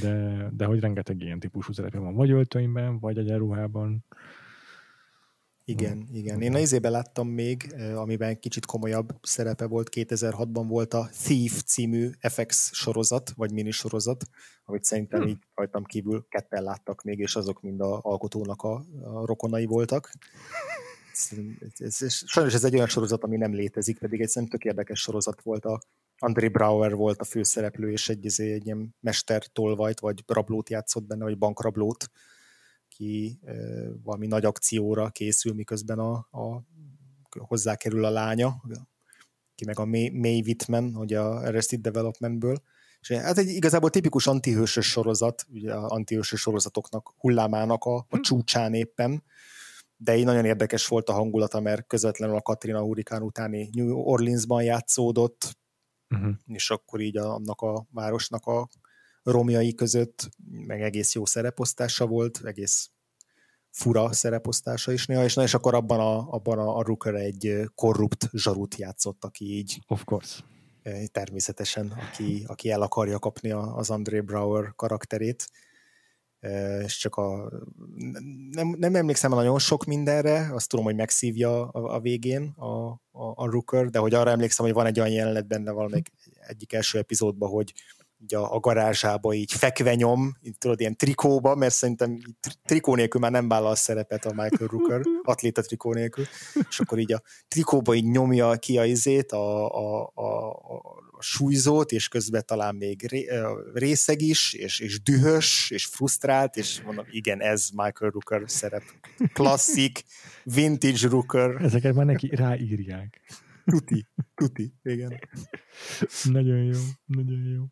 De, 0.02 0.48
de 0.54 0.66
hogy 0.66 0.80
rengeteg 0.80 1.22
ilyen 1.22 1.40
típusú 1.40 1.74
szerepe 1.74 1.98
van, 1.98 2.14
vagy 2.14 2.32
öltönyben, 2.32 3.00
vagy 3.00 3.18
egyenruhában. 3.18 4.06
Igen, 5.66 6.08
igen. 6.12 6.42
Én 6.42 6.56
a 6.56 6.60
izében 6.60 6.92
láttam 6.92 7.28
még, 7.28 7.76
amiben 7.96 8.40
kicsit 8.40 8.66
komolyabb 8.66 9.14
szerepe 9.22 9.66
volt, 9.66 9.90
2006-ban 9.92 10.66
volt 10.68 10.94
a 10.94 11.10
Thief 11.24 11.64
című 11.64 12.10
FX 12.20 12.74
sorozat, 12.74 13.32
vagy 13.36 13.52
minisorozat, 13.52 14.24
amit 14.66 14.84
szerintem 14.84 15.20
hmm. 15.20 15.30
így 15.30 15.38
rajtam 15.56 15.84
kívül 15.84 16.26
ketten 16.30 16.64
láttak 16.64 17.04
még, 17.04 17.20
és 17.20 17.36
azok 17.36 17.62
mind 17.62 17.82
a 17.82 18.00
alkotónak 18.02 18.62
a, 18.62 18.74
a 19.04 19.26
rokonai 19.26 19.66
voltak 19.66 20.12
ez, 21.78 22.02
ez, 22.02 22.14
sajnos 22.26 22.54
ez 22.54 22.64
egy 22.64 22.76
olyan 22.76 22.88
sorozat, 22.88 23.24
ami 23.24 23.38
nem 23.38 23.54
létezik, 23.54 23.98
pedig 23.98 24.22
egy 24.22 24.30
szerintem 24.30 24.60
tök 24.60 24.70
érdekes 24.70 25.00
sorozat 25.00 25.42
volt. 25.42 25.66
A 25.66 25.82
André 26.18 26.48
Brauer 26.48 26.96
volt 26.96 27.20
a 27.20 27.24
főszereplő, 27.24 27.92
és 27.92 28.10
egy, 28.10 28.26
izé, 28.26 28.52
egy 28.54 28.66
ilyen 28.66 28.96
mester 29.00 29.46
tolvajt, 29.46 30.00
vagy 30.00 30.24
rablót 30.28 30.70
játszott 30.70 31.04
benne, 31.04 31.24
vagy 31.24 31.38
bankrablót, 31.38 32.12
ki 32.88 33.40
e, 33.46 33.54
valami 34.04 34.28
nagy 34.28 34.46
akcióra 34.46 35.10
készül, 35.10 35.54
miközben 35.54 36.00
a, 36.00 36.12
a 36.32 36.64
hozzá 37.40 37.76
kerül 37.76 38.06
a 38.06 38.10
lánya, 38.10 38.62
ki 39.56 39.66
meg 39.66 39.80
a 39.80 39.86
May, 39.86 40.10
May 40.10 40.42
Whitman, 40.42 40.94
hogy 40.94 41.14
a 41.14 41.36
Arrested 41.36 41.82
Developmentből. 41.82 42.62
És 43.00 43.10
ez 43.10 43.38
egy 43.38 43.48
igazából 43.48 43.90
tipikus 43.90 44.28
antihősös 44.28 44.86
sorozat, 44.86 45.46
ugye 45.50 45.74
a 45.74 45.90
antihősös 45.90 46.40
sorozatoknak 46.40 47.14
hullámának 47.18 47.84
a, 47.84 47.96
a 47.96 48.06
hm. 48.10 48.22
csúcsán 48.22 48.74
éppen, 48.74 49.24
de 50.04 50.18
így 50.18 50.26
nagyon 50.26 50.46
érdekes 50.46 50.88
volt 50.88 51.10
a 51.10 51.14
hangulata, 51.14 51.60
mert 51.60 51.88
közvetlenül 51.88 52.36
a 52.36 52.42
Katrina 52.42 52.82
hurikán 52.82 53.22
utáni 53.22 53.70
New 53.72 53.98
Orleansban 53.98 54.64
játszódott, 54.64 55.58
uh-huh. 56.10 56.34
és 56.46 56.70
akkor 56.70 57.00
így 57.00 57.18
annak 57.18 57.62
a 57.62 57.88
városnak 57.92 58.46
a 58.46 58.70
romjai 59.24 59.74
között 59.74 60.30
meg 60.66 60.82
egész 60.82 61.14
jó 61.14 61.26
szereposztása 61.26 62.08
volt, 62.08 62.42
egész 62.44 62.92
fura 63.70 64.14
szereposztása 64.14 64.92
is 64.92 65.06
néha, 65.06 65.24
és, 65.24 65.34
na, 65.34 65.44
és 65.44 65.54
akkor 65.54 65.76
abban 65.76 66.00
a, 66.00 66.34
abban 66.34 66.60
a, 66.60 66.78
a 66.78 66.84
Rooker 66.84 67.16
egy 67.16 67.62
korrupt 67.76 68.30
zsarut 68.32 68.76
játszott, 68.76 69.24
aki 69.24 69.46
így 69.46 69.80
of 69.88 70.04
course. 70.04 70.44
természetesen, 71.12 71.88
aki, 71.88 72.44
aki 72.48 72.72
el 72.72 72.82
akarja 72.82 73.20
kapni 73.20 73.52
az 73.52 73.90
André 73.90 74.20
Brower 74.20 74.74
karakterét 74.76 75.46
és 76.84 76.98
csak 76.98 77.16
a, 77.16 77.52
nem, 78.52 78.76
nem 78.78 78.96
emlékszem 78.96 79.32
nagyon 79.32 79.60
sok 79.60 79.86
mindenre, 79.86 80.50
azt 80.54 80.70
tudom, 80.70 80.86
hogy 80.86 80.96
megszívja 80.96 81.68
a, 81.68 81.96
a 81.96 82.00
végén 82.00 82.54
a, 82.58 82.90
a, 83.12 83.34
a 83.36 83.50
Rooker, 83.50 83.90
de 83.90 84.00
hogy 84.00 84.14
arra 84.14 84.30
emlékszem, 84.30 84.66
hogy 84.66 84.74
van 84.74 84.86
egy 84.86 85.00
olyan 85.00 85.12
jelenet 85.12 85.48
benne 85.48 85.72
valamelyik 85.72 86.12
egyik 86.48 86.74
első 86.74 86.98
epizódban, 86.98 87.50
hogy 87.50 87.74
így 88.22 88.36
a, 88.36 88.54
a 88.54 88.60
garázsába 88.60 89.34
így 89.34 89.52
fekve 89.52 89.96
nyom, 89.96 90.38
így 90.42 90.58
tudod, 90.58 90.80
ilyen 90.80 90.98
trikóba, 90.98 91.56
mert 91.56 91.74
szerintem 91.74 92.18
trikó 92.66 92.96
nélkül 92.96 93.22
már 93.22 93.32
nem 93.32 93.48
vállal 93.48 93.76
szerepet 93.76 94.26
a 94.26 94.30
Michael 94.34 94.70
Rooker, 94.70 95.02
atléta 95.24 95.62
trikó 95.62 95.94
nélkül, 95.94 96.26
és 96.70 96.80
akkor 96.80 97.00
így 97.00 97.14
a 97.14 97.22
trikóba 97.48 97.94
így 97.94 98.06
nyomja 98.06 98.56
ki 98.56 98.78
a 98.78 98.86
izét, 98.86 99.32
a, 99.32 99.68
a, 99.76 100.12
a, 100.14 100.50
a 100.50 100.80
súlyzót, 101.22 101.92
és 101.92 102.08
közben 102.08 102.44
talán 102.46 102.76
még 102.76 103.08
ré, 103.08 103.30
részeg 103.74 104.22
is, 104.22 104.54
és, 104.54 104.80
és 104.80 105.02
dühös, 105.02 105.72
és 105.72 105.86
frusztrált, 105.86 106.56
és 106.56 106.82
mondom, 106.82 107.06
igen, 107.10 107.42
ez 107.42 107.70
Michael 107.70 108.12
Rooker 108.12 108.42
szerep. 108.46 108.84
Klasszik, 109.34 110.04
vintage 110.44 111.08
Rooker. 111.08 111.62
Ezeket 111.62 111.96
már 111.96 112.06
neki 112.06 112.36
ráírják. 112.36 113.22
Tuti, 113.66 114.08
tuti, 114.36 114.74
igen. 114.84 115.20
Nagyon 116.24 116.64
jó, 116.64 116.80
nagyon 117.06 117.44
jó. 117.44 117.64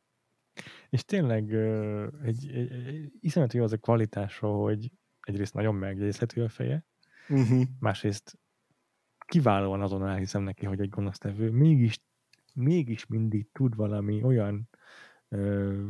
És 0.89 1.03
tényleg 1.03 1.53
egy, 2.23 2.49
egy, 2.53 2.85
egy 2.87 3.11
iszonyat 3.19 3.53
jó 3.53 3.63
az 3.63 3.71
a 3.71 3.77
kvalitása, 3.77 4.47
hogy 4.47 4.91
egyrészt 5.19 5.53
nagyon 5.53 5.75
megjegyezhető 5.75 6.43
a 6.43 6.49
feje, 6.49 6.85
uh-huh. 7.29 7.63
másrészt 7.79 8.39
kiválóan 9.25 9.81
azon 9.81 10.07
elhiszem 10.07 10.43
neki, 10.43 10.65
hogy 10.65 10.79
egy 10.79 10.89
gonosztevő, 10.89 11.49
mégis, 11.49 11.99
mégis 12.59 13.05
mindig 13.05 13.51
tud 13.51 13.75
valami 13.75 14.23
olyan 14.23 14.69
ö, 15.29 15.89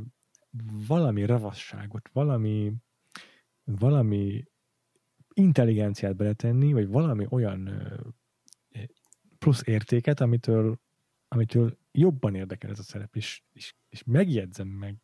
valami 0.87 1.25
ravasságot, 1.25 2.09
valami 2.13 2.73
valami 3.63 4.43
intelligenciát 5.33 6.15
beletenni, 6.15 6.73
vagy 6.73 6.87
valami 6.87 7.25
olyan 7.29 7.67
ö, 7.67 7.95
plusz 9.39 9.61
értéket, 9.65 10.19
amitől, 10.19 10.79
amitől 11.27 11.77
jobban 11.91 12.35
érdekel 12.35 12.69
ez 12.69 12.79
a 12.79 12.83
szerep, 12.83 13.15
és, 13.15 13.43
és, 13.51 13.75
és 13.89 14.03
megjegyzem 14.03 14.67
meg, 14.67 14.97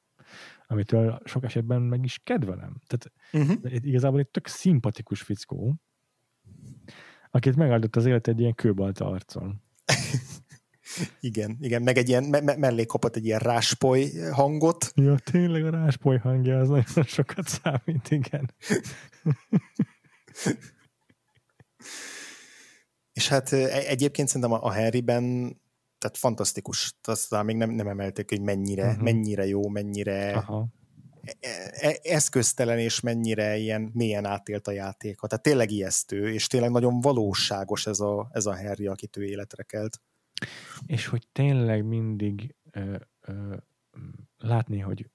amitől 0.67 1.19
sok 1.23 1.43
esetben 1.43 1.81
meg 1.81 2.03
is 2.03 2.19
kedvelem. 2.23 2.81
Tehát 2.87 3.11
uh-huh. 3.33 3.73
igazából 3.85 4.19
egy 4.19 4.27
tök 4.27 4.47
szimpatikus 4.47 5.21
fickó, 5.21 5.75
akit 7.31 7.55
megáldott 7.55 7.95
az 7.95 8.05
élet 8.05 8.27
egy 8.27 8.39
ilyen 8.39 8.55
kőbalta 8.55 9.05
arcon. 9.05 9.61
igen, 11.19 11.57
igen, 11.59 11.81
meg 11.81 11.97
egy 11.97 12.09
ilyen, 12.09 12.23
me- 12.23 12.57
mellé 12.57 12.85
kapott 12.85 13.15
egy 13.15 13.25
ilyen 13.25 13.39
ráspoly 13.39 14.11
hangot. 14.31 14.91
Ja, 14.95 15.15
tényleg 15.17 15.65
a 15.65 15.69
ráspoly 15.69 16.17
hangja 16.17 16.59
az 16.59 16.67
nagyon 16.67 17.03
sokat 17.05 17.47
számít, 17.47 18.09
igen. 18.09 18.53
És 23.13 23.27
hát 23.27 23.51
e-, 23.51 23.87
egyébként 23.87 24.27
szerintem 24.27 24.51
a 24.51 24.71
Henryben 24.71 25.57
tehát 25.97 26.17
fantasztikus. 26.17 26.93
Aztán 27.03 27.45
még 27.45 27.55
nem, 27.55 27.69
nem 27.69 27.87
emelték, 27.87 28.29
hogy 28.29 28.41
mennyire, 28.41 28.87
uh-huh. 28.87 29.03
mennyire 29.03 29.45
jó, 29.45 29.67
mennyire 29.67 30.33
Aha. 30.33 30.67
E, 31.39 31.57
e, 31.71 31.99
eszköztelen, 32.03 32.79
és 32.79 32.99
mennyire 32.99 33.57
ilyen 33.57 33.91
mélyen 33.93 34.25
átélt 34.25 34.67
a 34.67 34.71
játéka. 34.71 35.27
Tehát 35.27 35.43
tényleg 35.43 35.71
ijesztő, 35.71 36.33
és 36.33 36.47
tényleg 36.47 36.71
nagyon 36.71 36.99
valóságos 36.99 37.87
ez 37.87 37.99
a, 37.99 38.29
ez 38.31 38.45
a 38.45 38.55
Harry, 38.55 38.87
akit 38.87 39.17
ő 39.17 39.23
életre 39.23 39.63
kelt. 39.63 40.01
És 40.85 41.05
hogy 41.05 41.27
tényleg 41.31 41.85
mindig 41.85 42.55
ö, 42.71 42.97
ö, 43.21 43.55
látni, 44.37 44.79
hogy 44.79 45.09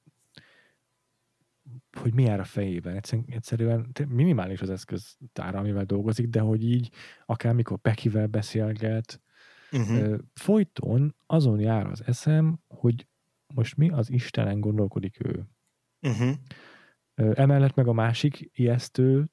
hogy 1.99 2.15
mi 2.15 2.23
jár 2.23 2.41
a 2.41 2.45
fejében. 2.45 3.01
Egyszerűen 3.27 3.93
minimális 4.09 4.61
az 4.61 4.71
eszköztára, 4.71 5.59
amivel 5.59 5.85
dolgozik, 5.85 6.29
de 6.29 6.41
hogy 6.41 6.65
így 6.65 6.91
akár 7.27 7.55
mikor 7.55 7.79
Pekivel 7.79 8.27
beszélget, 8.27 9.21
uh-huh. 9.73 10.19
folyton 10.35 11.15
azon 11.27 11.61
jár 11.61 11.87
az 11.87 12.03
eszem, 12.07 12.61
hogy 12.69 13.07
most 13.55 13.77
mi 13.77 13.91
az 13.91 14.11
Istenen 14.11 14.61
gondolkodik 14.61 15.25
ő. 15.25 15.47
Uh-huh. 16.01 16.37
Emellett 17.15 17.75
meg 17.75 17.87
a 17.87 17.93
másik 17.93 18.51
ijesztő 18.53 19.31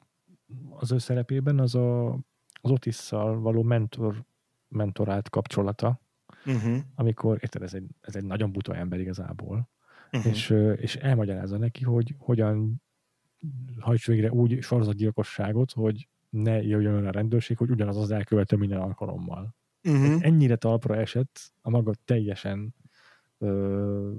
az 0.69 0.91
ő 0.91 0.97
szerepében 0.97 1.59
az 1.59 1.75
a, 1.75 2.13
az 2.61 2.71
Otisszal 2.71 3.39
való 3.39 3.63
mentor, 3.63 4.25
mentorált 4.67 5.29
kapcsolata, 5.29 6.01
uh-huh. 6.45 6.77
amikor, 6.95 7.37
érted, 7.41 7.61
ez 7.61 7.73
egy, 7.73 7.87
ez 8.01 8.15
egy 8.15 8.23
nagyon 8.23 8.51
buta 8.51 8.75
ember 8.75 8.99
igazából, 8.99 9.69
uh-huh. 10.11 10.31
és, 10.31 10.49
és 10.75 10.95
elmagyarázza 10.95 11.57
neki, 11.57 11.83
hogy 11.83 12.15
hogyan 12.17 12.81
hajts 13.79 14.07
végre 14.07 14.31
úgy 14.31 14.61
sorozatgyilkosságot, 14.61 15.71
hogy 15.71 16.07
ne 16.29 16.61
jöjjön 16.61 17.05
a 17.05 17.11
rendőrség, 17.11 17.57
hogy 17.57 17.69
ugyanaz 17.69 17.97
az 17.97 18.11
elkövető 18.11 18.55
minden 18.55 18.79
alkalommal. 18.79 19.55
Uh-huh. 19.83 20.25
Ennyire 20.25 20.55
talpra 20.55 20.95
esett 20.95 21.51
a 21.61 21.69
maga 21.69 21.93
teljesen 22.05 22.75
ö, 23.37 24.11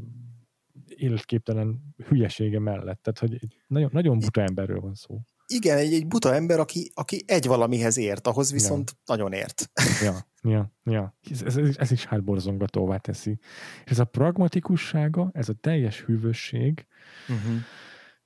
életképtelen 0.86 1.94
hülyesége 1.96 2.58
mellett. 2.58 3.02
Tehát, 3.02 3.18
hogy 3.18 3.46
nagyon, 3.66 3.90
nagyon 3.92 4.18
buta 4.18 4.40
emberről 4.40 4.80
van 4.80 4.94
szó. 4.94 5.20
Igen, 5.50 5.78
egy, 5.78 5.92
egy 5.92 6.06
buta 6.06 6.34
ember, 6.34 6.58
aki, 6.58 6.90
aki 6.94 7.24
egy 7.26 7.46
valamihez 7.46 7.96
ért, 7.96 8.26
ahhoz 8.26 8.52
viszont 8.52 8.90
ja. 8.90 9.14
nagyon 9.14 9.32
ért. 9.32 9.70
Ja, 10.02 10.26
ja, 10.42 10.72
ja. 10.84 11.16
Ez, 11.30 11.42
ez, 11.42 11.76
ez 11.76 11.90
is 11.90 12.04
hátborzongatóvá 12.04 12.96
teszi. 12.96 13.38
És 13.84 13.90
ez 13.90 13.98
a 13.98 14.04
pragmatikussága, 14.04 15.30
ez 15.32 15.48
a 15.48 15.52
teljes 15.52 16.00
hűvösség, 16.00 16.86
uh-huh. 17.28 17.56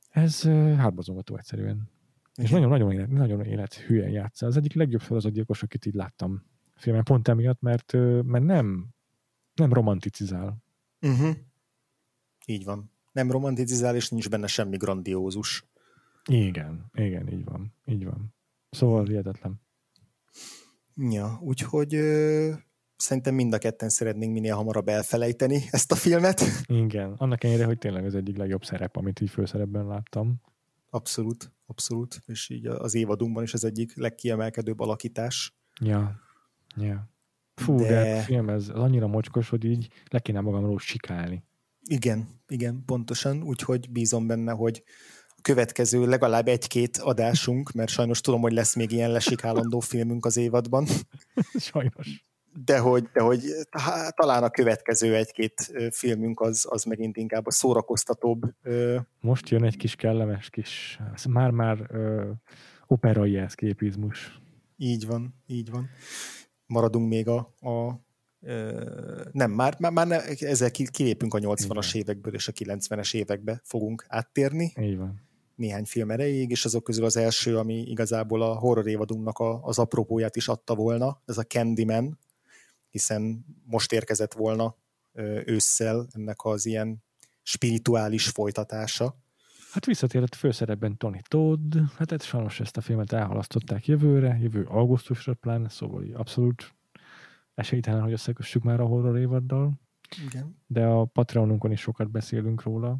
ez 0.09 0.43
hátborzongató 0.79 1.37
egyszerűen. 1.37 1.91
Igen. 2.35 2.45
És 2.45 2.51
nagyon-nagyon 2.51 2.93
élet, 2.93 3.09
nagyon 3.09 3.45
élet 3.45 3.75
hülyen 3.75 4.11
játsza. 4.11 4.47
Az 4.47 4.57
egyik 4.57 4.75
legjobb 4.75 5.03
sorozatgyilkos, 5.03 5.63
akit 5.63 5.87
így 5.87 5.95
láttam 5.95 6.43
filmen, 6.75 7.05
pont 7.05 7.29
emiatt, 7.29 7.61
mert, 7.61 7.93
mert 8.23 8.45
nem, 8.45 8.89
nem 9.55 9.73
romanticizál. 9.73 10.63
Uh-huh. 11.01 11.37
Így 12.47 12.65
van. 12.65 12.93
Nem 13.13 13.31
romanticizál, 13.31 13.97
és 13.97 14.09
nincs 14.09 14.31
benne 14.31 14.47
semmi 14.47 14.77
grandiózus. 14.77 15.71
Igen, 16.31 16.91
igen, 16.93 17.33
így 17.33 17.45
van. 17.45 17.75
Így 17.85 18.05
van. 18.05 18.35
Szóval 18.71 19.05
hihetetlen. 19.05 19.61
Ja, 20.97 21.39
úgyhogy 21.43 21.95
ö, 21.95 22.53
szerintem 22.97 23.35
mind 23.35 23.53
a 23.53 23.59
ketten 23.59 23.89
szeretnénk 23.89 24.33
minél 24.33 24.55
hamarabb 24.55 24.89
elfelejteni 24.89 25.65
ezt 25.71 25.93
a 25.93 25.95
filmet. 25.95 26.43
Igen, 26.85 27.13
annak 27.13 27.45
ellenére, 27.45 27.67
hogy 27.67 27.79
tényleg 27.79 28.05
az 28.05 28.15
egyik 28.15 28.37
legjobb 28.37 28.65
szerep, 28.65 28.97
amit 28.97 29.21
így 29.21 29.31
főszerepben 29.31 29.87
láttam. 29.87 30.41
Abszolút, 30.91 31.53
abszolút, 31.67 32.23
és 32.27 32.49
így 32.49 32.67
az 32.67 32.95
évadunkban 32.95 33.43
is 33.43 33.55
az 33.55 33.65
egyik 33.65 33.97
legkiemelkedőbb 33.97 34.81
alakítás. 34.81 35.57
Ja, 35.81 36.21
ja. 36.77 37.11
Fú, 37.55 37.77
de, 37.77 37.89
de 37.89 38.17
a 38.17 38.21
film 38.21 38.49
ez 38.49 38.69
annyira 38.69 39.07
mocskos, 39.07 39.49
hogy 39.49 39.65
így 39.65 39.89
le 40.11 40.19
kéne 40.19 40.41
magamról 40.41 40.79
sikálni. 40.79 41.45
Igen, 41.85 42.29
igen, 42.49 42.83
pontosan, 42.85 43.43
úgyhogy 43.43 43.91
bízom 43.91 44.27
benne, 44.27 44.53
hogy 44.53 44.83
következő 45.43 46.07
legalább 46.07 46.49
egy-két 46.49 46.97
adásunk, 46.97 47.73
mert 47.73 47.91
sajnos 47.91 48.21
tudom, 48.21 48.41
hogy 48.41 48.53
lesz 48.53 48.75
még 48.75 48.93
ilyen 48.93 49.11
lesikálandó 49.11 49.81
filmünk 49.81 50.25
az 50.25 50.37
évadban. 50.37 50.87
Sajnos. 51.71 52.25
De 52.65 52.79
hogy, 52.79 53.09
de 53.13 53.21
hogy 53.21 53.41
hát, 53.71 54.17
talán 54.17 54.43
a 54.43 54.51
következő 54.51 55.17
egy-két 55.17 55.73
filmünk 55.91 56.41
az, 56.41 56.67
az 56.69 56.85
megint 56.85 57.17
inkább 57.17 57.47
a 57.47 57.51
szórakoztatóbb. 57.51 58.43
Most 59.21 59.49
jön 59.49 59.65
egy 59.65 59.77
kis 59.77 59.95
kellemes 59.95 60.51
kis, 60.51 60.99
már-már 61.29 61.91
operai 62.87 63.37
eszképizmus. 63.37 64.41
Így 64.77 65.07
van, 65.07 65.35
így 65.47 65.71
van. 65.71 65.91
Maradunk 66.67 67.09
még 67.09 67.29
a, 67.29 67.55
a 67.61 68.01
nem, 69.33 69.51
már, 69.51 69.77
már, 69.79 69.93
már 69.93 70.07
ne, 70.07 70.25
ezzel 70.25 70.71
kilépünk 70.71 71.35
a 71.35 71.39
80-as 71.39 71.95
évekből, 71.95 72.35
és 72.35 72.49
a 72.49 72.53
90-es 72.53 73.15
évekbe 73.15 73.61
fogunk 73.65 74.05
áttérni. 74.09 74.73
Így 74.81 74.97
van. 74.97 75.21
Néhány 75.63 75.85
film 75.85 76.11
erejéig, 76.11 76.51
és 76.51 76.65
azok 76.65 76.85
közül 76.85 77.05
az 77.05 77.17
első, 77.17 77.59
ami 77.59 77.75
igazából 77.75 78.43
a 78.43 78.55
horror 78.55 78.87
évadunknak 78.87 79.39
a, 79.39 79.63
az 79.63 79.79
apropóját 79.79 80.37
is 80.37 80.49
adta 80.49 80.75
volna, 80.75 81.23
ez 81.25 81.39
a 81.39 81.43
Candyman, 81.43 82.19
hiszen 82.89 83.45
most 83.65 83.93
érkezett 83.93 84.33
volna 84.33 84.77
ősszel 85.45 86.07
ennek 86.13 86.45
az 86.45 86.67
ilyen 86.67 87.03
spirituális 87.43 88.29
folytatása. 88.29 89.17
Hát 89.73 89.87
visszatérett 89.87 90.35
főszerepben 90.35 90.97
Tony 90.97 91.21
Todd, 91.29 91.77
hát 91.97 92.13
ez 92.13 92.25
sajnos 92.25 92.61
ezt 92.61 92.77
a 92.77 92.81
filmet 92.81 93.13
elhalasztották 93.13 93.87
jövőre, 93.87 94.39
jövő 94.41 94.65
augusztusra 94.65 95.35
pláne, 95.35 95.69
szóval 95.69 96.05
abszolút 96.15 96.75
esélytelen, 97.55 98.03
hogy 98.03 98.13
összekössük 98.13 98.63
már 98.63 98.81
a 98.81 98.87
horror 98.87 99.19
évaddal. 99.19 99.81
Igen. 100.27 100.57
De 100.67 100.85
a 100.85 101.05
Patreonunkon 101.05 101.73
is 101.73 101.81
sokat 101.81 102.11
beszélünk 102.11 102.63
róla, 102.63 102.99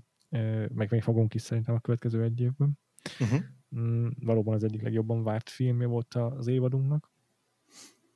meg 0.75 0.91
még 0.91 1.03
fogunk 1.03 1.35
is 1.35 1.43
szerintem 1.43 1.75
a 1.75 1.81
következő 1.81 2.23
egy 2.23 2.41
évben. 2.41 2.79
Uh-huh. 3.21 3.41
Valóban 4.21 4.55
az 4.55 4.65
egyik 4.65 4.83
legjobban 4.83 5.23
várt 5.23 5.49
filmje 5.49 5.87
volt 5.87 6.15
az 6.15 6.47
évadunknak. 6.47 7.11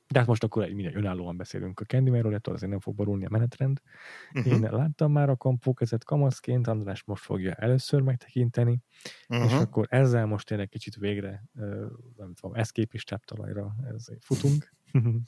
De 0.07 0.19
hát 0.19 0.27
most 0.27 0.43
akkor 0.43 0.63
egy 0.63 0.73
minden 0.73 0.97
önállóan 0.97 1.37
beszélünk 1.37 1.79
a 1.79 1.85
Candymanről, 1.85 2.33
ettől 2.33 2.53
azért 2.53 2.71
nem 2.71 2.79
fog 2.79 2.95
borulni 2.95 3.25
a 3.25 3.29
menetrend. 3.29 3.81
Uh-huh. 4.33 4.53
Én 4.53 4.61
láttam 4.61 5.11
már 5.11 5.29
a 5.29 5.35
kampókezet 5.35 6.03
kamaszként, 6.03 6.67
András 6.67 7.03
most 7.03 7.23
fogja 7.23 7.53
először 7.53 8.01
megtekinteni, 8.01 8.81
uh-huh. 9.27 9.45
és 9.45 9.53
akkor 9.53 9.85
ezzel 9.89 10.25
most 10.25 10.47
tényleg 10.47 10.69
kicsit 10.69 10.95
végre, 10.95 11.43
nem 12.17 12.33
tudom, 12.33 12.55
eszképistább 12.55 13.23
talajra 13.23 13.75
futunk. 14.19 14.73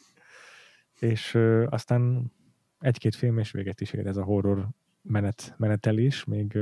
és 0.99 1.35
aztán 1.65 2.31
egy-két 2.79 3.15
film 3.15 3.37
és 3.37 3.51
véget 3.51 3.81
is 3.81 3.93
ér 3.93 4.07
ez 4.07 4.17
a 4.17 4.23
horror 4.23 4.69
menet, 5.01 5.53
menetelés, 5.57 6.23
még, 6.23 6.57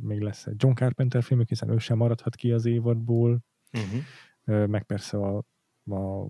még 0.00 0.20
lesz 0.20 0.46
egy 0.46 0.54
John 0.56 0.74
Carpenter 0.74 1.22
film, 1.22 1.42
hiszen 1.46 1.70
ő 1.70 1.78
sem 1.78 1.96
maradhat 1.96 2.34
ki 2.34 2.52
az 2.52 2.64
évadból, 2.64 3.44
uh-huh. 3.72 4.66
meg 4.66 4.82
persze 4.82 5.16
a, 5.16 5.36
a 5.84 6.28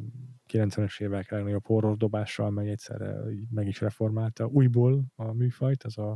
90-es 0.52 1.00
évek 1.00 1.30
legnagyobb 1.30 1.66
horror 1.66 1.96
dobással, 1.96 2.46
amely 2.46 2.70
egyszerre 2.70 3.16
meg 3.50 3.66
is 3.66 3.80
reformálta 3.80 4.46
újból 4.46 5.04
a 5.14 5.32
műfajt, 5.32 5.82
az 5.82 5.98
a, 5.98 6.10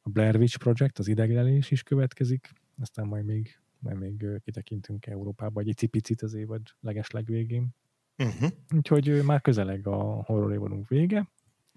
a 0.00 0.10
Blair 0.10 0.36
Witch 0.36 0.58
Project, 0.58 0.98
az 0.98 1.08
ideglelés 1.08 1.70
is 1.70 1.82
következik, 1.82 2.52
aztán 2.80 3.06
majd 3.06 3.24
még, 3.24 3.60
majd 3.78 3.98
még 3.98 4.26
kitekintünk 4.44 5.06
Európába 5.06 5.60
egy 5.60 5.88
picit 5.90 6.22
az 6.22 6.34
évad 6.34 6.62
leges 6.80 7.10
legvégén. 7.10 7.74
Uh-huh. 8.18 8.50
Úgyhogy 8.74 9.22
már 9.24 9.40
közeleg 9.40 9.86
a 9.86 10.22
horror 10.22 10.52
évadunk 10.52 10.88
vége. 10.88 11.28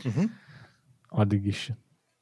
Uh-huh. 0.05 0.23
Addig 1.07 1.45
is 1.45 1.73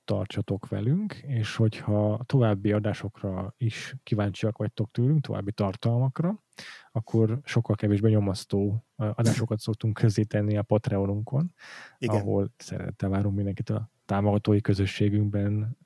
tartsatok 0.07 0.67
velünk, 0.67 1.13
és 1.13 1.55
hogyha 1.55 2.23
további 2.25 2.71
adásokra 2.71 3.53
is 3.57 3.95
kíváncsiak 4.03 4.57
vagytok 4.57 4.91
tőlünk, 4.91 5.21
további 5.21 5.51
tartalmakra, 5.51 6.43
akkor 6.91 7.39
sokkal 7.43 7.75
kevésbé 7.75 8.09
nyomasztó 8.09 8.85
adásokat 8.95 9.59
szoktunk 9.59 10.01
tenni 10.27 10.57
a 10.57 10.63
Patreonunkon, 10.63 11.53
Igen. 11.97 12.15
ahol 12.15 12.53
szeretettel 12.57 13.09
várunk 13.09 13.35
mindenkit 13.35 13.69
a 13.69 13.89
támogatói 14.05 14.61
közösségünkben, 14.61 15.77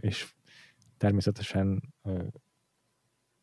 és 0.00 0.34
természetesen 0.96 1.94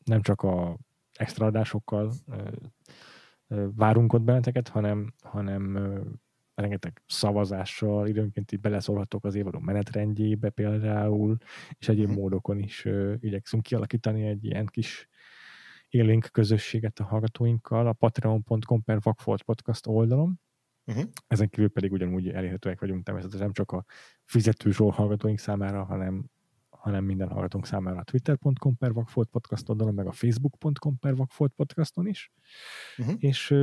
nem 0.03 0.21
csak 0.21 0.41
a 0.41 0.77
extra 1.13 1.45
adásokkal 1.45 2.11
várunk 3.75 4.13
ott 4.13 4.21
benneteket, 4.21 4.67
hanem, 4.67 5.13
hanem 5.23 5.77
rengeteg 6.61 7.01
szavazással, 7.07 8.07
időnként 8.07 8.51
így 8.51 8.59
beleszólhatok 8.59 9.25
az 9.25 9.35
évadó 9.35 9.59
menetrendjébe 9.59 10.49
például, 10.49 11.37
és 11.79 11.89
egyéb 11.89 12.03
uh-huh. 12.03 12.19
módokon 12.19 12.59
is 12.59 12.85
uh, 12.85 13.13
igyekszünk 13.19 13.63
kialakítani 13.63 14.23
egy 14.23 14.45
ilyen 14.45 14.65
kis 14.65 15.07
élénk 15.89 16.29
közösséget 16.31 16.99
a 16.99 17.03
hallgatóinkkal 17.03 17.87
a 17.87 17.93
patreon.com 17.93 18.83
per 18.83 18.99
Vagfolt 19.01 19.43
podcast 19.43 19.87
oldalon. 19.87 20.39
Uh-huh. 20.85 21.03
Ezen 21.27 21.49
kívül 21.49 21.69
pedig 21.69 21.91
ugyanúgy 21.91 22.29
elérhetőek 22.29 22.79
vagyunk 22.79 23.03
természetesen 23.03 23.41
nem 23.41 23.53
csak 23.53 23.71
a 23.71 23.85
fizetős 24.23 24.77
hallgatóink 24.77 25.39
számára, 25.39 25.83
hanem 25.83 26.29
hanem 26.79 27.03
minden 27.03 27.29
hallgatónk 27.29 27.65
számára 27.65 27.99
a 27.99 28.03
twitter.com 28.03 28.77
per 28.77 28.93
Vagfolt 28.93 29.29
podcast 29.29 29.69
oldalon, 29.69 29.93
meg 29.93 30.07
a 30.07 30.11
facebook.com 30.11 30.99
per 30.99 31.15
Vagfolt 31.15 31.51
podcaston 31.55 32.07
is. 32.07 32.31
Uh-huh. 32.97 33.15
És 33.19 33.55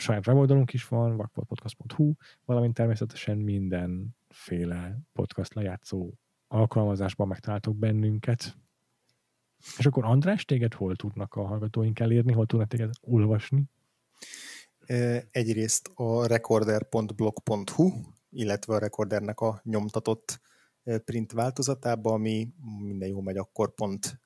saját 0.00 0.26
weboldalunk 0.26 0.72
is 0.72 0.88
van, 0.88 1.16
vakfoltpodcast.hu, 1.16 2.12
valamint 2.44 2.74
természetesen 2.74 3.38
mindenféle 3.38 4.98
podcast 5.12 5.54
lejátszó 5.54 6.12
alkalmazásban 6.48 7.28
megtaláltok 7.28 7.76
bennünket. 7.76 8.56
És 9.78 9.86
akkor 9.86 10.04
András, 10.04 10.44
téged 10.44 10.74
hol 10.74 10.96
tudnak 10.96 11.34
a 11.34 11.46
hallgatóink 11.46 12.00
elérni, 12.00 12.32
hol 12.32 12.46
tudnak 12.46 12.68
téged 12.68 12.90
olvasni? 13.00 13.64
Egyrészt 15.30 15.90
a 15.94 16.26
recorder.blog.hu, 16.26 17.92
illetve 18.30 18.74
a 18.74 18.78
Recordernek 18.78 19.40
a 19.40 19.60
nyomtatott 19.64 20.40
print 21.04 21.32
változatában, 21.32 22.12
ami 22.12 22.48
minden 22.80 23.08
jó 23.08 23.20
megy, 23.20 23.36
akkor 23.36 23.74
pont 23.74 24.20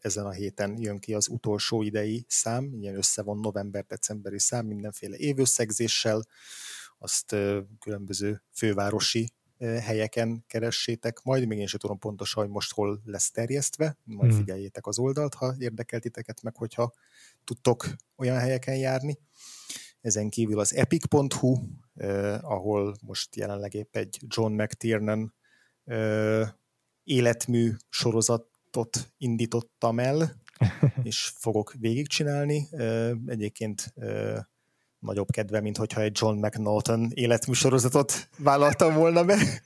ezen 0.00 0.26
a 0.26 0.30
héten 0.30 0.76
jön 0.78 0.98
ki 0.98 1.14
az 1.14 1.28
utolsó 1.28 1.82
idei 1.82 2.24
szám, 2.28 2.72
ilyen 2.72 2.96
össze 2.96 3.22
van 3.22 3.38
november-decemberi 3.38 4.38
szám, 4.38 4.66
mindenféle 4.66 5.16
évösszegzéssel, 5.16 6.22
azt 6.98 7.36
különböző 7.78 8.42
fővárosi 8.52 9.30
helyeken 9.58 10.44
keressétek 10.46 11.22
majd, 11.22 11.46
még 11.46 11.58
én 11.58 11.66
sem 11.66 11.78
tudom 11.78 11.98
pontosan, 11.98 12.42
hogy 12.42 12.52
most 12.52 12.72
hol 12.72 13.00
lesz 13.04 13.30
terjesztve, 13.30 13.98
majd 14.04 14.30
hmm. 14.30 14.40
figyeljétek 14.40 14.86
az 14.86 14.98
oldalt, 14.98 15.34
ha 15.34 15.54
érdekel 15.58 16.00
titeket, 16.00 16.42
meg 16.42 16.56
hogyha 16.56 16.92
tudtok 17.44 17.86
olyan 18.16 18.38
helyeken 18.38 18.76
járni. 18.76 19.18
Ezen 20.00 20.28
kívül 20.28 20.58
az 20.58 20.74
epic.hu, 20.74 21.56
eh, 21.94 22.50
ahol 22.50 22.96
most 23.02 23.36
jelenleg 23.36 23.74
épp 23.74 23.96
egy 23.96 24.18
John 24.26 24.62
McTiernan 24.62 25.34
eh, 25.86 26.48
életmű 27.04 27.72
sorozatot 27.88 29.12
indítottam 29.18 29.98
el, 29.98 30.32
és 31.02 31.32
fogok 31.38 31.72
végigcsinálni. 31.78 32.66
Eh, 32.70 33.10
egyébként 33.26 33.92
eh, 33.94 34.36
nagyobb 34.98 35.30
kedve, 35.30 35.60
mint 35.60 35.76
hogyha 35.76 36.00
egy 36.00 36.18
John 36.20 36.46
McNaughton 36.46 37.10
életműsorozatot 37.14 38.28
vállaltam 38.38 38.94
volna 38.94 39.24
be. 39.24 39.62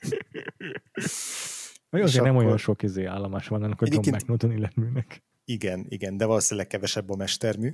Vagy 1.89 2.01
azért 2.01 2.23
nem 2.23 2.35
olyan 2.35 2.57
sok 2.57 2.83
izé 2.83 3.05
állomás 3.05 3.47
van 3.47 3.63
ennek 3.63 3.81
a 3.81 3.85
John 3.89 4.15
McNaughton 4.15 4.51
életműnek. 4.51 5.23
Igen, 5.45 5.85
igen, 5.89 6.17
de 6.17 6.25
valószínűleg 6.25 6.67
kevesebb 6.67 7.09
a 7.09 7.15
mestermű. 7.15 7.73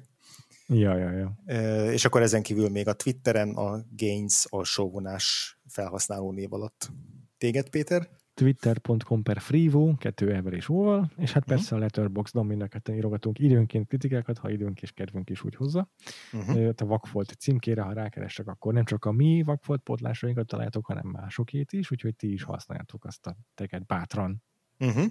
Ja, 0.67 0.97
ja, 0.97 1.11
ja. 1.11 1.37
E, 1.45 1.91
és 1.91 2.05
akkor 2.05 2.21
ezen 2.21 2.41
kívül 2.41 2.69
még 2.69 2.87
a 2.87 2.93
Twitteren 2.93 3.55
a 3.55 3.85
Gains 3.95 4.45
alsóvonás 4.49 5.57
felhasználó 5.67 6.31
név 6.31 6.53
alatt. 6.53 6.91
Téged, 7.37 7.69
Péter? 7.69 8.09
twitter.com 8.37 9.23
per 9.23 9.41
freevo, 9.41 9.95
kettő 9.95 10.33
ever 10.33 10.53
és 10.53 10.69
óval, 10.69 11.11
és 11.17 11.31
hát 11.31 11.43
persze 11.43 11.63
uh-huh. 11.63 11.79
a 11.79 11.81
Letterboxdon 11.81 12.45
mind 12.45 12.61
a 12.61 12.67
ketten 12.67 12.95
írogatunk 12.95 13.39
időnként 13.39 13.87
kritikákat, 13.87 14.37
ha 14.37 14.49
időnk 14.49 14.81
és 14.81 14.91
kedvünk 14.91 15.29
is 15.29 15.43
úgy 15.43 15.55
hozza. 15.55 15.89
Uh-huh. 16.33 16.69
A 16.77 16.85
Vakfolt 16.85 17.31
címkére, 17.39 17.81
ha 17.81 17.93
rákerestek, 17.93 18.47
akkor 18.47 18.73
nem 18.73 18.85
csak 18.85 19.05
a 19.05 19.11
mi 19.11 19.43
Vakfolt 19.43 19.81
pótlásainkat 19.81 20.47
találtok, 20.47 20.85
hanem 20.85 21.07
másokét 21.07 21.73
is, 21.73 21.91
úgyhogy 21.91 22.15
ti 22.15 22.31
is 22.31 22.43
használjátok 22.43 23.05
azt 23.05 23.27
a 23.27 23.37
teget 23.55 23.85
bátran. 23.85 24.43
Uh-huh. 24.79 25.05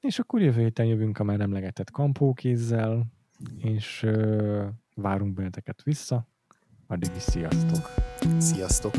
És 0.00 0.18
akkor 0.18 0.40
jövő 0.40 0.60
héten 0.60 0.86
jövünk 0.86 1.18
a 1.18 1.24
már 1.24 1.40
emlegetett 1.40 1.90
kampókézzel, 1.90 3.06
és 3.58 4.02
uh, 4.02 4.66
várunk 4.94 5.34
benneteket 5.34 5.82
vissza. 5.82 6.28
Addig 6.86 7.10
is 7.16 7.22
sziasztok! 7.22 7.90
Sziasztok! 8.38 8.94